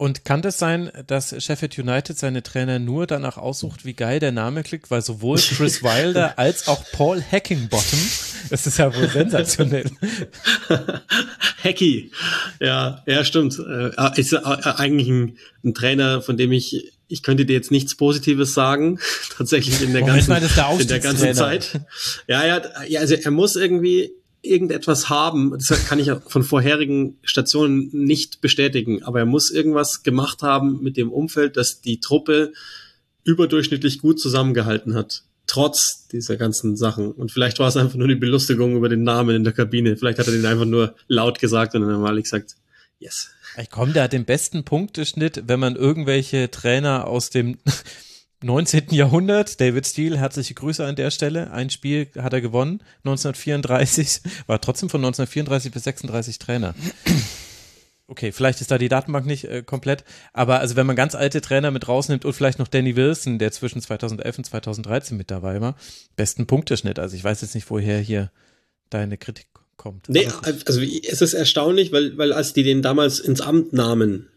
Und 0.00 0.24
kann 0.24 0.40
das 0.40 0.58
sein, 0.58 0.90
dass 1.08 1.34
Sheffield 1.44 1.78
United 1.78 2.16
seine 2.16 2.42
Trainer 2.42 2.78
nur 2.78 3.06
danach 3.06 3.36
aussucht, 3.36 3.84
wie 3.84 3.92
geil 3.92 4.18
der 4.18 4.32
Name 4.32 4.62
klickt, 4.62 4.90
weil 4.90 5.02
sowohl 5.02 5.36
Chris 5.36 5.82
Wilder 5.82 6.38
als 6.38 6.68
auch 6.68 6.82
Paul 6.92 7.22
Hackingbottom, 7.22 7.98
das 8.48 8.66
ist 8.66 8.78
ja 8.78 8.96
wohl 8.96 9.10
sensationell. 9.10 9.90
Hacky, 11.62 12.12
ja, 12.60 13.02
ja, 13.06 13.24
stimmt. 13.26 13.58
Äh, 13.58 14.18
ist 14.18 14.32
eigentlich 14.32 15.08
ein, 15.08 15.36
ein 15.64 15.74
Trainer, 15.74 16.22
von 16.22 16.38
dem 16.38 16.52
ich 16.52 16.94
ich 17.08 17.22
könnte 17.22 17.44
dir 17.44 17.52
jetzt 17.52 17.70
nichts 17.70 17.94
Positives 17.94 18.54
sagen, 18.54 19.00
tatsächlich 19.36 19.82
in 19.82 19.92
der 19.92 20.00
Moment 20.00 20.28
ganzen, 20.28 20.30
mal, 20.30 20.40
der 20.40 20.80
in 20.80 20.88
der 20.88 21.00
ganzen 21.00 21.34
Zeit. 21.34 21.80
Ja, 22.26 22.46
ja, 22.46 22.62
ja, 22.86 23.00
also 23.00 23.16
er 23.16 23.30
muss 23.32 23.54
irgendwie 23.54 24.12
irgendetwas 24.42 25.08
haben, 25.08 25.52
das 25.52 25.86
kann 25.86 25.98
ich 25.98 26.10
von 26.28 26.42
vorherigen 26.42 27.18
Stationen 27.22 27.90
nicht 27.92 28.40
bestätigen, 28.40 29.02
aber 29.02 29.20
er 29.20 29.26
muss 29.26 29.50
irgendwas 29.50 30.02
gemacht 30.02 30.42
haben 30.42 30.82
mit 30.82 30.96
dem 30.96 31.12
Umfeld, 31.12 31.56
dass 31.56 31.80
die 31.80 32.00
Truppe 32.00 32.52
überdurchschnittlich 33.24 34.00
gut 34.00 34.18
zusammengehalten 34.18 34.94
hat, 34.94 35.24
trotz 35.46 36.08
dieser 36.08 36.36
ganzen 36.36 36.76
Sachen. 36.76 37.12
Und 37.12 37.32
vielleicht 37.32 37.58
war 37.58 37.68
es 37.68 37.76
einfach 37.76 37.96
nur 37.96 38.08
die 38.08 38.14
Belustigung 38.14 38.76
über 38.76 38.88
den 38.88 39.02
Namen 39.02 39.36
in 39.36 39.44
der 39.44 39.52
Kabine. 39.52 39.96
Vielleicht 39.96 40.18
hat 40.18 40.26
er 40.26 40.32
den 40.32 40.46
einfach 40.46 40.64
nur 40.64 40.94
laut 41.06 41.38
gesagt 41.38 41.74
und 41.74 41.82
dann 41.82 42.00
Malik 42.00 42.24
gesagt, 42.24 42.56
yes. 42.98 43.30
Ich 43.60 43.68
komme, 43.68 43.92
der 43.92 44.04
hat 44.04 44.12
den 44.12 44.24
besten 44.24 44.64
Punkteschnitt, 44.64 45.42
wenn 45.48 45.60
man 45.60 45.76
irgendwelche 45.76 46.50
Trainer 46.50 47.08
aus 47.08 47.30
dem 47.30 47.58
19. 48.42 48.86
Jahrhundert, 48.90 49.60
David 49.60 49.86
Steele, 49.86 50.16
herzliche 50.16 50.54
Grüße 50.54 50.84
an 50.84 50.96
der 50.96 51.10
Stelle. 51.10 51.50
Ein 51.50 51.68
Spiel 51.68 52.08
hat 52.18 52.32
er 52.32 52.40
gewonnen, 52.40 52.82
1934, 53.04 54.22
war 54.46 54.60
trotzdem 54.60 54.88
von 54.88 55.00
1934 55.00 55.70
bis 55.70 55.84
36 55.84 56.38
Trainer. 56.38 56.74
Okay, 58.06 58.32
vielleicht 58.32 58.60
ist 58.60 58.70
da 58.70 58.78
die 58.78 58.88
Datenbank 58.88 59.26
nicht 59.26 59.44
äh, 59.44 59.62
komplett, 59.62 60.04
aber 60.32 60.58
also 60.60 60.74
wenn 60.74 60.86
man 60.86 60.96
ganz 60.96 61.14
alte 61.14 61.40
Trainer 61.40 61.70
mit 61.70 61.86
rausnimmt 61.86 62.24
und 62.24 62.32
vielleicht 62.32 62.58
noch 62.58 62.66
Danny 62.66 62.96
Wilson, 62.96 63.38
der 63.38 63.52
zwischen 63.52 63.80
2011 63.80 64.38
und 64.38 64.44
2013 64.44 65.16
mit 65.16 65.30
dabei 65.30 65.60
war, 65.60 65.76
besten 66.16 66.46
Punkteschnitt. 66.46 66.98
Also 66.98 67.14
ich 67.14 67.22
weiß 67.22 67.42
jetzt 67.42 67.54
nicht, 67.54 67.70
woher 67.70 68.00
hier 68.00 68.32
deine 68.88 69.16
Kritik 69.16 69.46
kommt. 69.76 70.08
Nee, 70.08 70.26
also 70.42 70.80
es 70.80 71.22
ist 71.22 71.34
erstaunlich, 71.34 71.92
weil, 71.92 72.18
weil 72.18 72.32
als 72.32 72.52
die 72.52 72.62
den 72.62 72.82
damals 72.82 73.20
ins 73.20 73.42
Amt 73.42 73.72
nahmen, 73.72 74.29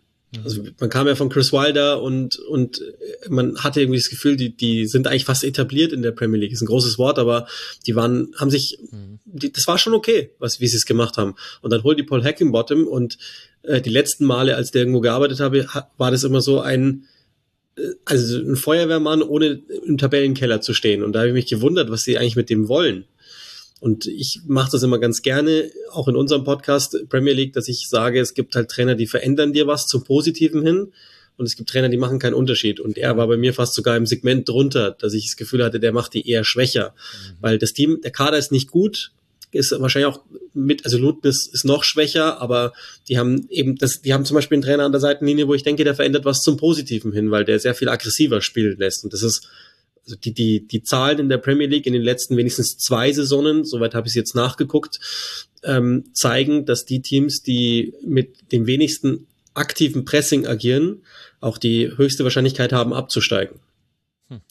also 0.44 0.64
man 0.80 0.90
kam 0.90 1.08
ja 1.08 1.16
von 1.16 1.30
Chris 1.30 1.54
Wilder 1.54 2.02
und, 2.02 2.38
und 2.40 2.82
man 3.30 3.58
hatte 3.58 3.82
irgendwie 3.82 4.00
das 4.00 4.10
Gefühl, 4.10 4.36
die, 4.36 4.56
die 4.56 4.88
sind 4.88 5.08
eigentlich 5.08 5.26
fast 5.26 5.44
etabliert 5.44 5.94
in 5.94 6.02
der 6.02 6.12
Premier 6.12 6.40
League. 6.40 6.52
Ist 6.52 6.62
ein 6.62 6.68
großes 6.68 6.98
Wort, 6.98 7.20
aber 7.20 7.48
die 7.86 7.96
waren, 7.96 8.34
haben 8.38 8.50
sich, 8.50 8.80
die, 9.26 9.52
das 9.52 9.68
war 9.68 9.78
schon 9.78 9.94
okay, 9.94 10.32
was, 10.40 10.60
wie 10.60 10.68
sie 10.68 10.78
es 10.78 10.86
gemacht 10.86 11.18
haben. 11.18 11.36
Und 11.62 11.72
dann 11.72 11.84
holt 11.84 12.00
die 12.00 12.04
Paul 12.04 12.24
Hackingbottom 12.24 12.88
und 12.88 13.18
äh, 13.64 13.82
die 13.82 13.90
letzten 13.90 14.26
Male, 14.26 14.56
als 14.56 14.72
der 14.72 14.82
irgendwo 14.82 15.02
gearbeitet 15.02 15.40
habe, 15.40 15.68
war 15.98 16.12
das 16.12 16.24
immer 16.24 16.42
so 16.42 16.60
ein, 16.62 17.06
äh, 17.78 17.82
also 18.06 18.40
ein 18.40 18.56
Feuerwehrmann 18.56 19.22
ohne 19.22 19.62
im 19.86 19.98
Tabellenkeller 19.98 20.62
zu 20.62 20.74
stehen. 20.74 21.04
Und 21.04 21.14
da 21.14 21.20
habe 21.20 21.30
ich 21.30 21.34
mich 21.36 21.48
gewundert, 21.48 21.92
was 21.92 22.04
sie 22.04 22.18
eigentlich 22.18 22.36
mit 22.36 22.50
dem 22.50 22.68
wollen. 22.68 23.06
Und 23.84 24.06
ich 24.06 24.40
mache 24.48 24.72
das 24.72 24.82
immer 24.84 24.98
ganz 24.98 25.22
gerne, 25.24 25.70
auch 25.92 26.08
in 26.08 26.16
unserem 26.16 26.46
Podcast 26.46 26.96
Premier 27.10 27.34
League, 27.34 27.52
dass 27.52 27.68
ich 27.68 27.90
sage, 27.90 28.22
es 28.22 28.34
gibt 28.34 28.56
halt 28.56 28.70
Trainer, 28.70 28.96
die 28.96 29.08
verändern 29.08 29.52
dir 29.52 29.68
was 29.68 29.88
zum 29.88 30.06
Positiven 30.06 30.66
hin. 30.66 30.94
Und 31.36 31.48
es 31.48 31.58
gibt 31.58 31.70
Trainer, 31.70 31.90
die 31.90 31.98
machen 31.98 32.18
keinen 32.18 32.34
Unterschied. 32.34 32.80
Und 32.80 32.98
er 32.98 33.18
war 33.18 33.28
bei 33.28 33.36
mir 33.36 33.54
fast 33.54 33.74
sogar 33.74 33.98
im 33.98 34.06
Segment 34.06 34.48
drunter, 34.48 34.92
dass 34.92 35.14
ich 35.14 35.26
das 35.26 35.36
Gefühl 35.36 35.66
hatte, 35.66 35.82
der 35.82 35.92
macht 35.92 36.14
die 36.14 36.30
eher 36.30 36.46
schwächer. 36.46 36.94
Mhm. 36.94 37.34
Weil 37.42 37.58
das 37.58 37.74
Team, 37.74 38.00
der 38.02 38.12
Kader 38.12 38.38
ist 38.38 38.54
nicht 38.54 38.72
gut, 38.72 39.12
ist 39.52 39.78
wahrscheinlich 39.78 40.14
auch 40.14 40.22
mit, 40.54 40.86
also 40.86 40.98
Luton 40.98 41.30
ist, 41.30 41.54
ist 41.54 41.66
noch 41.66 41.84
schwächer, 41.84 42.40
aber 42.40 42.72
die 43.10 43.18
haben 43.18 43.48
eben 43.50 43.76
das, 43.76 44.02
die 44.02 44.14
haben 44.14 44.24
zum 44.24 44.36
Beispiel 44.36 44.56
einen 44.56 44.64
Trainer 44.64 44.86
an 44.86 44.94
der 44.94 45.02
Seitenlinie, 45.02 45.50
wo 45.50 45.56
ich 45.56 45.64
denke, 45.64 45.84
der 45.84 45.94
verändert 45.94 46.24
was 46.24 46.40
zum 46.40 46.56
Positiven 46.56 47.12
hin, 47.12 47.32
weil 47.32 47.44
der 47.44 47.60
sehr 47.60 47.76
viel 47.76 47.90
aggressiver 47.90 48.40
spielen 48.40 48.78
lässt. 48.78 49.04
Und 49.04 49.12
das 49.12 49.24
ist 49.24 49.50
also 50.06 50.18
die, 50.18 50.34
die, 50.34 50.68
die 50.68 50.84
Zahlen 50.84 51.20
in 51.20 51.30
der 51.30 51.38
Premier 51.38 51.68
League 51.68 51.86
in 51.86 51.94
den 51.94 52.02
letzten 52.02 52.36
wenigstens 52.38 52.78
zwei 52.78 53.12
Saisonen, 53.12 53.64
soweit 53.64 53.96
habe 53.96 54.08
ich 54.08 54.12
es 54.12 54.16
jetzt 54.16 54.36
nachgeguckt, 54.36 55.00
ähm, 55.64 56.06
zeigen, 56.14 56.66
dass 56.66 56.86
die 56.86 57.02
Teams, 57.02 57.42
die 57.42 57.94
mit 58.06 58.52
dem 58.52 58.68
wenigsten 58.68 59.28
aktiven 59.54 60.04
Pressing 60.04 60.46
agieren, 60.46 61.04
auch 61.40 61.58
die 61.58 61.92
höchste 61.96 62.24
Wahrscheinlichkeit 62.24 62.74
haben, 62.74 62.94
abzusteigen. 62.94 63.60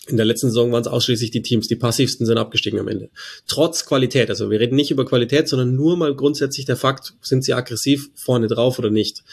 In 0.06 0.16
der 0.16 0.26
letzten 0.26 0.48
Saison 0.48 0.70
waren 0.70 0.82
es 0.82 0.86
ausschließlich 0.86 1.30
die 1.30 1.42
Teams, 1.42 1.66
die 1.66 1.76
passivsten 1.76 2.26
sind 2.26 2.38
abgestiegen 2.38 2.78
am 2.78 2.88
Ende. 2.88 3.10
Trotz 3.46 3.84
Qualität, 3.84 4.30
also 4.30 4.50
wir 4.50 4.60
reden 4.60 4.76
nicht 4.76 4.90
über 4.90 5.04
Qualität, 5.04 5.48
sondern 5.48 5.74
nur 5.74 5.96
mal 5.96 6.14
grundsätzlich 6.14 6.66
der 6.66 6.76
Fakt, 6.76 7.14
sind 7.20 7.44
sie 7.44 7.54
aggressiv 7.54 8.10
vorne 8.14 8.46
drauf 8.46 8.78
oder 8.78 8.90
nicht. 8.90 9.24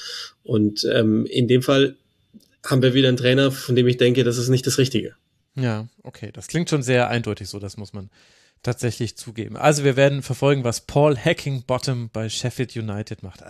Und 0.44 0.88
ähm, 0.92 1.26
in 1.26 1.48
dem 1.48 1.62
Fall 1.62 1.98
haben 2.66 2.82
wir 2.82 2.94
wieder 2.94 3.10
einen 3.10 3.18
Trainer, 3.18 3.52
von 3.52 3.76
dem 3.76 3.88
ich 3.88 3.98
denke, 3.98 4.24
das 4.24 4.38
ist 4.38 4.50
nicht 4.50 4.66
das 4.66 4.78
Richtige. 4.78 5.16
Ja, 5.56 5.88
okay, 6.04 6.32
das 6.32 6.48
klingt 6.48 6.70
schon 6.70 6.84
sehr 6.84 7.10
eindeutig 7.10 7.50
so, 7.50 7.60
das 7.60 7.78
muss 7.78 7.94
man 7.94 8.10
tatsächlich 8.64 9.18
zugeben. 9.18 9.58
Also 9.58 9.84
wir 9.84 9.96
werden 9.96 10.22
verfolgen, 10.22 10.64
was 10.64 10.82
Paul 10.82 11.18
Hackingbottom 11.18 12.10
bei 12.10 12.30
Sheffield 12.30 12.76
United 12.76 13.24
macht. 13.24 13.44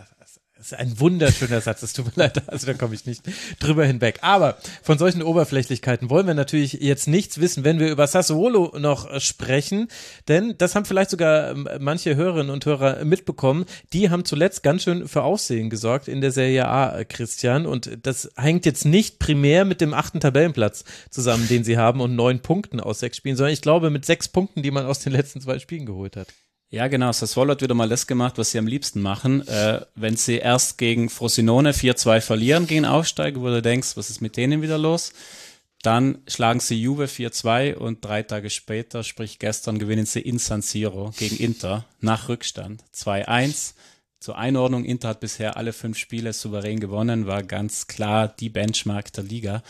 Das 0.60 0.74
ist 0.74 0.78
ein 0.78 1.00
wunderschöner 1.00 1.62
Satz, 1.62 1.84
es 1.84 1.94
tut 1.94 2.08
mir 2.08 2.12
leid, 2.24 2.50
also 2.50 2.68
da 2.68 2.74
komme 2.74 2.94
ich 2.94 3.06
nicht 3.06 3.24
drüber 3.62 3.86
hinweg. 3.86 4.20
Aber 4.24 4.58
von 4.84 4.98
solchen 4.98 5.24
Oberflächlichkeiten 5.24 6.10
wollen 6.10 6.28
wir 6.28 6.34
natürlich 6.34 6.74
jetzt 6.74 7.08
nichts 7.08 7.40
wissen, 7.40 7.64
wenn 7.64 7.80
wir 7.80 7.90
über 7.90 8.06
Sassuolo 8.08 8.78
noch 8.78 9.22
sprechen, 9.22 9.88
denn 10.28 10.56
das 10.58 10.76
haben 10.76 10.84
vielleicht 10.84 11.12
sogar 11.12 11.52
ähm, 11.52 11.70
manche 11.80 12.18
Hörerinnen 12.18 12.50
und 12.50 12.66
Hörer 12.66 13.06
mitbekommen. 13.06 13.68
Die 13.94 14.10
haben 14.10 14.26
zuletzt 14.26 14.62
ganz 14.62 14.84
schön 14.84 15.08
für 15.08 15.24
Aussehen 15.24 15.70
gesorgt 15.70 16.10
in 16.10 16.20
der 16.20 16.32
Serie 16.32 16.68
A, 16.68 17.00
äh, 17.00 17.06
Christian, 17.06 17.66
und 17.66 17.98
das 18.04 18.30
hängt 18.36 18.66
jetzt 18.66 18.84
nicht 18.84 19.18
primär 19.18 19.64
mit 19.64 19.80
dem 19.80 19.94
achten 19.94 20.20
Tabellenplatz 20.20 20.84
zusammen, 21.10 21.48
den 21.48 21.64
sie 21.64 21.78
haben 21.78 22.02
und 22.02 22.18
neun 22.18 22.42
Punkten 22.42 22.82
aus 22.82 23.00
sechs 23.00 23.16
Spielen, 23.16 23.38
sondern 23.38 23.54
ich 23.54 23.62
glaube 23.62 23.90
mit 23.92 24.06
sechs 24.06 24.28
Punkten, 24.28 24.62
die 24.62 24.72
man 24.72 24.86
aus 24.86 25.00
den 25.00 25.14
letzten 25.14 25.40
zwei 25.40 25.58
Spielen 25.58 25.86
geholt 25.86 26.18
hat. 26.18 26.28
Ja, 26.72 26.88
genau. 26.88 27.12
Sassuolo 27.12 27.52
hat 27.52 27.62
wieder 27.62 27.74
mal 27.74 27.90
das 27.90 28.06
gemacht, 28.06 28.38
was 28.38 28.52
sie 28.52 28.60
am 28.60 28.68
liebsten 28.68 29.02
machen. 29.02 29.48
Äh, 29.48 29.82
wenn 29.96 30.16
sie 30.18 30.38
erst 30.38 30.78
gegen 30.78 31.10
Frosinone 31.10 31.72
4-2 31.72 32.22
verlieren 32.22 32.68
gegen 32.68 32.86
Aufsteiger, 32.86 33.42
wo 33.42 33.48
du 33.48 33.62
denkst, 33.62 33.98
was 33.98 34.12
ist 34.12 34.22
mit 34.22 34.38
denen 34.38 34.62
wieder 34.62 34.78
los? 34.78 35.14
Dann 35.82 36.20
schlagen 36.28 36.60
sie 36.60 36.80
Juve 36.80 37.06
4-2 37.06 37.76
und 37.76 38.04
drei 38.06 38.22
Tage 38.22 38.50
später, 38.50 39.04
sprich 39.04 39.40
gestern, 39.40 39.80
gewinnen 39.80 40.06
sie 40.06 40.20
in 40.20 40.38
San 40.38 40.62
Siro 40.62 41.12
gegen 41.18 41.38
Inter 41.38 41.86
nach 42.02 42.30
Rückstand 42.30 42.84
2-1. 42.94 43.74
Zur 44.20 44.38
Einordnung, 44.38 44.84
Inter 44.84 45.10
hat 45.10 45.22
bisher 45.22 45.56
alle 45.56 45.72
fünf 45.72 45.98
Spiele 45.98 46.34
souverän 46.34 46.82
gewonnen, 46.82 47.26
war 47.26 47.42
ganz 47.42 47.88
klar 47.88 48.28
die 48.28 48.50
Benchmark 48.50 49.14
der 49.14 49.24
Liga. 49.24 49.64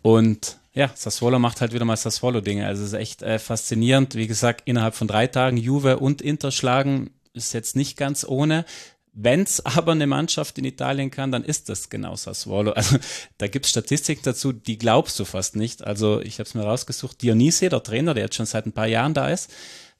Und 0.00 0.56
ja, 0.74 0.90
Sassuolo 0.94 1.38
macht 1.38 1.60
halt 1.60 1.74
wieder 1.74 1.84
mal 1.84 1.96
Sassuolo-Dinge. 1.96 2.66
Also 2.66 2.82
es 2.82 2.88
ist 2.88 2.98
echt 2.98 3.22
äh, 3.22 3.38
faszinierend. 3.38 4.14
Wie 4.14 4.26
gesagt, 4.26 4.62
innerhalb 4.64 4.94
von 4.94 5.06
drei 5.06 5.26
Tagen 5.26 5.56
Juve 5.56 5.98
und 5.98 6.22
Inter 6.22 6.50
schlagen 6.50 7.10
ist 7.34 7.52
jetzt 7.52 7.76
nicht 7.76 7.98
ganz 7.98 8.24
ohne. 8.26 8.64
Wenn's 9.12 9.60
aber 9.66 9.92
eine 9.92 10.06
Mannschaft 10.06 10.56
in 10.58 10.64
Italien 10.64 11.10
kann, 11.10 11.30
dann 11.30 11.44
ist 11.44 11.68
das 11.68 11.90
genau 11.90 12.16
Sassuolo. 12.16 12.72
Also 12.72 12.96
da 13.36 13.48
gibt's 13.48 13.68
Statistiken 13.68 14.22
dazu, 14.24 14.52
die 14.52 14.78
glaubst 14.78 15.18
du 15.20 15.26
fast 15.26 15.56
nicht. 15.56 15.84
Also 15.84 16.20
ich 16.20 16.38
habe 16.38 16.48
es 16.48 16.54
mir 16.54 16.62
rausgesucht. 16.62 17.20
Dionisi, 17.20 17.68
der 17.68 17.82
Trainer, 17.82 18.14
der 18.14 18.24
jetzt 18.24 18.36
schon 18.36 18.46
seit 18.46 18.64
ein 18.64 18.72
paar 18.72 18.88
Jahren 18.88 19.12
da 19.12 19.28
ist, 19.28 19.50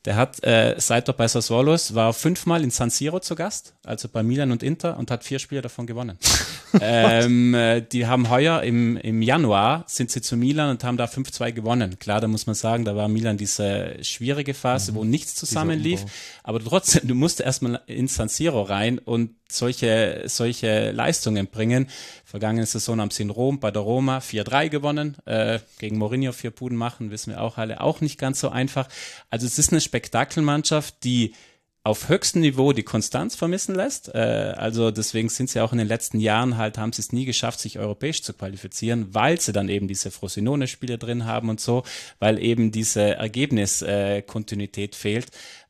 der 0.05 0.17
hat, 0.17 0.43
äh, 0.43 0.75
seit 0.79 1.09
er 1.09 1.15
bei 1.15 1.29
Sassuolo 1.29 1.75
ist, 1.75 1.95
war 1.95 2.13
fünfmal 2.13 2.65
in 2.65 2.71
San 2.71 2.91
Siro 2.91 3.21
zu 3.21 3.37
Gast, 3.37 3.75
also 3.85 4.09
bei 4.09 4.25
Milan 4.25 4.51
und 4.51 4.63
Inter, 4.63 4.99
und 4.99 5.11
hat 5.13 5.23
vier 5.23 5.39
Spiele 5.39 5.63
davon 5.63 5.87
gewonnen. 5.87 6.19
ähm, 6.81 7.55
äh, 7.55 7.83
die 7.83 8.07
haben 8.07 8.29
heuer 8.29 8.63
im, 8.63 8.97
im 8.97 9.23
Januar 9.23 9.85
sind 9.87 10.11
sie 10.11 10.21
zu 10.21 10.37
Milan 10.37 10.71
und 10.71 10.83
haben 10.83 10.97
da 10.97 11.05
5-2 11.05 11.53
gewonnen. 11.53 11.99
Klar, 12.01 12.21
da 12.21 12.27
muss 12.27 12.47
man 12.47 12.55
sagen, 12.55 12.85
da 12.85 12.97
war 12.97 13.07
Milan 13.07 13.37
diese 13.37 13.97
schwierige 14.03 14.55
Phase, 14.55 14.91
mhm. 14.93 14.97
wo 14.97 15.05
nichts 15.05 15.37
zusammenlief. 15.37 16.05
Aber 16.43 16.59
trotzdem, 16.59 17.07
du 17.07 17.15
musst 17.15 17.41
erstmal 17.41 17.81
in 17.87 18.09
San 18.09 18.29
Siro 18.29 18.63
rein 18.63 18.99
und 18.99 19.37
solche, 19.53 20.25
solche 20.27 20.91
Leistungen 20.93 21.49
bringen. 21.49 21.89
Vergangene 22.25 22.67
Saison 22.67 23.01
haben 23.01 23.11
sie 23.11 23.23
in 23.23 23.31
Rom 23.31 23.61
bei 23.61 23.71
der 23.71 23.83
Roma 23.83 24.19
4-3 24.19 24.69
gewonnen, 24.69 25.17
äh, 25.27 25.59
gegen 25.79 25.99
Mourinho 25.99 26.33
vier 26.33 26.51
Puden 26.51 26.77
machen, 26.77 27.11
wissen 27.11 27.33
wir 27.33 27.41
auch 27.41 27.59
alle, 27.59 27.81
auch 27.81 28.01
nicht 28.01 28.19
ganz 28.19 28.41
so 28.41 28.49
einfach. 28.49 28.89
Also 29.31 29.47
es 29.47 29.59
ist 29.59 29.73
eine 29.73 29.81
Spektakelmannschaft, 29.81 31.05
die 31.05 31.35
auf 31.85 32.09
höchstem 32.09 32.43
Niveau 32.43 32.73
die 32.73 32.85
Konstanz 32.85 33.35
vermissen 33.35 33.75
lässt. 33.75 34.15
Äh, 34.15 34.19
also 34.57 34.93
deswegen 34.93 35.29
sind 35.29 35.51
sie 35.51 35.61
auch 35.61 35.73
in 35.73 35.79
den 35.79 35.89
letzten 35.89 36.21
Jahren 36.21 36.57
halt, 36.57 36.79
haben 36.79 36.93
sie 36.93 37.03
es 37.03 37.13
nie 37.13 37.25
geschafft, 37.25 37.59
sich 37.59 37.79
europäisch 37.79 38.23
zu 38.23 38.33
qualifizieren, 38.35 39.13
weil 39.15 39.41
sie 39.41 39.53
dann 39.53 39.69
eben 39.69 39.89
diese 39.89 40.13
Frosinone-Spiele 40.13 40.97
drin 40.97 41.27
haben 41.27 41.49
und 41.49 41.61
so, 41.61 41.83
weil 42.21 42.39
eben 42.39 42.71
diese 42.71 43.17
Ergebniskontinuität 43.17 44.95
äh, 44.95 44.97
fehlt. 44.97 45.27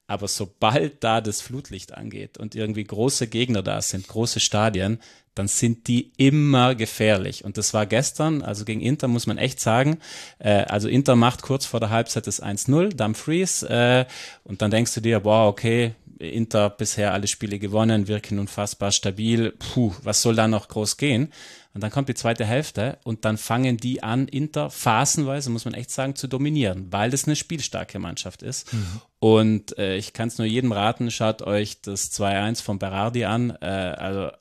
Aber 0.06 0.28
sobald 0.28 1.02
da 1.04 1.20
das 1.20 1.40
Flutlicht 1.40 1.94
angeht 1.94 2.38
und 2.38 2.54
irgendwie 2.54 2.84
große 2.84 3.28
Gegner 3.28 3.62
da 3.62 3.80
sind, 3.80 4.08
große 4.08 4.40
Stadien, 4.40 4.98
dann 5.34 5.48
sind 5.48 5.88
die 5.88 6.12
immer 6.16 6.74
gefährlich. 6.74 7.44
Und 7.44 7.56
das 7.56 7.72
war 7.72 7.86
gestern, 7.86 8.42
also 8.42 8.64
gegen 8.64 8.80
Inter 8.80 9.08
muss 9.08 9.26
man 9.26 9.38
echt 9.38 9.60
sagen, 9.60 9.98
äh, 10.38 10.64
also 10.64 10.88
Inter 10.88 11.16
macht 11.16 11.42
kurz 11.42 11.64
vor 11.64 11.80
der 11.80 11.90
Halbzeit 11.90 12.26
das 12.26 12.42
1-0, 12.42 12.94
Dumfries, 12.94 13.62
äh, 13.62 14.04
und 14.44 14.60
dann 14.60 14.70
denkst 14.70 14.94
du 14.94 15.00
dir, 15.00 15.20
boah, 15.20 15.46
okay, 15.46 15.94
Inter 16.18 16.70
bisher 16.70 17.12
alle 17.12 17.26
Spiele 17.26 17.58
gewonnen, 17.58 18.08
wirken 18.08 18.38
unfassbar 18.38 18.92
stabil, 18.92 19.52
puh, 19.58 19.92
was 20.02 20.22
soll 20.22 20.36
da 20.36 20.46
noch 20.46 20.68
groß 20.68 20.96
gehen? 20.96 21.32
Und 21.74 21.82
dann 21.82 21.90
kommt 21.90 22.08
die 22.08 22.14
zweite 22.14 22.44
Hälfte 22.44 22.98
und 23.02 23.24
dann 23.24 23.38
fangen 23.38 23.78
die 23.78 24.02
an, 24.02 24.28
Inter 24.28 24.70
phasenweise, 24.70 25.50
muss 25.50 25.64
man 25.64 25.74
echt 25.74 25.90
sagen, 25.90 26.14
zu 26.14 26.28
dominieren, 26.28 26.92
weil 26.92 27.10
das 27.10 27.24
eine 27.24 27.34
spielstarke 27.34 27.98
Mannschaft 27.98 28.42
ist. 28.42 28.72
Mhm. 28.72 29.00
Und 29.22 29.78
äh, 29.78 29.98
ich 29.98 30.14
kann 30.14 30.26
es 30.26 30.38
nur 30.38 30.48
jedem 30.48 30.72
raten, 30.72 31.08
schaut 31.12 31.42
euch 31.42 31.80
das 31.80 32.10
2-1 32.10 32.60
von 32.60 32.80
Berardi 32.80 33.24
an. 33.24 33.56
Äh, 33.60 33.66
also 33.66 34.32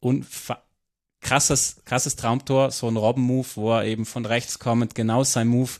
unfassbar 0.00 0.69
krasses, 1.20 1.76
krasses 1.84 2.16
Traumtor, 2.16 2.70
so 2.70 2.88
ein 2.88 2.96
Robben-Move, 2.96 3.48
wo 3.54 3.72
er 3.72 3.84
eben 3.84 4.06
von 4.06 4.24
rechts 4.24 4.58
kommend 4.58 4.94
genau 4.94 5.24
sein 5.24 5.48
Move. 5.48 5.70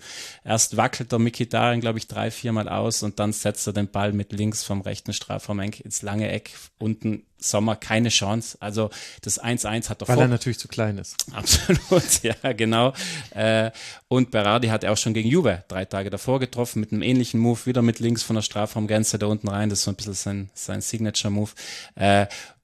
Erst 0.45 0.77
wackelt 0.77 1.13
der 1.13 1.19
Mikitarian, 1.19 1.81
glaube 1.81 1.99
ich, 1.99 2.07
drei, 2.07 2.31
viermal 2.31 2.69
aus 2.69 3.03
und 3.03 3.19
dann 3.19 3.33
setzt 3.33 3.67
er 3.67 3.73
den 3.73 3.89
Ball 3.89 4.13
mit 4.13 4.33
links 4.33 4.63
vom 4.63 4.81
rechten 4.81 5.13
Strafraum 5.13 5.61
ins 5.61 6.03
lange 6.03 6.31
Eck. 6.31 6.53
Unten 6.79 7.25
Sommer 7.43 7.77
keine 7.77 8.11
Chance. 8.11 8.59
Also 8.61 8.91
das 9.23 9.43
1-1 9.43 9.89
hat 9.89 10.03
er 10.03 10.09
Weil 10.09 10.21
er 10.21 10.29
natürlich 10.29 10.59
zu 10.59 10.69
klein 10.69 10.99
ist. 10.99 11.17
Absolut, 11.33 12.23
ja, 12.23 12.53
genau. 12.53 12.93
Äh, 13.31 13.71
und 14.09 14.31
Berardi 14.31 14.69
hat 14.69 14.85
er 14.85 14.93
auch 14.93 14.97
schon 14.97 15.15
gegen 15.15 15.29
Juve 15.29 15.65
drei 15.69 15.85
Tage 15.85 16.11
davor 16.11 16.39
getroffen 16.39 16.81
mit 16.81 16.93
einem 16.93 17.03
ähnlichen 17.03 17.41
Move, 17.41 17.65
wieder 17.65 17.83
mit 17.83 17.99
links 17.99 18.23
von 18.23 18.37
der 18.37 18.43
Strafraumgrenze 18.43 19.19
da 19.19 19.27
unten 19.27 19.49
rein. 19.49 19.71
Das 19.71 19.81
ist 19.81 19.85
so 19.85 19.91
ein 19.91 19.97
bisschen 19.97 20.15
sein, 20.15 20.51
sein 20.55 20.81
Signature-Move. 20.81 21.51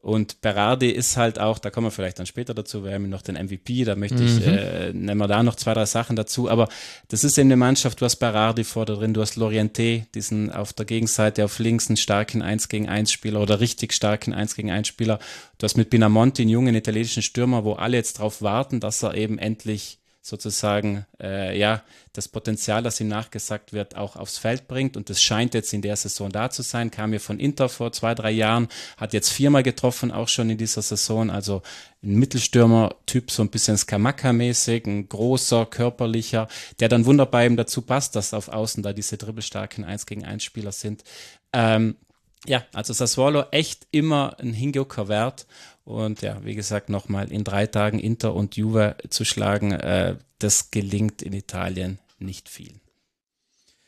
Und 0.06 0.40
Berardi 0.40 0.88
ist 0.90 1.16
halt 1.16 1.40
auch, 1.40 1.58
da 1.58 1.70
kommen 1.70 1.88
wir 1.88 1.90
vielleicht 1.90 2.20
dann 2.20 2.26
später 2.26 2.54
dazu, 2.54 2.84
wir 2.84 2.92
haben 2.92 3.08
noch 3.08 3.22
den 3.22 3.34
MVP, 3.34 3.82
da 3.82 3.96
möchte 3.96 4.22
ich, 4.22 4.36
mhm. 4.38 4.52
äh, 4.52 4.92
nehmen 4.92 5.18
wir 5.18 5.26
da 5.26 5.42
noch 5.42 5.56
zwei, 5.56 5.74
drei 5.74 5.84
Sachen 5.84 6.14
dazu. 6.14 6.48
Aber 6.48 6.68
das 7.08 7.24
ist 7.24 7.38
in 7.38 7.48
der 7.48 7.56
Mannschaft, 7.56 8.00
du 8.00 8.04
hast 8.04 8.14
Berardi 8.18 8.62
vor 8.62 8.86
drin, 8.86 9.14
du 9.14 9.20
hast 9.20 9.36
Lorienté, 9.36 10.04
diesen 10.14 10.52
auf 10.52 10.72
der 10.72 10.86
Gegenseite 10.86 11.44
auf 11.44 11.58
links 11.58 11.88
einen 11.88 11.96
starken 11.96 12.40
1 12.40 12.68
gegen 12.68 12.88
1 12.88 13.10
Spieler 13.10 13.40
oder 13.40 13.58
richtig 13.58 13.92
starken 13.92 14.32
1 14.32 14.54
gegen 14.54 14.70
1 14.70 14.86
Spieler. 14.86 15.18
Du 15.58 15.64
hast 15.64 15.76
mit 15.76 15.90
Binamonti 15.90 16.42
einen 16.42 16.52
jungen 16.52 16.76
italienischen 16.76 17.24
Stürmer, 17.24 17.64
wo 17.64 17.72
alle 17.72 17.96
jetzt 17.96 18.20
drauf 18.20 18.42
warten, 18.42 18.78
dass 18.78 19.02
er 19.02 19.14
eben 19.14 19.38
endlich 19.38 19.98
sozusagen 20.26 21.06
äh, 21.20 21.56
ja 21.56 21.84
das 22.12 22.26
Potenzial, 22.26 22.82
das 22.82 23.00
ihm 23.00 23.06
nachgesagt 23.06 23.72
wird, 23.72 23.96
auch 23.96 24.16
aufs 24.16 24.38
Feld 24.38 24.66
bringt. 24.66 24.96
Und 24.96 25.08
das 25.08 25.22
scheint 25.22 25.54
jetzt 25.54 25.72
in 25.72 25.82
der 25.82 25.94
Saison 25.94 26.30
da 26.30 26.50
zu 26.50 26.62
sein. 26.62 26.90
Kam 26.90 27.10
hier 27.10 27.20
von 27.20 27.38
Inter 27.38 27.68
vor 27.68 27.92
zwei, 27.92 28.12
drei 28.12 28.32
Jahren, 28.32 28.66
hat 28.96 29.12
jetzt 29.12 29.30
viermal 29.30 29.62
getroffen, 29.62 30.10
auch 30.10 30.26
schon 30.26 30.50
in 30.50 30.58
dieser 30.58 30.82
Saison. 30.82 31.30
Also 31.30 31.62
ein 32.02 32.16
Mittelstürmer-Typ, 32.16 33.30
so 33.30 33.42
ein 33.42 33.50
bisschen 33.50 33.76
Skamaka-mäßig, 33.76 34.86
ein 34.86 35.08
großer, 35.08 35.64
körperlicher, 35.66 36.48
der 36.80 36.88
dann 36.88 37.06
wunderbar 37.06 37.44
eben 37.44 37.56
dazu 37.56 37.82
passt, 37.82 38.16
dass 38.16 38.34
auf 38.34 38.48
Außen 38.48 38.82
da 38.82 38.92
diese 38.92 39.18
dribbelstarken 39.18 39.84
1 39.84 40.06
gegen 40.06 40.24
1 40.24 40.42
Spieler 40.42 40.72
sind. 40.72 41.04
Ähm, 41.52 41.96
ja, 42.46 42.64
also 42.72 42.92
Sassuolo 42.92 43.44
echt 43.52 43.86
immer 43.92 44.36
ein 44.40 44.52
Hingucker 44.52 45.06
wert. 45.08 45.46
Und 45.86 46.20
ja, 46.20 46.44
wie 46.44 46.56
gesagt, 46.56 46.88
nochmal 46.90 47.30
in 47.30 47.44
drei 47.44 47.68
Tagen 47.68 48.00
Inter 48.00 48.34
und 48.34 48.56
Juve 48.56 48.96
zu 49.08 49.24
schlagen, 49.24 49.70
äh, 49.70 50.16
das 50.40 50.72
gelingt 50.72 51.22
in 51.22 51.32
Italien 51.32 52.00
nicht 52.18 52.48
viel. 52.48 52.80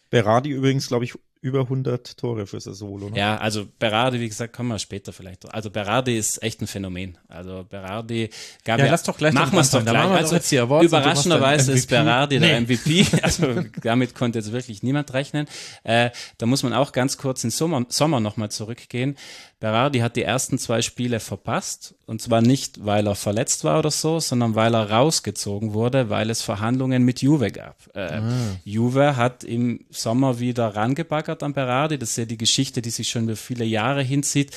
Berardi 0.09 0.51
übrigens, 0.51 0.87
glaube 0.87 1.05
ich, 1.07 1.15
über 1.41 1.61
100 1.61 2.17
Tore 2.17 2.47
für 2.47 2.61
Sassuolo. 2.61 3.11
Ne? 3.11 3.19
Ja, 3.19 3.37
also 3.37 3.67
Berardi, 3.79 4.21
wie 4.21 4.29
gesagt, 4.29 4.53
kommen 4.53 4.71
wir 4.71 4.79
später 4.79 5.13
vielleicht. 5.13 5.53
Also 5.53 5.71
Berardi 5.71 6.17
ist 6.17 6.43
echt 6.43 6.61
ein 6.61 6.67
Phänomen. 6.67 7.17
Also 7.29 7.65
Berardi 7.69 8.31
gab 8.65 8.79
ja, 8.79 8.87
ja 8.87 8.91
lass 8.91 9.05
doch 9.05 9.17
gleich 9.17 9.35
machen 9.35 9.53
wir 9.53 9.61
es 9.61 9.71
doch 9.71 9.83
gleich. 9.83 9.97
Also 9.97 10.37
Awards 10.37 10.87
überraschenderweise 10.87 11.73
ist 11.73 11.89
Berardi 11.89 12.39
der 12.39 12.61
MVP. 12.61 13.07
Also 13.23 13.63
damit 13.83 14.15
konnte 14.15 14.39
jetzt 14.39 14.53
wirklich 14.53 14.83
niemand 14.83 15.13
rechnen. 15.13 15.47
Äh, 15.83 16.11
da 16.39 16.47
muss 16.47 16.63
man 16.63 16.73
auch 16.73 16.93
ganz 16.93 17.19
kurz 17.19 17.45
in 17.45 17.51
Sommer, 17.51 17.85
Sommer 17.89 18.21
nochmal 18.21 18.51
zurückgehen. 18.51 19.17
Berardi 19.61 19.99
hat 19.99 20.15
die 20.15 20.23
ersten 20.23 20.57
zwei 20.59 20.83
Spiele 20.83 21.19
verpasst. 21.19 21.97
Und 22.07 22.23
zwar 22.23 22.43
nicht, 22.43 22.85
weil 22.85 23.09
er 23.09 23.17
verletzt 23.17 23.65
war 23.65 23.81
oder 23.81 23.91
so, 23.91 24.21
sondern 24.21 24.55
weil 24.55 24.75
er 24.75 24.91
rausgezogen 24.91 25.73
wurde, 25.75 26.11
weil 26.11 26.31
es 26.31 26.43
Verhandlungen 26.43 27.03
mit 27.03 27.23
Juve 27.23 27.51
gab. 27.51 27.77
Äh, 27.95 28.01
ah. 28.01 28.33
Juve 28.65 29.17
hat 29.17 29.43
im 29.43 29.85
Sommer 29.91 30.39
wieder 30.39 30.77
rangebaggert 30.77 31.43
an 31.43 31.55
Berardi. 31.55 31.99
Das 31.99 32.11
ist 32.11 32.19
ja 32.19 32.25
die 32.25 32.39
Geschichte, 32.39 32.83
die 32.83 32.91
sich 32.91 33.09
schon 33.09 33.25
über 33.25 33.37
viele 33.37 33.65
Jahre 33.65 34.03
hinzieht. 34.03 34.53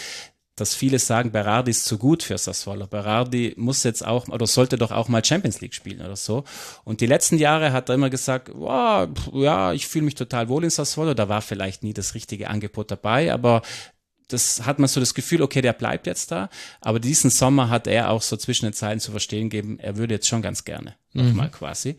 dass 0.58 0.76
viele 0.76 1.00
sagen, 1.00 1.32
Berardi 1.32 1.72
ist 1.72 1.86
zu 1.86 1.98
gut 1.98 2.22
für 2.22 2.38
Sassuolo. 2.38 2.86
Berardi 2.86 3.56
muss 3.58 3.84
jetzt 3.84 4.06
auch 4.06 4.28
oder 4.28 4.46
sollte 4.46 4.78
doch 4.78 4.92
auch 4.92 5.08
mal 5.08 5.26
Champions 5.26 5.62
League 5.62 5.74
spielen 5.74 6.02
oder 6.02 6.18
so. 6.18 6.44
Und 6.84 7.02
die 7.02 7.08
letzten 7.08 7.40
Jahre 7.40 7.74
hat 7.74 7.90
er 7.90 7.96
immer 7.96 8.12
gesagt, 8.12 8.52
wow, 8.54 9.08
ja, 9.34 9.74
ich 9.74 9.88
fühle 9.88 10.06
mich 10.06 10.14
total 10.14 10.50
wohl 10.50 10.64
in 10.64 10.70
Sassuolo. 10.70 11.16
Da 11.16 11.30
war 11.30 11.42
vielleicht 11.42 11.82
nie 11.82 11.94
das 11.94 12.14
richtige 12.14 12.50
Angebot 12.50 12.92
dabei, 12.92 13.34
aber 13.34 13.64
das 14.34 14.66
hat 14.66 14.80
man 14.80 14.88
so 14.88 15.00
das 15.00 15.14
Gefühl, 15.14 15.42
okay, 15.42 15.62
der 15.62 15.74
bleibt 15.74 16.08
jetzt 16.08 16.32
da. 16.32 16.50
Aber 16.82 17.00
diesen 17.00 17.30
Sommer 17.30 17.70
hat 17.70 17.88
er 17.88 18.10
auch 18.10 18.22
so 18.22 18.38
zwischen 18.38 18.66
den 18.66 18.74
Zeilen 18.74 19.00
zu 19.00 19.12
verstehen 19.12 19.50
gegeben, 19.50 19.80
er 19.80 19.98
würde 19.98 20.16
jetzt 20.16 20.28
schon 20.28 20.42
ganz 20.42 20.64
gerne 20.64 20.96
nochmal 21.14 21.48
mhm. 21.48 21.52
quasi. 21.52 21.96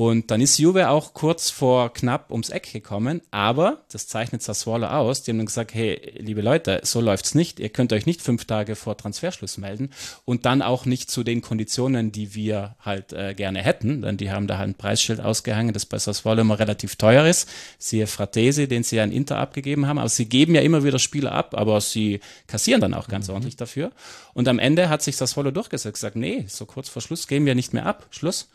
Und 0.00 0.30
dann 0.30 0.40
ist 0.40 0.56
Juve 0.56 0.88
auch 0.88 1.12
kurz 1.12 1.50
vor 1.50 1.92
knapp 1.92 2.30
ums 2.30 2.48
Eck 2.48 2.72
gekommen, 2.72 3.20
aber 3.30 3.82
das 3.92 4.06
zeichnet 4.06 4.42
Sassuolo 4.42 4.86
aus. 4.86 5.22
Die 5.22 5.30
haben 5.30 5.36
dann 5.36 5.44
gesagt, 5.44 5.74
hey, 5.74 6.14
liebe 6.16 6.40
Leute, 6.40 6.80
so 6.84 7.02
läuft's 7.02 7.34
nicht. 7.34 7.60
Ihr 7.60 7.68
könnt 7.68 7.92
euch 7.92 8.06
nicht 8.06 8.22
fünf 8.22 8.46
Tage 8.46 8.76
vor 8.76 8.96
Transferschluss 8.96 9.58
melden 9.58 9.90
und 10.24 10.46
dann 10.46 10.62
auch 10.62 10.86
nicht 10.86 11.10
zu 11.10 11.22
den 11.22 11.42
Konditionen, 11.42 12.12
die 12.12 12.34
wir 12.34 12.76
halt 12.80 13.12
äh, 13.12 13.34
gerne 13.34 13.60
hätten, 13.60 14.00
denn 14.00 14.16
die 14.16 14.30
haben 14.30 14.46
da 14.46 14.56
halt 14.56 14.70
ein 14.70 14.74
Preisschild 14.74 15.20
ausgehangen, 15.20 15.74
das 15.74 15.84
bei 15.84 15.98
Sassuolo 15.98 16.40
immer 16.40 16.58
relativ 16.58 16.96
teuer 16.96 17.26
ist. 17.26 17.46
Siehe 17.78 18.06
Fratesi, 18.06 18.68
den 18.68 18.84
sie 18.84 18.96
ja 18.96 19.04
in 19.04 19.12
Inter 19.12 19.36
abgegeben 19.36 19.86
haben, 19.86 19.98
aber 19.98 20.08
sie 20.08 20.30
geben 20.30 20.54
ja 20.54 20.62
immer 20.62 20.82
wieder 20.82 20.98
Spieler 20.98 21.32
ab, 21.32 21.54
aber 21.54 21.78
sie 21.82 22.20
kassieren 22.46 22.80
dann 22.80 22.94
auch 22.94 23.08
ganz 23.08 23.28
mhm. 23.28 23.34
ordentlich 23.34 23.56
dafür. 23.56 23.92
Und 24.34 24.48
am 24.48 24.58
Ende 24.58 24.88
hat 24.88 25.02
sich 25.02 25.16
Sassuolo 25.16 25.50
durchgesetzt, 25.50 25.94
gesagt, 25.94 26.16
nee, 26.16 26.44
so 26.48 26.66
kurz 26.66 26.88
vor 26.88 27.02
Schluss 27.02 27.26
geben 27.26 27.46
wir 27.46 27.54
nicht 27.54 27.72
mehr 27.72 27.86
ab. 27.86 28.06
Schluss. 28.10 28.48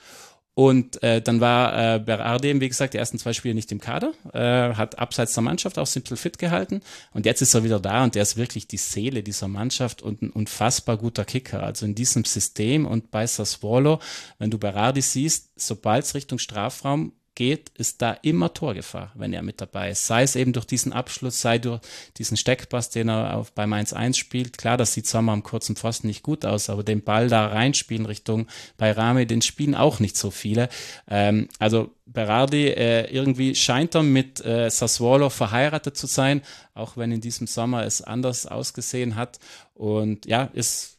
Und 0.55 1.03
äh, 1.03 1.21
dann 1.21 1.41
war 1.41 1.95
äh, 1.95 1.99
Berardi, 1.99 2.61
wie 2.61 2.69
gesagt, 2.69 2.93
die 2.93 2.97
ersten 2.97 3.19
zwei 3.19 3.33
Spiele 3.33 3.53
nicht 3.53 3.73
im 3.73 3.81
Kader, 3.81 4.13
äh, 4.31 4.73
hat 4.73 4.97
abseits 4.97 5.33
der 5.33 5.43
Mannschaft 5.43 5.77
auch 5.77 5.85
simpel 5.85 6.15
fit 6.15 6.39
gehalten. 6.39 6.81
Und 7.11 7.25
jetzt 7.25 7.41
ist 7.41 7.53
er 7.53 7.65
wieder 7.65 7.81
da 7.81 8.05
und 8.05 8.15
der 8.15 8.21
ist 8.21 8.37
wirklich 8.37 8.65
die 8.65 8.77
Seele 8.77 9.21
dieser 9.21 9.49
Mannschaft 9.49 10.01
und 10.01 10.21
ein 10.21 10.29
unfassbar 10.29 10.95
guter 10.95 11.25
Kicker. 11.25 11.61
Also 11.61 11.85
in 11.85 11.93
diesem 11.93 12.23
System 12.23 12.85
und 12.85 13.11
bei 13.11 13.27
Sassuolo, 13.27 13.99
wenn 14.39 14.49
du 14.49 14.57
Berardi 14.57 15.01
siehst, 15.01 15.51
sobald 15.57 16.05
es 16.05 16.15
Richtung 16.15 16.39
Strafraum 16.39 17.11
geht, 17.35 17.69
ist 17.75 18.01
da 18.01 18.11
immer 18.21 18.53
Torgefahr, 18.53 19.11
wenn 19.15 19.33
er 19.33 19.41
mit 19.41 19.61
dabei 19.61 19.91
ist. 19.91 20.07
Sei 20.07 20.23
es 20.23 20.35
eben 20.35 20.53
durch 20.53 20.65
diesen 20.65 20.93
Abschluss, 20.93 21.41
sei 21.41 21.59
durch 21.59 21.81
diesen 22.17 22.37
Steckpass, 22.37 22.89
den 22.89 23.09
er 23.09 23.35
auf, 23.35 23.51
beim 23.51 23.73
1-1 23.73 24.15
spielt. 24.15 24.57
Klar, 24.57 24.77
das 24.77 24.93
sieht 24.93 25.07
Sommer 25.07 25.33
am 25.33 25.43
kurzen 25.43 25.75
Pfosten 25.75 26.07
nicht 26.07 26.23
gut 26.23 26.45
aus, 26.45 26.69
aber 26.69 26.83
den 26.83 27.03
Ball 27.03 27.27
da 27.27 27.47
reinspielen 27.47 28.05
Richtung 28.05 28.47
bei 28.77 28.91
Rami, 28.91 29.25
den 29.25 29.41
spielen 29.41 29.75
auch 29.75 29.99
nicht 29.99 30.17
so 30.17 30.31
viele. 30.31 30.69
Ähm, 31.07 31.49
also 31.59 31.91
Berardi, 32.05 32.67
äh, 32.67 33.11
irgendwie 33.11 33.55
scheint 33.55 33.95
er 33.95 34.03
mit 34.03 34.43
äh, 34.45 34.69
Sassuolo 34.69 35.29
verheiratet 35.29 35.97
zu 35.97 36.07
sein, 36.07 36.41
auch 36.73 36.97
wenn 36.97 37.11
in 37.11 37.21
diesem 37.21 37.47
Sommer 37.47 37.83
es 37.83 38.01
anders 38.01 38.45
ausgesehen 38.45 39.15
hat. 39.15 39.39
Und 39.73 40.25
ja, 40.25 40.43
ist 40.53 40.94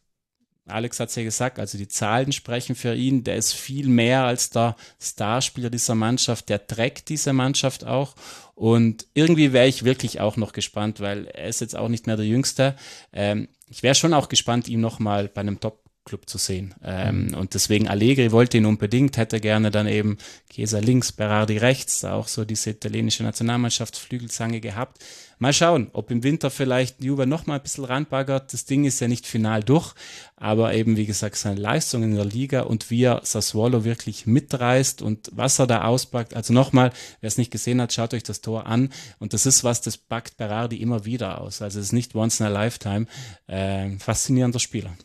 Alex 0.66 0.98
hat 1.00 1.10
es 1.10 1.14
ja 1.14 1.22
gesagt, 1.22 1.58
also 1.58 1.78
die 1.78 1.88
Zahlen 1.88 2.32
sprechen 2.32 2.74
für 2.74 2.94
ihn. 2.94 3.24
Der 3.24 3.36
ist 3.36 3.54
viel 3.54 3.88
mehr 3.88 4.24
als 4.24 4.50
der 4.50 4.76
Starspieler 5.00 5.70
dieser 5.70 5.94
Mannschaft. 5.94 6.48
Der 6.48 6.66
trägt 6.66 7.08
diese 7.08 7.32
Mannschaft 7.32 7.84
auch. 7.84 8.14
Und 8.54 9.06
irgendwie 9.14 9.52
wäre 9.52 9.68
ich 9.68 9.84
wirklich 9.84 10.20
auch 10.20 10.36
noch 10.36 10.52
gespannt, 10.52 11.00
weil 11.00 11.26
er 11.26 11.48
ist 11.48 11.60
jetzt 11.60 11.76
auch 11.76 11.88
nicht 11.88 12.06
mehr 12.06 12.16
der 12.16 12.26
Jüngste. 12.26 12.74
Ähm, 13.12 13.48
ich 13.68 13.82
wäre 13.82 13.94
schon 13.94 14.14
auch 14.14 14.28
gespannt, 14.28 14.68
ihn 14.68 14.80
nochmal 14.80 15.28
bei 15.28 15.40
einem 15.40 15.60
Top 15.60 15.85
Club 16.06 16.28
zu 16.30 16.38
sehen. 16.38 16.74
Ähm, 16.82 17.26
mhm. 17.26 17.34
Und 17.34 17.52
deswegen 17.52 17.88
Allegri 17.88 18.32
wollte 18.32 18.56
ihn 18.56 18.64
unbedingt, 18.64 19.18
hätte 19.18 19.40
gerne 19.40 19.70
dann 19.70 19.86
eben 19.86 20.16
Chiesa 20.50 20.78
links, 20.78 21.12
Berardi 21.12 21.58
rechts, 21.58 22.04
auch 22.04 22.28
so 22.28 22.46
diese 22.46 22.70
italienische 22.70 23.24
Nationalmannschaftsflügelzange 23.24 24.60
gehabt. 24.60 25.04
Mal 25.38 25.52
schauen, 25.52 25.90
ob 25.92 26.10
im 26.10 26.22
Winter 26.22 26.48
vielleicht 26.48 27.04
Juve 27.04 27.26
noch 27.26 27.46
mal 27.46 27.56
ein 27.56 27.62
bisschen 27.62 27.84
ranbaggert. 27.84 28.54
Das 28.54 28.64
Ding 28.64 28.84
ist 28.84 29.00
ja 29.00 29.08
nicht 29.08 29.26
final 29.26 29.62
durch, 29.62 29.92
aber 30.36 30.72
eben, 30.72 30.96
wie 30.96 31.04
gesagt, 31.04 31.36
seine 31.36 31.60
Leistung 31.60 32.04
in 32.04 32.14
der 32.14 32.24
Liga 32.24 32.62
und 32.62 32.90
wie 32.90 33.02
er 33.02 33.20
Sassuolo 33.22 33.84
wirklich 33.84 34.24
mitreißt 34.24 35.02
und 35.02 35.30
was 35.32 35.58
er 35.58 35.66
da 35.66 35.82
auspackt. 35.82 36.34
Also 36.34 36.54
nochmal, 36.54 36.90
wer 37.20 37.28
es 37.28 37.36
nicht 37.36 37.50
gesehen 37.50 37.82
hat, 37.82 37.92
schaut 37.92 38.14
euch 38.14 38.22
das 38.22 38.40
Tor 38.40 38.66
an. 38.66 38.90
Und 39.18 39.34
das 39.34 39.44
ist 39.44 39.62
was, 39.62 39.82
das 39.82 39.98
packt 39.98 40.38
Berardi 40.38 40.76
immer 40.76 41.04
wieder 41.04 41.40
aus. 41.40 41.60
Also 41.60 41.80
es 41.80 41.86
ist 41.86 41.92
nicht 41.92 42.14
once 42.14 42.40
in 42.40 42.46
a 42.46 42.48
lifetime. 42.48 43.06
Äh, 43.46 43.90
faszinierender 43.98 44.60
Spieler. 44.60 44.96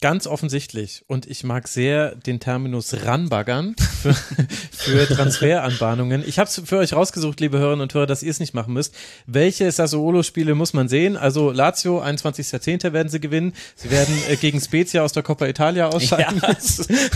Ganz 0.00 0.28
offensichtlich. 0.28 1.02
Und 1.08 1.26
ich 1.26 1.42
mag 1.42 1.66
sehr 1.66 2.14
den 2.14 2.38
Terminus 2.38 3.04
ranbaggern 3.04 3.74
für, 4.00 4.14
für 4.70 5.08
Transferanbahnungen. 5.08 6.22
Ich 6.24 6.38
habe 6.38 6.48
es 6.48 6.62
für 6.64 6.78
euch 6.78 6.92
rausgesucht, 6.92 7.40
liebe 7.40 7.58
Hörerinnen 7.58 7.80
und 7.80 7.92
Hörer, 7.94 8.06
dass 8.06 8.22
ihr 8.22 8.30
es 8.30 8.38
nicht 8.38 8.54
machen 8.54 8.74
müsst. 8.74 8.94
Welche 9.26 9.72
Sassuolo-Spiele 9.72 10.54
muss 10.54 10.72
man 10.72 10.88
sehen? 10.88 11.16
Also 11.16 11.50
Lazio, 11.50 12.00
21.10. 12.00 12.92
werden 12.92 13.08
sie 13.08 13.18
gewinnen. 13.18 13.54
Sie 13.74 13.90
werden 13.90 14.14
äh, 14.30 14.36
gegen 14.36 14.60
Spezia 14.60 15.02
aus 15.02 15.14
der 15.14 15.24
Coppa 15.24 15.46
Italia 15.46 15.88
ausscheiden. 15.88 16.42
Ja, 16.42 16.56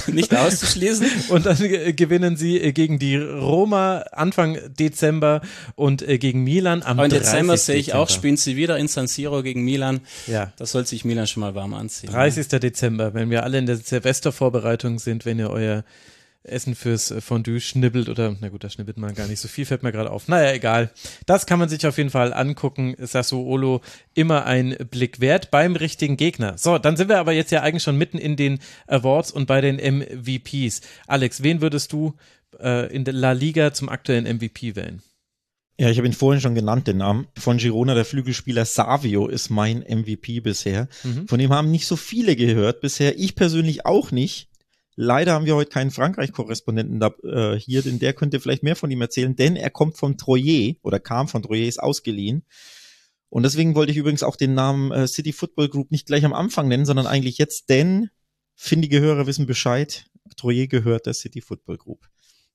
nicht 0.12 0.34
auszuschließen. 0.34 1.06
Und 1.28 1.46
dann 1.46 1.62
äh, 1.62 1.92
gewinnen 1.92 2.36
sie 2.36 2.60
äh, 2.60 2.72
gegen 2.72 2.98
die 2.98 3.16
Roma 3.16 3.98
Anfang 4.10 4.58
Dezember 4.76 5.40
und 5.76 6.02
äh, 6.02 6.18
gegen 6.18 6.42
Milan 6.42 6.82
am 6.82 6.98
im 6.98 7.10
Dezember 7.10 7.56
sehe 7.56 7.76
ich 7.76 7.94
auch, 7.94 8.10
spielen 8.10 8.36
sie 8.36 8.56
wieder 8.56 8.76
in 8.76 8.88
San 8.88 9.06
Siro 9.06 9.44
gegen 9.44 9.62
Milan. 9.62 10.00
Ja. 10.26 10.52
Das 10.56 10.72
soll 10.72 10.84
sich 10.84 11.04
Milan 11.04 11.28
schon 11.28 11.42
mal 11.42 11.54
warm 11.54 11.74
anziehen. 11.74 12.10
30. 12.10 12.48
Dezember 12.48 12.71
Dezember, 12.72 13.14
wenn 13.14 13.30
wir 13.30 13.42
alle 13.44 13.58
in 13.58 13.66
der 13.66 13.76
Silvestervorbereitung 13.76 14.98
sind, 14.98 15.24
wenn 15.24 15.38
ihr 15.38 15.50
euer 15.50 15.84
Essen 16.44 16.74
fürs 16.74 17.14
Fondue 17.20 17.60
schnibbelt 17.60 18.08
oder, 18.08 18.34
na 18.40 18.48
gut, 18.48 18.64
da 18.64 18.70
schnibbelt 18.70 18.96
man 18.96 19.14
gar 19.14 19.28
nicht 19.28 19.38
so 19.38 19.46
viel, 19.46 19.64
fällt 19.64 19.84
mir 19.84 19.92
gerade 19.92 20.10
auf. 20.10 20.26
Naja, 20.26 20.52
egal. 20.52 20.90
Das 21.26 21.46
kann 21.46 21.60
man 21.60 21.68
sich 21.68 21.86
auf 21.86 21.98
jeden 21.98 22.10
Fall 22.10 22.34
angucken. 22.34 22.96
Sassuolo 22.98 23.80
immer 24.14 24.44
ein 24.44 24.76
Blick 24.90 25.20
wert 25.20 25.52
beim 25.52 25.76
richtigen 25.76 26.16
Gegner. 26.16 26.58
So, 26.58 26.78
dann 26.78 26.96
sind 26.96 27.08
wir 27.08 27.18
aber 27.18 27.32
jetzt 27.32 27.52
ja 27.52 27.62
eigentlich 27.62 27.84
schon 27.84 27.96
mitten 27.96 28.18
in 28.18 28.34
den 28.36 28.58
Awards 28.88 29.30
und 29.30 29.46
bei 29.46 29.60
den 29.60 29.76
MVPs. 29.76 30.80
Alex, 31.06 31.44
wen 31.44 31.60
würdest 31.60 31.92
du 31.92 32.14
äh, 32.58 32.92
in 32.92 33.04
der 33.04 33.14
La 33.14 33.32
Liga 33.32 33.72
zum 33.72 33.88
aktuellen 33.88 34.24
MVP 34.24 34.74
wählen? 34.74 35.00
Ja, 35.82 35.90
ich 35.90 35.98
habe 35.98 36.06
ihn 36.06 36.12
vorhin 36.12 36.40
schon 36.40 36.54
genannt, 36.54 36.86
den 36.86 36.98
Namen 36.98 37.26
von 37.36 37.56
Girona. 37.56 37.94
Der 37.94 38.04
Flügelspieler 38.04 38.64
Savio 38.64 39.26
ist 39.26 39.50
mein 39.50 39.80
MVP 39.80 40.38
bisher. 40.38 40.86
Mhm. 41.02 41.26
Von 41.26 41.40
dem 41.40 41.50
haben 41.50 41.72
nicht 41.72 41.88
so 41.88 41.96
viele 41.96 42.36
gehört 42.36 42.80
bisher. 42.80 43.18
Ich 43.18 43.34
persönlich 43.34 43.84
auch 43.84 44.12
nicht. 44.12 44.48
Leider 44.94 45.32
haben 45.32 45.44
wir 45.44 45.56
heute 45.56 45.70
keinen 45.70 45.90
Frankreich-Korrespondenten 45.90 47.00
da, 47.00 47.12
äh, 47.24 47.58
hier, 47.58 47.82
denn 47.82 47.98
der 47.98 48.12
könnte 48.12 48.38
vielleicht 48.38 48.62
mehr 48.62 48.76
von 48.76 48.92
ihm 48.92 49.00
erzählen, 49.00 49.34
denn 49.34 49.56
er 49.56 49.70
kommt 49.70 49.96
von 49.96 50.16
Troyer 50.16 50.74
oder 50.82 51.00
kam 51.00 51.26
von 51.26 51.42
Troyer, 51.42 51.66
ist 51.66 51.82
ausgeliehen. 51.82 52.44
Und 53.28 53.42
deswegen 53.42 53.74
wollte 53.74 53.90
ich 53.90 53.98
übrigens 53.98 54.22
auch 54.22 54.36
den 54.36 54.54
Namen 54.54 54.92
äh, 54.92 55.08
City 55.08 55.32
Football 55.32 55.68
Group 55.68 55.90
nicht 55.90 56.06
gleich 56.06 56.24
am 56.24 56.32
Anfang 56.32 56.68
nennen, 56.68 56.86
sondern 56.86 57.08
eigentlich 57.08 57.38
jetzt, 57.38 57.70
denn 57.70 58.08
findige 58.54 59.00
Hörer 59.00 59.26
wissen 59.26 59.46
Bescheid. 59.46 60.04
Troyer 60.36 60.68
gehört 60.68 61.06
der 61.06 61.14
City 61.14 61.40
Football 61.40 61.78
Group. 61.78 62.08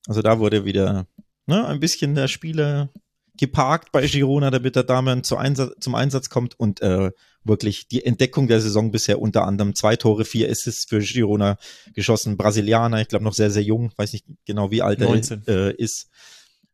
Also 0.07 0.21
da 0.21 0.39
wurde 0.39 0.63
wieder 0.63 1.07
ne, 1.45 1.67
ein 1.67 1.81
bisschen 1.81 2.15
der 2.15 2.29
Spieler 2.29 2.89
geparkt 3.37 3.91
bei 3.91 4.05
Girona, 4.05 4.51
damit 4.51 4.75
der 4.75 4.83
Dame 4.83 5.21
zu 5.21 5.37
Einsatz, 5.37 5.73
zum 5.79 5.95
Einsatz 5.95 6.29
kommt 6.29 6.59
und 6.59 6.81
äh, 6.81 7.11
wirklich 7.43 7.87
die 7.87 8.05
Entdeckung 8.05 8.47
der 8.47 8.61
Saison 8.61 8.91
bisher 8.91 9.21
unter 9.21 9.45
anderem 9.45 9.75
zwei 9.75 9.95
Tore, 9.95 10.25
vier 10.25 10.49
Assists 10.49 10.85
für 10.85 10.99
Girona 10.99 11.57
geschossen. 11.93 12.37
Brasilianer, 12.37 13.01
ich 13.01 13.07
glaube 13.07 13.23
noch 13.23 13.33
sehr, 13.33 13.51
sehr 13.51 13.63
jung, 13.63 13.91
weiß 13.95 14.13
nicht 14.13 14.25
genau 14.45 14.71
wie 14.71 14.81
alt 14.81 15.01
er 15.01 15.47
äh, 15.47 15.75
ist. 15.75 16.09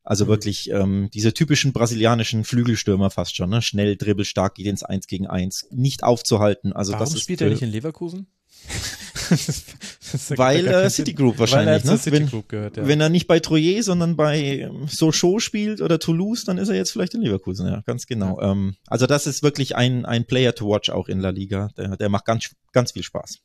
Also 0.03 0.25
mhm. 0.25 0.29
wirklich 0.29 0.69
ähm, 0.69 1.09
diese 1.13 1.33
typischen 1.33 1.71
brasilianischen 1.71 2.43
Flügelstürmer 2.43 3.09
fast 3.09 3.35
schon, 3.35 3.49
ne? 3.49 3.61
Schnell, 3.61 3.95
dribbelstark, 3.95 4.55
geht 4.55 4.65
ins 4.65 4.83
Eins 4.83 5.07
gegen 5.07 5.27
Eins, 5.27 5.65
nicht 5.71 6.03
aufzuhalten. 6.03 6.73
Also 6.73 6.91
Warum 6.93 7.05
das 7.05 7.15
ist 7.15 7.21
spielt 7.21 7.41
er 7.41 7.49
nicht 7.49 7.61
in 7.61 7.71
Leverkusen? 7.71 8.27
Weil 10.37 10.67
äh, 10.67 10.89
Citigroup 10.89 11.39
wahrscheinlich. 11.39 11.83
Weil 11.83 11.89
er 11.89 11.91
ne? 11.91 11.97
Citigroup 11.97 12.31
wenn, 12.31 12.47
gehört, 12.47 12.77
ja. 12.77 12.87
wenn 12.87 13.01
er 13.01 13.09
nicht 13.09 13.27
bei 13.27 13.39
Troyer, 13.39 13.83
sondern 13.83 14.15
bei 14.15 14.39
ähm, 14.39 14.87
Sochaux 14.87 15.39
spielt 15.39 15.81
oder 15.81 15.99
Toulouse, 15.99 16.45
dann 16.45 16.57
ist 16.57 16.69
er 16.69 16.75
jetzt 16.75 16.91
vielleicht 16.91 17.13
in 17.13 17.21
Leverkusen, 17.21 17.67
ja, 17.67 17.81
ganz 17.85 18.05
genau. 18.05 18.39
Ja. 18.41 18.51
Ähm, 18.51 18.75
also 18.87 19.07
das 19.07 19.27
ist 19.27 19.43
wirklich 19.43 19.75
ein, 19.75 20.05
ein 20.05 20.25
Player 20.25 20.53
to 20.55 20.67
watch 20.67 20.89
auch 20.89 21.07
in 21.07 21.19
La 21.19 21.29
Liga. 21.29 21.69
Der, 21.77 21.97
der 21.97 22.09
macht 22.09 22.25
ganz, 22.25 22.49
ganz 22.71 22.91
viel 22.91 23.03
Spaß. 23.03 23.39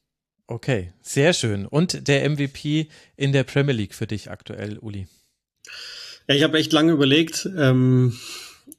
Okay, 0.47 0.93
sehr 1.03 1.35
schön. 1.35 1.67
Und 1.67 2.09
der 2.09 2.29
MVP 2.29 2.89
in 3.17 3.33
der 3.33 3.45
Premier 3.45 3.75
League 3.75 3.95
für 3.95 4.07
dich 4.07 4.31
aktuell, 4.31 4.79
Uli? 4.79 5.07
Ja, 6.27 6.35
ich 6.35 6.43
habe 6.43 6.59
echt 6.59 6.73
lange 6.73 6.93
überlegt. 6.93 7.49
Ähm 7.57 8.15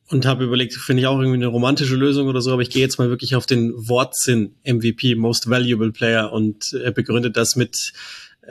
und 0.10 0.26
habe 0.26 0.44
überlegt, 0.44 0.74
finde 0.74 1.02
ich 1.02 1.08
auch 1.08 1.20
irgendwie 1.20 1.38
eine 1.38 1.48
romantische 1.48 1.96
Lösung 1.96 2.28
oder 2.28 2.42
so, 2.42 2.52
aber 2.52 2.62
ich 2.62 2.70
gehe 2.70 2.82
jetzt 2.82 2.98
mal 2.98 3.10
wirklich 3.10 3.36
auf 3.36 3.46
den 3.46 3.74
Wortsinn 3.76 4.56
MVP, 4.66 5.16
Most 5.16 5.50
Valuable 5.50 5.92
Player 5.92 6.32
und 6.32 6.74
äh, 6.74 6.92
begründet 6.92 7.38
das 7.38 7.56
mit 7.56 7.94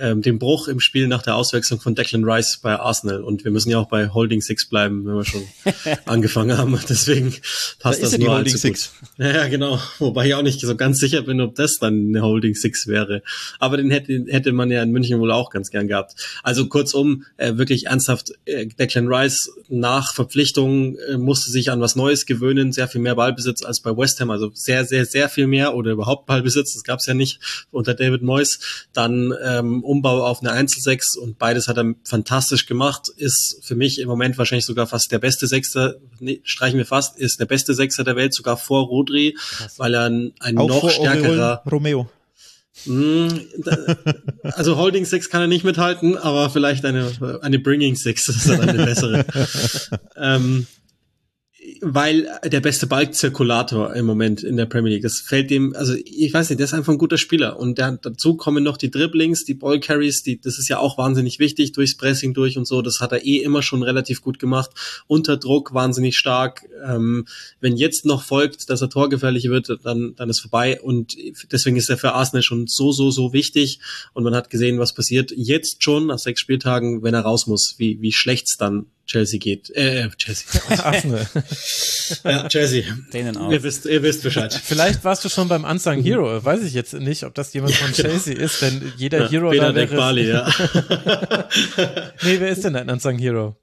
ähm, 0.01 0.22
den 0.22 0.38
Bruch 0.38 0.68
im 0.68 0.80
Spiel 0.80 1.09
nach 1.09 1.22
der 1.22 1.36
Auswechslung 1.36 1.80
von 1.80 1.94
Declan 1.94 2.24
Rice 2.24 2.59
bei 2.62 2.78
Arsenal. 2.78 3.22
Und 3.22 3.44
wir 3.44 3.51
müssen 3.51 3.70
ja 3.70 3.78
auch 3.78 3.88
bei 3.88 4.09
Holding 4.09 4.40
Six 4.40 4.68
bleiben, 4.68 5.05
wenn 5.07 5.14
wir 5.14 5.24
schon 5.24 5.42
angefangen 6.07 6.57
haben. 6.57 6.78
Deswegen 6.88 7.34
passt 7.78 8.03
Da 8.03 8.09
das 8.09 8.18
nur 8.18 8.34
Holding 8.34 8.57
Six. 8.57 8.92
gut. 9.16 9.26
Ja, 9.26 9.49
genau. 9.49 9.80
Wobei 9.99 10.26
ich 10.26 10.34
auch 10.34 10.42
nicht 10.42 10.61
so 10.61 10.76
ganz 10.76 10.99
sicher 10.99 11.22
bin, 11.22 11.40
ob 11.40 11.55
das 11.55 11.78
dann 11.78 12.09
eine 12.09 12.22
Holding 12.22 12.55
Six 12.55 12.86
wäre. 12.86 13.22
Aber 13.59 13.76
den 13.76 13.90
hätte, 13.90 14.24
hätte 14.28 14.53
man 14.53 14.70
ja 14.70 14.82
in 14.82 14.90
München 14.90 15.20
wohl 15.20 15.32
auch 15.32 15.51
ganz 15.51 15.70
gern 15.70 15.88
gehabt. 15.88 16.14
Also 16.42 16.66
kurzum, 16.68 17.24
äh, 17.36 17.57
wirklich 17.57 17.86
ernsthaft, 17.86 18.32
äh, 18.44 18.66
Declan 18.66 19.09
Rice 19.09 19.51
nach 19.68 20.14
Verpflichtung 20.14 20.96
äh, 20.99 21.16
musste 21.16 21.51
sich 21.51 21.70
an 21.70 21.80
was 21.80 21.96
Neues 21.96 22.26
gewöhnen, 22.26 22.72
sehr 22.72 22.88
viel 22.88 23.01
mehr 23.01 23.14
Ballbesitz 23.14 23.62
als 23.62 23.80
bei 23.80 23.96
West 23.96 24.20
Ham, 24.20 24.30
also 24.30 24.51
sehr, 24.55 24.84
sehr, 24.84 25.05
sehr 25.05 25.28
viel 25.28 25.46
mehr 25.46 25.74
oder 25.74 25.92
überhaupt 25.92 26.26
Ballbesitz, 26.26 26.74
das 26.74 26.84
gab 26.84 27.01
es 27.01 27.07
ja 27.07 27.14
nicht 27.14 27.40
unter 27.70 27.94
David 27.94 28.22
Moyes. 28.22 28.86
Dann 28.92 29.32
ähm, 29.44 29.82
Umbau 29.89 30.24
auf 30.24 30.41
eine 30.41 30.53
Einzelsechs 30.53 31.16
und 31.16 31.39
beides 31.39 31.66
hat 31.68 31.78
er 31.78 31.95
fantastisch 32.05 32.66
gemacht, 32.66 33.09
ist 33.16 33.61
für 33.62 33.74
mich 33.74 33.99
im 34.01 34.09
Moment 34.09 34.36
wahrscheinlich 34.39 34.66
sogar 34.66 34.86
fast 34.86 35.11
der 35.11 35.18
beste 35.18 35.47
Sechster, 35.47 35.97
nee, 36.20 36.41
streichen 36.45 36.78
wir 36.78 36.86
fast, 36.86 37.18
ist 37.18 37.41
der 37.41 37.47
beste 37.47 37.74
Sechster 37.74 38.05
der 38.05 38.16
Welt, 38.16 38.34
sogar 38.34 38.57
vor 38.57 38.86
Rodri, 38.86 39.36
weil 39.78 39.95
er 39.95 40.05
ein, 40.05 40.32
ein 40.41 40.59
Auch 40.59 40.68
noch 40.68 40.80
vor 40.80 40.91
stärkerer 40.91 41.62
Oriol 41.64 41.70
Romeo. 41.70 42.11
Da- 42.86 43.97
Also 44.53 44.76
Holding 44.76 45.05
Six 45.05 45.30
kann 45.30 45.41
er 45.41 45.47
nicht 45.49 45.64
mithalten, 45.64 46.16
aber 46.16 46.49
vielleicht 46.51 46.84
eine, 46.84 47.11
eine 47.43 47.59
Bringing 47.59 47.97
Six 47.97 48.26
das 48.26 48.36
ist 48.36 48.49
dann 48.49 48.61
eine 48.61 48.84
bessere. 48.84 49.24
ähm, 50.16 50.66
weil 51.81 52.29
der 52.45 52.61
beste 52.61 52.87
Ballzirkulator 52.87 53.95
im 53.95 54.07
Moment 54.07 54.43
in 54.43 54.57
der 54.57 54.66
Premier 54.66 54.93
League. 54.93 55.03
Das 55.03 55.20
fällt 55.20 55.51
dem, 55.51 55.74
also 55.74 55.95
ich 55.95 56.33
weiß 56.33 56.51
nicht, 56.51 56.59
der 56.59 56.64
ist 56.64 56.74
einfach 56.74 56.93
ein 56.93 56.99
guter 56.99 57.18
Spieler. 57.18 57.59
Und 57.59 57.79
der, 57.79 57.99
dazu 58.03 58.37
kommen 58.37 58.64
noch 58.64 58.76
die 58.76 58.91
Dribblings, 58.91 59.45
die 59.45 59.55
Ballcarries, 59.55 60.22
die, 60.22 60.41
das 60.41 60.59
ist 60.59 60.68
ja 60.68 60.79
auch 60.79 60.99
wahnsinnig 60.99 61.39
wichtig, 61.39 61.72
durchs 61.72 61.97
Pressing 61.97 62.35
durch 62.35 62.59
und 62.59 62.66
so. 62.66 62.83
Das 62.83 63.01
hat 63.01 63.12
er 63.12 63.24
eh 63.24 63.39
immer 63.39 63.62
schon 63.62 63.83
relativ 63.83 64.22
gut 64.22 64.39
gemacht. 64.39 64.70
Unter 65.07 65.37
Druck 65.37 65.74
wahnsinnig 65.74 66.16
stark. 66.16 66.68
Ähm, 66.85 67.26
wenn 67.61 67.76
jetzt 67.76 68.05
noch 68.05 68.22
folgt, 68.22 68.70
dass 68.70 68.81
er 68.81 68.91
torgefährlich 68.91 69.49
wird, 69.49 69.79
dann, 69.85 70.14
dann 70.16 70.31
ist 70.31 70.41
vorbei. 70.41 70.81
Und 70.81 71.16
deswegen 71.53 71.76
ist 71.76 71.91
er 71.91 71.99
für 71.99 72.12
Arsenal 72.12 72.43
schon 72.43 72.66
so, 72.66 72.93
so, 72.93 73.11
so 73.11 73.33
wichtig. 73.33 73.81
Und 74.14 74.24
man 74.24 74.35
hat 74.35 74.51
gesehen, 74.51 74.79
was 74.79 74.95
passiert 74.95 75.33
jetzt 75.37 75.83
schon 75.83 76.07
nach 76.07 76.18
sechs 76.18 76.41
Spieltagen, 76.41 77.03
wenn 77.03 77.14
er 77.14 77.22
raus 77.22 77.47
muss, 77.47 77.74
wie, 77.79 78.01
wie 78.01 78.12
schlecht's 78.12 78.57
dann 78.57 78.87
Chelsea 79.09 79.38
geht. 79.40 79.70
Äh, 79.70 80.09
Chelsea. 80.18 80.61
Arsenal. 80.84 81.26
ja, 82.24 82.46
Chelsea. 82.48 82.84
Denen 83.12 83.38
auch. 83.38 83.50
Ihr 83.50 83.62
wisst, 83.62 83.86
ihr 83.86 84.02
wisst 84.02 84.22
Bescheid. 84.22 84.52
Vielleicht 84.52 85.02
warst 85.02 85.24
du 85.24 85.30
schon 85.30 85.48
beim 85.48 85.64
Unsung 85.64 86.02
Hero. 86.02 86.44
Weiß 86.44 86.62
ich 86.62 86.74
jetzt 86.74 86.92
nicht, 86.92 87.24
ob 87.24 87.34
das 87.34 87.52
jemand 87.54 87.74
von 87.74 87.90
Chelsea 87.92 88.36
ist, 88.36 88.61
denn 88.61 88.92
jeder 88.98 89.22
Ja, 89.22 89.30
Hero 89.30 89.50
Peter 89.50 89.72
da 89.72 89.74
wäre. 89.74 89.96
Bali, 89.96 90.28
ja. 90.28 90.46
Nee, 92.22 92.38
wer 92.38 92.50
ist 92.50 92.64
denn 92.64 92.76
ein 92.76 92.90
Unsung 92.90 93.18
Hero? 93.18 93.56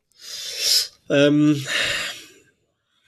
ähm, 1.11 1.63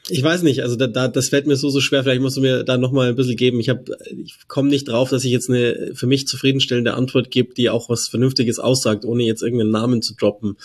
ich 0.10 0.22
weiß 0.22 0.44
nicht, 0.44 0.62
also 0.62 0.76
da, 0.76 0.86
da, 0.86 1.08
das 1.08 1.30
fällt 1.30 1.48
mir 1.48 1.56
so, 1.56 1.70
so 1.70 1.82
schwer. 1.82 2.04
Vielleicht 2.04 2.22
musst 2.22 2.38
du 2.38 2.42
mir 2.42 2.64
da 2.64 2.78
nochmal 2.78 3.10
ein 3.10 3.16
bisschen 3.16 3.36
geben. 3.36 3.60
Ich, 3.60 3.70
hab, 3.70 3.90
ich 4.16 4.36
komme 4.48 4.70
nicht 4.70 4.88
drauf, 4.88 5.10
dass 5.10 5.26
ich 5.26 5.32
jetzt 5.32 5.50
eine 5.50 5.92
für 5.96 6.06
mich 6.06 6.28
zufriedenstellende 6.28 6.94
Antwort 6.94 7.32
gebe, 7.32 7.56
die 7.56 7.72
auch 7.72 7.90
was 7.90 8.08
Vernünftiges 8.08 8.60
aussagt, 8.60 9.06
ohne 9.06 9.24
jetzt 9.24 9.42
irgendeinen 9.42 9.72
Namen 9.72 10.02
zu 10.04 10.14
droppen. 10.14 10.58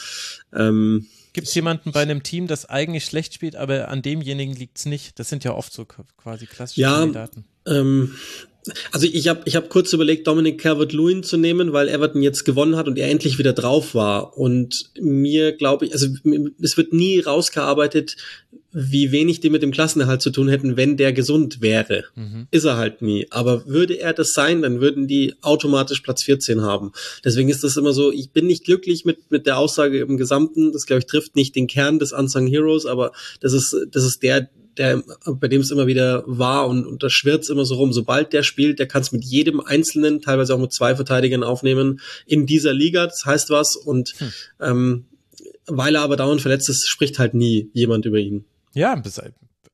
Ähm, 0.54 1.06
Gibt 1.32 1.48
es 1.48 1.54
jemanden 1.54 1.92
bei 1.92 2.02
einem 2.02 2.22
Team, 2.22 2.46
das 2.46 2.66
eigentlich 2.66 3.04
schlecht 3.06 3.34
spielt, 3.34 3.56
aber 3.56 3.88
an 3.88 4.02
demjenigen 4.02 4.54
liegt's 4.54 4.84
nicht? 4.84 5.18
Das 5.18 5.28
sind 5.28 5.44
ja 5.44 5.54
oft 5.54 5.72
so 5.72 5.86
quasi 5.86 6.46
klassische 6.46 6.82
Ja, 6.82 6.98
Kandidaten. 6.98 7.44
Ähm, 7.66 8.14
also 8.92 9.06
ich 9.10 9.28
habe 9.28 9.42
ich 9.44 9.56
hab 9.56 9.68
kurz 9.68 9.92
überlegt, 9.92 10.26
Dominic 10.26 10.60
Calvert-Lewin 10.60 11.22
zu 11.22 11.36
nehmen, 11.36 11.72
weil 11.72 11.88
Everton 11.88 12.22
jetzt 12.22 12.44
gewonnen 12.44 12.76
hat 12.76 12.86
und 12.86 12.98
er 12.98 13.10
endlich 13.10 13.38
wieder 13.38 13.52
drauf 13.52 13.94
war. 13.94 14.38
Und 14.38 14.90
mir 15.00 15.52
glaube 15.52 15.86
ich, 15.86 15.92
also 15.92 16.06
es 16.60 16.76
wird 16.76 16.92
nie 16.92 17.20
rausgearbeitet, 17.20 18.16
wie 18.72 19.12
wenig 19.12 19.40
die 19.40 19.50
mit 19.50 19.62
dem 19.62 19.70
Klassenerhalt 19.70 20.22
zu 20.22 20.30
tun 20.30 20.48
hätten, 20.48 20.76
wenn 20.76 20.96
der 20.96 21.12
gesund 21.12 21.60
wäre. 21.60 22.04
Mhm. 22.14 22.46
Ist 22.50 22.64
er 22.64 22.76
halt 22.76 23.02
nie. 23.02 23.26
Aber 23.30 23.66
würde 23.66 23.98
er 23.98 24.14
das 24.14 24.32
sein, 24.32 24.62
dann 24.62 24.80
würden 24.80 25.06
die 25.06 25.34
automatisch 25.42 26.00
Platz 26.00 26.22
14 26.22 26.62
haben. 26.62 26.92
Deswegen 27.24 27.50
ist 27.50 27.64
das 27.64 27.76
immer 27.76 27.92
so, 27.92 28.10
ich 28.12 28.30
bin 28.30 28.46
nicht 28.46 28.64
glücklich 28.64 29.04
mit, 29.04 29.30
mit 29.30 29.46
der 29.46 29.58
Aussage 29.58 30.00
im 30.00 30.16
Gesamten. 30.16 30.72
Das, 30.72 30.86
glaube 30.86 31.00
ich, 31.00 31.06
trifft 31.06 31.36
nicht 31.36 31.54
den 31.54 31.66
Kern 31.66 31.98
des 31.98 32.12
Unsung 32.12 32.46
Heroes, 32.46 32.86
aber 32.86 33.12
das 33.40 33.52
ist, 33.52 33.76
das 33.90 34.04
ist 34.04 34.22
der, 34.22 34.48
der, 34.78 35.02
bei 35.26 35.48
dem 35.48 35.60
es 35.60 35.70
immer 35.70 35.86
wieder 35.86 36.22
war 36.26 36.66
und, 36.68 36.86
und 36.86 37.02
da 37.02 37.10
schwirrt 37.10 37.48
immer 37.50 37.64
so 37.64 37.74
rum. 37.76 37.92
Sobald 37.92 38.32
der 38.32 38.42
spielt, 38.42 38.78
der 38.78 38.86
kann 38.88 39.02
es 39.02 39.12
mit 39.12 39.24
jedem 39.24 39.60
Einzelnen, 39.60 40.20
teilweise 40.20 40.54
auch 40.54 40.58
mit 40.58 40.72
zwei 40.72 40.94
Verteidigern 40.96 41.42
aufnehmen 41.42 42.00
in 42.26 42.46
dieser 42.46 42.72
Liga. 42.72 43.06
Das 43.06 43.24
heißt 43.24 43.50
was. 43.50 43.76
Und 43.76 44.14
ähm, 44.60 45.06
weil 45.66 45.94
er 45.94 46.02
aber 46.02 46.16
dauernd 46.16 46.40
verletzt 46.40 46.68
ist, 46.68 46.88
spricht 46.88 47.18
halt 47.18 47.34
nie 47.34 47.70
jemand 47.72 48.04
über 48.06 48.18
ihn. 48.18 48.44
Ja, 48.74 48.94
bis- 48.94 49.20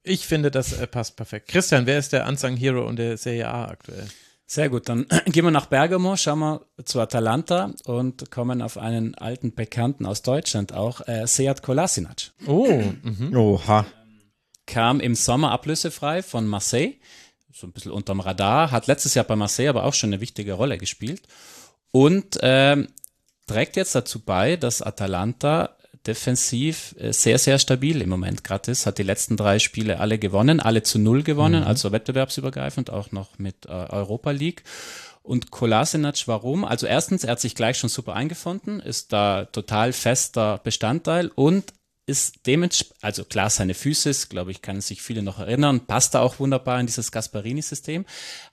ich 0.02 0.26
finde, 0.26 0.50
das 0.50 0.72
äh, 0.72 0.86
passt 0.86 1.16
perfekt. 1.16 1.48
Christian, 1.48 1.86
wer 1.86 1.98
ist 1.98 2.12
der 2.12 2.26
Unsung 2.26 2.56
Hero 2.56 2.86
und 2.86 2.96
der 2.96 3.16
Serie 3.16 3.48
A 3.48 3.66
aktuell? 3.68 4.06
Sehr 4.46 4.70
gut, 4.70 4.88
dann 4.88 5.06
gehen 5.26 5.44
wir 5.44 5.50
nach 5.50 5.66
Bergamo, 5.66 6.16
schauen 6.16 6.38
wir 6.38 6.62
zu 6.84 7.00
Atalanta 7.00 7.72
und 7.84 8.30
kommen 8.30 8.62
auf 8.62 8.78
einen 8.78 9.14
alten 9.14 9.54
Bekannten 9.54 10.06
aus 10.06 10.22
Deutschland 10.22 10.72
auch, 10.72 11.06
äh, 11.06 11.26
Seat 11.26 11.62
Kolasinac. 11.62 12.30
Oh, 12.46 12.82
mhm. 13.02 13.36
Oha. 13.36 13.84
Kam 14.68 15.00
im 15.00 15.14
Sommer 15.14 15.50
ablösefrei 15.50 16.22
von 16.22 16.46
Marseille, 16.46 16.94
so 17.52 17.66
ein 17.66 17.72
bisschen 17.72 17.90
unterm 17.90 18.20
Radar, 18.20 18.70
hat 18.70 18.86
letztes 18.86 19.14
Jahr 19.14 19.24
bei 19.24 19.34
Marseille 19.34 19.70
aber 19.70 19.84
auch 19.84 19.94
schon 19.94 20.10
eine 20.10 20.20
wichtige 20.20 20.52
Rolle 20.52 20.78
gespielt. 20.78 21.22
Und 21.90 22.38
ähm, 22.42 22.88
trägt 23.46 23.76
jetzt 23.76 23.94
dazu 23.94 24.20
bei, 24.20 24.56
dass 24.56 24.82
Atalanta 24.82 25.76
defensiv 26.06 26.94
äh, 26.98 27.12
sehr, 27.12 27.38
sehr 27.38 27.58
stabil 27.58 28.02
im 28.02 28.10
Moment 28.10 28.44
gerade 28.44 28.70
ist, 28.70 28.84
hat 28.84 28.98
die 28.98 29.02
letzten 29.02 29.38
drei 29.38 29.58
Spiele 29.58 30.00
alle 30.00 30.18
gewonnen, 30.18 30.60
alle 30.60 30.82
zu 30.82 30.98
null 30.98 31.22
gewonnen, 31.22 31.64
also 31.64 31.90
wettbewerbsübergreifend, 31.90 32.90
auch 32.90 33.10
noch 33.10 33.38
mit 33.38 33.64
äh, 33.66 33.70
Europa 33.70 34.30
League. 34.32 34.64
Und 35.22 35.50
Kolasinac, 35.50 36.26
warum? 36.26 36.64
Also 36.64 36.86
erstens, 36.86 37.24
er 37.24 37.32
hat 37.32 37.40
sich 37.40 37.54
gleich 37.54 37.78
schon 37.78 37.90
super 37.90 38.14
eingefunden, 38.14 38.80
ist 38.80 39.14
da 39.14 39.46
total 39.46 39.94
fester 39.94 40.60
Bestandteil. 40.62 41.30
Und 41.34 41.72
ist 42.08 42.46
dementsprechend, 42.46 42.96
also 43.02 43.24
klar, 43.24 43.50
seine 43.50 43.74
Füße, 43.74 44.12
glaube 44.28 44.50
ich, 44.50 44.62
können 44.62 44.80
sich 44.80 45.02
viele 45.02 45.22
noch 45.22 45.38
erinnern, 45.38 45.86
passt 45.86 46.14
da 46.14 46.20
auch 46.20 46.40
wunderbar 46.40 46.80
in 46.80 46.86
dieses 46.86 47.12
Gasparini-System. 47.12 48.06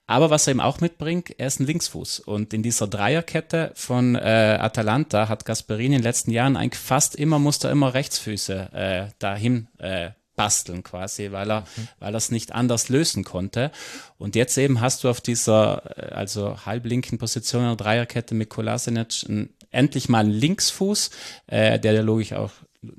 Aber 0.07 0.29
was 0.29 0.45
er 0.45 0.51
eben 0.51 0.61
auch 0.61 0.81
mitbringt, 0.81 1.33
er 1.39 1.47
ist 1.47 1.59
ein 1.59 1.65
Linksfuß. 1.65 2.19
Und 2.19 2.53
in 2.53 2.63
dieser 2.63 2.87
Dreierkette 2.87 3.71
von 3.73 4.15
äh, 4.15 4.57
Atalanta 4.59 5.29
hat 5.29 5.45
Gasparini 5.45 5.95
in 5.95 6.01
den 6.01 6.03
letzten 6.03 6.31
Jahren 6.31 6.57
eigentlich 6.57 6.81
fast 6.81 7.15
immer, 7.15 7.39
musste 7.39 7.69
er 7.69 7.71
immer 7.71 7.93
Rechtsfüße 7.93 8.73
äh, 8.73 9.07
dahin 9.19 9.67
äh, 9.77 10.11
basteln 10.35 10.83
quasi, 10.83 11.31
weil 11.31 11.49
er, 11.49 11.65
weil 11.99 12.13
er 12.13 12.17
es 12.17 12.31
nicht 12.31 12.53
anders 12.53 12.89
lösen 12.89 13.23
konnte. 13.23 13.71
Und 14.17 14.35
jetzt 14.35 14.57
eben 14.57 14.81
hast 14.81 15.03
du 15.03 15.09
auf 15.09 15.21
dieser, 15.21 15.97
äh, 15.97 16.13
also 16.13 16.65
halblinken 16.65 17.17
Position 17.17 17.63
einer 17.63 17.77
Dreierkette 17.77 18.35
mit 18.35 18.49
Kolasinac 18.49 19.23
ein, 19.29 19.49
endlich 19.71 20.09
mal 20.09 20.19
einen 20.19 20.31
Linksfuß, 20.31 21.09
äh, 21.47 21.79
der 21.79 21.93
der 21.93 22.03
logisch 22.03 22.33
auch 22.33 22.51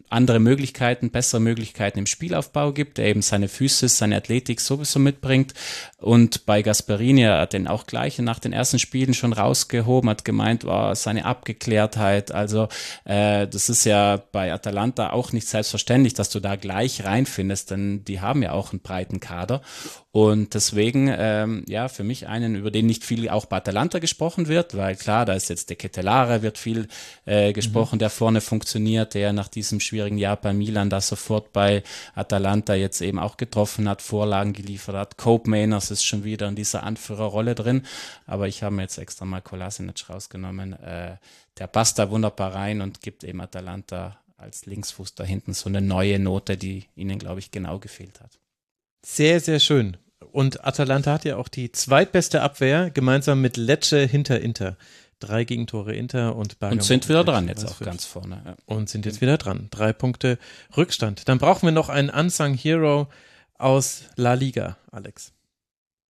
andere 0.09 0.41
Möglichkeiten, 0.41 1.11
bessere 1.11 1.41
Möglichkeiten 1.41 1.99
im 1.99 2.07
Spielaufbau 2.07 2.73
gibt, 2.73 2.99
der 2.99 3.07
eben 3.07 3.23
seine 3.23 3.49
Füße, 3.49 3.89
seine 3.89 4.17
Athletik 4.17 4.61
sowieso 4.61 4.99
mitbringt. 4.99 5.55
Und 5.99 6.47
bei 6.47 6.63
Gasperini 6.63 7.23
er 7.23 7.41
hat 7.41 7.53
den 7.53 7.69
auch 7.69 7.87
gleich 7.87 8.19
nach 8.19 8.39
den 8.39 8.53
ersten 8.53 8.79
Spielen 8.79 9.15
schon 9.15 9.33
rausgehoben, 9.33 10.11
hat 10.11 10.25
gemeint, 10.25 10.65
oh, 10.65 10.95
seine 10.95 11.25
Abgeklärtheit. 11.25 12.33
Also 12.33 12.69
äh, 13.05 13.47
das 13.47 13.69
ist 13.69 13.85
ja 13.85 14.23
bei 14.33 14.53
Atalanta 14.53 15.11
auch 15.11 15.33
nicht 15.33 15.49
selbstverständlich, 15.49 16.15
dass 16.15 16.31
du 16.31 16.41
da 16.41 16.57
gleich 16.57 17.05
reinfindest, 17.05 17.71
denn 17.71 18.05
die 18.05 18.21
haben 18.21 18.43
ja 18.43 18.53
auch 18.53 18.73
einen 18.73 18.81
breiten 18.81 19.21
Kader. 19.21 19.63
Und 20.17 20.55
deswegen, 20.55 21.15
ähm, 21.15 21.63
ja, 21.69 21.89
für 21.89 22.03
mich 22.03 22.27
einen, 22.27 22.55
über 22.55 22.71
den 22.71 22.87
nicht 22.87 23.05
viel 23.05 23.29
auch 23.29 23.45
bei 23.45 23.59
Atalanta 23.59 23.99
gesprochen 23.99 24.49
wird, 24.49 24.75
weil 24.75 24.97
klar, 24.97 25.27
da 25.27 25.35
ist 25.35 25.51
jetzt 25.51 25.69
der 25.69 25.77
Ketelare, 25.77 26.41
wird 26.41 26.57
viel 26.57 26.89
äh, 27.27 27.53
gesprochen, 27.53 27.99
der 27.99 28.09
vorne 28.09 28.41
funktioniert, 28.41 29.13
der 29.13 29.35
nach 29.35 29.49
diesem 29.49 29.79
schwierigen 29.79 30.17
Jahr 30.17 30.39
bei 30.39 30.55
Milan 30.55 30.89
da 30.89 31.03
sofort 31.03 31.53
bei 31.53 31.83
Atalanta 32.15 32.73
jetzt 32.73 33.03
eben 33.03 33.19
auch 33.19 33.37
getroffen 33.37 33.91
hat, 33.91 34.01
Vorlagen 34.01 34.55
geliefert 34.55 34.97
hat. 34.97 35.19
Cope 35.19 35.51
Mainers 35.51 35.91
ist 35.91 36.07
schon 36.07 36.25
wieder 36.25 36.49
in 36.49 36.57
dieser 36.57 36.85
Anführerrolle 36.85 37.55
drin, 37.55 37.83
aber 38.27 38.49
ich 38.49 38.63
habe 38.63 38.75
mir 38.75 38.83
jetzt 38.85 38.97
extra 38.97 39.27
mal 39.27 39.43
Kolasinac 39.43 40.09
rausgenommen. 40.09 40.73
Äh, 40.83 41.17
der 41.59 41.67
passt 41.67 41.99
da 41.99 42.09
wunderbar 42.09 42.55
rein 42.55 42.81
und 42.81 43.03
gibt 43.03 43.23
eben 43.23 43.43
Atalanta 43.43 44.17
als 44.39 44.65
Linksfuß 44.65 45.15
da 45.15 45.25
hinten 45.25 45.53
so 45.53 45.69
eine 45.69 45.83
neue 45.83 46.19
Note, 46.19 46.57
die 46.57 46.87
ihnen, 46.95 47.19
glaube 47.19 47.41
ich, 47.41 47.51
genau 47.51 47.79
gefehlt 47.79 48.23
hat. 48.23 48.39
Sehr, 49.05 49.41
sehr 49.41 49.61
schön. 49.61 49.99
Und 50.31 50.65
Atalanta 50.65 51.13
hat 51.13 51.25
ja 51.25 51.37
auch 51.37 51.49
die 51.49 51.73
zweitbeste 51.73 52.43
Abwehr, 52.43 52.91
gemeinsam 52.91 53.41
mit 53.41 53.57
Lecce 53.57 54.07
hinter 54.07 54.41
Inter. 54.41 54.77
Drei 55.19 55.45
Gegentore 55.45 55.95
Inter 55.95 56.37
und 56.37 56.59
Bergamo. 56.59 56.81
Und 56.81 56.85
sind 56.85 57.09
wieder 57.09 57.25
dran 57.25 57.49
jetzt 57.49 57.65
auch 57.65 57.77
fünf. 57.77 57.89
ganz 57.89 58.05
vorne. 58.05 58.43
Ja. 58.45 58.57
Und 58.67 58.91
sind 58.91 59.07
jetzt 59.07 59.23
wieder 59.23 59.39
dran. 59.39 59.69
Drei 59.71 59.95
Punkte 59.95 60.39
Rückstand. 60.77 61.29
Dann 61.29 61.39
brauchen 61.39 61.67
wir 61.67 61.73
noch 61.73 61.89
einen 61.89 62.11
Unsung 62.11 62.53
Hero 62.55 63.09
aus 63.57 64.03
La 64.17 64.35
Liga, 64.35 64.77
Alex. 64.91 65.33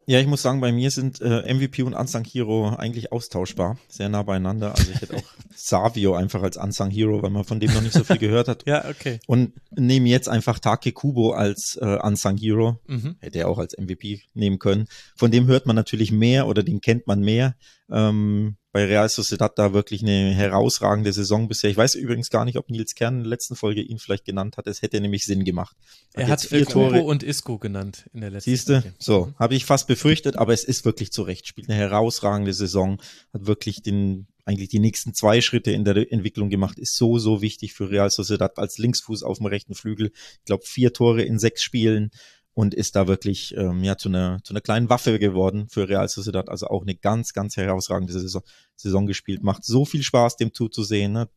Ja, 0.05 0.19
ich 0.19 0.27
muss 0.27 0.41
sagen, 0.41 0.59
bei 0.59 0.71
mir 0.71 0.91
sind 0.91 1.21
äh, 1.21 1.53
MVP 1.53 1.83
und 1.83 1.93
Unsung 1.93 2.23
Hero 2.25 2.75
eigentlich 2.75 3.11
austauschbar, 3.11 3.77
sehr 3.87 4.09
nah 4.09 4.23
beieinander. 4.23 4.71
Also 4.75 4.91
ich 4.91 5.01
hätte 5.01 5.15
auch 5.15 5.23
Savio 5.55 6.15
einfach 6.15 6.41
als 6.41 6.57
Unsung 6.57 6.89
Hero, 6.89 7.21
weil 7.21 7.29
man 7.29 7.43
von 7.43 7.59
dem 7.59 7.73
noch 7.73 7.81
nicht 7.81 7.93
so 7.93 8.03
viel 8.03 8.17
gehört 8.17 8.47
hat. 8.47 8.63
Ja, 8.73 8.87
okay. 8.89 9.19
Und 9.27 9.53
nehme 9.71 10.07
jetzt 10.09 10.29
einfach 10.29 10.57
Take 10.57 10.93
Kubo 10.93 11.31
als 11.31 11.77
äh, 11.81 11.97
Unsung 12.01 12.37
Hero. 12.37 12.79
Mhm. 12.87 13.17
Hätte 13.19 13.39
er 13.39 13.49
auch 13.49 13.57
als 13.59 13.77
MVP 13.77 14.21
nehmen 14.33 14.57
können. 14.57 14.87
Von 15.15 15.31
dem 15.31 15.47
hört 15.47 15.65
man 15.65 15.75
natürlich 15.75 16.11
mehr 16.11 16.47
oder 16.47 16.63
den 16.63 16.79
kennt 16.79 17.05
man 17.07 17.19
mehr. 17.19 17.55
Ähm, 17.91 18.55
bei 18.73 18.85
Real 18.85 19.07
Sociedad 19.07 19.57
da 19.57 19.71
wirklich 19.71 20.01
eine 20.01 20.33
herausragende 20.33 21.13
Saison 21.13 21.47
bisher. 21.47 21.69
Ich 21.69 21.77
weiß 21.77 21.93
übrigens 21.93 22.31
gar 22.31 22.43
nicht, 22.43 22.57
ob 22.57 22.71
Nils 22.71 22.95
Kern 22.95 23.17
in 23.17 23.19
der 23.21 23.29
letzten 23.29 23.55
Folge 23.55 23.81
ihn 23.81 23.99
vielleicht 23.99 24.25
genannt 24.25 24.57
hat. 24.57 24.65
Es 24.65 24.81
hätte 24.81 24.99
nämlich 24.99 25.25
Sinn 25.25 25.45
gemacht. 25.45 25.75
Er 26.13 26.27
hat 26.27 26.41
vier 26.41 26.65
Tore 26.65 27.03
und 27.03 27.21
Isco 27.21 27.59
genannt 27.59 28.09
in 28.13 28.21
der 28.21 28.31
letzten 28.31 28.49
Siehste, 28.49 28.81
Folge. 28.81 28.95
so, 28.97 29.33
habe 29.37 29.53
ich 29.53 29.65
fast 29.65 29.87
befürchtet, 29.87 30.37
aber 30.37 30.53
es 30.53 30.63
ist 30.63 30.85
wirklich 30.85 31.11
zu 31.11 31.21
Recht. 31.21 31.47
Spielt 31.47 31.69
eine 31.69 31.77
herausragende 31.77 32.53
Saison, 32.53 32.99
hat 33.31 33.45
wirklich 33.45 33.83
den, 33.83 34.25
eigentlich 34.45 34.69
die 34.69 34.79
nächsten 34.79 35.13
zwei 35.13 35.41
Schritte 35.41 35.71
in 35.71 35.85
der 35.85 36.11
Entwicklung 36.11 36.49
gemacht, 36.49 36.77
ist 36.77 36.95
so, 36.95 37.17
so 37.17 37.41
wichtig 37.41 37.73
für 37.73 37.89
Real 37.89 38.09
Sociedad 38.09 38.57
als 38.57 38.77
Linksfuß 38.77 39.23
auf 39.23 39.37
dem 39.37 39.47
rechten 39.47 39.75
Flügel. 39.75 40.11
Ich 40.39 40.45
glaube, 40.45 40.65
vier 40.65 40.93
Tore 40.93 41.23
in 41.23 41.39
sechs 41.39 41.63
Spielen 41.63 42.11
und 42.53 42.73
ist 42.73 42.95
da 42.95 43.07
wirklich 43.07 43.55
ähm, 43.57 43.83
ja 43.83 43.97
zu 43.97 44.09
einer 44.09 44.39
zu 44.43 44.53
einer 44.53 44.61
kleinen 44.61 44.89
Waffe 44.89 45.17
geworden 45.17 45.67
für 45.69 45.89
Real 45.89 46.07
Sociedad. 46.07 46.49
Also 46.49 46.67
auch 46.67 46.83
eine 46.83 46.95
ganz, 46.95 47.33
ganz 47.33 47.57
herausragende 47.57 48.13
Saison, 48.13 48.43
Saison 48.75 49.07
gespielt. 49.07 49.43
Macht 49.43 49.63
so 49.63 49.85
viel 49.85 50.03
Spaß, 50.03 50.37
dem 50.37 50.53
zuzusehen. 50.53 51.13
Ne? 51.13 51.29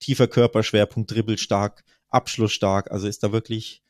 Tiefer 0.00 0.26
Körperschwerpunkt, 0.26 1.10
dribbelstark, 1.10 1.84
abschlussstark. 2.08 2.90
Also 2.90 3.06
ist 3.06 3.22
da 3.22 3.32
wirklich 3.32 3.82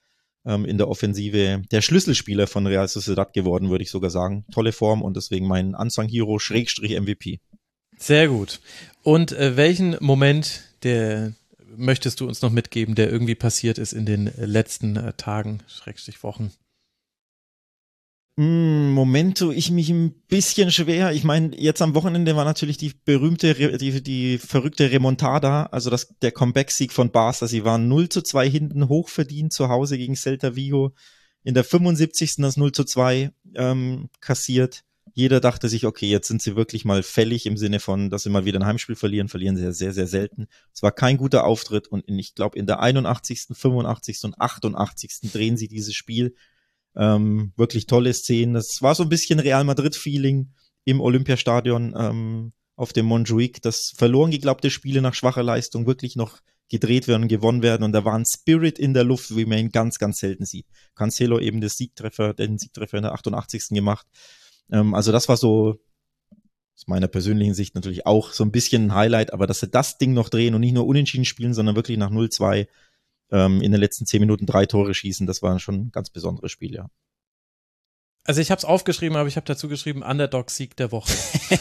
ähm, 0.45 0.65
in 0.65 0.79
der 0.79 0.89
Offensive 0.89 1.63
der 1.71 1.83
Schlüsselspieler 1.83 2.47
von 2.47 2.67
Real 2.67 2.89
Sociedad 2.89 3.33
geworden, 3.33 3.71
würde 3.71 3.83
ich 3.85 3.91
sogar 3.91 4.11
sagen. 4.11 4.45
Tolle 4.53 4.73
Form 4.73 5.03
und 5.03 5.17
deswegen 5.17 5.47
mein 5.47 5.75
Unsung 5.75 6.09
Hero 6.09 6.39
Schrägstrich 6.39 6.99
MVP. 6.99 7.41
Sehr 7.99 8.29
gut. 8.29 8.61
Und 9.03 9.33
äh, 9.33 9.57
welchen 9.57 9.97
Moment, 10.01 10.63
der 10.83 11.33
möchtest 11.77 12.21
du 12.21 12.27
uns 12.27 12.43
noch 12.43 12.51
mitgeben, 12.51 12.95
der 12.95 13.11
irgendwie 13.11 13.35
passiert 13.35 13.79
ist 13.79 13.93
in 13.93 14.07
den 14.07 14.31
letzten 14.37 14.97
äh, 14.97 15.13
Tagen, 15.15 15.63
Schrägstrich 15.67 16.23
Wochen? 16.23 16.53
Mm, 18.39 18.91
Moment 18.91 19.39
tue 19.39 19.55
ich 19.55 19.71
mich 19.71 19.89
ein 19.89 20.13
bisschen 20.29 20.71
schwer. 20.71 21.13
Ich 21.13 21.25
meine, 21.25 21.59
jetzt 21.59 21.81
am 21.81 21.95
Wochenende 21.95 22.37
war 22.37 22.45
natürlich 22.45 22.77
die 22.77 22.93
berühmte, 23.05 23.55
die, 23.79 24.03
die 24.03 24.39
verrückte 24.39 24.91
Remontada, 24.91 25.65
also 25.67 25.89
das, 25.89 26.15
der 26.21 26.33
Comeback-Sieg 26.33 26.93
von 26.93 27.11
Barca. 27.11 27.47
Sie 27.47 27.65
waren 27.65 27.89
0 27.89 28.11
zu 28.11 28.21
2 28.23 28.49
hinten, 28.49 28.89
hochverdient 28.89 29.55
zu 29.55 29.69
Hause 29.69 29.97
gegen 29.97 30.17
Celta 30.17 30.55
Vigo. 30.55 30.95
In 31.45 31.55
der 31.55 31.65
75. 31.65 32.37
das 32.39 32.57
0 32.59 32.73
zu 32.73 32.85
2 32.85 33.31
ähm, 33.55 34.11
kassiert. 34.21 34.85
Jeder 35.17 35.41
dachte 35.41 35.71
sich, 35.71 35.87
okay, 35.87 36.11
jetzt 36.11 36.29
sind 36.29 36.43
sie 36.43 36.57
wirklich 36.57 36.85
mal 36.85 37.03
fällig 37.03 37.47
im 37.47 37.57
Sinne 37.57 37.81
von, 37.81 38.11
dass 38.11 38.25
sie 38.25 38.29
mal 38.29 38.45
wieder 38.45 38.61
ein 38.61 38.67
Heimspiel 38.67 38.97
verlieren. 38.97 39.31
Verlieren 39.31 39.57
sie 39.57 39.63
ja 39.63 39.73
sehr, 39.73 39.95
sehr 39.95 40.07
selten. 40.07 40.47
Es 40.75 40.83
war 40.83 40.93
kein 40.93 41.17
guter 41.17 41.45
Auftritt 41.45 41.89
und 41.89 42.05
in, 42.05 42.19
ich 42.19 42.35
glaube, 42.35 42.59
in 42.59 42.67
der 42.67 42.81
81., 42.81 43.47
85. 43.57 44.25
und 44.25 44.39
88. 44.39 45.33
drehen 45.33 45.57
sie 45.57 45.69
dieses 45.69 45.95
Spiel. 45.95 46.35
Ähm, 46.95 47.55
wirklich 47.57 47.87
tolle 47.87 48.13
Szenen. 48.13 48.53
Das 48.53 48.83
war 48.83 48.95
so 48.95 49.05
ein 49.05 49.09
bisschen 49.09 49.41
Real 49.41 49.65
Madrid-Feeling 49.65 50.53
im 50.85 51.01
Olympiastadion 51.01 51.95
ähm, 51.97 52.53
auf 52.75 52.93
dem 52.93 53.07
Montjuic, 53.07 53.63
dass 53.63 53.95
verloren 53.97 54.31
geglaubte 54.31 54.69
Spiele 54.69 55.01
nach 55.01 55.15
schwacher 55.15 55.43
Leistung 55.43 55.87
wirklich 55.87 56.17
noch 56.17 56.41
gedreht 56.69 57.09
werden 57.09 57.27
gewonnen 57.27 57.63
werden. 57.63 57.85
Und 57.85 57.93
da 57.93 58.05
war 58.05 58.13
ein 58.13 58.27
Spirit 58.27 58.79
in 58.79 58.93
der 58.93 59.05
Luft, 59.05 59.35
wie 59.35 59.47
man 59.47 59.57
ihn 59.61 59.71
ganz, 59.71 59.99
ganz 59.99 60.19
selten 60.19 60.45
sieht. 60.45 60.67
Cancelo 60.95 61.39
eben 61.39 61.63
das 61.63 61.79
Siegtreffer, 61.79 62.35
den 62.35 62.59
Siegtreffer 62.59 62.99
in 62.99 63.05
der 63.05 63.15
88. 63.15 63.69
gemacht. 63.71 64.07
Ähm, 64.71 64.95
also 64.95 65.13
das 65.13 65.29
war 65.29 65.37
so 65.37 65.81
aus 66.77 66.87
meiner 66.87 67.09
persönlichen 67.09 67.55
Sicht 67.55 67.75
natürlich 67.75 68.07
auch 68.07 68.33
so 68.33 68.45
ein 68.45 68.53
bisschen 68.53 68.87
ein 68.87 68.95
Highlight, 68.95 69.33
aber 69.33 69.47
dass 69.47 69.61
sie 69.61 69.69
das 69.69 69.99
Ding 69.99 70.13
noch 70.13 70.29
drehen 70.29 70.55
und 70.55 70.61
nicht 70.61 70.75
nur 70.75 70.87
unentschieden 70.87 71.25
spielen, 71.25 71.55
sondern 71.55 71.75
wirklich 71.75 71.97
nach 71.97 72.11
0-2 72.11 72.67
ähm, 73.31 73.63
in 73.63 73.73
den 73.73 73.81
letzten 73.81 74.07
zehn 74.07 74.21
Minuten 74.21 74.47
drei 74.47 74.67
Tore 74.67 74.95
schießen, 74.95 75.27
das 75.27 75.43
war 75.43 75.59
schon 75.59 75.75
ein 75.75 75.91
ganz 75.91 76.11
besonderes 76.11 76.53
Spiel, 76.53 76.75
ja. 76.75 76.91
Also 78.25 78.41
ich 78.41 78.51
habe 78.51 78.59
es 78.59 78.65
aufgeschrieben, 78.65 79.17
aber 79.17 79.29
ich 79.29 79.37
habe 79.37 79.47
dazu 79.47 79.69
geschrieben 79.69 80.03
Underdog-Sieg 80.03 80.77
der 80.77 80.91
Woche. 80.91 81.13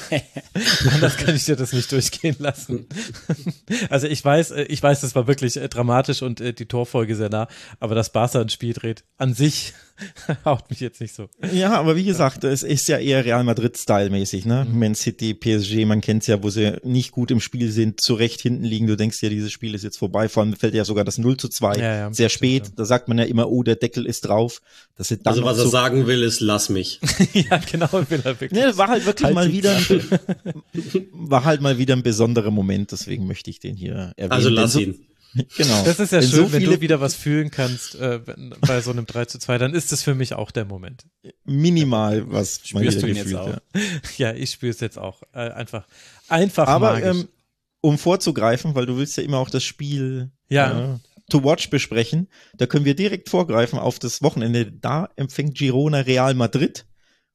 Anders 0.94 1.18
kann 1.18 1.36
ich 1.36 1.45
dir 1.45 1.56
das 1.56 1.73
nicht 1.73 1.91
durchgehen 1.91 2.36
lassen. 2.40 2.88
also 3.90 4.07
ich 4.07 4.26
weiß, 4.26 4.52
äh, 4.52 4.64
ich 4.64 4.82
weiß, 4.82 5.02
das 5.02 5.15
war 5.15 5.27
wirklich 5.27 5.57
äh, 5.57 5.69
dramatisch 5.69 6.23
und 6.23 6.41
äh, 6.41 6.53
die 6.53 6.65
Torfolge 6.65 7.15
sehr 7.15 7.30
nah, 7.30 7.48
aber 7.80 7.94
dass 7.94 8.11
Barca 8.11 8.41
ein 8.41 8.49
Spiel 8.49 8.73
dreht, 8.73 9.03
an 9.18 9.34
sich 9.34 9.73
haut 10.45 10.69
mich 10.69 10.80
jetzt 10.80 10.99
nicht 11.01 11.15
so. 11.15 11.30
Ja, 11.53 11.73
aber 11.73 11.95
wie 11.95 12.03
gesagt, 12.03 12.43
es 12.43 12.63
ist 12.63 12.88
ja 12.88 12.97
eher 12.97 13.23
Real 13.23 13.43
Madrid-Style-mäßig, 13.43 14.45
ne? 14.45 14.65
Mhm. 14.69 14.80
Man 14.80 14.95
City, 14.95 15.34
PSG, 15.34 15.85
man 15.85 16.01
kennt's 16.01 16.27
ja, 16.27 16.43
wo 16.43 16.49
sie 16.49 16.77
nicht 16.84 17.11
gut 17.11 17.31
im 17.31 17.39
Spiel 17.39 17.72
sind, 17.72 18.01
zu 18.01 18.13
Recht 18.13 18.41
hinten 18.41 18.63
liegen. 18.63 18.88
Du 18.88 18.97
denkst 18.97 19.22
ja, 19.22 19.30
dieses 19.30 19.51
Spiel 19.51 19.73
ist 19.73 19.84
jetzt 19.84 19.97
vorbei. 19.97 20.27
Vor 20.27 20.43
allem 20.43 20.55
fällt 20.55 20.73
ja 20.73 20.85
sogar 20.85 21.05
das 21.05 21.17
0 21.17 21.38
zu 21.38 21.47
2 21.47 21.77
Ja, 21.77 21.95
ja, 21.95 22.13
sehr 22.13 22.30
spät. 22.30 22.72
Da 22.76 22.85
sagt 22.85 23.07
man 23.07 23.17
ja 23.17 23.23
immer, 23.23 23.49
oh, 23.49 23.63
der 23.63 23.76
Deckel 23.76 24.05
ist 24.05 24.22
drauf. 24.22 24.61
Dass 24.97 25.09
sie 25.09 25.17
dann 25.17 25.34
Also 25.34 25.43
was 25.43 25.57
er 25.57 25.63
so 25.65 25.69
sagen 25.69 26.07
will, 26.07 26.23
ist 26.23 26.39
lass 26.41 26.69
mich. 26.69 26.99
ja, 27.34 27.59
genau, 27.72 27.91
will 27.91 28.22
er 28.23 28.39
wirklich. 28.39 28.51
Ne, 28.51 28.77
war 28.77 28.88
halt 28.88 29.05
wirklich 29.05 29.26
Halt 29.26 29.35
mal 29.35 29.51
wieder 29.51 29.76
ein, 29.76 29.85
war 31.11 31.43
halt 31.43 31.61
mal 31.61 31.77
wieder 31.77 31.95
ein 31.95 32.03
besonderer 32.03 32.51
Moment, 32.51 32.91
deswegen 32.91 33.27
möchte 33.27 33.49
ich 33.49 33.59
den 33.59 33.76
hier 33.76 34.13
erwähnen. 34.15 34.31
Also 34.31 34.49
lass 34.49 34.73
so, 34.73 34.80
ihn. 34.80 35.05
Genau. 35.57 35.84
Das 35.84 35.99
ist 35.99 36.12
ja 36.12 36.22
Wenn 36.22 36.30
schön, 36.30 36.45
so 36.48 36.52
wenn 36.53 36.62
viele 36.62 36.76
du 36.76 36.82
wieder 36.82 37.02
was 37.02 37.14
fühlen 37.16 37.52
kannst 37.52 37.95
äh, 37.95 38.20
bei 38.62 38.82
so 38.82 38.91
einem 38.91 39.06
3 39.06 39.26
zu 39.26 39.38
2, 39.38 39.57
dann 39.57 39.74
ist 39.74 39.91
das 39.91 40.02
für 40.02 40.16
mich 40.16 40.34
auch 40.34 40.52
der 40.52 40.66
Moment. 40.66 41.06
minimal 41.44 42.32
was 42.32 42.62
Spürst 42.64 43.02
du 43.02 43.07
ihn 43.07 43.16
jetzt 43.16 43.26
gefühlt, 43.26 43.40
auch? 43.41 43.48
ja. 43.76 43.82
Ja, 44.18 44.34
ich 44.34 44.52
spüre 44.52 44.72
es 44.72 44.80
jetzt 44.80 44.98
auch. 44.98 45.24
Äh, 45.34 45.49
einfach, 45.49 45.86
einfach 46.30 46.68
Aber 46.68 46.94
magisch. 46.94 47.07
ähm, 47.22 47.28
um 47.82 47.98
vorzugreifen, 47.98 48.76
weil 48.76 48.86
du 48.86 48.98
willst 48.98 49.18
ja 49.18 49.24
immer 49.24 49.38
auch 49.40 49.49
das 49.49 49.64
Spiel 49.64 50.32
Ja. 50.49 50.95
äh, 50.95 50.98
to 51.30 51.44
watch 51.44 51.70
besprechen, 51.70 52.28
da 52.56 52.66
können 52.68 52.86
wir 52.86 52.95
direkt 52.95 53.30
vorgreifen 53.30 53.78
auf 53.80 53.99
das 53.99 54.22
Wochenende. 54.22 54.72
Da 54.72 55.10
empfängt 55.16 55.57
Girona 55.57 55.99
Real 56.02 56.34
Madrid 56.34 56.86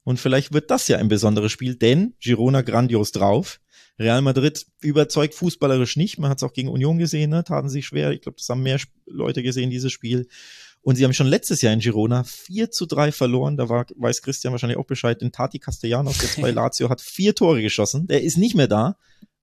und 0.05 0.19
vielleicht 0.19 0.53
wird 0.53 0.71
das 0.71 0.89
ja 0.89 0.99
ein 0.99 1.09
besonderes 1.09 1.53
Spiel, 1.53 1.75
denn 1.77 2.15
Girona 2.21 2.63
grandios 2.63 3.13
drauf. 3.13 3.61
Real 4.01 4.23
Madrid 4.23 4.67
überzeugt 4.81 5.35
fußballerisch 5.35 5.97
nicht. 5.97 6.19
Man 6.19 6.31
hat 6.31 6.39
es 6.39 6.43
auch 6.43 6.55
gegen 6.55 6.69
Union 6.69 6.99
gesehen, 6.99 7.31
ne? 7.31 7.45
taten 7.45 7.69
sie 7.69 7.83
schwer. 7.83 8.13
Ich 8.13 8.23
glaube, 8.23 8.39
das 8.39 8.49
haben 8.49 8.63
mehr 8.63 8.81
Leute 9.05 9.43
gesehen, 9.43 9.69
dieses 9.69 9.93
Spiel. 9.93 10.27
Und 10.81 10.97
sie 10.97 11.05
haben 11.05 11.13
schon 11.13 11.27
letztes 11.27 11.61
Jahr 11.61 11.75
in 11.75 11.81
Girona 11.81 12.25
4 12.25 12.71
zu 12.71 12.87
3 12.87 13.13
verloren. 13.13 13.59
Da 13.59 13.69
war, 13.69 13.85
weiß 13.95 14.23
Christian 14.23 14.53
wahrscheinlich 14.53 14.79
auch 14.79 14.87
Bescheid. 14.87 15.21
Den 15.21 15.33
Tati 15.33 15.59
Castellanos 15.59 16.23
jetzt 16.23 16.41
bei 16.41 16.51
Lazio 16.51 16.89
hat 16.89 17.03
vier 17.03 17.35
Tore 17.35 17.61
geschossen. 17.61 18.07
Der 18.07 18.23
ist 18.23 18.39
nicht 18.39 18.55
mehr 18.55 18.69
da. 18.69 18.97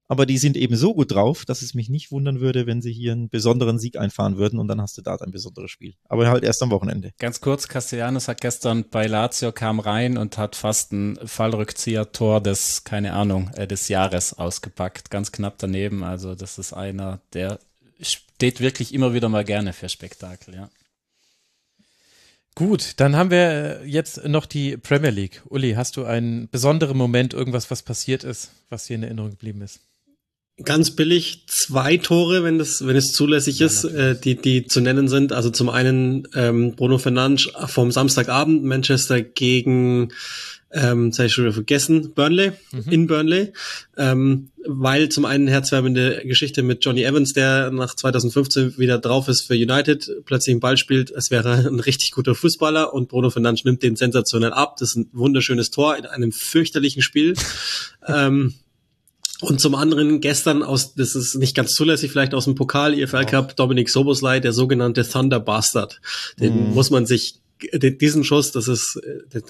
Aber 0.07 0.25
die 0.25 0.37
sind 0.37 0.55
eben 0.55 0.75
so 0.75 0.93
gut 0.93 1.11
drauf, 1.11 1.43
dass 1.45 1.61
es 1.61 1.73
mich 1.73 1.89
nicht 1.89 2.11
wundern 2.11 2.39
würde, 2.39 2.65
wenn 2.65 2.81
sie 2.81 2.93
hier 2.93 3.11
einen 3.11 3.29
besonderen 3.29 3.77
Sieg 3.77 3.97
einfahren 3.97 4.37
würden 4.37 4.59
und 4.59 4.67
dann 4.67 4.81
hast 4.81 4.97
du 4.97 5.01
da 5.01 5.15
ein 5.15 5.31
besonderes 5.31 5.69
Spiel. 5.69 5.95
Aber 6.07 6.27
halt 6.27 6.43
erst 6.43 6.63
am 6.63 6.71
Wochenende. 6.71 7.11
Ganz 7.19 7.41
kurz, 7.41 7.67
Castellanos 7.67 8.27
hat 8.27 8.39
gestern 8.39 8.85
bei 8.89 9.07
Lazio 9.07 9.51
kam 9.51 9.79
rein 9.79 10.17
und 10.17 10.37
hat 10.37 10.55
fast 10.55 10.93
ein 10.93 11.19
Fallrückzieher-Tor 11.25 12.41
des, 12.41 12.85
keine 12.85 13.13
Ahnung, 13.13 13.51
äh, 13.55 13.67
des 13.67 13.89
Jahres 13.89 14.33
ausgepackt. 14.33 15.09
Ganz 15.09 15.31
knapp 15.31 15.57
daneben. 15.57 16.03
Also 16.03 16.35
das 16.35 16.57
ist 16.57 16.73
einer, 16.73 17.19
der 17.33 17.59
steht 17.99 18.61
wirklich 18.61 18.93
immer 18.93 19.13
wieder 19.13 19.27
mal 19.27 19.43
gerne 19.43 19.73
für 19.73 19.89
Spektakel, 19.89 20.55
ja. 20.55 20.69
Gut, 22.55 22.93
dann 22.97 23.15
haben 23.15 23.29
wir 23.29 23.81
äh, 23.81 23.85
jetzt 23.85 24.25
noch 24.25 24.47
die 24.47 24.77
Premier 24.77 25.11
League. 25.11 25.43
Uli, 25.47 25.73
hast 25.73 25.95
du 25.95 26.05
einen 26.05 26.49
besonderen 26.49 26.97
Moment, 26.97 27.35
irgendwas, 27.35 27.69
was 27.69 27.83
passiert 27.83 28.23
ist, 28.23 28.49
was 28.69 28.85
dir 28.85 28.95
in 28.95 29.03
Erinnerung 29.03 29.29
geblieben 29.29 29.61
ist? 29.61 29.79
Ganz 30.63 30.89
billig 30.89 31.43
zwei 31.45 31.97
Tore, 31.97 32.43
wenn 32.43 32.57
das, 32.57 32.87
wenn 32.87 32.95
es 32.95 33.13
zulässig 33.13 33.61
ist, 33.61 33.83
äh, 33.83 34.19
die, 34.19 34.35
die 34.35 34.65
zu 34.65 34.81
nennen 34.81 35.07
sind. 35.07 35.31
Also 35.31 35.51
zum 35.51 35.69
einen 35.69 36.27
ähm, 36.33 36.75
Bruno 36.75 36.97
Fernandes 36.97 37.49
vom 37.67 37.91
Samstagabend 37.91 38.63
Manchester 38.63 39.21
gegen, 39.21 40.09
ähm, 40.71 41.11
das 41.11 41.19
hab 41.19 41.25
ich 41.27 41.33
schon 41.33 41.43
wieder 41.43 41.53
vergessen, 41.53 42.11
Burnley, 42.15 42.53
in 42.89 43.05
Burnley. 43.05 43.53
Ähm, 43.97 44.49
weil 44.65 45.09
zum 45.09 45.25
einen 45.25 45.47
herzwärmende 45.47 46.23
Geschichte 46.25 46.63
mit 46.63 46.83
Johnny 46.83 47.03
Evans, 47.03 47.33
der 47.33 47.69
nach 47.69 47.93
2015 47.93 48.79
wieder 48.79 48.97
drauf 48.97 49.27
ist 49.27 49.41
für 49.41 49.53
United, 49.53 50.09
plötzlich 50.25 50.53
einen 50.53 50.59
Ball 50.59 50.77
spielt, 50.77 51.11
es 51.11 51.29
wäre 51.29 51.67
ein 51.67 51.79
richtig 51.79 52.13
guter 52.13 52.33
Fußballer 52.33 52.95
und 52.95 53.09
Bruno 53.09 53.29
Fernandes 53.29 53.63
nimmt 53.63 53.83
den 53.83 53.95
sensationell 53.95 54.53
ab. 54.53 54.77
Das 54.79 54.89
ist 54.89 54.95
ein 54.95 55.09
wunderschönes 55.13 55.69
Tor 55.69 55.97
in 55.97 56.07
einem 56.07 56.31
fürchterlichen 56.31 57.03
Spiel. 57.03 57.35
ähm, 58.07 58.55
und 59.41 59.61
zum 59.61 59.75
anderen 59.75 60.19
gestern 60.19 60.63
aus, 60.63 60.95
das 60.95 61.15
ist 61.15 61.35
nicht 61.35 61.55
ganz 61.55 61.73
zulässig, 61.73 62.11
vielleicht 62.11 62.33
aus 62.33 62.45
dem 62.45 62.55
Pokal 62.55 62.99
EFL 62.99 63.25
Cup, 63.25 63.55
Dominik 63.55 63.89
Soboslai, 63.89 64.39
der 64.39 64.51
sogenannte 64.51 65.07
Thunder 65.07 65.39
Bastard. 65.39 66.01
Den 66.39 66.73
muss 66.73 66.89
man 66.89 67.05
sich, 67.05 67.39
diesen 67.61 68.23
Schuss, 68.23 68.51
das 68.51 68.67
ist, 68.67 68.99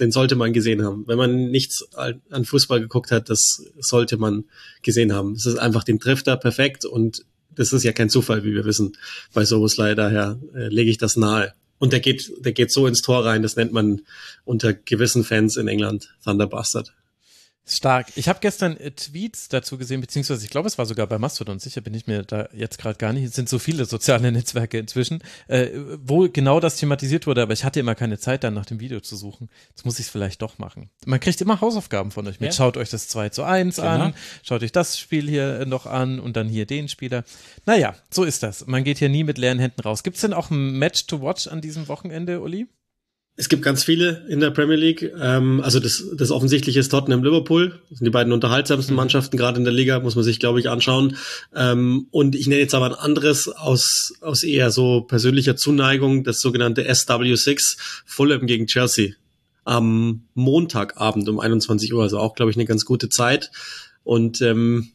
den, 0.00 0.12
sollte 0.12 0.36
man 0.36 0.52
gesehen 0.52 0.84
haben. 0.84 1.04
Wenn 1.06 1.16
man 1.16 1.50
nichts 1.50 1.88
an 1.94 2.44
Fußball 2.44 2.80
geguckt 2.80 3.10
hat, 3.10 3.30
das 3.30 3.62
sollte 3.78 4.18
man 4.18 4.44
gesehen 4.82 5.14
haben. 5.14 5.32
Es 5.32 5.46
ist 5.46 5.58
einfach 5.58 5.84
den 5.84 6.00
trifft 6.00 6.26
er 6.26 6.36
perfekt 6.36 6.84
und 6.84 7.24
das 7.54 7.72
ist 7.72 7.82
ja 7.82 7.92
kein 7.92 8.10
Zufall, 8.10 8.44
wie 8.44 8.54
wir 8.54 8.64
wissen, 8.64 8.96
bei 9.32 9.44
Soboslai. 9.44 9.94
Daher 9.94 10.38
äh, 10.54 10.68
lege 10.68 10.90
ich 10.90 10.98
das 10.98 11.16
nahe. 11.16 11.54
Und 11.78 11.92
der 11.92 12.00
geht, 12.00 12.32
der 12.40 12.52
geht 12.52 12.72
so 12.72 12.86
ins 12.86 13.02
Tor 13.02 13.24
rein, 13.24 13.42
das 13.42 13.56
nennt 13.56 13.72
man 13.72 14.02
unter 14.44 14.74
gewissen 14.74 15.24
Fans 15.24 15.56
in 15.56 15.68
England 15.68 16.14
Thunder 16.24 16.46
Bastard. 16.46 16.92
Stark. 17.68 18.08
Ich 18.16 18.28
habe 18.28 18.38
gestern 18.40 18.76
äh, 18.76 18.90
Tweets 18.90 19.48
dazu 19.48 19.78
gesehen, 19.78 20.00
beziehungsweise 20.00 20.44
ich 20.44 20.50
glaube, 20.50 20.68
es 20.68 20.78
war 20.78 20.86
sogar 20.86 21.06
bei 21.06 21.18
Mastodon, 21.18 21.58
sicher 21.58 21.80
bin 21.80 21.94
ich 21.94 22.06
mir 22.06 22.22
da 22.22 22.48
jetzt 22.52 22.78
gerade 22.78 22.96
gar 22.98 23.12
nicht. 23.12 23.24
Es 23.24 23.34
sind 23.34 23.48
so 23.48 23.58
viele 23.58 23.84
soziale 23.84 24.30
Netzwerke 24.32 24.78
inzwischen, 24.78 25.20
äh, 25.48 25.68
wo 26.02 26.28
genau 26.28 26.60
das 26.60 26.76
thematisiert 26.76 27.26
wurde, 27.26 27.42
aber 27.42 27.52
ich 27.52 27.64
hatte 27.64 27.80
immer 27.80 27.94
keine 27.94 28.18
Zeit, 28.18 28.44
dann 28.44 28.54
nach 28.54 28.66
dem 28.66 28.80
Video 28.80 29.00
zu 29.00 29.16
suchen. 29.16 29.48
Jetzt 29.70 29.84
muss 29.84 29.98
ich 29.98 30.06
es 30.06 30.10
vielleicht 30.10 30.42
doch 30.42 30.58
machen. 30.58 30.90
Man 31.06 31.20
kriegt 31.20 31.40
immer 31.40 31.60
Hausaufgaben 31.60 32.10
von 32.10 32.26
euch 32.26 32.40
mit. 32.40 32.50
Ja. 32.50 32.52
Schaut 32.56 32.76
euch 32.76 32.90
das 32.90 33.08
2 33.08 33.28
zu 33.30 33.42
1 33.44 33.76
Genau. 33.76 33.88
an, 33.88 34.14
schaut 34.42 34.62
euch 34.62 34.72
das 34.72 34.98
Spiel 34.98 35.28
hier 35.28 35.60
äh, 35.60 35.66
noch 35.66 35.86
an 35.86 36.20
und 36.20 36.36
dann 36.36 36.48
hier 36.48 36.66
den 36.66 36.88
Spieler. 36.88 37.24
Naja, 37.66 37.94
so 38.10 38.24
ist 38.24 38.42
das. 38.42 38.66
Man 38.66 38.84
geht 38.84 38.98
hier 38.98 39.08
nie 39.08 39.24
mit 39.24 39.38
leeren 39.38 39.58
Händen 39.58 39.80
raus. 39.82 40.02
Gibt 40.02 40.16
es 40.16 40.22
denn 40.22 40.32
auch 40.32 40.50
ein 40.50 40.72
Match 40.78 41.06
to 41.06 41.20
watch 41.20 41.46
an 41.46 41.60
diesem 41.60 41.88
Wochenende, 41.88 42.40
Uli? 42.40 42.66
Es 43.40 43.48
gibt 43.48 43.62
ganz 43.62 43.84
viele 43.84 44.26
in 44.28 44.40
der 44.40 44.50
Premier 44.50 44.74
League. 44.74 45.12
Ähm, 45.16 45.60
also 45.62 45.78
das, 45.78 46.04
das 46.12 46.32
offensichtliche 46.32 46.80
ist 46.80 46.88
Tottenham 46.88 47.22
Liverpool. 47.22 47.80
Das 47.88 48.00
sind 48.00 48.04
die 48.04 48.10
beiden 48.10 48.32
unterhaltsamsten 48.32 48.96
Mannschaften 48.96 49.36
gerade 49.36 49.58
in 49.58 49.64
der 49.64 49.72
Liga, 49.72 50.00
muss 50.00 50.16
man 50.16 50.24
sich, 50.24 50.40
glaube 50.40 50.58
ich, 50.58 50.68
anschauen. 50.68 51.16
Ähm, 51.54 52.08
und 52.10 52.34
ich 52.34 52.48
nenne 52.48 52.60
jetzt 52.60 52.74
aber 52.74 52.86
ein 52.86 52.94
anderes 52.94 53.46
aus, 53.46 54.12
aus 54.20 54.42
eher 54.42 54.72
so 54.72 55.02
persönlicher 55.02 55.54
Zuneigung, 55.54 56.24
das 56.24 56.40
sogenannte 56.40 56.90
SW6 56.90 57.76
Fulham 58.04 58.48
gegen 58.48 58.66
Chelsea. 58.66 59.12
Am 59.62 60.24
Montagabend 60.34 61.28
um 61.28 61.38
21 61.38 61.94
Uhr, 61.94 62.02
also 62.02 62.18
auch, 62.18 62.34
glaube 62.34 62.50
ich, 62.50 62.56
eine 62.56 62.66
ganz 62.66 62.84
gute 62.84 63.08
Zeit. 63.08 63.52
Und 64.02 64.40
ähm, 64.40 64.88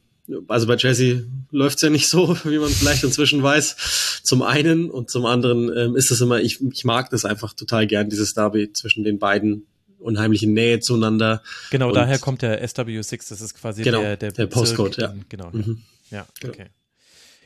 also 0.48 0.68
bei 0.68 0.76
Chelsea 0.78 1.22
läuft's 1.52 1.82
ja 1.82 1.90
nicht 1.90 2.08
so, 2.10 2.36
wie 2.46 2.58
man 2.58 2.70
vielleicht 2.70 3.04
inzwischen 3.04 3.44
weiß. 3.44 4.22
Zum 4.24 4.42
einen 4.42 4.90
und 4.90 5.10
zum 5.10 5.26
anderen 5.26 5.76
ähm, 5.76 5.96
ist 5.96 6.12
das 6.12 6.22
immer, 6.22 6.40
ich, 6.42 6.60
ich 6.62 6.86
mag 6.86 7.10
das 7.10 7.26
einfach 7.26 7.54
total 7.54 7.88
gern, 7.88 8.10
dieses 8.10 8.34
Derby 8.34 8.72
zwischen 8.74 9.04
den 9.04 9.20
beiden 9.20 9.66
unheimliche 10.00 10.50
Nähe 10.50 10.80
zueinander. 10.80 11.42
Genau, 11.72 11.88
Und- 11.90 11.96
daher 11.96 12.20
kommt 12.20 12.42
der 12.42 12.62
SW6, 12.68 13.30
das 13.30 13.42
ist 13.42 13.54
quasi 13.56 13.84
Genau, 13.84 14.02
der, 14.02 14.18
der, 14.18 14.32
der 14.34 14.48
Postcode, 14.48 14.98
ja. 14.98 15.14
Genau, 15.30 15.50
Mhm. 15.52 15.82
ja, 16.12 16.26
Genau. 16.40 16.54
okay. 16.54 16.66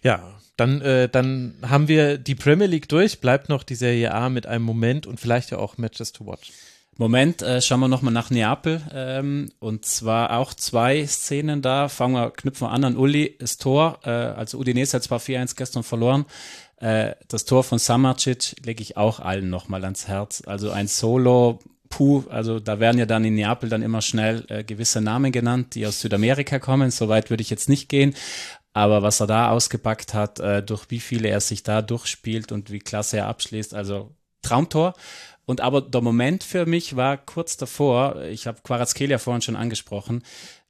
Ja, 0.03 0.39
dann, 0.57 0.81
äh, 0.81 1.09
dann 1.09 1.55
haben 1.63 1.87
wir 1.87 2.17
die 2.17 2.35
Premier 2.35 2.67
League 2.67 2.87
durch, 2.89 3.19
bleibt 3.19 3.49
noch 3.49 3.63
die 3.63 3.75
Serie 3.75 4.13
A 4.13 4.29
mit 4.29 4.45
einem 4.45 4.63
Moment 4.63 5.05
und 5.05 5.19
vielleicht 5.19 5.51
ja 5.51 5.57
auch 5.57 5.77
Matches 5.77 6.11
to 6.13 6.25
watch. 6.25 6.51
Moment, 6.97 7.43
äh, 7.43 7.61
schauen 7.61 7.79
wir 7.79 7.87
nochmal 7.87 8.13
nach 8.13 8.31
Neapel. 8.31 8.81
Ähm, 8.91 9.51
und 9.59 9.85
zwar 9.85 10.37
auch 10.37 10.53
zwei 10.53 11.05
Szenen 11.05 11.61
da. 11.61 11.89
Fangen 11.89 12.15
wir, 12.15 12.31
knüpfen 12.31 12.67
wir 12.67 12.71
an 12.71 12.83
an 12.83 12.97
Uli, 12.97 13.35
das 13.39 13.57
Tor. 13.57 13.99
Äh, 14.03 14.09
also 14.09 14.57
Udinese 14.57 14.97
hat 14.97 15.03
zwar 15.03 15.19
4-1 15.19 15.55
gestern 15.55 15.83
verloren. 15.83 16.25
Äh, 16.77 17.13
das 17.27 17.45
Tor 17.45 17.63
von 17.63 17.77
Samacic 17.77 18.55
lege 18.65 18.81
ich 18.81 18.97
auch 18.97 19.19
allen 19.19 19.51
nochmal 19.51 19.83
ans 19.83 20.07
Herz. 20.07 20.41
Also 20.47 20.71
ein 20.71 20.87
Solo, 20.87 21.59
puh, 21.89 22.23
also 22.29 22.59
da 22.59 22.79
werden 22.79 22.97
ja 22.97 23.05
dann 23.05 23.25
in 23.25 23.35
Neapel 23.35 23.69
dann 23.69 23.83
immer 23.83 24.01
schnell 24.01 24.45
äh, 24.49 24.63
gewisse 24.63 24.99
Namen 24.99 25.31
genannt, 25.31 25.75
die 25.75 25.85
aus 25.85 26.01
Südamerika 26.01 26.57
kommen. 26.57 26.89
Soweit 26.89 27.29
würde 27.29 27.41
ich 27.41 27.51
jetzt 27.51 27.69
nicht 27.69 27.89
gehen. 27.89 28.15
Aber 28.73 29.03
was 29.03 29.19
er 29.19 29.27
da 29.27 29.51
ausgepackt 29.51 30.15
hat, 30.15 30.39
äh, 30.39 30.63
durch 30.63 30.89
wie 30.89 30.99
viele 30.99 31.29
er 31.29 31.41
sich 31.41 31.61
da 31.61 31.83
durchspielt 31.83 32.51
und 32.51 32.71
wie 32.71 32.79
klasse 32.79 33.17
er 33.17 33.27
abschließt, 33.27 33.73
also 33.73 34.15
Traumtor. 34.41 34.93
Und 35.47 35.61
aber 35.61 35.81
der 35.81 36.01
Moment 36.01 36.43
für 36.43 36.65
mich 36.65 36.97
war 36.97 37.15
kurz 37.15 37.55
davor, 37.55 38.21
ich 38.23 38.47
habe 38.47 38.59
Quarazkelia 38.63 39.17
vorhin 39.17 39.41
schon 39.41 39.55
angesprochen, 39.55 40.21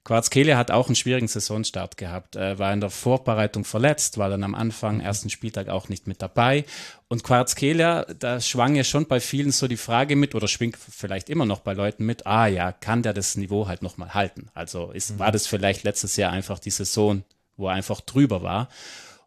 Quarazkelia 0.04 0.56
hat 0.56 0.70
auch 0.70 0.86
einen 0.86 0.94
schwierigen 0.94 1.26
Saisonstart 1.26 1.96
gehabt, 1.96 2.36
äh, 2.36 2.58
war 2.60 2.72
in 2.72 2.80
der 2.80 2.88
Vorbereitung 2.88 3.64
verletzt, 3.64 4.18
war 4.18 4.30
dann 4.30 4.44
am 4.44 4.54
Anfang, 4.54 5.00
ersten 5.00 5.30
Spieltag 5.30 5.68
auch 5.68 5.88
nicht 5.88 6.06
mit 6.06 6.22
dabei. 6.22 6.64
Und 7.08 7.24
Quarazkelia, 7.24 8.04
da 8.04 8.40
schwang 8.40 8.76
ja 8.76 8.84
schon 8.84 9.06
bei 9.06 9.18
vielen 9.18 9.50
so 9.50 9.66
die 9.66 9.76
Frage 9.76 10.14
mit, 10.14 10.36
oder 10.36 10.46
schwingt 10.46 10.78
vielleicht 10.78 11.28
immer 11.28 11.44
noch 11.44 11.60
bei 11.60 11.74
Leuten 11.74 12.06
mit, 12.06 12.24
ah 12.26 12.46
ja, 12.46 12.70
kann 12.70 13.02
der 13.02 13.12
das 13.12 13.36
Niveau 13.36 13.66
halt 13.66 13.82
nochmal 13.82 14.14
halten? 14.14 14.48
Also 14.54 14.92
ist, 14.92 15.18
war 15.18 15.32
das 15.32 15.48
vielleicht 15.48 15.82
letztes 15.82 16.16
Jahr 16.16 16.30
einfach 16.30 16.60
die 16.60 16.70
Saison, 16.70 17.24
wo 17.56 17.66
er 17.66 17.74
einfach 17.74 18.00
drüber 18.00 18.42
war? 18.42 18.68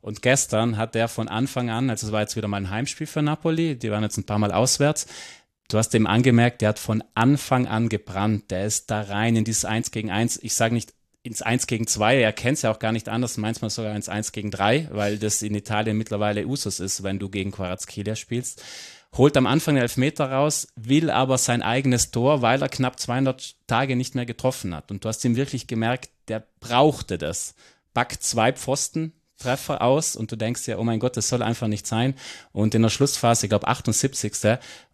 Und 0.01 0.23
gestern 0.23 0.77
hat 0.77 0.95
der 0.95 1.07
von 1.07 1.27
Anfang 1.27 1.69
an, 1.69 1.91
also 1.91 2.07
es 2.07 2.13
war 2.13 2.21
jetzt 2.21 2.35
wieder 2.35 2.47
mal 2.47 2.57
ein 2.57 2.71
Heimspiel 2.71 3.05
für 3.05 3.21
Napoli, 3.21 3.75
die 3.75 3.91
waren 3.91 4.01
jetzt 4.01 4.17
ein 4.17 4.25
paar 4.25 4.39
Mal 4.39 4.51
auswärts, 4.51 5.05
du 5.73 5.77
hast 5.77 5.89
dem 5.89 6.07
angemerkt, 6.07 6.61
der 6.61 6.69
hat 6.69 6.79
von 6.79 7.03
Anfang 7.15 7.67
an 7.67 7.89
gebrannt, 7.89 8.51
der 8.51 8.65
ist 8.65 8.91
da 8.91 9.01
rein 9.01 9.35
in 9.35 9.43
dieses 9.43 9.65
1 9.65 9.91
gegen 9.91 10.11
1, 10.11 10.39
ich 10.41 10.53
sage 10.53 10.73
nicht 10.73 10.93
ins 11.23 11.41
1 11.41 11.67
gegen 11.67 11.87
2, 11.87 12.21
er 12.21 12.33
kennt 12.33 12.57
es 12.57 12.63
ja 12.63 12.71
auch 12.71 12.79
gar 12.79 12.91
nicht 12.91 13.07
anders, 13.07 13.37
manchmal 13.37 13.69
sogar 13.69 13.95
ins 13.95 14.09
1 14.09 14.31
gegen 14.31 14.51
3, 14.51 14.89
weil 14.91 15.17
das 15.17 15.41
in 15.41 15.55
Italien 15.55 15.97
mittlerweile 15.97 16.45
Usus 16.47 16.79
ist, 16.79 17.03
wenn 17.03 17.19
du 17.19 17.29
gegen 17.29 17.51
Quarazkelia 17.51 18.15
spielst. 18.15 18.63
Holt 19.15 19.35
am 19.35 19.45
Anfang 19.45 19.75
den 19.75 19.83
Elfmeter 19.83 20.31
raus, 20.31 20.69
will 20.75 21.09
aber 21.09 21.37
sein 21.37 21.61
eigenes 21.61 22.11
Tor, 22.11 22.41
weil 22.41 22.61
er 22.61 22.69
knapp 22.69 22.99
200 22.99 23.55
Tage 23.67 23.95
nicht 23.95 24.15
mehr 24.15 24.25
getroffen 24.25 24.73
hat. 24.73 24.89
Und 24.89 25.03
du 25.03 25.09
hast 25.09 25.23
ihm 25.25 25.35
wirklich 25.35 25.67
gemerkt, 25.67 26.11
der 26.29 26.45
brauchte 26.61 27.17
das. 27.17 27.53
Backt 27.93 28.23
zwei 28.23 28.53
Pfosten, 28.53 29.11
Treffer 29.41 29.81
aus 29.81 30.15
und 30.15 30.31
du 30.31 30.35
denkst 30.35 30.67
ja, 30.67 30.77
oh 30.77 30.83
mein 30.83 30.99
Gott, 30.99 31.17
das 31.17 31.29
soll 31.29 31.41
einfach 31.41 31.67
nicht 31.67 31.87
sein. 31.87 32.13
Und 32.51 32.75
in 32.75 32.81
der 32.81 32.89
Schlussphase, 32.89 33.45
ich 33.45 33.49
glaube 33.49 33.67
78. 33.67 34.33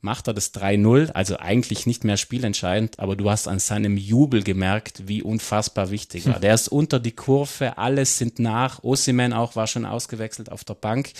macht 0.01 0.27
er 0.27 0.33
das 0.33 0.53
3-0, 0.53 1.11
also 1.11 1.37
eigentlich 1.37 1.85
nicht 1.85 2.03
mehr 2.03 2.17
spielentscheidend, 2.17 2.99
aber 2.99 3.15
du 3.15 3.29
hast 3.29 3.47
an 3.47 3.59
seinem 3.59 3.97
Jubel 3.97 4.43
gemerkt, 4.43 5.07
wie 5.07 5.21
unfassbar 5.21 5.89
wichtig 5.91 6.27
war. 6.27 6.39
Der 6.47 6.53
ist 6.53 6.69
unter 6.69 6.99
die 6.99 7.11
Kurve, 7.11 7.77
alles 7.77 8.17
sind 8.17 8.39
nach. 8.39 8.83
Osiman 8.83 9.33
auch 9.33 9.55
war 9.55 9.67
schon 9.67 9.85
ausgewechselt 9.85 10.51
auf 10.51 10.63
der 10.63 10.75
Bank, 10.75 11.11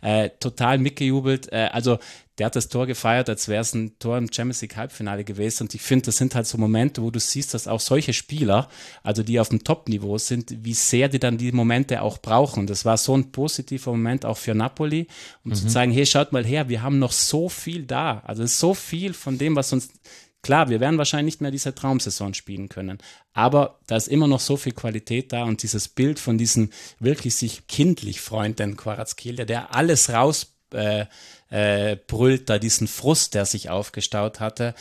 äh, 0.00 0.30
total 0.40 0.78
mitgejubelt. 0.78 1.52
Äh, 1.52 1.68
also 1.72 1.98
der 2.38 2.46
hat 2.46 2.56
das 2.56 2.68
Tor 2.68 2.86
gefeiert, 2.86 3.28
als 3.28 3.48
wäre 3.48 3.60
es 3.60 3.74
ein 3.74 3.98
Tor 3.98 4.16
im 4.16 4.32
Champions 4.32 4.62
League 4.62 4.76
Halbfinale 4.76 5.22
gewesen. 5.22 5.64
Und 5.64 5.74
ich 5.74 5.82
finde, 5.82 6.06
das 6.06 6.16
sind 6.16 6.34
halt 6.34 6.46
so 6.46 6.56
Momente, 6.56 7.02
wo 7.02 7.10
du 7.10 7.20
siehst, 7.20 7.52
dass 7.52 7.68
auch 7.68 7.80
solche 7.80 8.14
Spieler, 8.14 8.68
also 9.02 9.22
die 9.22 9.38
auf 9.38 9.50
dem 9.50 9.64
Top-Niveau 9.64 10.16
sind, 10.16 10.64
wie 10.64 10.72
sehr 10.72 11.08
die 11.08 11.18
dann 11.18 11.36
die 11.36 11.52
Momente 11.52 12.00
auch 12.00 12.18
brauchen. 12.18 12.66
Das 12.66 12.84
war 12.84 12.96
so 12.96 13.14
ein 13.14 13.32
positiver 13.32 13.90
Moment 13.90 14.24
auch 14.24 14.38
für 14.38 14.54
Napoli, 14.54 15.08
um 15.44 15.54
zu 15.54 15.68
sagen, 15.68 15.92
hey, 15.92 16.06
schaut 16.06 16.32
mal 16.32 16.44
her, 16.44 16.68
wir 16.68 16.82
haben 16.82 16.98
noch 16.98 17.12
so 17.12 17.48
viel 17.48 17.84
da. 17.84 18.22
Also 18.24 18.46
so 18.46 18.72
viel 18.72 19.12
von 19.12 19.36
dem, 19.36 19.54
was 19.54 19.72
uns 19.72 19.90
Klar, 20.42 20.68
wir 20.70 20.80
werden 20.80 20.98
wahrscheinlich 20.98 21.34
nicht 21.34 21.40
mehr 21.40 21.52
diese 21.52 21.72
Traumsaison 21.72 22.34
spielen 22.34 22.68
können, 22.68 22.98
aber 23.32 23.78
da 23.86 23.94
ist 23.94 24.08
immer 24.08 24.26
noch 24.26 24.40
so 24.40 24.56
viel 24.56 24.72
Qualität 24.72 25.32
da 25.32 25.44
und 25.44 25.62
dieses 25.62 25.86
Bild 25.86 26.18
von 26.18 26.36
diesem 26.36 26.70
wirklich 26.98 27.36
sich 27.36 27.68
kindlich 27.68 28.20
freunden 28.20 28.76
Quarazkelia, 28.76 29.44
der 29.44 29.72
alles 29.72 30.10
raus 30.10 30.52
äh, 30.74 31.06
äh, 31.50 31.96
brüllt, 32.06 32.48
da 32.48 32.58
diesen 32.58 32.88
Frust, 32.88 33.34
der 33.34 33.46
sich 33.46 33.70
aufgestaut 33.70 34.40
hatte, 34.40 34.74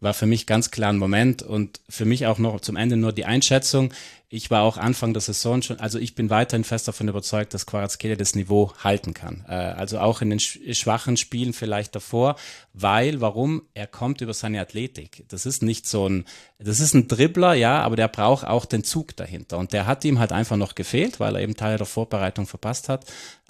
war 0.00 0.12
für 0.12 0.26
mich 0.26 0.46
ganz 0.46 0.70
klar 0.70 0.92
ein 0.92 0.98
Moment 0.98 1.42
und 1.42 1.80
für 1.88 2.04
mich 2.04 2.26
auch 2.26 2.38
noch 2.38 2.60
zum 2.60 2.76
Ende 2.76 2.96
nur 2.96 3.12
die 3.12 3.24
Einschätzung. 3.24 3.94
Ich 4.28 4.50
war 4.50 4.62
auch 4.62 4.76
Anfang 4.76 5.14
der 5.14 5.22
Saison 5.22 5.62
schon, 5.62 5.80
also 5.80 5.98
ich 5.98 6.14
bin 6.14 6.28
weiterhin 6.28 6.64
fest 6.64 6.88
davon 6.88 7.08
überzeugt, 7.08 7.54
dass 7.54 7.64
Quarazkelia 7.64 8.16
das 8.16 8.34
Niveau 8.34 8.72
halten 8.82 9.14
kann. 9.14 9.44
Äh, 9.48 9.54
also 9.54 9.98
auch 9.98 10.20
in 10.20 10.30
den 10.30 10.40
sch 10.40 10.58
schwachen 10.72 11.16
Spielen 11.16 11.52
vielleicht 11.52 11.94
davor, 11.94 12.36
weil, 12.74 13.20
warum? 13.20 13.62
Er 13.72 13.86
kommt 13.86 14.20
über 14.20 14.34
seine 14.34 14.60
Athletik. 14.60 15.24
Das 15.28 15.46
ist 15.46 15.62
nicht 15.62 15.86
so 15.86 16.08
ein, 16.08 16.24
das 16.58 16.80
ist 16.80 16.92
ein 16.92 17.08
Dribbler, 17.08 17.54
ja, 17.54 17.80
aber 17.80 17.96
der 17.96 18.08
braucht 18.08 18.46
auch 18.46 18.66
den 18.66 18.84
Zug 18.84 19.16
dahinter. 19.16 19.58
Und 19.58 19.72
der 19.72 19.86
hat 19.86 20.04
ihm 20.04 20.18
halt 20.18 20.32
einfach 20.32 20.56
noch 20.56 20.74
gefehlt, 20.74 21.20
weil 21.20 21.36
er 21.36 21.42
eben 21.42 21.56
Teil 21.56 21.78
der 21.78 21.86
Vorbereitung 21.86 22.46
verpasst 22.46 22.88
hat. 22.88 23.06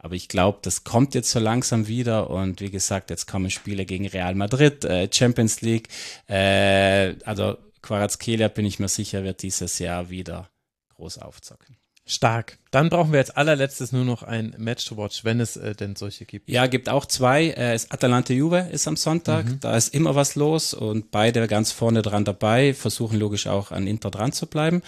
Aber 0.07 0.15
ich 0.15 0.29
glaube, 0.29 0.61
das 0.63 0.85
kommt 0.85 1.17
jetzt 1.17 1.33
so 1.33 1.41
langsam 1.41 1.89
wieder. 1.89 2.31
Und 2.31 2.61
wie 2.61 2.71
gesagt, 2.71 3.11
jetzt 3.11 3.27
kommen 3.27 3.51
Spiele 3.51 3.85
gegen 3.85 4.07
Real 4.07 4.37
Madrid, 4.37 4.85
äh, 4.85 5.09
Champions 5.13 5.63
League. 5.63 5.89
Äh, 6.29 7.17
also 7.25 7.57
Quarazkelia, 7.83 8.47
bin 8.47 8.65
ich 8.67 8.79
mir 8.79 8.87
sicher, 8.87 9.25
wird 9.25 9.43
dieses 9.43 9.81
Jahr 9.81 10.09
wieder 10.09 10.49
groß 10.95 11.19
aufzocken. 11.19 11.77
Stark. 12.05 12.61
Dann 12.71 12.89
brauchen 12.89 13.11
wir 13.11 13.19
als 13.19 13.31
allerletztes 13.31 13.91
nur 13.91 14.05
noch 14.05 14.23
ein 14.23 14.55
Match 14.59 14.85
to 14.85 14.97
watch, 14.97 15.25
wenn 15.25 15.41
es 15.41 15.57
äh, 15.57 15.75
denn 15.75 15.97
solche 15.97 16.25
gibt. 16.25 16.49
Ja, 16.49 16.69
gibt 16.69 16.89
auch 16.89 17.07
zwei. 17.07 17.49
Äh, 17.49 17.75
ist 17.75 17.93
Atalanta 17.93 18.33
Juve 18.33 18.69
ist 18.71 18.87
am 18.87 18.95
Sonntag. 18.95 19.61
Da 19.61 19.77
ist 19.77 19.93
immer 19.93 20.15
was 20.15 20.37
los 20.37 20.73
und 20.73 21.11
beide 21.11 21.49
ganz 21.49 21.73
vorne 21.73 22.03
dran 22.03 22.25
dabei, 22.25 22.75
versuchen 22.75 23.19
logisch 23.19 23.49
auch 23.49 23.73
an 23.73 23.89
Inter 23.89 24.13
dran 24.13 24.31
zu 24.31 24.47
bleiben. 24.47 24.83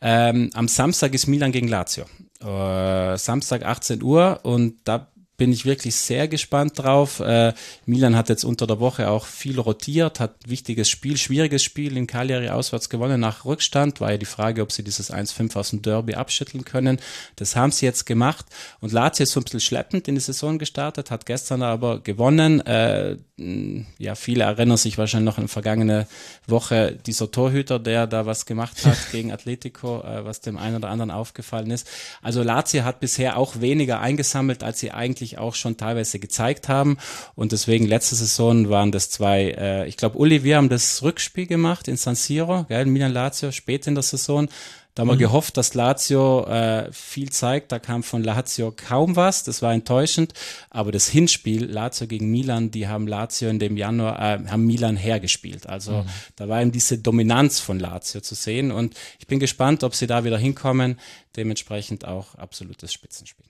Ähm, 0.00 0.48
am 0.54 0.68
Samstag 0.68 1.12
ist 1.12 1.26
Milan 1.26 1.52
gegen 1.52 1.68
Lazio. 1.68 2.06
Äh, 2.44 3.16
Samstag 3.16 3.64
18 3.64 4.02
Uhr 4.02 4.40
und 4.42 4.76
da 4.84 5.08
bin 5.36 5.52
ich 5.52 5.64
wirklich 5.64 5.96
sehr 5.96 6.28
gespannt 6.28 6.78
drauf. 6.78 7.20
Äh, 7.20 7.54
Milan 7.86 8.16
hat 8.16 8.28
jetzt 8.28 8.44
unter 8.44 8.66
der 8.66 8.80
Woche 8.80 9.08
auch 9.08 9.26
viel 9.26 9.58
rotiert, 9.58 10.20
hat 10.20 10.34
wichtiges 10.46 10.88
Spiel, 10.88 11.16
schwieriges 11.16 11.62
Spiel 11.62 11.96
in 11.96 12.06
Cagliari 12.06 12.50
auswärts 12.50 12.88
gewonnen 12.88 13.20
nach 13.20 13.44
Rückstand. 13.44 14.00
War 14.00 14.12
ja 14.12 14.18
die 14.18 14.26
Frage, 14.26 14.62
ob 14.62 14.70
sie 14.70 14.84
dieses 14.84 15.12
1-5 15.12 15.56
aus 15.56 15.70
dem 15.70 15.82
Derby 15.82 16.14
abschütteln 16.14 16.64
können. 16.64 17.00
Das 17.36 17.56
haben 17.56 17.72
sie 17.72 17.86
jetzt 17.86 18.06
gemacht. 18.06 18.46
Und 18.80 18.92
Lazio 18.92 19.24
ist 19.24 19.32
so 19.32 19.40
ein 19.40 19.44
bisschen 19.44 19.60
schleppend 19.60 20.06
in 20.06 20.14
die 20.14 20.20
Saison 20.20 20.58
gestartet, 20.58 21.10
hat 21.10 21.26
gestern 21.26 21.62
aber 21.62 22.00
gewonnen. 22.00 22.60
Äh, 22.60 23.16
ja, 23.98 24.14
viele 24.14 24.44
erinnern 24.44 24.76
sich 24.76 24.96
wahrscheinlich 24.96 25.26
noch 25.26 25.38
an 25.38 25.48
vergangene 25.48 26.06
Woche 26.46 26.96
dieser 27.04 27.32
Torhüter, 27.32 27.80
der 27.80 28.06
da 28.06 28.26
was 28.26 28.46
gemacht 28.46 28.84
hat 28.86 28.98
gegen 29.12 29.32
Atletico, 29.32 30.02
äh, 30.02 30.24
was 30.24 30.40
dem 30.40 30.56
einen 30.56 30.76
oder 30.76 30.90
anderen 30.90 31.10
aufgefallen 31.10 31.72
ist. 31.72 31.90
Also 32.22 32.44
Lazio 32.44 32.84
hat 32.84 33.00
bisher 33.00 33.36
auch 33.36 33.60
weniger 33.60 33.98
eingesammelt, 33.98 34.62
als 34.62 34.78
sie 34.78 34.92
eigentlich 34.92 35.23
tatsächlich 35.24 35.38
auch 35.38 35.54
schon 35.54 35.76
teilweise 35.76 36.18
gezeigt 36.18 36.68
haben. 36.68 36.96
Und 37.34 37.52
deswegen 37.52 37.86
letzte 37.86 38.14
Saison 38.14 38.68
waren 38.68 38.92
das 38.92 39.10
zwei, 39.10 39.54
äh, 39.56 39.88
ich 39.88 39.96
glaube, 39.96 40.18
Uli, 40.18 40.44
wir 40.44 40.56
haben 40.56 40.68
das 40.68 41.02
Rückspiel 41.02 41.46
gemacht 41.46 41.88
in 41.88 41.96
San 41.96 42.14
Siro, 42.14 42.64
gell, 42.68 42.86
Milan-Lazio, 42.86 43.50
spät 43.52 43.86
in 43.86 43.94
der 43.94 44.02
Saison. 44.02 44.48
Da 44.94 45.00
haben 45.00 45.08
wir 45.08 45.16
gehofft, 45.16 45.56
dass 45.56 45.74
Lazio 45.74 46.46
äh, 46.46 46.88
viel 46.92 47.28
zeigt. 47.30 47.72
Da 47.72 47.80
kam 47.80 48.04
von 48.04 48.22
Lazio 48.22 48.70
kaum 48.70 49.16
was. 49.16 49.42
Das 49.42 49.60
war 49.60 49.72
enttäuschend. 49.74 50.34
Aber 50.70 50.92
das 50.92 51.08
Hinspiel, 51.08 51.64
Lazio 51.64 52.06
gegen 52.06 52.30
Milan, 52.30 52.70
die 52.70 52.86
haben 52.86 53.08
Lazio 53.08 53.48
in 53.48 53.58
dem 53.58 53.76
Januar, 53.76 54.20
äh, 54.20 54.46
haben 54.46 54.64
Milan 54.64 54.96
hergespielt. 54.96 55.66
Also 55.66 56.06
da 56.36 56.48
war 56.48 56.62
eben 56.62 56.70
diese 56.70 56.98
Dominanz 56.98 57.58
von 57.58 57.80
Lazio 57.80 58.20
zu 58.20 58.36
sehen. 58.36 58.70
Und 58.70 58.94
ich 59.18 59.26
bin 59.26 59.40
gespannt, 59.40 59.82
ob 59.82 59.96
sie 59.96 60.06
da 60.06 60.22
wieder 60.22 60.38
hinkommen. 60.38 61.00
Dementsprechend 61.34 62.04
auch 62.04 62.36
absolutes 62.36 62.92
Spitzenspiel. 62.92 63.46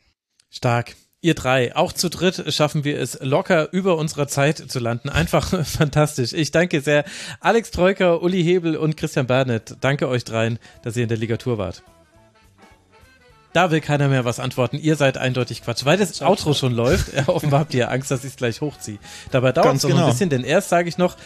Stark. 0.48 0.96
Ihr 1.24 1.32
drei, 1.32 1.74
auch 1.74 1.94
zu 1.94 2.10
dritt 2.10 2.52
schaffen 2.52 2.84
wir 2.84 3.00
es 3.00 3.18
locker 3.22 3.72
über 3.72 3.96
unserer 3.96 4.28
Zeit 4.28 4.58
zu 4.58 4.78
landen. 4.78 5.08
Einfach 5.08 5.64
fantastisch. 5.64 6.34
Ich 6.34 6.50
danke 6.50 6.82
sehr 6.82 7.06
Alex 7.40 7.70
Troika, 7.70 8.16
Uli 8.16 8.44
Hebel 8.44 8.76
und 8.76 8.98
Christian 8.98 9.26
Bernet. 9.26 9.76
Danke 9.80 10.06
euch 10.08 10.24
dreien, 10.24 10.58
dass 10.82 10.98
ihr 10.98 11.02
in 11.04 11.08
der 11.08 11.16
Ligatur 11.16 11.56
wart. 11.56 11.82
Da 13.54 13.70
will 13.70 13.80
keiner 13.80 14.08
mehr 14.08 14.26
was 14.26 14.38
antworten. 14.38 14.76
Ihr 14.76 14.96
seid 14.96 15.16
eindeutig 15.16 15.62
Quatsch, 15.62 15.86
weil 15.86 15.96
das 15.96 16.20
Outro 16.20 16.52
schon 16.52 16.74
läuft. 16.74 17.06
Offenbar 17.26 17.60
habt 17.60 17.72
ihr 17.72 17.90
Angst, 17.90 18.10
dass 18.10 18.22
ich 18.24 18.32
es 18.32 18.36
gleich 18.36 18.60
hochziehe. 18.60 18.98
Dabei 19.30 19.52
dauert 19.52 19.76
es 19.76 19.82
noch 19.82 19.90
genau. 19.90 20.04
ein 20.04 20.10
bisschen, 20.10 20.28
denn 20.28 20.44
erst 20.44 20.68
sage 20.68 20.90
ich 20.90 20.98
noch, 20.98 21.16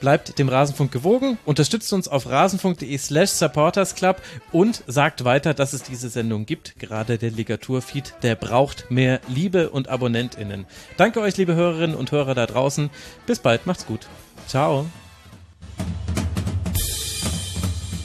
bleibt 0.00 0.38
dem 0.38 0.48
Rasenfunk 0.48 0.92
gewogen, 0.92 1.38
unterstützt 1.44 1.92
uns 1.92 2.08
auf 2.08 2.28
rasenfunk.de 2.28 2.96
slash 2.98 3.30
supportersclub 3.30 4.20
und 4.52 4.82
sagt 4.86 5.24
weiter, 5.24 5.54
dass 5.54 5.72
es 5.72 5.82
diese 5.82 6.08
Sendung 6.08 6.46
gibt. 6.46 6.78
Gerade 6.78 7.18
der 7.18 7.30
Ligatur-Feed, 7.30 8.14
der 8.22 8.34
braucht 8.34 8.90
mehr 8.90 9.20
Liebe 9.28 9.70
und 9.70 9.88
AbonnentInnen. 9.88 10.66
Danke 10.96 11.20
euch, 11.20 11.36
liebe 11.36 11.54
Hörerinnen 11.54 11.96
und 11.96 12.12
Hörer 12.12 12.34
da 12.34 12.46
draußen. 12.46 12.90
Bis 13.26 13.38
bald, 13.38 13.66
macht's 13.66 13.86
gut. 13.86 14.06
Ciao. 14.46 14.86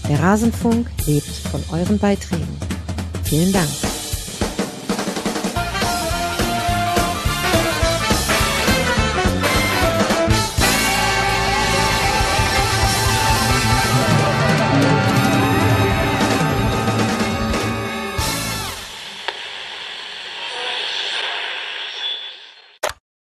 Der 0.09 0.19
Rasenfunk 0.19 0.87
lebt 1.05 1.25
von 1.25 1.63
euren 1.71 1.97
Beiträgen. 1.97 2.57
Vielen 3.23 3.53
Dank. 3.53 3.69